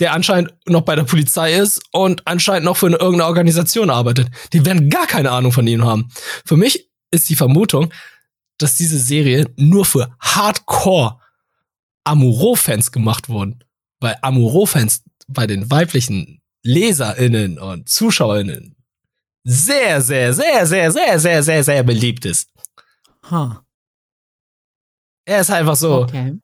der 0.03 0.11
anscheinend 0.11 0.53
noch 0.67 0.81
bei 0.81 0.97
der 0.97 1.03
Polizei 1.03 1.53
ist 1.53 1.81
und 1.93 2.27
anscheinend 2.27 2.65
noch 2.65 2.75
für 2.75 2.87
eine, 2.87 2.97
irgendeine 2.97 3.25
Organisation 3.25 3.89
arbeitet. 3.89 4.29
Die 4.51 4.65
werden 4.65 4.89
gar 4.89 5.07
keine 5.07 5.31
Ahnung 5.31 5.53
von 5.53 5.65
ihm 5.65 5.85
haben. 5.85 6.09
Für 6.45 6.57
mich 6.57 6.89
ist 7.09 7.29
die 7.29 7.37
Vermutung, 7.37 7.93
dass 8.57 8.75
diese 8.75 8.99
Serie 8.99 9.49
nur 9.55 9.85
für 9.85 10.13
Hardcore 10.19 11.21
Amuro-Fans 12.03 12.91
gemacht 12.91 13.29
wurden. 13.29 13.63
Weil 14.01 14.17
Amuro-Fans 14.21 15.03
bei 15.29 15.47
den 15.47 15.71
weiblichen 15.71 16.41
LeserInnen 16.63 17.57
und 17.57 17.87
ZuschauerInnen 17.87 18.75
sehr, 19.45 20.01
sehr, 20.01 20.33
sehr, 20.33 20.67
sehr, 20.67 20.91
sehr, 20.91 21.17
sehr, 21.17 21.43
sehr, 21.43 21.63
sehr 21.63 21.83
beliebt 21.83 22.25
ist. 22.25 22.49
Huh. 23.31 23.53
Er 25.23 25.39
ist 25.39 25.49
einfach 25.49 25.77
so 25.77 26.01
Okay. 26.01 26.37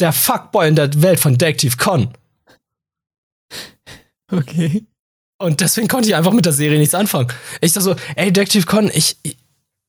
der 0.00 0.12
Fuckboy 0.12 0.68
in 0.68 0.74
der 0.76 0.90
Welt 1.00 1.18
von 1.18 1.32
Detective 1.32 1.78
Con. 1.78 2.12
Okay. 4.30 4.86
Und 5.38 5.60
deswegen 5.60 5.88
konnte 5.88 6.08
ich 6.08 6.16
einfach 6.16 6.32
mit 6.32 6.46
der 6.46 6.52
Serie 6.52 6.78
nichts 6.78 6.94
anfangen. 6.94 7.28
Ich 7.60 7.72
dachte 7.72 7.84
so, 7.84 7.96
ey, 8.16 8.32
Detective 8.32 8.66
Con, 8.66 8.90
ich, 8.92 9.18
ich, 9.22 9.36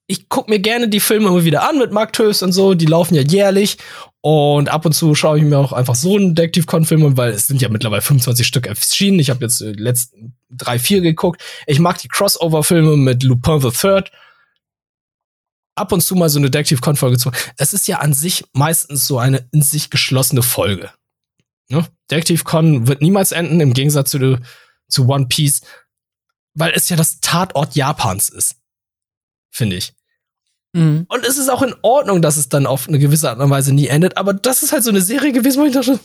ich 0.07 0.29
guck 0.29 0.49
mir 0.49 0.59
gerne 0.59 0.89
die 0.89 0.99
Filme 0.99 1.29
immer 1.29 1.45
wieder 1.45 1.67
an 1.67 1.77
mit 1.77 1.91
Mark 1.91 2.13
Tös 2.13 2.43
und 2.43 2.51
so, 2.51 2.73
die 2.73 2.85
laufen 2.85 3.15
ja 3.15 3.21
jährlich. 3.21 3.77
Und 4.21 4.67
ab 4.67 4.85
und 4.85 4.93
zu 4.93 5.15
schaue 5.15 5.37
ich 5.37 5.45
mir 5.45 5.57
auch 5.57 5.71
einfach 5.71 5.95
so 5.95 6.17
einen 6.17 6.35
Detective 6.35 6.65
Con-Film 6.65 7.05
an, 7.05 7.17
weil 7.17 7.31
es 7.31 7.47
sind 7.47 7.61
ja 7.61 7.69
mittlerweile 7.69 8.01
25 8.01 8.45
Stück 8.45 8.67
erschienen. 8.67 9.19
Ich 9.19 9.29
habe 9.29 9.45
jetzt 9.45 9.61
äh, 9.61 9.71
die 9.71 9.81
letzten 9.81 10.35
drei, 10.49 10.79
vier 10.79 10.99
geguckt. 10.99 11.41
Ich 11.65 11.79
mag 11.79 11.97
die 11.99 12.09
Crossover-Filme 12.09 12.97
mit 12.97 13.23
Lupin 13.23 13.61
the 13.61 13.71
Third. 13.71 14.11
Ab 15.75 15.91
und 15.91 16.01
zu 16.01 16.15
mal 16.15 16.27
so 16.27 16.39
eine 16.39 16.49
Detective 16.49 16.81
Con-Folge 16.81 17.17
zu. 17.17 17.31
Es 17.57 17.71
ist 17.71 17.87
ja 17.87 17.99
an 17.99 18.13
sich 18.13 18.43
meistens 18.51 19.07
so 19.07 19.17
eine 19.19 19.47
in 19.51 19.61
sich 19.61 19.89
geschlossene 19.89 20.41
Folge. 20.41 20.89
Ne? 21.69 21.85
Detective 22.09 22.43
Con 22.43 22.87
wird 22.87 23.01
niemals 23.01 23.31
enden, 23.31 23.59
im 23.59 23.73
Gegensatz 23.73 24.11
zu, 24.11 24.39
zu 24.87 25.07
One 25.07 25.27
Piece, 25.27 25.61
weil 26.53 26.71
es 26.73 26.87
ja 26.89 26.95
das 26.95 27.19
Tatort 27.19 27.75
Japans 27.75 28.29
ist. 28.29 28.55
Finde 29.51 29.75
ich. 29.75 29.93
Mhm. 30.73 31.05
Und 31.09 31.25
es 31.25 31.37
ist 31.37 31.49
auch 31.49 31.61
in 31.61 31.75
Ordnung, 31.81 32.21
dass 32.21 32.37
es 32.37 32.49
dann 32.49 32.65
auf 32.65 32.87
eine 32.87 32.99
gewisse 32.99 33.29
Art 33.29 33.39
und 33.39 33.49
Weise 33.49 33.73
nie 33.73 33.87
endet, 33.87 34.17
aber 34.17 34.33
das 34.33 34.63
ist 34.63 34.71
halt 34.71 34.83
so 34.83 34.89
eine 34.89 35.01
Serie 35.01 35.31
gewesen, 35.31 35.61
wo 35.61 35.65
ich 35.65 35.73
dachte, 35.73 35.99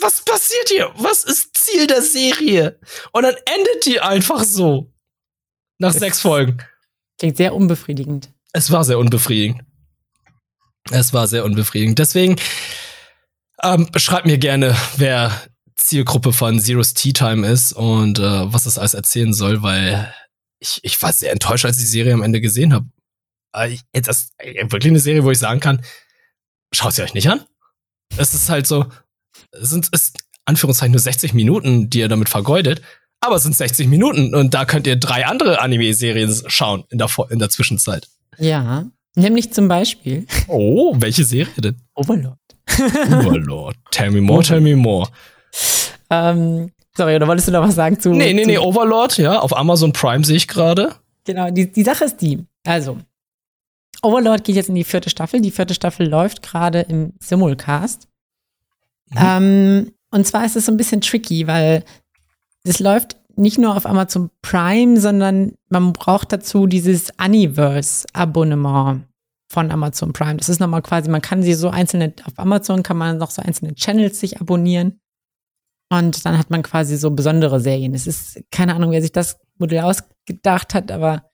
was 0.00 0.22
passiert 0.24 0.68
hier? 0.68 0.90
Was 0.96 1.24
ist 1.24 1.56
Ziel 1.56 1.86
der 1.86 2.00
Serie? 2.02 2.78
Und 3.12 3.22
dann 3.24 3.34
endet 3.34 3.84
die 3.86 4.00
einfach 4.00 4.42
so. 4.44 4.90
Nach 5.78 5.92
Das- 5.92 6.00
sechs 6.00 6.20
Folgen. 6.20 6.58
Klingt 7.18 7.36
sehr 7.36 7.54
unbefriedigend. 7.54 8.32
Es 8.52 8.70
war 8.70 8.84
sehr 8.84 8.98
unbefriedigend. 8.98 9.62
Es 10.90 11.12
war 11.12 11.26
sehr 11.26 11.44
unbefriedigend. 11.44 11.98
Deswegen 11.98 12.36
ähm, 13.64 13.88
schreibt 13.96 14.26
mir 14.26 14.38
gerne, 14.38 14.76
wer 14.96 15.32
Zielgruppe 15.76 16.32
von 16.32 16.60
Zero's 16.60 16.94
Tea 16.94 17.12
Time 17.12 17.46
ist 17.46 17.72
und 17.72 18.18
äh, 18.18 18.52
was 18.52 18.64
das 18.64 18.78
alles 18.78 18.94
erzählen 18.94 19.32
soll, 19.32 19.62
weil 19.62 20.12
ich, 20.60 20.80
ich 20.82 21.00
war 21.02 21.12
sehr 21.12 21.32
enttäuscht, 21.32 21.64
als 21.64 21.76
ich 21.78 21.84
die 21.84 21.90
Serie 21.90 22.14
am 22.14 22.22
Ende 22.22 22.40
gesehen 22.40 22.72
habe. 22.72 22.86
Äh, 23.52 23.76
das 23.92 24.08
ist 24.22 24.32
wirklich 24.70 24.90
eine 24.90 25.00
Serie, 25.00 25.24
wo 25.24 25.30
ich 25.30 25.38
sagen 25.38 25.60
kann, 25.60 25.82
schaut 26.72 26.94
sie 26.94 27.02
euch 27.02 27.14
nicht 27.14 27.28
an. 27.28 27.44
Es 28.16 28.34
ist 28.34 28.48
halt 28.48 28.66
so, 28.66 28.86
es 29.52 29.70
sind 29.70 29.88
es 29.92 30.12
Anführungszeichen 30.44 30.92
nur 30.92 31.00
60 31.00 31.34
Minuten, 31.34 31.90
die 31.90 32.00
ihr 32.00 32.08
damit 32.08 32.28
vergeudet, 32.28 32.82
aber 33.20 33.36
es 33.36 33.42
sind 33.42 33.56
60 33.56 33.88
Minuten 33.88 34.34
und 34.34 34.54
da 34.54 34.64
könnt 34.64 34.86
ihr 34.86 34.96
drei 34.96 35.26
andere 35.26 35.60
Anime-Serien 35.60 36.32
schauen 36.46 36.84
in 36.90 36.98
der, 36.98 37.08
in 37.30 37.38
der 37.38 37.48
Zwischenzeit. 37.48 38.08
Ja. 38.38 38.86
Nämlich 39.16 39.52
zum 39.52 39.68
Beispiel 39.68 40.26
Oh, 40.48 40.94
welche 40.98 41.24
Serie 41.24 41.54
denn? 41.58 41.80
Overlord. 41.94 42.38
Overlord. 42.68 43.76
Tell 43.90 44.10
me 44.10 44.20
more, 44.20 44.42
tell 44.42 44.60
me 44.60 44.74
more. 44.74 45.08
Ähm, 46.10 46.70
sorry, 46.96 47.16
oder 47.16 47.28
wolltest 47.28 47.48
du 47.48 47.52
noch 47.52 47.62
was 47.62 47.74
sagen 47.74 47.98
zu? 48.00 48.10
Nee, 48.10 48.32
nee, 48.32 48.44
nee, 48.44 48.58
Overlord, 48.58 49.18
ja, 49.18 49.38
auf 49.38 49.56
Amazon 49.56 49.92
Prime 49.92 50.24
sehe 50.24 50.36
ich 50.36 50.48
gerade. 50.48 50.94
Genau, 51.24 51.50
die, 51.50 51.70
die 51.70 51.82
Sache 51.82 52.04
ist 52.04 52.20
die. 52.20 52.44
Also, 52.66 52.98
Overlord 54.02 54.44
geht 54.44 54.56
jetzt 54.56 54.68
in 54.68 54.74
die 54.74 54.84
vierte 54.84 55.10
Staffel. 55.10 55.40
Die 55.40 55.50
vierte 55.50 55.74
Staffel 55.74 56.08
läuft 56.08 56.42
gerade 56.42 56.80
im 56.80 57.14
Simulcast. 57.20 58.08
Mhm. 59.10 59.18
Ähm, 59.18 59.92
und 60.10 60.26
zwar 60.26 60.44
ist 60.44 60.56
es 60.56 60.66
so 60.66 60.72
ein 60.72 60.76
bisschen 60.76 61.00
tricky, 61.00 61.46
weil 61.46 61.84
es 62.64 62.80
läuft 62.80 63.16
nicht 63.36 63.58
nur 63.58 63.76
auf 63.76 63.86
Amazon 63.86 64.30
Prime, 64.42 65.00
sondern 65.00 65.54
man 65.68 65.92
braucht 65.92 66.32
dazu 66.32 66.66
dieses 66.66 67.10
Universe-Abonnement 67.18 69.04
von 69.54 69.70
Amazon 69.70 70.12
Prime. 70.12 70.36
Das 70.36 70.48
ist 70.48 70.58
nochmal 70.58 70.82
quasi, 70.82 71.08
man 71.08 71.22
kann 71.22 71.42
sie 71.42 71.54
so 71.54 71.70
einzelne, 71.70 72.12
auf 72.24 72.32
Amazon 72.36 72.82
kann 72.82 72.96
man 72.96 73.18
noch 73.18 73.30
so 73.30 73.40
einzelne 73.40 73.74
Channels 73.74 74.18
sich 74.18 74.40
abonnieren. 74.40 75.00
Und 75.90 76.26
dann 76.26 76.36
hat 76.36 76.50
man 76.50 76.64
quasi 76.64 76.96
so 76.96 77.12
besondere 77.12 77.60
Serien. 77.60 77.94
Es 77.94 78.08
ist 78.08 78.40
keine 78.50 78.74
Ahnung, 78.74 78.90
wer 78.90 79.00
sich 79.00 79.12
das 79.12 79.36
Modell 79.58 79.84
ausgedacht 79.84 80.74
hat, 80.74 80.90
aber 80.90 81.30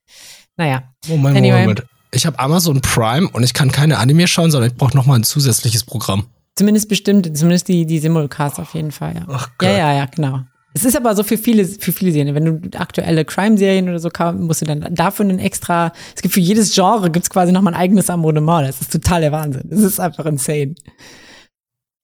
naja. 0.57 0.83
Moment, 1.09 1.39
Anyway. 1.39 1.63
Moment. 1.63 1.87
Ich 2.13 2.27
habe 2.27 2.39
Amazon 2.39 2.83
Prime 2.83 3.29
und 3.31 3.43
ich 3.43 3.55
kann 3.55 3.73
keine 3.73 3.97
Anime 3.99 4.29
schauen, 4.29 4.51
sondern 4.51 4.71
ich 4.71 4.77
brauche 4.77 4.95
noch 4.97 5.07
mal 5.07 5.15
ein 5.15 5.25
zusätzliches 5.25 5.85
Programm. 5.85 6.27
Zumindest 6.57 6.89
bestimmt, 6.91 7.39
zumindest 7.39 7.69
die, 7.69 7.87
die 7.87 8.01
Simulcasts 8.01 8.59
auf 8.59 8.75
jeden 8.75 8.93
Fall, 8.93 9.15
ja. 9.15 9.25
Ach 9.29 9.49
Ja, 9.63 9.71
ja, 9.71 9.95
ja, 9.95 10.07
genau. 10.07 10.41
Es 10.73 10.85
ist 10.85 10.97
aber 10.97 11.17
so 11.17 11.25
für 11.25 11.37
viele, 11.37 11.65
für 11.65 11.93
viele 11.93 12.13
Serien. 12.13 12.35
Wenn 12.35 12.45
du 12.45 12.79
aktuelle 12.79 13.25
Crime-Serien 13.25 13.89
oder 13.89 13.99
so 13.99 14.09
kaufst, 14.09 14.41
musst 14.41 14.61
du 14.61 14.67
dann 14.67 14.95
dafür 14.95 15.25
einen 15.25 15.41
extra, 15.41 15.93
es 16.15 16.23
gibt 16.23 16.35
für 16.35 16.41
jedes 16.41 16.75
Genre 16.75 17.11
gibt's 17.11 17.31
quasi 17.31 17.53
nochmal 17.53 17.75
ein 17.75 17.81
eigenes 17.81 18.09
Abonnement. 18.09 18.69
Das 18.69 18.81
ist 18.81 18.93
total 18.93 19.23
der 19.23 19.33
Wahnsinn. 19.33 19.69
Das 19.69 19.81
ist 19.81 19.99
einfach 19.99 20.27
insane. 20.27 20.75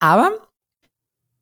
Aber 0.00 0.30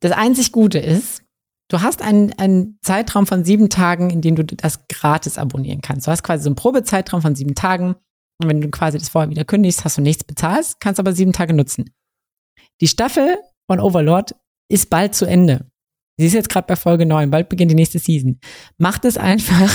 das 0.01 0.11
einzig 0.11 0.51
Gute 0.51 0.77
ist, 0.77 1.23
du 1.69 1.81
hast 1.81 2.03
einen, 2.03 2.31
einen 2.33 2.77
Zeitraum 2.83 3.25
von 3.25 3.43
sieben 3.43 3.69
Tagen, 3.69 4.11
in 4.11 4.21
dem 4.21 4.35
du 4.35 4.43
das 4.43 4.87
gratis 4.87 5.39
abonnieren 5.39 5.81
kannst. 5.81 6.05
Du 6.05 6.11
hast 6.11 6.23
quasi 6.23 6.43
so 6.43 6.49
einen 6.49 6.55
Probezeitraum 6.55 7.23
von 7.23 7.35
sieben 7.35 7.55
Tagen. 7.55 7.95
Und 8.39 8.49
wenn 8.49 8.61
du 8.61 8.69
quasi 8.69 8.99
das 8.99 9.09
vorher 9.09 9.31
wieder 9.31 9.45
kündigst, 9.45 9.83
hast 9.83 9.97
du 9.97 10.01
nichts 10.01 10.23
bezahlt, 10.23 10.75
kannst 10.79 10.99
aber 10.99 11.13
sieben 11.13 11.33
Tage 11.33 11.53
nutzen. 11.53 11.89
Die 12.81 12.87
Staffel 12.87 13.37
von 13.67 13.79
Overlord 13.79 14.35
ist 14.69 14.89
bald 14.89 15.15
zu 15.15 15.25
Ende. 15.25 15.65
Sie 16.17 16.25
ist 16.25 16.33
jetzt 16.33 16.49
gerade 16.49 16.67
bei 16.67 16.75
Folge 16.75 17.05
9, 17.05 17.29
bald 17.29 17.49
beginnt 17.49 17.71
die 17.71 17.75
nächste 17.75 17.99
Season. 17.99 18.39
Macht 18.77 19.05
es 19.05 19.17
einfach 19.17 19.71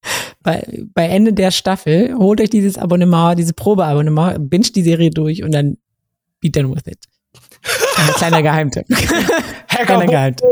bei, 0.42 0.66
bei 0.92 1.06
Ende 1.08 1.32
der 1.32 1.50
Staffel, 1.50 2.14
holt 2.16 2.40
euch 2.40 2.50
dieses 2.50 2.78
Abonnement, 2.78 3.38
dieses 3.38 3.52
Probeabonnement, 3.52 4.50
binge 4.50 4.66
die 4.74 4.82
Serie 4.82 5.10
durch 5.10 5.42
und 5.42 5.52
dann 5.52 5.76
be 6.40 6.50
done 6.50 6.74
with 6.74 6.86
it. 6.86 6.98
Ein 7.96 8.08
kleiner 8.14 8.42
Geheimtipp. 8.42 8.86
kleiner 9.68 10.06
Geheimtipp. 10.06 10.48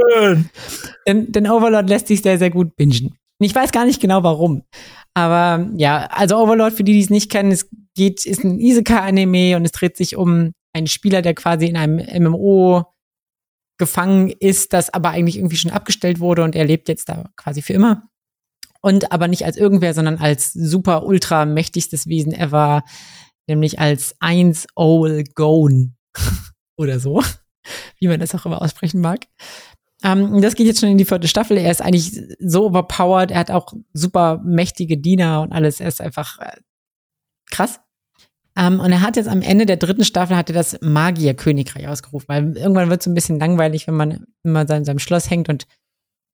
Denn, 1.07 1.33
denn 1.33 1.51
Overlord 1.51 1.89
lässt 1.89 2.09
sich 2.09 2.23
sehr, 2.23 2.39
sehr 2.39 2.51
gut 2.51 2.77
bingen. 2.77 3.17
Ich 3.41 3.55
weiß 3.55 3.73
gar 3.73 3.85
nicht 3.85 4.01
genau 4.01 4.23
warum. 4.23 4.63
Aber 5.15 5.69
ja, 5.77 6.07
also 6.07 6.39
Overlord, 6.39 6.73
für 6.73 6.85
die, 6.85 6.93
die 6.93 7.01
es 7.01 7.11
nicht 7.11 7.31
kennen, 7.31 7.51
es 7.51 7.69
geht, 7.95 8.25
ist 8.25 8.45
ein 8.45 8.61
Isekai-Anime 8.61 9.57
und 9.57 9.65
es 9.65 9.73
dreht 9.73 9.97
sich 9.97 10.17
um 10.17 10.53
einen 10.73 10.87
Spieler, 10.87 11.23
der 11.23 11.35
quasi 11.35 11.67
in 11.67 11.77
einem 11.77 12.01
MMO 12.23 12.85
gefangen 13.83 14.29
ist, 14.29 14.73
das 14.73 14.95
aber 14.95 15.11
eigentlich 15.11 15.39
irgendwie 15.39 15.57
schon 15.57 15.73
abgestellt 15.73 16.21
wurde 16.21 16.45
und 16.45 16.55
er 16.55 16.65
lebt 16.65 16.89
jetzt 16.89 17.09
da 17.09 17.25
quasi 17.37 17.63
für 17.63 17.73
immer. 17.73 18.09
Und 18.81 19.11
aber 19.11 19.27
nicht 19.27 19.45
als 19.45 19.57
irgendwer, 19.57 19.93
sondern 19.93 20.19
als 20.19 20.53
super 20.53 21.05
ultra 21.05 21.47
mächtigstes 21.47 22.07
Wesen 22.07 22.33
ever, 22.33 22.85
nämlich 23.49 23.81
als 23.81 24.15
Eins 24.21 24.69
Ol 24.77 25.25
Gone 25.35 25.95
oder 26.77 27.01
so, 27.01 27.25
wie 27.99 28.07
man 28.07 28.21
das 28.21 28.37
auch 28.37 28.47
immer 28.47 28.63
aussprechen 28.63 29.01
mag. 29.01 29.27
Ähm, 30.05 30.41
das 30.41 30.55
geht 30.55 30.69
jetzt 30.69 30.79
schon 30.79 30.91
in 30.91 30.99
die 30.99 31.05
vierte 31.05 31.27
Staffel. 31.27 31.57
Er 31.57 31.73
ist 31.73 31.83
eigentlich 31.83 32.21
so 32.39 32.67
overpowered. 32.67 33.33
Er 33.33 33.41
hat 33.41 33.51
auch 33.51 33.73
super 33.93 34.41
mächtige 34.45 34.97
Diener 34.97 35.43
und 35.43 35.51
alles. 35.51 35.81
Er 35.81 35.89
ist 35.89 36.01
einfach 36.01 36.39
äh, 36.39 36.57
krass. 37.51 37.81
Ähm, 38.57 38.81
und 38.81 38.93
er 38.93 39.01
hat 39.01 39.17
jetzt 39.17 39.29
am 39.29 39.43
Ende 39.43 39.65
der 39.67 39.77
dritten 39.77 40.05
Staffel 40.05 40.37
hat 40.37 40.51
er 40.51 40.55
das 40.55 40.79
Magierkönigreich 40.83 41.89
ausgerufen, 41.89 42.29
weil 42.29 42.57
irgendwann 42.57 42.91
wird 42.91 43.01
es 43.01 43.07
ein 43.07 43.15
bisschen 43.15 43.39
langweilig, 43.39 43.87
wenn 43.87 43.95
man 43.95 44.27
immer 44.43 44.69
in 44.71 44.85
seinem 44.85 44.99
Schloss 44.99 45.31
hängt 45.31 45.49
und 45.49 45.67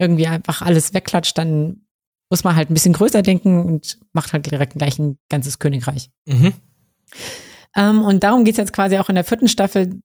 irgendwie 0.00 0.26
einfach 0.26 0.62
alles 0.62 0.94
wegklatscht, 0.94 1.36
dann 1.38 1.82
muss 2.30 2.44
man 2.44 2.56
halt 2.56 2.70
ein 2.70 2.74
bisschen 2.74 2.92
größer 2.92 3.22
denken 3.22 3.64
und 3.64 3.98
macht 4.12 4.32
halt 4.32 4.50
direkt 4.50 4.74
gleich 4.74 4.98
ein 4.98 5.18
ganzes 5.28 5.58
Königreich. 5.58 6.10
Mhm. 6.26 6.52
Ähm, 7.76 8.02
und 8.02 8.22
darum 8.22 8.44
geht 8.44 8.54
es 8.54 8.58
jetzt 8.58 8.72
quasi 8.72 8.98
auch 8.98 9.08
in 9.08 9.14
der 9.14 9.24
vierten 9.24 9.48
Staffel. 9.48 10.00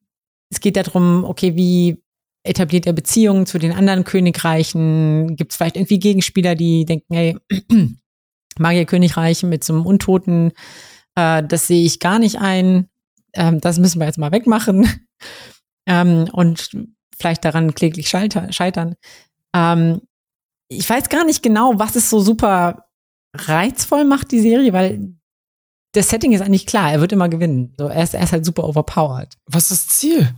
Es 0.50 0.60
geht 0.60 0.78
darum, 0.78 1.24
okay, 1.26 1.56
wie 1.56 2.02
etabliert 2.44 2.86
er 2.86 2.94
Beziehungen 2.94 3.46
zu 3.46 3.58
den 3.58 3.72
anderen 3.72 4.04
Königreichen? 4.04 5.36
Gibt 5.36 5.52
es 5.52 5.58
vielleicht 5.58 5.76
irgendwie 5.76 6.00
Gegenspieler, 6.00 6.56
die 6.56 6.86
denken, 6.86 7.14
hey, 7.14 7.38
Magierkönigreich 8.60 9.44
mit 9.44 9.64
so 9.64 9.74
einem 9.74 9.86
Untoten, 9.86 10.52
äh, 11.16 11.44
das 11.44 11.68
sehe 11.68 11.86
ich 11.86 12.00
gar 12.00 12.20
nicht 12.20 12.40
ein. 12.40 12.88
Ähm, 13.34 13.60
das 13.62 13.80
müssen 13.80 14.00
wir 14.00 14.08
jetzt 14.08 14.18
mal 14.18 14.32
wegmachen. 14.32 14.88
ähm, 15.88 16.30
und 16.32 16.70
vielleicht 17.18 17.46
daran 17.46 17.74
kläglich 17.74 18.10
scheiter 18.10 18.52
scheitern. 18.52 18.96
Ähm, 19.56 20.02
ich 20.70 20.90
weiß 20.90 21.10
gar 21.10 21.26
nicht 21.26 21.44
genau, 21.44 21.74
was 21.78 21.96
es 21.96 22.10
so 22.10 22.20
super 22.20 22.86
reizvoll 23.36 24.06
macht, 24.06 24.32
die 24.32 24.40
Serie, 24.42 24.74
weil 24.74 25.14
das 25.94 26.10
Setting 26.10 26.32
ist 26.32 26.42
eigentlich 26.42 26.66
klar, 26.66 26.92
er 26.92 27.02
wird 27.02 27.12
immer 27.12 27.30
gewinnen. 27.30 27.74
So, 27.78 27.88
er, 27.88 28.04
ist, 28.04 28.14
er 28.16 28.24
ist 28.24 28.32
halt 28.32 28.46
super 28.46 28.64
overpowered. 28.68 29.36
Was 29.46 29.70
ist 29.70 29.88
das 29.90 29.96
Ziel? 30.00 30.30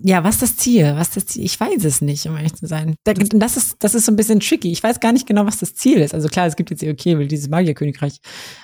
Ja, 0.00 0.22
was 0.24 0.36
ist 0.36 0.42
das 0.42 0.56
Ziel? 0.56 0.94
Was 0.96 1.08
ist 1.08 1.16
das 1.16 1.26
Ziel? 1.26 1.44
Ich 1.44 1.58
weiß 1.60 1.84
es 1.84 2.00
nicht, 2.00 2.24
um 2.26 2.36
ehrlich 2.36 2.54
zu 2.54 2.66
sein. 2.66 2.94
Da- 3.04 3.12
Das 3.14 3.56
ist, 3.56 3.76
das 3.80 3.94
ist 3.94 4.06
so 4.06 4.12
ein 4.12 4.16
bisschen 4.16 4.40
tricky. 4.40 4.70
Ich 4.70 4.82
weiß 4.82 5.00
gar 5.00 5.12
nicht 5.12 5.26
genau, 5.26 5.44
was 5.44 5.58
das 5.58 5.74
Ziel 5.74 5.98
ist. 5.98 6.14
Also 6.14 6.28
klar, 6.28 6.46
es 6.46 6.56
gibt 6.56 6.70
jetzt, 6.70 6.82
okay, 6.84 7.18
will 7.18 7.26
dieses 7.28 7.48
Magierkönigreich. 7.48 8.18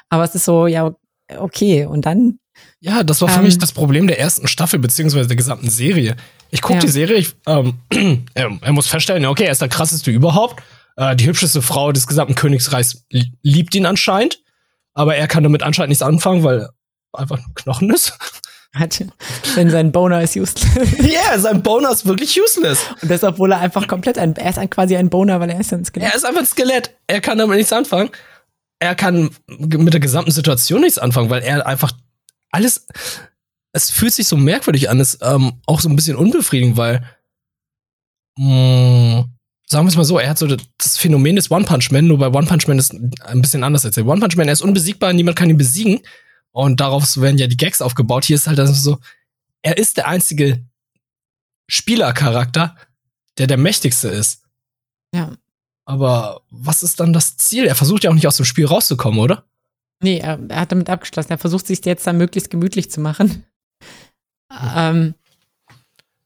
Aber 0.09 0.25
es 0.25 0.35
ist 0.35 0.45
so, 0.45 0.67
ja, 0.67 0.95
okay. 1.39 1.87
Und 1.87 2.07
dann, 2.07 2.39
Ja, 2.81 3.03
das 3.03 3.21
war 3.21 3.29
für 3.29 3.39
Ähm. 3.41 3.47
mich 3.47 3.59
das 3.59 3.73
Problem 3.73 4.07
der 4.07 4.19
ersten 4.21 4.47
Staffel, 4.47 4.79
beziehungsweise 4.79 5.27
der 5.27 5.37
gesamten 5.37 5.71
Serie. 5.71 6.17
Ich 6.51 6.63
gucke 6.63 6.75
Ja. 6.75 6.81
die 6.81 6.89
Serie, 6.89 7.17
ich, 7.17 7.35
ähm, 7.47 7.75
er, 8.35 8.73
muss 8.73 8.87
feststellen, 8.87 9.27
okay, 9.27 9.45
er 9.45 9.53
ist 9.53 9.61
der 9.61 9.69
krasseste 9.69 10.11
überhaupt. 10.11 10.63
Äh, 10.97 11.17
die 11.17 11.27
hübscheste 11.27 11.63
Frau 11.63 11.91
des 11.91 12.07
gesamten 12.07 12.37
Königsreichs 12.37 13.05
li- 13.11 13.33
liebt 13.43 13.75
ihn 13.75 13.87
anscheinend, 13.87 14.41
aber 14.93 15.17
er 15.17 15.27
kann 15.27 15.43
damit 15.43 15.63
anscheinend 15.65 15.89
nichts 15.89 16.03
anfangen, 16.03 16.45
weil 16.45 16.61
er 16.61 16.71
einfach 17.13 17.39
ein 17.39 17.55
Knochen 17.55 17.91
ist. 17.91 18.17
Hat, 18.75 19.05
denn 19.57 19.71
sein 19.71 19.93
Boner 19.93 20.21
ist 20.23 20.35
useless. 20.37 20.67
Ja, 21.01 21.07
yeah, 21.31 21.39
sein 21.39 21.63
Boner 21.63 21.91
ist 21.93 22.07
wirklich 22.07 22.41
useless. 22.41 22.81
Und 23.03 23.09
das, 23.11 23.23
obwohl 23.23 23.53
er 23.53 23.61
einfach 23.61 23.87
komplett 23.87 24.19
ein, 24.19 24.35
er 24.35 24.51
ist 24.51 24.59
ein, 24.59 24.69
quasi 24.69 24.97
ein 24.97 25.11
Boner, 25.11 25.39
weil 25.39 25.51
er 25.51 25.61
ist 25.61 25.73
ein 25.73 25.85
Skelett. 25.85 26.11
Er 26.11 26.17
ist 26.17 26.25
einfach 26.25 26.41
ein 26.41 26.47
Skelett. 26.47 26.91
Er 27.07 27.21
kann 27.21 27.39
damit 27.39 27.57
nichts 27.57 27.73
anfangen. 27.73 28.11
Er 28.81 28.95
kann 28.95 29.31
mit 29.47 29.93
der 29.93 30.01
gesamten 30.01 30.31
Situation 30.31 30.81
nichts 30.81 30.99
anfangen, 30.99 31.31
weil 31.31 31.43
er 31.43 31.67
einfach 31.67 31.93
alles. 32.51 32.87
Es 33.73 33.91
fühlt 33.91 34.13
sich 34.13 34.29
so 34.29 34.37
merkwürdig 34.37 34.89
an, 34.91 35.01
ist 35.01 35.19
ähm, 35.23 35.61
auch 35.67 35.81
so 35.81 35.89
ein 35.89 35.97
bisschen 35.97 36.17
unbefriedigend, 36.17 36.77
weil 36.77 37.03
mh, 38.39 39.27
sagen 39.67 39.87
wir 39.87 39.89
es 39.89 39.97
mal 39.97 40.05
so, 40.05 40.19
er 40.19 40.31
hat 40.31 40.39
so 40.39 40.47
das 40.47 40.97
Phänomen 40.97 41.37
des 41.37 41.51
One 41.51 41.65
Punch 41.65 41.91
Man, 41.91 42.07
nur 42.07 42.19
bei 42.19 42.29
One 42.29 42.47
Punch 42.47 42.69
Man 42.69 42.79
ist 42.79 42.95
ein 42.95 43.43
bisschen 43.43 43.65
anders 43.65 43.85
als 43.85 43.95
der 43.95 44.07
One 44.07 44.21
Punch 44.21 44.37
Man. 44.37 44.49
Er 44.49 44.53
ist 44.53 44.63
unbesiegbar, 44.63 45.13
niemand 45.13 45.37
kann 45.37 45.51
ihn 45.51 45.57
besiegen 45.57 46.01
und 46.51 46.81
darauf 46.81 47.17
werden 47.17 47.39
ja 47.39 47.47
die 47.47 47.57
Gags 47.57 47.83
aufgebaut. 47.83 48.25
Hier 48.25 48.37
ist 48.37 48.47
halt 48.47 48.61
also 48.61 48.75
so, 48.75 48.99
er 49.63 49.77
ist 49.79 49.97
der 49.97 50.07
einzige 50.07 50.65
Spielercharakter, 51.69 52.77
der 53.39 53.47
der 53.47 53.57
mächtigste 53.57 54.09
ist. 54.09 54.43
Ja. 55.15 55.37
Aber 55.87 56.41
was 56.51 56.83
ist 56.83 57.01
dann 57.01 57.13
das 57.13 57.37
Ziel? 57.37 57.65
Er 57.67 57.75
versucht 57.75 58.05
ja 58.05 58.11
auch 58.11 58.15
nicht 58.15 58.27
aus 58.27 58.37
dem 58.37 58.47
Spiel 58.47 58.67
rauszukommen, 58.67 59.21
oder? 59.21 59.45
Nee, 60.03 60.19
er, 60.19 60.39
er 60.49 60.61
hat 60.61 60.73
damit 60.73 60.89
abgeschlossen. 60.91 61.31
Er 61.31 61.39
versucht 61.39 61.67
sich 61.67 61.85
jetzt 61.85 62.07
dann 62.07 62.19
möglichst 62.19 62.51
gemütlich 62.51 62.91
zu 62.91 63.01
machen. 63.01 63.45
Ähm, 64.75 65.15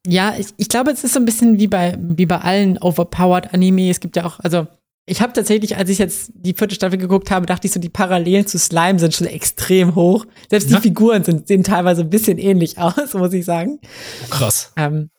ja, 0.07 0.35
ich, 0.39 0.49
ich 0.57 0.69
glaube, 0.69 0.91
es 0.91 1.05
ist 1.05 1.15
so 1.15 1.21
ein 1.21 1.25
bisschen 1.25 1.59
wie 1.59 1.67
bei, 1.67 1.97
wie 1.99 2.27
bei 2.27 2.39
allen 2.39 2.79
overpowered 2.79 3.53
Anime. 3.53 3.91
Es 3.91 4.01
gibt 4.01 4.17
ja 4.17 4.25
auch, 4.27 4.39
also 4.41 4.67
ich 5.07 5.21
habe 5.23 5.33
tatsächlich, 5.33 5.77
als 5.77 5.91
ich 5.91 5.99
jetzt 5.99 6.31
die 6.35 6.55
vierte 6.55 6.75
Staffel 6.75 6.99
geguckt 6.99 7.31
habe, 7.31 7.47
dachte 7.47 7.67
ich 7.67 7.73
so, 7.73 7.81
die 7.81 7.89
Parallelen 7.89 8.47
zu 8.47 8.59
Slime 8.59 8.99
sind 8.99 9.15
schon 9.15 9.27
extrem 9.27 9.95
hoch. 9.95 10.27
Selbst 10.51 10.71
Ja. 10.71 10.77
die 10.77 10.83
Figuren 10.83 11.25
sind, 11.25 11.49
sehen 11.49 11.65
teilweise 11.65 12.03
ein 12.03 12.11
bisschen 12.11 12.39
ähnlich 12.39 12.79
aus, 12.79 13.15
muss 13.15 13.33
ich 13.33 13.45
sagen. 13.45 13.81
Krass. 14.31 14.73
Ähm, 14.77 15.11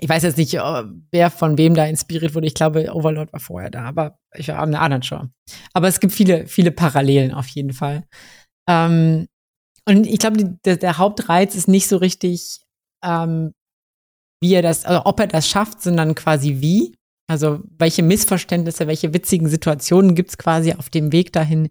ich 0.00 0.08
weiß 0.08 0.22
jetzt 0.22 0.38
nicht, 0.38 0.54
äh, 0.54 0.84
wer 1.10 1.30
von 1.30 1.58
wem 1.58 1.74
da 1.74 1.84
inspiriert 1.86 2.34
wurde. 2.34 2.46
Ich 2.46 2.54
glaube, 2.54 2.92
Overlord 2.92 3.32
war 3.32 3.40
vorher 3.40 3.70
da, 3.70 3.84
aber 3.84 4.18
ich 4.34 4.48
war 4.48 4.56
in 4.56 4.74
einer 4.74 4.80
anderen 4.80 5.02
Show. 5.02 5.22
Aber 5.72 5.88
es 5.88 6.00
gibt 6.00 6.12
viele, 6.12 6.46
viele 6.46 6.70
Parallelen 6.70 7.32
auf 7.32 7.48
jeden 7.48 7.72
Fall. 7.72 8.04
Ähm, 8.68 9.26
und 9.86 10.06
ich 10.06 10.18
glaube, 10.18 10.58
der, 10.64 10.76
der 10.76 10.98
Hauptreiz 10.98 11.54
ist 11.54 11.68
nicht 11.68 11.88
so 11.88 11.98
richtig, 11.98 12.60
ähm, 13.04 13.52
wie 14.42 14.54
er 14.54 14.62
das, 14.62 14.84
also 14.84 15.02
ob 15.04 15.20
er 15.20 15.26
das 15.26 15.48
schafft, 15.48 15.82
sondern 15.82 16.14
quasi 16.14 16.60
wie. 16.60 16.94
Also 17.26 17.60
welche 17.78 18.02
Missverständnisse, 18.02 18.86
welche 18.86 19.14
witzigen 19.14 19.48
Situationen 19.48 20.14
gibt's 20.14 20.36
quasi 20.36 20.74
auf 20.74 20.90
dem 20.90 21.12
Weg 21.12 21.32
dahin. 21.32 21.70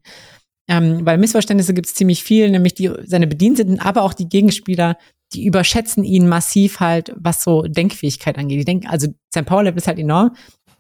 Ähm, 0.68 1.06
weil 1.06 1.18
Missverständnisse 1.18 1.74
gibt's 1.74 1.94
ziemlich 1.94 2.24
viel, 2.24 2.50
nämlich 2.50 2.74
die, 2.74 2.92
seine 3.04 3.28
Bediensteten, 3.28 3.80
aber 3.80 4.04
auch 4.04 4.14
die 4.14 4.30
Gegenspieler, 4.30 4.98
die 5.34 5.46
überschätzen 5.46 6.04
ihn 6.04 6.28
massiv 6.28 6.80
halt, 6.80 7.14
was 7.18 7.44
so 7.44 7.64
Denkfähigkeit 7.64 8.38
angeht. 8.38 8.60
Die 8.60 8.66
denken, 8.66 8.88
also 8.88 9.08
sein 9.34 9.46
Powerlevel 9.46 9.78
ist 9.78 9.88
halt 9.88 10.00
enorm, 10.00 10.36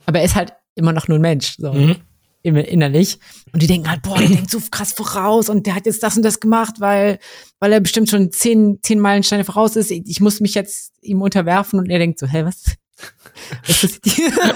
aber 0.05 0.19
er 0.19 0.25
ist 0.25 0.35
halt 0.35 0.53
immer 0.75 0.93
noch 0.93 1.07
nur 1.07 1.17
ein 1.17 1.21
Mensch, 1.21 1.55
so 1.57 1.71
Mhm. 1.73 1.95
innerlich. 2.43 3.19
Und 3.53 3.61
die 3.61 3.67
denken 3.67 3.89
halt, 3.89 4.01
boah, 4.01 4.17
der 4.17 4.27
denkt 4.27 4.49
so 4.51 4.59
krass 4.71 4.91
voraus 4.93 5.49
und 5.49 5.65
der 5.65 5.75
hat 5.75 5.85
jetzt 5.85 6.03
das 6.03 6.17
und 6.17 6.23
das 6.23 6.39
gemacht, 6.39 6.75
weil, 6.79 7.19
weil 7.59 7.71
er 7.71 7.79
bestimmt 7.79 8.09
schon 8.09 8.31
zehn, 8.31 8.79
zehn 8.81 8.99
Meilensteine 8.99 9.43
voraus 9.45 9.75
ist. 9.75 9.91
Ich 9.91 10.19
muss 10.19 10.39
mich 10.41 10.53
jetzt 10.55 10.93
ihm 11.01 11.21
unterwerfen 11.21 11.79
und 11.79 11.89
er 11.89 11.99
denkt 11.99 12.19
so, 12.19 12.27
hä, 12.27 12.43
was? 12.43 12.63
was? 13.67 13.99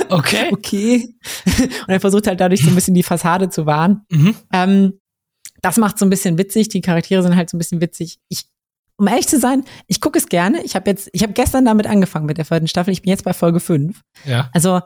Okay. 0.10 0.49
okay. 0.52 1.15
Und 1.56 1.90
er 1.90 1.99
versucht 1.99 2.28
halt 2.28 2.40
dadurch 2.40 2.61
so 2.64 2.69
ein 2.69 2.76
bisschen 2.76 2.94
die 2.94 3.03
Fassade 3.03 3.49
zu 3.49 3.65
wahren. 3.65 4.02
Mhm. 4.10 4.36
Ähm, 4.52 4.94
das 5.61 5.78
macht 5.78 5.98
so 5.98 6.06
ein 6.06 6.10
bisschen 6.10 6.38
witzig. 6.38 6.69
Die 6.69 6.82
Charaktere 6.82 7.24
sind 7.24 7.36
halt 7.36 7.49
so 7.49 7.57
ein 7.57 7.60
bisschen 7.60 7.82
witzig. 7.82 8.19
Ich, 8.30 8.45
um 8.98 9.07
ehrlich 9.07 9.28
zu 9.28 9.40
sein, 9.40 9.64
ich 9.88 10.02
gucke 10.02 10.18
es 10.19 10.28
gerne. 10.28 10.64
Ich 10.64 10.76
habe 10.76 10.90
jetzt, 10.90 11.10
ich 11.14 11.24
habe 11.24 11.34
gestern 11.34 11.65
damit 11.65 11.88
angefangen 11.88 12.26
mit 12.26 12.38
der 12.38 12.45
vierten 12.45 12.68
Staffel. 12.68 12.91
Ich 12.91 13.02
bin 13.03 13.10
jetzt 13.11 13.24
bei 13.24 13.34
Folge 13.34 13.60
5. 13.60 14.02
Ja. 14.26 14.49
Also 14.53 14.82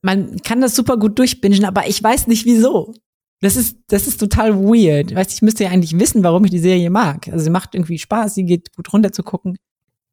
man 0.00 0.40
kann 0.42 0.60
das 0.60 0.74
super 0.74 0.96
gut 0.96 1.18
durchbingen, 1.18 1.64
aber 1.64 1.86
ich 1.86 2.02
weiß 2.02 2.26
nicht 2.26 2.44
wieso. 2.44 2.94
Das 3.40 3.56
ist, 3.56 3.76
das 3.88 4.06
ist 4.06 4.18
total 4.18 4.54
weird. 4.56 5.14
Weißt, 5.14 5.32
ich 5.32 5.42
müsste 5.42 5.64
ja 5.64 5.70
eigentlich 5.70 5.98
wissen, 5.98 6.22
warum 6.24 6.44
ich 6.44 6.50
die 6.50 6.58
Serie 6.58 6.90
mag. 6.90 7.28
Also 7.28 7.44
sie 7.44 7.50
macht 7.50 7.74
irgendwie 7.74 7.98
Spaß, 7.98 8.34
sie 8.34 8.44
geht 8.44 8.74
gut 8.74 8.92
runter 8.92 9.12
zu 9.12 9.22
gucken, 9.22 9.56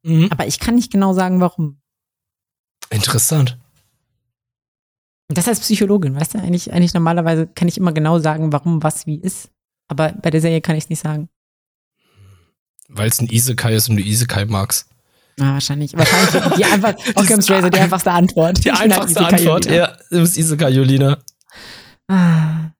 Mhm. 0.04 0.30
aber 0.32 0.48
ich 0.48 0.60
kann 0.60 0.76
nicht 0.76 0.92
genau 0.92 1.14
sagen, 1.14 1.42
warum. 1.42 1.80
Interessant. 2.90 3.58
Das 5.28 5.48
als 5.48 5.60
Psychologin, 5.60 6.16
weißt 6.16 6.34
du, 6.36 6.40
eigentlich, 6.40 6.74
eigentlich 6.74 6.94
normalerweise 6.94 7.46
kann 7.48 7.68
ich 7.68 7.78
immer 7.78 7.92
genau 7.92 8.18
sagen, 8.20 8.52
warum 8.52 8.82
was 8.82 9.06
wie 9.06 9.20
ist. 9.20 9.52
Aber 9.88 10.12
bei 10.14 10.32
der 10.32 10.42
Serie 10.42 10.62
kann 10.62 10.76
ich 10.76 10.86
es 10.86 10.90
nicht 10.90 11.02
sagen. 11.04 11.30
Weil 12.90 13.08
es 13.08 13.22
ein 13.22 13.30
Isekai 13.30 13.76
ist 13.76 13.90
und 13.90 13.98
du 13.98 14.04
Isekai 14.04 14.46
magst. 14.46 14.88
Ah, 15.40 15.54
wahrscheinlich. 15.54 15.96
Wahrscheinlich 15.96 16.56
die 16.58 16.66
einfach, 16.66 16.94
Occam's 17.16 17.50
Razor, 17.50 17.70
die 17.70 17.80
einfachste 17.80 18.12
Antwort. 18.12 18.66
Die 18.66 18.72
halt 18.72 18.92
einfachste 18.92 19.26
Antwort, 19.26 19.66
Julina. 19.66 19.84
ja, 19.88 19.98
du 20.10 20.20
bist 20.22 20.38
Isekai 20.38 20.70
Jolina. 20.70 21.18
Ah, 22.10 22.72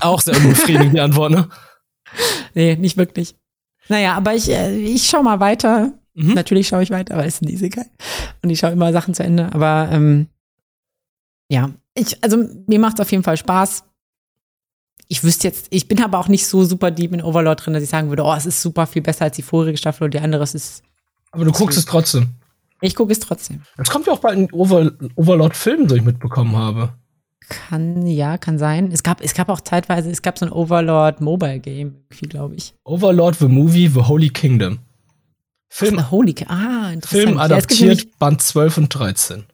Auch 0.00 0.20
sehr 0.20 0.36
unbefriedigend, 0.36 0.94
die 0.94 1.00
Antwort, 1.00 1.32
ne? 1.32 1.48
nee, 2.54 2.76
nicht 2.76 2.96
wirklich. 2.96 3.36
Naja, 3.88 4.14
aber 4.14 4.34
ich, 4.34 4.48
äh, 4.48 4.74
ich 4.76 5.08
schau 5.08 5.22
mal 5.22 5.40
weiter. 5.40 5.92
Mhm. 6.14 6.34
Natürlich 6.34 6.68
schaue 6.68 6.82
ich 6.82 6.90
weiter, 6.90 7.14
aber 7.14 7.26
es 7.26 7.34
ist 7.34 7.42
ein 7.42 7.48
Isekai. 7.48 7.86
Und 8.42 8.50
ich 8.50 8.58
schaue 8.58 8.70
immer 8.72 8.92
Sachen 8.92 9.14
zu 9.14 9.22
Ende. 9.22 9.52
Aber 9.52 9.88
ähm, 9.92 10.28
ja, 11.50 11.70
ich, 11.94 12.22
also 12.22 12.44
mir 12.66 12.78
macht 12.78 12.94
es 12.94 13.00
auf 13.00 13.10
jeden 13.10 13.24
Fall 13.24 13.36
Spaß. 13.36 13.84
Ich 15.08 15.24
wüsste 15.24 15.48
jetzt, 15.48 15.68
ich 15.70 15.88
bin 15.88 16.02
aber 16.02 16.18
auch 16.18 16.28
nicht 16.28 16.46
so 16.46 16.64
super 16.64 16.90
deep 16.90 17.14
in 17.14 17.22
Overlord 17.22 17.64
drin, 17.64 17.74
dass 17.74 17.82
ich 17.82 17.88
sagen 17.88 18.10
würde, 18.10 18.24
oh, 18.24 18.34
es 18.34 18.44
ist 18.44 18.60
super 18.60 18.86
viel 18.86 19.02
besser 19.02 19.24
als 19.24 19.36
die 19.36 19.42
vorherige 19.42 19.78
Staffel 19.78 20.04
und 20.04 20.14
die 20.14 20.20
andere 20.20 20.42
es 20.42 20.54
ist. 20.54 20.82
Aber 21.30 21.44
du 21.44 21.52
guckst 21.52 21.78
es 21.78 21.86
trotzdem. 21.86 22.34
Ich 22.80 22.94
gucke 22.94 23.12
es 23.12 23.18
trotzdem. 23.18 23.62
Jetzt 23.76 23.90
kommt 23.90 24.06
ja 24.06 24.12
auch 24.12 24.20
bald 24.20 24.38
ein 24.38 24.52
Over 24.52 24.92
Overlord-Film, 25.16 25.88
so 25.88 25.96
ich 25.96 26.02
mitbekommen 26.02 26.56
habe. 26.56 26.92
Kann, 27.48 28.06
ja, 28.06 28.36
kann 28.36 28.58
sein. 28.58 28.92
Es 28.92 29.02
gab, 29.02 29.22
es 29.22 29.34
gab 29.34 29.48
auch 29.48 29.62
zeitweise, 29.62 30.10
es 30.10 30.20
gab 30.20 30.38
so 30.38 30.46
ein 30.46 30.52
Overlord 30.52 31.20
Mobile 31.20 31.60
Game, 31.60 31.96
irgendwie, 32.10 32.28
glaube 32.28 32.54
ich. 32.56 32.74
Overlord 32.84 33.36
the 33.36 33.48
Movie, 33.48 33.88
The 33.88 34.02
Holy 34.02 34.28
Kingdom. 34.28 34.80
Film, 35.70 35.98
Ach, 35.98 36.10
Holy, 36.10 36.34
ah, 36.46 36.90
interessant. 36.92 37.06
Film 37.08 37.28
Ja, 37.36 37.44
es 37.44 37.52
adaptiert, 37.52 38.18
Band 38.18 38.42
12 38.42 38.78
und 38.78 38.88
13. 38.88 39.44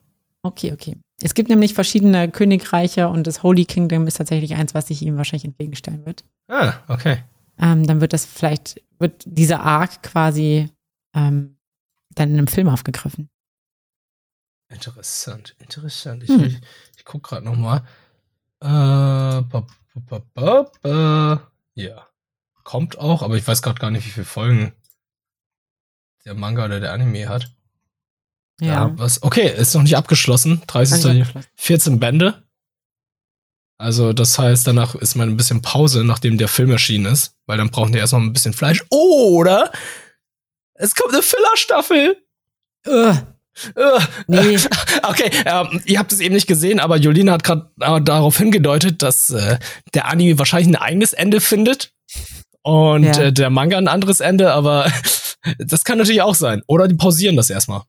Okay, 0.43 0.73
okay. 0.73 0.97
Es 1.25 1.33
gibt 1.33 1.49
nämlich 1.49 1.73
verschiedene 1.73 2.29
Königreiche 2.29 3.09
und 3.09 3.25
das 3.25 3.41
Holy 3.41 3.65
Kingdom 3.65 4.05
ist 4.05 4.17
tatsächlich 4.17 4.53
eins, 4.53 4.75
was 4.75 4.89
sich 4.89 5.01
ihm 5.01 5.17
wahrscheinlich 5.17 5.45
entgegenstellen 5.45 6.05
wird. 6.05 6.23
Ah, 6.47 6.73
okay. 6.87 7.23
Ähm, 7.57 7.87
dann 7.87 7.99
wird 7.99 8.13
das 8.13 8.27
vielleicht, 8.27 8.79
wird 8.99 9.23
dieser 9.25 9.61
Arc 9.61 10.03
quasi 10.03 10.69
ähm, 11.15 11.57
dann 12.13 12.29
in 12.29 12.37
einem 12.37 12.45
Film 12.45 12.69
aufgegriffen. 12.69 13.31
Interessant, 14.69 15.55
interessant. 15.57 16.21
Ich, 16.21 16.29
Hm. 16.29 16.43
ich, 16.43 16.61
ich 16.95 17.05
guck 17.05 17.23
gerade 17.23 17.43
noch 17.43 17.55
mal. 17.55 17.77
Äh, 18.61 19.41
ba, 19.41 19.65
ba, 19.95 20.21
ba, 20.35 20.71
ba. 20.83 21.51
Ja. 21.73 22.07
Kommt 22.63 22.99
auch, 22.99 23.23
aber 23.23 23.35
ich 23.35 23.47
weiß 23.47 23.63
gerade 23.63 23.79
gar 23.79 23.89
nicht, 23.89 24.05
wie 24.05 24.11
viele 24.11 24.25
Folgen 24.27 24.73
der 26.23 26.35
Manga 26.35 26.65
oder 26.65 26.79
der 26.79 26.93
Anime 26.93 27.27
hat. 27.29 27.54
Ja. 28.61 28.91
was? 28.95 29.21
Okay, 29.21 29.51
ist 29.55 29.73
noch 29.75 29.83
nicht 29.83 29.97
abgeschlossen. 29.97 30.61
30. 30.67 31.01
Kann 31.03 31.15
ich 31.17 31.21
abgeschlossen. 31.23 31.47
14 31.55 31.99
Bände. 31.99 32.43
Also, 33.77 34.13
das 34.13 34.39
heißt, 34.39 34.65
danach 34.65 34.95
ist 34.95 35.15
mal 35.15 35.27
ein 35.27 35.35
bisschen 35.35 35.61
Pause, 35.61 36.05
nachdem 36.05 36.37
der 36.37 36.47
Film 36.47 36.71
erschienen 36.71 37.07
ist, 37.11 37.35
weil 37.45 37.57
dann 37.57 37.69
brauchen 37.69 37.91
die 37.91 37.99
erstmal 37.99 38.21
ein 38.21 38.31
bisschen 38.31 38.53
Fleisch. 38.53 38.83
Oder 38.89 39.71
es 40.75 40.95
kommt 40.95 41.13
eine 41.13 41.21
Filler-Staffel. 41.21 42.17
Ugh, 42.87 43.17
Äh, 43.75 43.99
nee, 44.27 44.57
Okay, 45.03 45.29
ähm, 45.45 45.81
ihr 45.85 45.99
habt 45.99 46.11
es 46.13 46.19
eben 46.21 46.35
nicht 46.35 46.47
gesehen, 46.47 46.79
aber 46.79 46.97
Jolina 46.97 47.33
hat 47.33 47.43
gerade 47.43 47.69
äh, 47.81 48.01
darauf 48.01 48.37
hingedeutet, 48.37 49.01
dass 49.01 49.29
äh, 49.29 49.59
der 49.93 50.07
Anime 50.07 50.37
wahrscheinlich 50.39 50.67
ein 50.69 50.81
eigenes 50.81 51.13
Ende 51.13 51.39
findet 51.41 51.93
und 52.63 53.03
Ja. 53.03 53.23
äh, 53.23 53.33
der 53.33 53.49
Manga 53.49 53.77
ein 53.77 53.87
anderes 53.89 54.19
Ende, 54.21 54.53
aber 54.53 54.89
das 55.59 55.83
kann 55.83 55.97
natürlich 55.97 56.21
auch 56.21 56.35
sein. 56.35 56.63
Oder 56.67 56.87
die 56.87 56.95
pausieren 56.95 57.35
das 57.37 57.49
erstmal. 57.49 57.83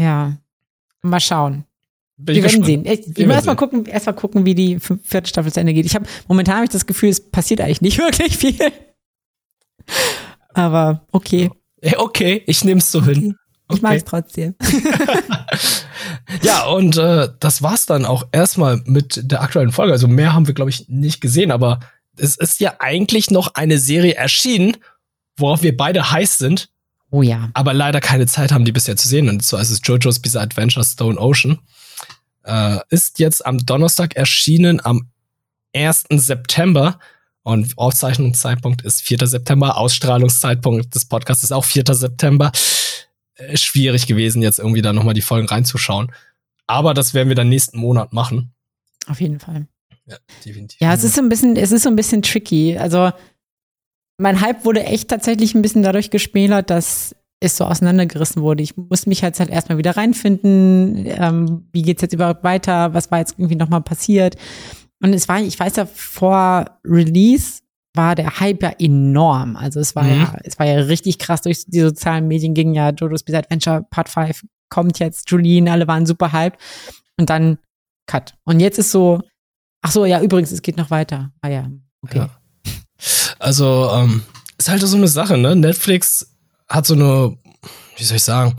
Ja. 0.00 0.36
Mal 1.02 1.20
schauen. 1.20 1.64
Bin 2.16 2.34
Wir 2.36 2.44
ich 2.44 2.52
werden 2.52 2.64
sehen. 2.64 2.84
Ich, 2.84 3.00
Wir 3.06 3.16
wir 3.16 3.16
werden 3.28 3.30
erstmal 3.32 3.56
gucken, 3.56 3.86
erstmal 3.86 4.14
gucken, 4.14 4.44
wie 4.44 4.54
die 4.54 4.78
vierte 4.78 5.28
Staffel 5.28 5.52
zu 5.52 5.60
Ende 5.60 5.72
geht. 5.72 5.86
Ich 5.86 5.94
habe 5.94 6.06
momentan 6.28 6.56
habe 6.56 6.64
ich 6.64 6.70
das 6.70 6.84
Gefühl, 6.86 7.08
es 7.08 7.30
passiert 7.30 7.60
eigentlich 7.60 7.80
nicht 7.80 7.98
wirklich 7.98 8.36
viel. 8.36 8.58
Aber 10.52 11.06
okay, 11.12 11.50
okay, 11.96 12.42
ich 12.46 12.64
nehme 12.64 12.80
es 12.80 12.90
so 12.92 13.02
hin. 13.04 13.36
ich 13.72 13.80
mag 13.82 13.96
es 13.96 14.02
Okay. 14.02 14.10
trotzdem. 14.10 14.54
Ja, 16.42 16.66
und 16.66 16.96
äh, 16.96 17.28
das 17.40 17.62
war's 17.62 17.86
dann 17.86 18.04
auch 18.04 18.24
erstmal 18.32 18.80
mit 18.84 19.20
der 19.30 19.42
aktuellen 19.42 19.72
Folge. 19.72 19.92
Also 19.92 20.08
mehr 20.08 20.32
haben 20.32 20.46
wir, 20.46 20.54
glaube 20.54 20.70
ich, 20.70 20.88
nicht 20.88 21.20
gesehen, 21.20 21.50
aber 21.50 21.80
es 22.16 22.36
ist 22.36 22.60
ja 22.60 22.74
eigentlich 22.78 23.30
noch 23.30 23.54
eine 23.54 23.78
Serie 23.78 24.14
erschienen, 24.14 24.76
worauf 25.36 25.62
wir 25.62 25.76
beide 25.76 26.10
heiß 26.10 26.38
sind. 26.38 26.70
Oh 27.10 27.22
ja. 27.22 27.50
aber 27.54 27.74
leider 27.74 28.00
keine 28.00 28.26
Zeit 28.26 28.52
haben, 28.52 28.64
die 28.64 28.72
bisher 28.72 28.96
zu 28.96 29.08
sehen. 29.08 29.28
Und 29.28 29.42
zwar 29.44 29.60
ist 29.60 29.70
es 29.70 29.80
JoJo's 29.82 30.20
Bizarre 30.20 30.44
Adventure 30.44 30.84
Stone 30.84 31.18
Ocean. 31.18 31.58
Äh, 32.44 32.78
ist 32.90 33.18
jetzt 33.18 33.44
am 33.44 33.58
Donnerstag 33.58 34.16
erschienen, 34.16 34.80
am 34.84 35.10
1. 35.74 36.06
September. 36.10 36.98
Und 37.42 37.76
Aufzeichnungszeitpunkt 37.78 38.82
ist 38.82 39.02
4. 39.02 39.26
September. 39.26 39.76
Ausstrahlungszeitpunkt 39.76 40.94
des 40.94 41.06
Podcasts 41.06 41.42
ist 41.42 41.52
auch 41.52 41.64
4. 41.64 41.84
September. 41.88 42.52
Äh, 43.34 43.56
schwierig 43.56 44.06
gewesen, 44.06 44.42
jetzt 44.42 44.58
irgendwie 44.58 44.82
da 44.82 44.92
nochmal 44.92 45.14
die 45.14 45.22
Folgen 45.22 45.48
reinzuschauen. 45.48 46.12
Aber 46.66 46.94
das 46.94 47.14
werden 47.14 47.28
wir 47.28 47.36
dann 47.36 47.48
nächsten 47.48 47.78
Monat 47.78 48.12
machen. 48.12 48.52
Auf 49.08 49.20
jeden 49.20 49.40
Fall. 49.40 49.66
Ja, 50.06 50.16
definitiv. 50.44 50.80
Ja, 50.80 50.94
es 50.94 51.04
ist 51.04 51.14
so 51.14 51.22
ein 51.22 51.28
bisschen, 51.28 51.56
es 51.56 51.72
ist 51.72 51.82
so 51.82 51.88
ein 51.88 51.96
bisschen 51.96 52.22
tricky. 52.22 52.76
Also 52.76 53.12
mein 54.20 54.40
Hype 54.40 54.64
wurde 54.64 54.84
echt 54.84 55.08
tatsächlich 55.08 55.54
ein 55.54 55.62
bisschen 55.62 55.82
dadurch 55.82 56.10
geschmälert, 56.10 56.70
dass 56.70 57.14
es 57.40 57.56
so 57.56 57.64
auseinandergerissen 57.64 58.42
wurde. 58.42 58.62
Ich 58.62 58.76
musste 58.76 59.08
mich 59.08 59.22
halt, 59.22 59.38
halt 59.40 59.50
erstmal 59.50 59.78
wieder 59.78 59.96
reinfinden. 59.96 61.06
Ähm, 61.06 61.68
wie 61.72 61.82
geht's 61.82 62.02
jetzt 62.02 62.12
überhaupt 62.12 62.44
weiter? 62.44 62.92
Was 62.92 63.10
war 63.10 63.18
jetzt 63.18 63.34
irgendwie 63.38 63.56
nochmal 63.56 63.80
passiert? 63.80 64.36
Und 65.02 65.14
es 65.14 65.26
war, 65.28 65.40
ich 65.40 65.58
weiß 65.58 65.76
ja, 65.76 65.86
vor 65.86 66.66
Release 66.86 67.62
war 67.94 68.14
der 68.14 68.38
Hype 68.40 68.62
ja 68.62 68.72
enorm. 68.78 69.56
Also 69.56 69.80
es 69.80 69.96
war 69.96 70.04
Mhm. 70.04 70.20
ja, 70.20 70.36
es 70.44 70.58
war 70.58 70.66
ja 70.66 70.80
richtig 70.80 71.18
krass 71.18 71.40
durch 71.42 71.64
die 71.66 71.80
sozialen 71.80 72.28
Medien 72.28 72.52
ging 72.54 72.74
ja 72.74 72.90
Jojo's 72.90 73.22
Bizarre 73.24 73.44
Adventure 73.44 73.86
Part 73.90 74.08
5 74.10 74.44
kommt 74.68 74.98
jetzt, 75.00 75.28
Julien, 75.30 75.68
alle 75.68 75.88
waren 75.88 76.06
super 76.06 76.32
hyped. 76.32 76.60
Und 77.18 77.30
dann 77.30 77.58
Cut. 78.06 78.34
Und 78.44 78.60
jetzt 78.60 78.78
ist 78.78 78.90
so, 78.92 79.20
ach 79.82 79.90
so, 79.90 80.04
ja, 80.04 80.20
übrigens, 80.20 80.52
es 80.52 80.62
geht 80.62 80.76
noch 80.76 80.90
weiter. 80.90 81.32
Ah 81.40 81.48
ja, 81.48 81.70
okay. 82.02 82.18
Ja. 82.18 82.30
Also, 83.38 83.90
ähm, 83.92 84.22
ist 84.58 84.68
halt 84.68 84.82
so 84.82 84.96
eine 84.96 85.08
Sache, 85.08 85.38
ne? 85.38 85.56
Netflix 85.56 86.34
hat 86.68 86.86
so 86.86 86.94
eine, 86.94 87.36
wie 87.96 88.04
soll 88.04 88.18
ich 88.18 88.22
sagen, 88.22 88.56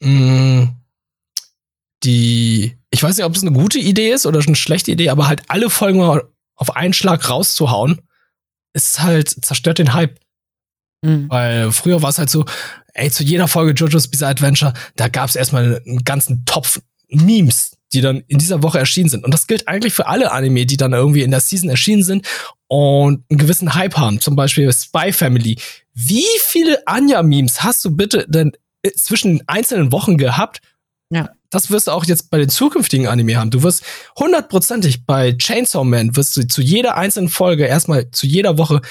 mh, 0.00 0.74
die, 2.02 2.76
ich 2.90 3.02
weiß 3.02 3.16
nicht, 3.16 3.26
ob 3.26 3.34
es 3.34 3.42
eine 3.42 3.52
gute 3.52 3.78
Idee 3.78 4.10
ist 4.10 4.26
oder 4.26 4.40
eine 4.40 4.56
schlechte 4.56 4.90
Idee, 4.90 5.10
aber 5.10 5.28
halt 5.28 5.42
alle 5.48 5.70
Folgen 5.70 5.98
mal 5.98 6.24
auf 6.56 6.76
einen 6.76 6.92
Schlag 6.92 7.28
rauszuhauen, 7.28 8.00
ist 8.72 9.00
halt, 9.00 9.28
zerstört 9.44 9.78
den 9.78 9.94
Hype. 9.94 10.18
Mhm. 11.02 11.30
Weil 11.30 11.72
früher 11.72 12.02
war 12.02 12.10
es 12.10 12.18
halt 12.18 12.30
so, 12.30 12.44
ey, 12.94 13.10
zu 13.10 13.22
jeder 13.22 13.48
Folge 13.48 13.72
JoJo's 13.72 14.08
Bizarre 14.08 14.32
Adventure, 14.32 14.74
da 14.96 15.08
gab 15.08 15.28
es 15.28 15.36
erstmal 15.36 15.82
einen 15.86 16.04
ganzen 16.04 16.44
Topf 16.44 16.80
Memes, 17.08 17.77
die 17.92 18.00
dann 18.00 18.22
in 18.26 18.38
dieser 18.38 18.62
Woche 18.62 18.78
erschienen 18.78 19.08
sind. 19.08 19.24
Und 19.24 19.32
das 19.32 19.46
gilt 19.46 19.68
eigentlich 19.68 19.94
für 19.94 20.06
alle 20.06 20.32
Anime, 20.32 20.66
die 20.66 20.76
dann 20.76 20.92
irgendwie 20.92 21.22
in 21.22 21.30
der 21.30 21.40
Season 21.40 21.70
erschienen 21.70 22.02
sind 22.02 22.26
und 22.66 23.24
einen 23.30 23.38
gewissen 23.38 23.74
Hype 23.74 23.96
haben. 23.96 24.20
Zum 24.20 24.36
Beispiel 24.36 24.70
Spy 24.72 25.12
Family. 25.12 25.58
Wie 25.94 26.26
viele 26.40 26.86
Anja-Memes 26.86 27.62
hast 27.62 27.84
du 27.84 27.96
bitte 27.96 28.26
denn 28.28 28.52
äh, 28.82 28.90
zwischen 28.92 29.38
den 29.38 29.48
einzelnen 29.48 29.92
Wochen 29.92 30.18
gehabt? 30.18 30.60
Ja. 31.10 31.30
Das 31.50 31.70
wirst 31.70 31.86
du 31.86 31.92
auch 31.92 32.04
jetzt 32.04 32.30
bei 32.30 32.38
den 32.38 32.50
zukünftigen 32.50 33.06
Anime 33.06 33.36
haben. 33.36 33.50
Du 33.50 33.62
wirst 33.62 33.82
hundertprozentig 34.18 35.06
bei 35.06 35.32
Chainsaw 35.32 35.84
Man 35.84 36.14
wirst 36.14 36.36
du 36.36 36.46
zu 36.46 36.60
jeder 36.60 36.96
einzelnen 36.96 37.30
Folge 37.30 37.64
erstmal 37.64 38.10
zu 38.10 38.26
jeder 38.26 38.58
Woche 38.58 38.82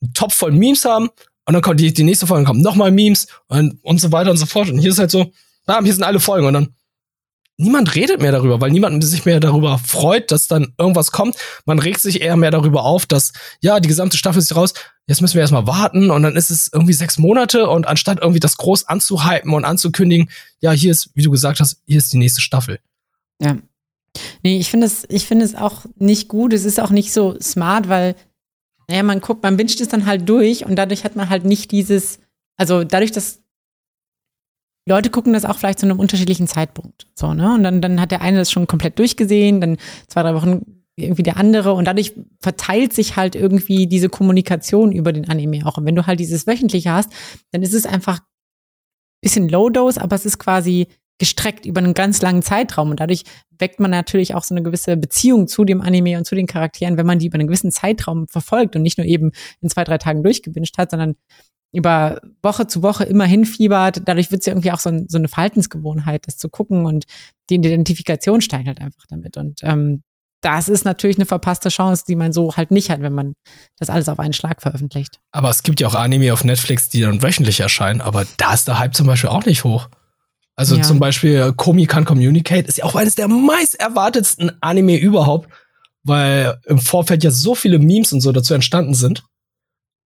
einen 0.00 0.14
Topf 0.14 0.34
voll 0.34 0.52
Memes 0.52 0.86
haben 0.86 1.10
und 1.44 1.52
dann 1.52 1.62
kommt 1.62 1.78
die, 1.78 1.92
die 1.92 2.04
nächste 2.04 2.26
Folge 2.26 2.44
kommt 2.44 2.62
nochmal 2.62 2.90
Memes 2.90 3.26
und, 3.48 3.78
und 3.82 4.00
so 4.00 4.12
weiter 4.12 4.30
und 4.30 4.36
so 4.36 4.46
fort. 4.46 4.70
Und 4.70 4.78
hier 4.78 4.90
ist 4.90 4.98
halt 4.98 5.10
so, 5.10 5.30
bam, 5.66 5.84
hier 5.84 5.94
sind 5.94 6.02
alle 6.02 6.20
Folgen 6.20 6.46
und 6.46 6.54
dann 6.54 6.74
niemand 7.58 7.94
redet 7.94 8.20
mehr 8.20 8.32
darüber, 8.32 8.60
weil 8.60 8.70
niemand 8.70 9.02
sich 9.04 9.24
mehr 9.24 9.40
darüber 9.40 9.78
freut, 9.78 10.30
dass 10.30 10.48
dann 10.48 10.74
irgendwas 10.78 11.10
kommt. 11.10 11.36
Man 11.64 11.78
regt 11.78 12.00
sich 12.00 12.20
eher 12.20 12.36
mehr 12.36 12.50
darüber 12.50 12.84
auf, 12.84 13.06
dass, 13.06 13.32
ja, 13.60 13.80
die 13.80 13.88
gesamte 13.88 14.16
Staffel 14.16 14.40
ist 14.40 14.54
raus, 14.54 14.74
jetzt 15.06 15.22
müssen 15.22 15.34
wir 15.34 15.40
erstmal 15.40 15.66
warten 15.66 16.10
und 16.10 16.22
dann 16.22 16.36
ist 16.36 16.50
es 16.50 16.70
irgendwie 16.72 16.92
sechs 16.92 17.18
Monate 17.18 17.68
und 17.68 17.86
anstatt 17.86 18.18
irgendwie 18.20 18.40
das 18.40 18.56
groß 18.56 18.88
anzuhypen 18.88 19.52
und 19.52 19.64
anzukündigen, 19.64 20.28
ja, 20.60 20.72
hier 20.72 20.90
ist, 20.90 21.10
wie 21.14 21.22
du 21.22 21.30
gesagt 21.30 21.60
hast, 21.60 21.82
hier 21.86 21.98
ist 21.98 22.12
die 22.12 22.18
nächste 22.18 22.40
Staffel. 22.40 22.78
Ja. 23.40 23.56
Nee, 24.42 24.58
ich 24.58 24.70
finde 24.70 24.86
es, 24.86 25.04
ich 25.08 25.26
finde 25.26 25.44
es 25.44 25.54
auch 25.54 25.84
nicht 25.96 26.28
gut. 26.28 26.54
Es 26.54 26.64
ist 26.64 26.80
auch 26.80 26.90
nicht 26.90 27.12
so 27.12 27.38
smart, 27.40 27.88
weil, 27.88 28.16
naja, 28.88 29.02
man 29.02 29.20
guckt, 29.20 29.42
man 29.42 29.58
wünscht 29.58 29.80
es 29.80 29.88
dann 29.88 30.06
halt 30.06 30.28
durch 30.28 30.64
und 30.64 30.76
dadurch 30.76 31.04
hat 31.04 31.16
man 31.16 31.28
halt 31.28 31.44
nicht 31.44 31.70
dieses, 31.70 32.18
also 32.56 32.82
dadurch, 32.82 33.12
dass 33.12 33.40
Leute 34.88 35.10
gucken 35.10 35.32
das 35.32 35.44
auch 35.44 35.58
vielleicht 35.58 35.80
zu 35.80 35.86
einem 35.86 35.98
unterschiedlichen 35.98 36.46
Zeitpunkt. 36.46 37.06
So, 37.14 37.34
ne? 37.34 37.54
Und 37.54 37.64
dann, 37.64 37.80
dann 37.80 38.00
hat 38.00 38.12
der 38.12 38.22
eine 38.22 38.38
das 38.38 38.50
schon 38.50 38.66
komplett 38.66 38.98
durchgesehen, 38.98 39.60
dann 39.60 39.78
zwei, 40.06 40.22
drei 40.22 40.34
Wochen 40.34 40.82
irgendwie 40.96 41.24
der 41.24 41.36
andere 41.36 41.74
und 41.74 41.84
dadurch 41.84 42.14
verteilt 42.40 42.92
sich 42.94 43.16
halt 43.16 43.34
irgendwie 43.34 43.86
diese 43.86 44.08
Kommunikation 44.08 44.92
über 44.92 45.12
den 45.12 45.28
Anime 45.28 45.66
auch. 45.66 45.76
Und 45.76 45.84
wenn 45.84 45.96
du 45.96 46.06
halt 46.06 46.20
dieses 46.20 46.46
wöchentliche 46.46 46.90
hast, 46.90 47.12
dann 47.52 47.62
ist 47.62 47.74
es 47.74 47.84
einfach 47.84 48.20
ein 48.20 49.20
bisschen 49.20 49.48
Low-Dose, 49.48 50.00
aber 50.00 50.16
es 50.16 50.24
ist 50.24 50.38
quasi 50.38 50.86
gestreckt 51.18 51.66
über 51.66 51.80
einen 51.80 51.94
ganz 51.94 52.22
langen 52.22 52.42
Zeitraum 52.42 52.90
und 52.90 53.00
dadurch 53.00 53.24
weckt 53.58 53.80
man 53.80 53.90
natürlich 53.90 54.34
auch 54.34 54.44
so 54.44 54.54
eine 54.54 54.62
gewisse 54.62 54.96
Beziehung 54.96 55.48
zu 55.48 55.64
dem 55.64 55.80
Anime 55.80 56.18
und 56.18 56.26
zu 56.26 56.34
den 56.34 56.46
Charakteren, 56.46 56.96
wenn 56.96 57.06
man 57.06 57.18
die 57.18 57.26
über 57.26 57.36
einen 57.36 57.46
gewissen 57.46 57.72
Zeitraum 57.72 58.26
verfolgt 58.28 58.76
und 58.76 58.82
nicht 58.82 58.98
nur 58.98 59.06
eben 59.06 59.32
in 59.60 59.70
zwei, 59.70 59.84
drei 59.84 59.98
Tagen 59.98 60.22
durchgewünscht 60.22 60.76
hat, 60.78 60.90
sondern 60.90 61.16
über 61.76 62.20
Woche 62.42 62.66
zu 62.66 62.82
Woche 62.82 63.04
immer 63.04 63.24
hinfiebert. 63.24 64.02
Dadurch 64.06 64.30
wird 64.30 64.40
es 64.40 64.46
ja 64.46 64.52
irgendwie 64.52 64.72
auch 64.72 64.80
so, 64.80 64.88
ein, 64.88 65.06
so 65.08 65.18
eine 65.18 65.28
Verhaltensgewohnheit, 65.28 66.26
das 66.26 66.36
zu 66.36 66.48
gucken 66.48 66.86
und 66.86 67.04
die 67.50 67.56
Identifikation 67.56 68.40
steigt 68.40 68.66
halt 68.66 68.80
einfach 68.80 69.04
damit. 69.08 69.36
Und 69.36 69.60
ähm, 69.62 70.02
das 70.40 70.68
ist 70.68 70.84
natürlich 70.84 71.16
eine 71.16 71.26
verpasste 71.26 71.68
Chance, 71.68 72.04
die 72.06 72.16
man 72.16 72.32
so 72.32 72.56
halt 72.56 72.70
nicht 72.70 72.90
hat, 72.90 73.00
wenn 73.02 73.12
man 73.12 73.34
das 73.78 73.90
alles 73.90 74.08
auf 74.08 74.18
einen 74.18 74.32
Schlag 74.32 74.62
veröffentlicht. 74.62 75.18
Aber 75.32 75.50
es 75.50 75.62
gibt 75.62 75.80
ja 75.80 75.88
auch 75.88 75.94
Anime 75.94 76.32
auf 76.32 76.44
Netflix, 76.44 76.88
die 76.88 77.00
dann 77.00 77.22
wöchentlich 77.22 77.60
erscheinen, 77.60 78.00
aber 78.00 78.26
da 78.36 78.54
ist 78.54 78.68
der 78.68 78.78
Hype 78.78 78.94
zum 78.94 79.06
Beispiel 79.06 79.30
auch 79.30 79.44
nicht 79.44 79.64
hoch. 79.64 79.88
Also 80.54 80.76
Ja. 80.76 80.82
zum 80.82 80.98
Beispiel 80.98 81.52
Komi 81.52 81.86
Can 81.86 82.04
Communicate 82.04 82.66
ist 82.66 82.78
ja 82.78 82.84
auch 82.84 82.94
eines 82.94 83.14
der 83.14 83.28
meist 83.28 83.78
erwartetsten 83.78 84.52
Anime 84.62 84.96
überhaupt, 84.96 85.50
weil 86.02 86.58
im 86.66 86.78
Vorfeld 86.78 87.24
ja 87.24 87.30
so 87.30 87.54
viele 87.54 87.78
Memes 87.78 88.12
und 88.12 88.20
so 88.20 88.32
dazu 88.32 88.54
entstanden 88.54 88.94
sind. 88.94 89.24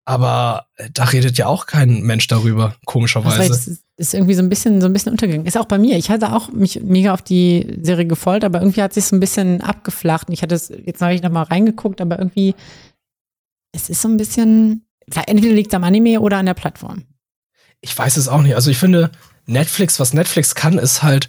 Aber 0.04 0.66
äh, 0.76 0.88
da 0.92 1.04
redet 1.04 1.38
ja 1.38 1.46
auch 1.46 1.66
kein 1.66 2.02
Mensch 2.02 2.26
darüber, 2.26 2.70
Das 2.70 2.78
komischerweise. 2.86 3.52
ist, 3.52 3.84
ist 3.96 4.14
irgendwie 4.14 4.34
so 4.34 4.42
ein 4.42 4.48
bisschen 4.48 4.80
so 4.80 4.86
ein 4.86 4.92
bisschen 4.92 5.12
untergegangen. 5.12 5.46
Ist 5.46 5.58
auch 5.58 5.66
bei 5.66 5.78
mir. 5.78 5.96
Ich 5.98 6.10
hatte 6.10 6.32
auch 6.32 6.50
mich 6.50 6.80
mega 6.82 7.12
auf 7.12 7.22
die 7.22 7.78
Serie 7.82 8.06
gefolgt, 8.06 8.44
aber 8.44 8.60
irgendwie 8.60 8.82
hat 8.82 8.94
sich 8.94 9.04
so 9.04 9.14
ein 9.14 9.20
bisschen 9.20 9.60
abgeflacht. 9.60 10.28
Und 10.28 10.34
ich 10.34 10.42
hatte 10.42 10.54
es 10.54 10.68
jetzt 10.68 11.00
neulich 11.00 11.22
noch 11.22 11.30
mal 11.30 11.42
reingeguckt, 11.42 12.00
aber 12.00 12.18
irgendwie 12.18 12.54
es 13.72 13.88
ist 13.88 14.02
so 14.02 14.08
ein 14.08 14.16
bisschen 14.16 14.86
entweder 15.26 15.54
liegt 15.54 15.72
es 15.72 15.76
am 15.76 15.84
Anime 15.84 16.20
oder 16.20 16.38
an 16.38 16.46
der 16.46 16.54
Plattform. 16.54 17.04
Ich 17.80 17.96
weiß 17.96 18.16
es 18.16 18.28
auch 18.28 18.42
nicht. 18.42 18.54
Also 18.54 18.70
ich 18.70 18.78
finde, 18.78 19.10
Netflix, 19.46 19.98
was 19.98 20.12
Netflix 20.12 20.54
kann, 20.54 20.78
ist 20.78 21.02
halt, 21.02 21.28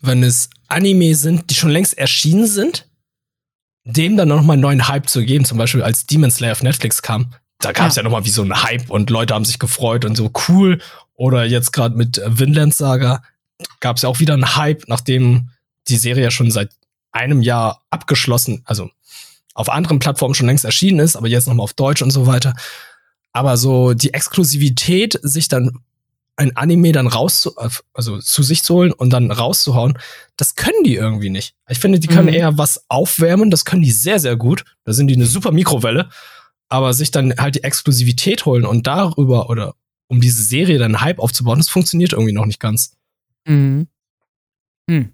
wenn 0.00 0.22
es 0.22 0.50
Anime 0.68 1.14
sind, 1.14 1.50
die 1.50 1.54
schon 1.54 1.70
längst 1.70 1.96
erschienen 1.96 2.46
sind, 2.46 2.88
dem 3.84 4.16
dann 4.16 4.28
noch 4.28 4.42
mal 4.42 4.54
einen 4.54 4.62
neuen 4.62 4.88
Hype 4.88 5.08
zu 5.08 5.24
geben. 5.24 5.44
Zum 5.44 5.58
Beispiel 5.58 5.82
als 5.82 6.06
Demon 6.06 6.30
Slayer 6.30 6.52
auf 6.52 6.62
Netflix 6.62 7.02
kam, 7.02 7.32
da 7.60 7.72
gab 7.72 7.88
es 7.88 7.96
ja. 7.96 8.00
Ja. 8.00 8.04
noch 8.08 8.12
mal 8.16 8.24
wie 8.24 8.30
so 8.30 8.42
einen 8.42 8.62
Hype 8.62 8.90
und 8.90 9.10
Leute 9.10 9.34
haben 9.34 9.44
sich 9.44 9.58
gefreut 9.58 10.04
und 10.04 10.16
so 10.16 10.30
cool. 10.48 10.80
Oder 11.14 11.44
jetzt 11.44 11.72
gerade 11.72 11.96
mit 11.96 12.18
äh, 12.18 12.38
Vinland 12.38 12.74
Saga 12.74 13.22
gab 13.80 13.96
es 13.96 14.02
ja 14.02 14.08
auch 14.08 14.20
wieder 14.20 14.34
einen 14.34 14.56
Hype, 14.56 14.86
nachdem 14.88 15.50
die 15.88 15.96
Serie 15.96 16.24
ja 16.24 16.30
schon 16.30 16.50
seit 16.50 16.70
einem 17.12 17.40
Jahr 17.40 17.82
abgeschlossen, 17.90 18.62
also 18.66 18.90
auf 19.54 19.70
anderen 19.70 19.98
Plattformen 19.98 20.34
schon 20.34 20.46
längst 20.46 20.66
erschienen 20.66 20.98
ist, 20.98 21.16
aber 21.16 21.28
jetzt 21.28 21.46
noch 21.48 21.54
mal 21.54 21.62
auf 21.62 21.72
Deutsch 21.72 22.02
und 22.02 22.10
so 22.10 22.26
weiter. 22.26 22.52
Aber 23.32 23.56
so 23.56 23.94
die 23.94 24.12
Exklusivität, 24.12 25.18
sich 25.22 25.48
dann 25.48 25.78
ein 26.36 26.54
Anime 26.54 26.92
dann 26.92 27.06
raus, 27.06 27.50
also 27.94 28.18
zu 28.18 28.42
sich 28.42 28.62
zu 28.62 28.74
holen 28.74 28.92
und 28.92 29.08
dann 29.10 29.30
rauszuhauen, 29.30 29.98
das 30.36 30.54
können 30.54 30.84
die 30.84 30.94
irgendwie 30.96 31.30
nicht. 31.30 31.54
Ich 31.70 31.78
finde, 31.78 31.98
die 31.98 32.08
können 32.08 32.26
Mhm. 32.28 32.34
eher 32.34 32.58
was 32.58 32.84
aufwärmen, 32.88 33.50
das 33.50 33.64
können 33.64 33.80
die 33.80 33.90
sehr, 33.92 34.20
sehr 34.20 34.36
gut. 34.36 34.64
Da 34.84 34.92
sind 34.92 35.06
die 35.08 35.14
eine 35.14 35.24
super 35.24 35.52
Mikrowelle. 35.52 36.10
Aber 36.68 36.94
sich 36.94 37.10
dann 37.10 37.34
halt 37.38 37.56
die 37.56 37.64
Exklusivität 37.64 38.44
holen 38.44 38.64
und 38.64 38.86
darüber 38.86 39.50
oder 39.50 39.74
um 40.08 40.20
diese 40.20 40.42
Serie 40.42 40.78
dann 40.78 41.00
Hype 41.00 41.18
aufzubauen, 41.18 41.58
das 41.58 41.68
funktioniert 41.68 42.12
irgendwie 42.12 42.32
noch 42.32 42.46
nicht 42.46 42.60
ganz. 42.60 42.96
Mhm. 43.46 43.88
Hm. 44.88 45.12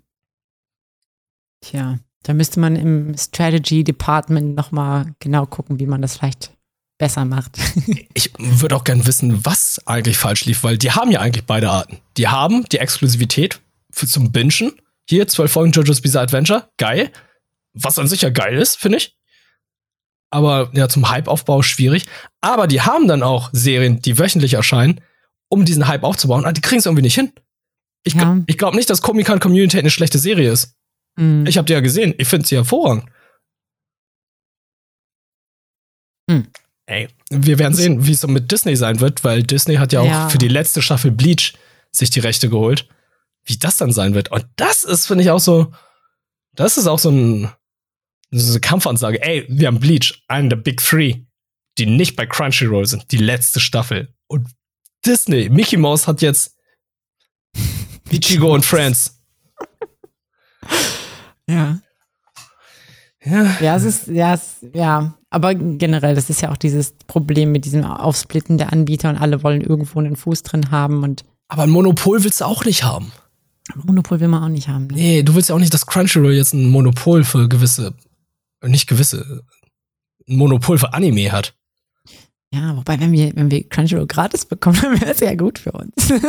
Tja, 1.60 1.98
da 2.22 2.34
müsste 2.34 2.60
man 2.60 2.76
im 2.76 3.16
Strategy 3.16 3.84
Department 3.84 4.54
noch 4.54 4.70
mal 4.72 5.14
genau 5.18 5.46
gucken, 5.46 5.78
wie 5.78 5.86
man 5.86 6.02
das 6.02 6.16
vielleicht 6.16 6.52
besser 6.98 7.24
macht. 7.24 7.58
Ich 8.14 8.30
würde 8.38 8.76
auch 8.76 8.84
gern 8.84 9.06
wissen, 9.06 9.44
was 9.44 9.80
eigentlich 9.86 10.18
falsch 10.18 10.44
lief, 10.44 10.62
weil 10.62 10.76
die 10.76 10.92
haben 10.92 11.10
ja 11.10 11.20
eigentlich 11.20 11.46
beide 11.46 11.70
Arten. 11.70 11.98
Die 12.18 12.28
haben 12.28 12.64
die 12.70 12.78
Exklusivität 12.78 13.60
für 13.90 14.06
zum 14.06 14.30
Bingen. 14.30 14.72
Hier, 15.08 15.26
zwölf 15.26 15.50
Folgen 15.50 15.72
JoJo's 15.72 16.02
Bizarre 16.02 16.24
Adventure. 16.24 16.68
Geil. 16.76 17.10
Was 17.72 17.98
an 17.98 18.06
sich 18.06 18.20
ja 18.20 18.30
geil 18.30 18.58
ist, 18.58 18.76
finde 18.76 18.98
ich. 18.98 19.16
Aber 20.32 20.70
ja, 20.72 20.88
zum 20.88 21.08
Hype-Aufbau 21.10 21.62
schwierig. 21.62 22.06
Aber 22.40 22.66
die 22.66 22.80
haben 22.80 23.06
dann 23.06 23.22
auch 23.22 23.50
Serien, 23.52 24.00
die 24.00 24.18
wöchentlich 24.18 24.54
erscheinen, 24.54 25.00
um 25.48 25.64
diesen 25.66 25.86
Hype 25.88 26.02
aufzubauen. 26.04 26.44
Aber 26.44 26.54
die 26.54 26.62
kriegen 26.62 26.78
es 26.78 26.86
irgendwie 26.86 27.02
nicht 27.02 27.14
hin. 27.14 27.32
Ich, 28.04 28.14
Ja. 28.14 28.38
ich 28.46 28.56
glaube 28.58 28.76
nicht, 28.76 28.88
dass 28.90 29.02
Comic 29.02 29.26
Con 29.26 29.40
Community 29.40 29.78
eine 29.78 29.90
schlechte 29.90 30.18
Serie 30.18 30.50
ist. 30.50 30.74
Hm. 31.18 31.46
Ich 31.46 31.58
habe 31.58 31.66
die 31.66 31.74
ja 31.74 31.80
gesehen. 31.80 32.14
Ich 32.16 32.28
finde 32.28 32.48
sie 32.48 32.56
hervorragend. 32.56 33.04
Hm. 36.30 36.46
Hey, 36.86 37.08
wir 37.30 37.58
werden 37.58 37.74
sehen, 37.74 38.06
wie 38.06 38.12
es 38.12 38.20
so 38.20 38.28
mit 38.28 38.50
Disney 38.50 38.76
sein 38.76 39.00
wird, 39.00 39.24
weil 39.24 39.42
Disney 39.42 39.76
hat 39.76 39.92
ja 39.92 40.00
auch 40.00 40.06
Ja. 40.06 40.28
für 40.28 40.38
die 40.38 40.48
letzte 40.48 40.82
Staffel 40.82 41.10
Bleach 41.10 41.54
sich 41.92 42.10
die 42.10 42.20
Rechte 42.20 42.48
geholt. 42.48 42.88
Wie 43.44 43.58
das 43.58 43.76
dann 43.76 43.92
sein 43.92 44.14
wird. 44.14 44.30
Und 44.30 44.46
das 44.56 44.84
ist, 44.84 45.06
finde 45.06 45.24
ich, 45.24 45.30
auch 45.30 45.40
so, 45.40 45.72
das 46.54 46.76
ist 46.78 46.86
auch 46.86 46.98
so 46.98 47.10
ein, 47.10 47.50
so 48.32 48.52
eine 48.52 48.60
Kampfansage. 48.60 49.22
Ey, 49.22 49.46
wir 49.48 49.68
haben 49.68 49.78
Bleach, 49.80 50.24
einen 50.28 50.50
der 50.50 50.56
Big 50.56 50.82
Three, 50.82 51.26
die 51.78 51.86
nicht 51.86 52.16
bei 52.16 52.26
Crunchyroll 52.26 52.86
sind, 52.86 53.10
die 53.12 53.18
letzte 53.18 53.60
Staffel. 53.60 54.14
Und 54.26 54.48
Disney, 55.04 55.48
Mickey 55.48 55.76
Mouse 55.76 56.06
hat 56.06 56.22
jetzt 56.22 56.56
Ichigo 58.10 58.54
und 58.54 58.64
Friends. 58.64 59.22
Ja. 61.48 61.78
Ja. 63.24 63.56
Ja, 63.60 63.76
es 63.76 63.84
ist, 63.84 64.06
ja, 64.08 64.34
es, 64.34 64.56
ja. 64.74 65.14
Aber 65.30 65.54
generell, 65.54 66.14
das 66.14 66.28
ist 66.28 66.42
ja 66.42 66.50
auch 66.50 66.56
dieses 66.56 66.94
Problem 67.06 67.52
mit 67.52 67.64
diesem 67.64 67.84
Aufsplitten 67.84 68.58
der 68.58 68.72
Anbieter 68.72 69.08
und 69.10 69.16
alle 69.16 69.42
wollen 69.42 69.60
irgendwo 69.60 69.98
einen 69.98 70.16
Fuß 70.16 70.42
drin 70.42 70.70
haben 70.70 71.02
und 71.02 71.24
Aber 71.48 71.62
ein 71.62 71.70
Monopol 71.70 72.22
willst 72.24 72.40
du 72.40 72.44
auch 72.44 72.64
nicht 72.64 72.84
haben. 72.84 73.12
Monopol 73.74 74.20
will 74.20 74.28
man 74.28 74.42
auch 74.42 74.48
nicht 74.48 74.68
haben. 74.68 74.88
Ne? 74.88 74.94
Nee, 74.94 75.22
du 75.22 75.34
willst 75.34 75.48
ja 75.48 75.54
auch 75.54 75.60
nicht, 75.60 75.72
dass 75.72 75.86
Crunchyroll 75.86 76.32
jetzt 76.32 76.52
ein 76.52 76.68
Monopol 76.68 77.24
für 77.24 77.48
gewisse, 77.48 77.94
nicht 78.68 78.86
gewisse, 78.86 79.42
ein 80.28 80.36
Monopol 80.36 80.78
für 80.78 80.92
Anime 80.92 81.32
hat. 81.32 81.54
Ja, 82.54 82.76
wobei, 82.76 83.00
wenn 83.00 83.12
wir, 83.12 83.34
wenn 83.34 83.50
wir 83.50 83.66
Crunchyroll 83.68 84.06
gratis 84.06 84.44
bekommen, 84.44 84.78
dann 84.82 85.00
wäre 85.00 85.12
es 85.12 85.20
ja 85.20 85.34
gut 85.34 85.58
für 85.58 85.72
uns. 85.72 86.10
Äh, 86.10 86.20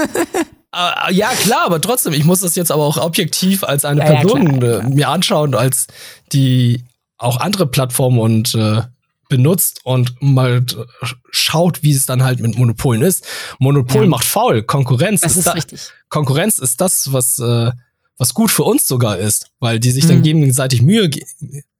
ja, 1.14 1.30
klar, 1.30 1.66
aber 1.66 1.82
trotzdem, 1.82 2.14
ich 2.14 2.24
muss 2.24 2.40
das 2.40 2.56
jetzt 2.56 2.72
aber 2.72 2.84
auch 2.84 2.98
objektiv 2.98 3.64
als 3.64 3.84
eine 3.86 4.00
Ja, 4.02 4.14
ja, 4.14 4.20
Person 4.22 4.60
klar, 4.60 4.76
äh, 4.76 4.80
klar. 4.80 4.90
mir 4.90 5.10
anschauen, 5.10 5.54
als 5.56 5.88
die 6.32 6.84
auch 7.18 7.38
andere 7.38 7.68
Plattformen 7.68 8.20
und 8.20 8.56
äh, 8.56 8.82
benutzt 9.30 9.82
und 9.84 10.16
mal 10.22 10.58
äh, 10.58 11.06
schaut, 11.32 11.84
wie 11.84 11.92
es 11.92 12.06
dann 12.06 12.24
halt 12.24 12.40
mit 12.40 12.58
Monopolen 12.58 13.02
ist. 13.02 13.26
Monopol 13.60 14.04
Ja. 14.04 14.10
macht 14.10 14.26
faul. 14.26 14.64
Konkurrenz 14.64 15.22
Das 15.22 15.36
ist 15.38 15.48
da, 15.48 15.52
richtig. 15.54 15.90
Konkurrenz 16.10 16.58
ist 16.60 16.80
das, 16.82 17.12
was, 17.12 17.40
äh, 17.40 17.72
was 18.18 18.34
gut 18.34 18.52
für 18.52 18.64
uns 18.64 18.88
sogar 18.88 19.18
ist, 19.18 19.48
weil 19.60 19.80
die 19.80 19.92
sich 19.92 20.06
dann 20.06 20.20
Mhm. 20.20 20.24
gegenseitig 20.24 20.82
Mühe, 20.82 21.10
ge- 21.10 21.24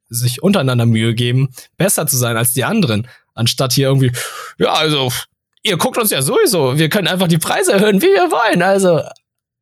sich 0.10 0.44
untereinander 0.44 0.86
Mühe 0.86 1.14
geben, 1.14 1.50
besser 1.78 2.08
zu 2.08 2.18
sein 2.18 2.38
als 2.38 2.54
die 2.54 2.64
anderen, 2.64 3.08
anstatt 3.34 3.74
hier 3.74 3.88
irgendwie, 3.88 4.12
ja, 4.58 4.74
also, 4.74 5.12
ihr 5.64 5.78
guckt 5.78 5.98
uns 5.98 6.12
ja 6.12 6.22
sowieso, 6.22 6.78
wir 6.78 6.90
können 6.90 7.08
einfach 7.08 7.28
die 7.28 7.38
Preise 7.38 7.74
erhöhen, 7.74 8.02
wie 8.02 8.08
wir 8.08 8.32
wollen, 8.32 8.62
also, 8.62 9.02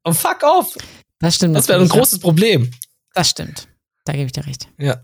oh, 0.03 0.13
fuck 0.13 0.43
off. 0.43 0.75
Das 1.19 1.35
stimmt. 1.35 1.55
Das 1.55 1.67
wäre 1.67 1.79
ein 1.79 1.87
großes 1.87 2.19
Problem. 2.19 2.63
Ja. 2.63 2.69
Das 3.13 3.29
stimmt. 3.29 3.67
Da 4.05 4.13
gebe 4.13 4.25
ich 4.25 4.31
dir 4.31 4.45
recht. 4.45 4.67
Ja. 4.79 5.01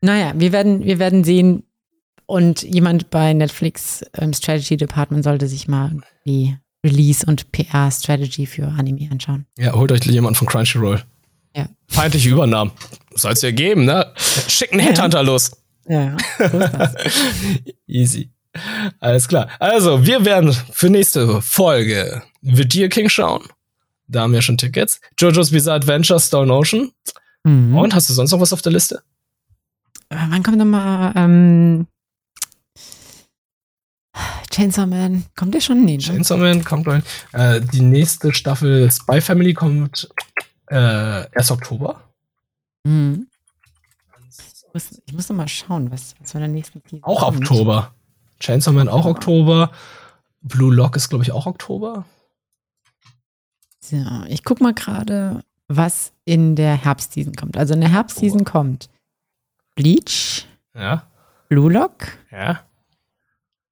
Naja, 0.00 0.32
wir 0.36 0.52
werden, 0.52 0.84
wir 0.84 0.98
werden 0.98 1.24
sehen. 1.24 1.64
Und 2.28 2.62
jemand 2.62 3.10
bei 3.10 3.32
Netflix 3.32 4.04
im 4.18 4.32
Strategy 4.32 4.76
Department 4.76 5.22
sollte 5.22 5.46
sich 5.46 5.68
mal 5.68 6.00
die 6.26 6.56
Release 6.84 7.24
und 7.24 7.52
PR-Strategy 7.52 8.46
für 8.46 8.66
Anime 8.66 9.08
anschauen. 9.10 9.46
Ja, 9.56 9.72
holt 9.74 9.92
euch 9.92 10.04
jemand 10.04 10.36
von 10.36 10.46
Crunchyroll. 10.46 11.02
Ja. 11.54 11.68
Feindliche 11.88 12.30
Übernahmen. 12.30 12.72
Soll 13.16 13.32
es 13.32 13.42
ja 13.42 13.50
geben, 13.50 13.84
ne? 13.84 14.12
Schickt 14.16 14.72
einen 14.72 14.80
Ja. 14.80 14.86
Headhunter 14.88 15.22
los. 15.22 15.50
Ja. 15.88 16.16
Easy. 17.86 18.30
Alles 19.00 19.28
klar. 19.28 19.48
Also, 19.58 20.06
wir 20.06 20.24
werden 20.24 20.52
für 20.72 20.88
nächste 20.90 21.40
Folge 21.42 22.22
The 22.42 22.66
Deer 22.66 22.88
King 22.88 23.08
schauen. 23.08 23.44
Da 24.08 24.22
haben 24.22 24.32
wir 24.32 24.42
schon 24.42 24.56
Tickets. 24.56 25.00
JoJo's 25.18 25.50
Bizarre 25.50 25.76
Adventure, 25.76 26.18
Stone 26.20 26.52
Ocean. 26.52 26.90
Mhm. 27.44 27.76
Und 27.76 27.94
hast 27.94 28.08
du 28.08 28.14
sonst 28.14 28.30
noch 28.32 28.40
was 28.40 28.52
auf 28.52 28.62
der 28.62 28.72
Liste? 28.72 29.02
Äh, 30.08 30.16
Wann 30.30 30.42
kommt 30.42 30.58
nochmal 30.58 31.12
ähm, 31.16 31.86
Chainsaw 34.50 34.86
Man? 34.86 35.24
Kommt 35.36 35.54
der 35.54 35.60
schon? 35.60 35.84
Nee, 35.84 35.96
ne? 35.96 36.02
Chainsaw 36.02 36.38
Man 36.38 36.64
kommt 36.64 36.86
rein. 36.88 37.02
Äh, 37.32 37.60
die 37.60 37.82
nächste 37.82 38.32
Staffel 38.32 38.90
Spy 38.90 39.20
Family 39.20 39.52
kommt 39.54 40.08
äh, 40.70 41.30
erst 41.32 41.50
Oktober. 41.50 42.02
Mhm. 42.86 43.26
Ich 44.74 45.12
muss, 45.14 45.28
noch 45.30 45.36
mal 45.36 45.48
schauen, 45.48 45.90
was, 45.90 46.14
was 46.20 46.32
von 46.32 46.40
der 46.40 46.48
nächsten 46.48 46.82
Season 46.84 47.02
Auch 47.04 47.20
kommt. 47.20 47.38
Oktober. 47.38 47.94
Chainsaw 48.40 48.72
Man 48.74 48.88
auch 48.88 49.06
Oktober. 49.06 49.70
Blue 50.42 50.74
Lock 50.74 50.96
ist, 50.96 51.08
glaube 51.08 51.24
ich, 51.24 51.32
auch 51.32 51.46
Oktober. 51.46 52.04
So, 53.80 53.96
ich 54.28 54.44
guck 54.44 54.60
mal 54.60 54.74
gerade, 54.74 55.42
was 55.68 56.12
in 56.26 56.54
der 56.56 56.76
Herbstseason 56.76 57.34
kommt. 57.34 57.56
Also 57.56 57.72
in 57.74 57.80
der 57.80 57.90
Herbstseason 57.90 58.44
kommt 58.44 58.90
Bleach, 59.74 60.46
Ja. 60.74 61.06
Blue 61.48 61.72
Lock, 61.72 62.08
Ja. 62.30 62.60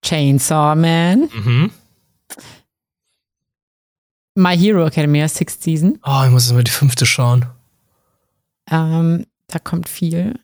Chainsaw 0.03 0.75
Man, 0.75 1.29
Mhm. 1.35 1.71
My 4.37 4.57
Hero 4.57 4.87
Academia, 4.87 5.29
Sixth 5.29 5.63
Season. 5.63 5.99
Oh, 6.05 6.23
ich 6.25 6.31
muss 6.31 6.47
jetzt 6.47 6.55
mal 6.55 6.65
die 6.65 6.71
fünfte 6.71 7.07
schauen. 7.07 7.47
Ähm, 8.71 9.27
da 9.49 9.59
kommt 9.59 9.89
viel. 9.89 10.39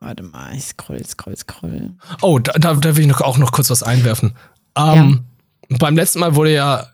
Warte 0.00 0.22
mal, 0.22 0.54
ich 0.54 0.64
scroll, 0.64 1.04
scroll, 1.06 1.36
scroll. 1.36 1.94
Oh, 2.20 2.38
da, 2.38 2.52
da, 2.52 2.74
da 2.74 2.96
will 2.96 3.02
ich 3.02 3.08
noch, 3.08 3.22
auch 3.22 3.38
noch 3.38 3.52
kurz 3.52 3.70
was 3.70 3.82
einwerfen. 3.82 4.36
Ähm, 4.76 5.24
Beim 5.68 5.96
letzten 5.96 6.20
Mal 6.20 6.34
wurde 6.34 6.52
ja, 6.52 6.86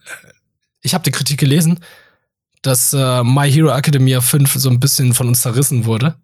ich 0.83 0.95
habe 0.95 1.05
die 1.05 1.11
Kritik 1.11 1.39
gelesen, 1.39 1.81
dass 2.63 2.93
äh, 2.93 3.25
My 3.25 3.51
Hero 3.51 3.71
Academia 3.71 4.21
5 4.21 4.55
so 4.55 4.71
ein 4.71 4.81
bisschen 4.81 5.15
von 5.15 5.29
uns 5.29 5.43
zerrissen 5.43 5.85
wurde. 5.85 6.15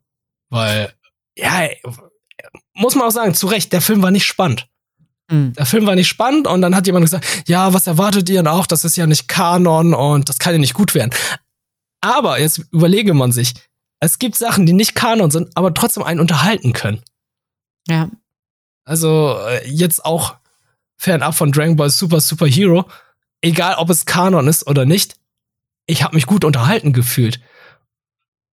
Weil, 0.51 0.93
ja, 1.37 1.69
muss 2.75 2.95
man 2.95 3.09
auch 3.09 3.13
sagen, 3.13 3.35
zu 3.35 3.49
Recht, 3.49 3.73
der 3.73 3.81
Film 3.81 4.03
war 4.03 4.13
nicht 4.13 4.25
spannend. 4.25 4.69
Hm. 5.31 5.53
Der 5.55 5.67
Film 5.67 5.85
war 5.85 5.95
nicht 5.95 6.09
spannend 6.09 6.47
und 6.47 6.63
dann 6.63 6.75
hat 6.75 6.87
jemand 6.87 7.05
gesagt, 7.05 7.27
ja, 7.49 7.75
was 7.75 7.87
erwartet 7.87 8.29
ihr 8.31 8.37
denn 8.37 8.47
auch? 8.47 8.67
Das 8.67 8.85
ist 8.85 8.97
ja 8.97 9.07
nicht 9.07 9.29
Kanon 9.29 9.95
und 9.95 10.29
das 10.29 10.39
kann 10.39 10.55
ja 10.55 10.59
nicht 10.59 10.75
gut 10.75 10.95
werden. 10.95 11.11
Aber 12.01 12.41
jetzt 12.41 12.59
überlege 12.71 13.13
man 13.13 13.33
sich, 13.33 13.55
es 14.01 14.19
gibt 14.19 14.37
Sachen, 14.37 14.67
die 14.67 14.73
nicht 14.73 14.95
Kanon 14.95 15.31
sind, 15.31 15.57
aber 15.57 15.75
trotzdem 15.75 16.03
einen 16.03 16.21
unterhalten 16.21 16.73
können. 16.73 17.03
Ja, 17.89 18.11
Also 18.85 19.39
äh, 19.49 19.69
jetzt 19.69 20.05
auch 20.05 20.37
fernab 20.97 21.35
von 21.35 21.53
Dragon 21.53 21.77
Ball 21.77 21.91
Super 21.91 22.21
Super 22.21 22.47
Hero, 22.47 22.85
egal 23.41 23.77
ob 23.77 23.91
es 23.91 24.05
Kanon 24.07 24.47
ist 24.49 24.67
oder 24.67 24.85
nicht, 24.85 25.17
ich 25.87 26.03
habe 26.03 26.15
mich 26.15 26.27
gut 26.27 26.45
unterhalten 26.45 26.93
gefühlt. 26.93 27.41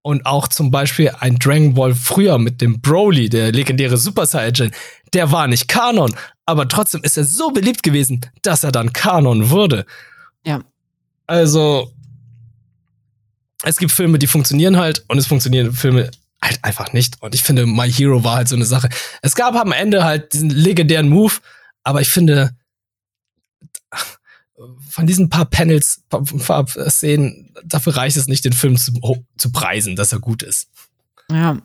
Und 0.03 0.25
auch 0.27 0.47
zum 0.47 0.69
Beispiel 0.69 1.11
ein 1.19 1.37
Dragon 1.39 1.73
Ball 1.73 1.95
früher 1.95 2.37
mit 2.37 2.61
dem 2.61 2.79
Broly, 2.79 3.27
der 3.27 3.51
legendäre 3.51 3.97
Super 3.97 4.25
Saiyan, 4.27 4.71
der 5.13 5.31
war 5.31 5.47
nicht 5.47 5.67
Kanon, 5.67 6.15
aber 6.45 6.67
trotzdem 6.67 7.01
ist 7.03 7.17
er 7.17 7.23
so 7.23 7.51
beliebt 7.51 7.81
gewesen, 7.83 8.21
dass 8.43 8.63
er 8.63 8.71
dann 8.71 8.93
Kanon 8.93 9.49
wurde. 9.49 9.85
Ja. 10.45 10.61
Also, 11.27 11.91
es 13.65 13.77
gibt 13.77 13.91
Filme, 13.91 14.19
die 14.19 14.27
funktionieren 14.27 14.77
halt 14.77 15.03
und 15.07 15.17
es 15.17 15.27
funktionieren 15.27 15.73
Filme 15.73 16.11
halt 16.41 16.63
einfach 16.63 16.93
nicht. 16.93 17.21
Und 17.21 17.35
ich 17.35 17.43
finde, 17.43 17.65
My 17.65 17.91
Hero 17.91 18.23
war 18.23 18.35
halt 18.37 18.47
so 18.47 18.55
eine 18.55 18.65
Sache. 18.65 18.89
Es 19.21 19.35
gab 19.35 19.55
am 19.55 19.71
Ende 19.71 20.03
halt 20.03 20.33
diesen 20.33 20.49
legendären 20.49 21.09
Move, 21.09 21.33
aber 21.83 22.01
ich 22.01 22.09
finde, 22.09 22.55
von 24.89 25.07
diesen 25.07 25.29
paar 25.29 25.45
Panels, 25.45 26.03
paar, 26.09 26.23
paar 26.23 26.67
Szenen, 26.89 27.53
dafür 27.63 27.97
reicht 27.97 28.17
es 28.17 28.27
nicht, 28.27 28.45
den 28.45 28.53
Film 28.53 28.77
zu, 28.77 28.93
zu 29.37 29.51
preisen, 29.51 29.95
dass 29.95 30.13
er 30.13 30.19
gut 30.19 30.43
ist. 30.43 30.69
ja. 31.31 31.61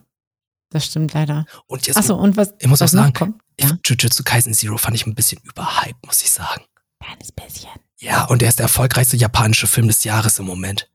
Das 0.73 0.85
stimmt 0.85 1.13
leider. 1.13 1.45
Und 1.67 1.85
jetzt, 1.85 1.97
Achso, 1.97 2.15
und 2.15 2.37
was, 2.37 2.53
ich 2.59 2.67
muss 2.67 2.79
was 2.79 2.93
auch 2.93 2.99
sagen, 2.99 3.11
kommt? 3.11 3.41
Ja, 3.59 3.77
Jujutsu 3.85 4.23
Kaisen 4.23 4.53
Zero 4.53 4.77
fand 4.77 4.95
ich 4.95 5.05
ein 5.05 5.13
bisschen 5.13 5.41
überhyped, 5.43 6.05
muss 6.05 6.21
ich 6.21 6.31
sagen. 6.31 6.63
kleines 7.03 7.33
bisschen. 7.33 7.69
Ja, 7.97 8.23
und 8.23 8.41
er 8.41 8.47
ist 8.47 8.59
der 8.59 8.67
erfolgreichste 8.67 9.17
japanische 9.17 9.67
Film 9.67 9.89
des 9.89 10.05
Jahres 10.05 10.39
im 10.39 10.45
Moment. 10.45 10.89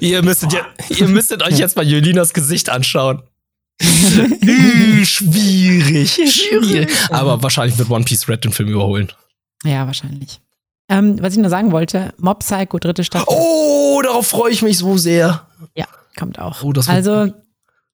Ihr, 0.00 0.22
müsstet 0.22 0.52
ja, 0.52 0.66
ihr 0.90 1.08
müsstet 1.08 1.42
euch 1.42 1.58
jetzt 1.58 1.76
mal 1.76 1.86
Jolinas 1.86 2.32
Gesicht 2.32 2.70
anschauen. 2.70 3.22
Ü, 3.82 5.04
schwierig, 5.04 6.12
schwierig. 6.12 6.90
Aber 7.10 7.42
wahrscheinlich 7.42 7.76
wird 7.78 7.90
One 7.90 8.04
Piece 8.04 8.28
Red 8.28 8.44
den 8.44 8.52
Film 8.52 8.70
überholen. 8.70 9.12
Ja, 9.64 9.86
wahrscheinlich. 9.86 10.40
Ähm, 10.88 11.20
was 11.20 11.32
ich 11.34 11.38
nur 11.38 11.50
sagen 11.50 11.72
wollte, 11.72 12.14
Mob 12.18 12.40
Psycho, 12.40 12.78
dritte 12.78 13.04
Staffel, 13.04 13.26
Oh, 13.28 14.00
darauf 14.02 14.26
freue 14.28 14.52
ich 14.52 14.62
mich 14.62 14.78
so 14.78 14.96
sehr. 14.96 15.46
kommt 16.16 16.38
auch. 16.38 16.62
Oh, 16.62 16.72
also, 16.86 17.32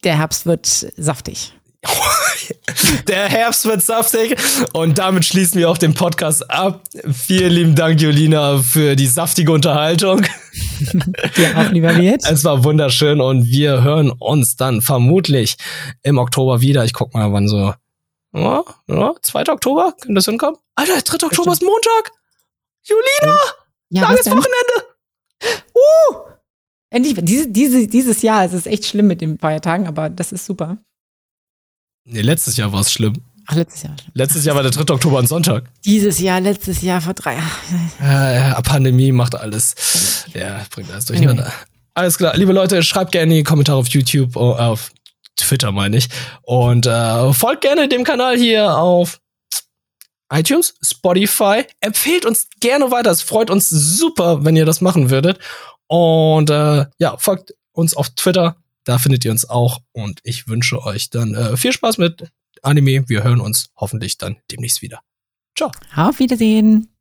der 0.05 0.19
Herbst 0.19 0.47
wird 0.47 0.67
saftig. 0.67 1.53
Der 3.09 3.29
Herbst 3.29 3.65
wird 3.65 3.83
saftig. 3.83 4.37
Und 4.73 4.99
damit 4.99 5.25
schließen 5.25 5.59
wir 5.59 5.71
auch 5.71 5.79
den 5.79 5.95
Podcast 5.95 6.49
ab. 6.51 6.83
Vielen 7.13 7.53
lieben 7.53 7.75
Dank, 7.75 8.01
Jolina, 8.01 8.59
für 8.59 8.97
die 8.97 9.07
saftige 9.07 9.53
Unterhaltung. 9.53 10.23
Dir 11.37 11.57
auch, 11.57 11.71
lieber 11.71 11.97
Wirt. 11.97 12.23
Es 12.29 12.45
war 12.45 12.65
wunderschön 12.65 13.21
und 13.21 13.47
wir 13.47 13.83
hören 13.83 14.11
uns 14.11 14.57
dann 14.57 14.83
vermutlich 14.83 15.57
im 16.03 16.19
Oktober 16.19 16.61
wieder. 16.61 16.85
Ich 16.85 16.93
guck 16.93 17.15
mal, 17.15 17.33
wann 17.33 17.49
so. 17.49 17.75
Ja, 18.35 18.65
ja, 18.89 19.15
2. 19.21 19.49
Oktober? 19.49 19.95
Könnte 20.01 20.15
das 20.15 20.25
hinkommen? 20.25 20.57
Alter, 20.75 21.01
3. 21.03 21.27
Oktober 21.27 21.53
ist 21.53 21.63
Montag! 21.63 22.13
Julina! 22.85 23.39
Ja, 23.91 24.03
Langes? 24.03 24.27
Wochenende! 24.27 24.93
Endlich, 26.93 27.17
diese, 27.23 27.49
diese, 27.49 27.87
dieses 27.87 28.21
Jahr 28.23 28.45
ist 28.45 28.53
es 28.53 28.67
echt 28.67 28.85
schlimm 28.85 29.07
mit 29.07 29.23
den 29.23 29.39
Feiertagen, 29.39 29.87
aber 29.87 30.11
das 30.11 30.31
ist 30.31 30.45
super. 30.45 30.77
Nee, 32.05 32.21
letztes 32.21 32.57
Jahr 32.57 32.73
war 32.73 32.81
es 32.81 32.93
schlimm. 32.93 33.15
Ach, 33.47 33.55
letztes 33.55 33.83
Jahr. 33.83 33.97
Letztes 34.15 34.45
Jahr 34.45 34.57
war 34.57 34.63
der 34.63 34.73
3. 34.73 34.93
Oktober 34.93 35.19
ein 35.19 35.27
Sonntag. 35.27 35.65
Dieses 35.85 36.19
Jahr, 36.19 36.41
letztes 36.41 36.83
Jahr, 36.83 37.01
vor 37.01 37.15
drei 37.15 37.37
Ja, 38.01 38.33
ja, 38.33 38.61
Pandemie 38.63 39.13
macht 39.13 39.35
alles. 39.35 40.27
Ja, 40.33 40.65
bringt 40.71 40.91
alles 40.91 41.07
durcheinander. 41.07 41.53
Alles 41.95 42.17
klar, 42.19 42.37
liebe 42.37 42.53
Leute, 42.53 42.83
schreibt 42.83 43.13
gerne 43.13 43.33
in 43.33 43.39
die 43.39 43.45
Kommentare 43.45 43.79
auf 43.79 43.89
YouTube, 43.89 44.37
oh, 44.37 44.53
auf 44.53 44.91
Twitter 45.37 45.73
meine 45.73 45.97
ich. 45.97 46.09
Und 46.43 46.87
äh, 46.87 47.33
folgt 47.33 47.63
gerne 47.63 47.89
dem 47.89 48.05
Kanal 48.05 48.37
hier 48.37 48.77
auf 48.77 49.21
iTunes, 50.33 50.75
Spotify. 50.83 51.65
Empfehlt 51.81 52.25
uns 52.25 52.49
gerne 52.61 52.91
weiter. 52.91 53.11
Es 53.11 53.23
freut 53.23 53.51
uns 53.51 53.69
super, 53.69 54.45
wenn 54.45 54.57
ihr 54.57 54.65
das 54.65 54.81
machen 54.81 55.11
würdet. 55.11 55.39
Und 55.89 56.49
äh, 56.49 56.87
ja, 56.99 57.17
folgt 57.19 57.55
uns 57.73 57.95
auf 57.95 58.11
Twitter. 58.11 58.57
Da 58.85 58.99
findet 58.99 59.25
ihr 59.25 59.31
uns 59.31 59.49
auch. 59.49 59.81
Und 59.93 60.21
ich 60.25 60.49
wünsche 60.49 60.83
euch 60.83 61.11
dann 61.11 61.35
äh, 61.35 61.57
viel 61.57 61.73
Spaß 61.73 61.99
mit 61.99 62.31
Anime. 62.63 63.09
Wir 63.09 63.25
hören 63.25 63.41
uns 63.41 63.71
hoffentlich 63.77 64.19
dann 64.19 64.37
demnächst 64.51 64.83
wieder. 64.83 65.01
Ciao. 65.57 65.71
Auf 65.95 66.19
Wiedersehen. 66.19 66.92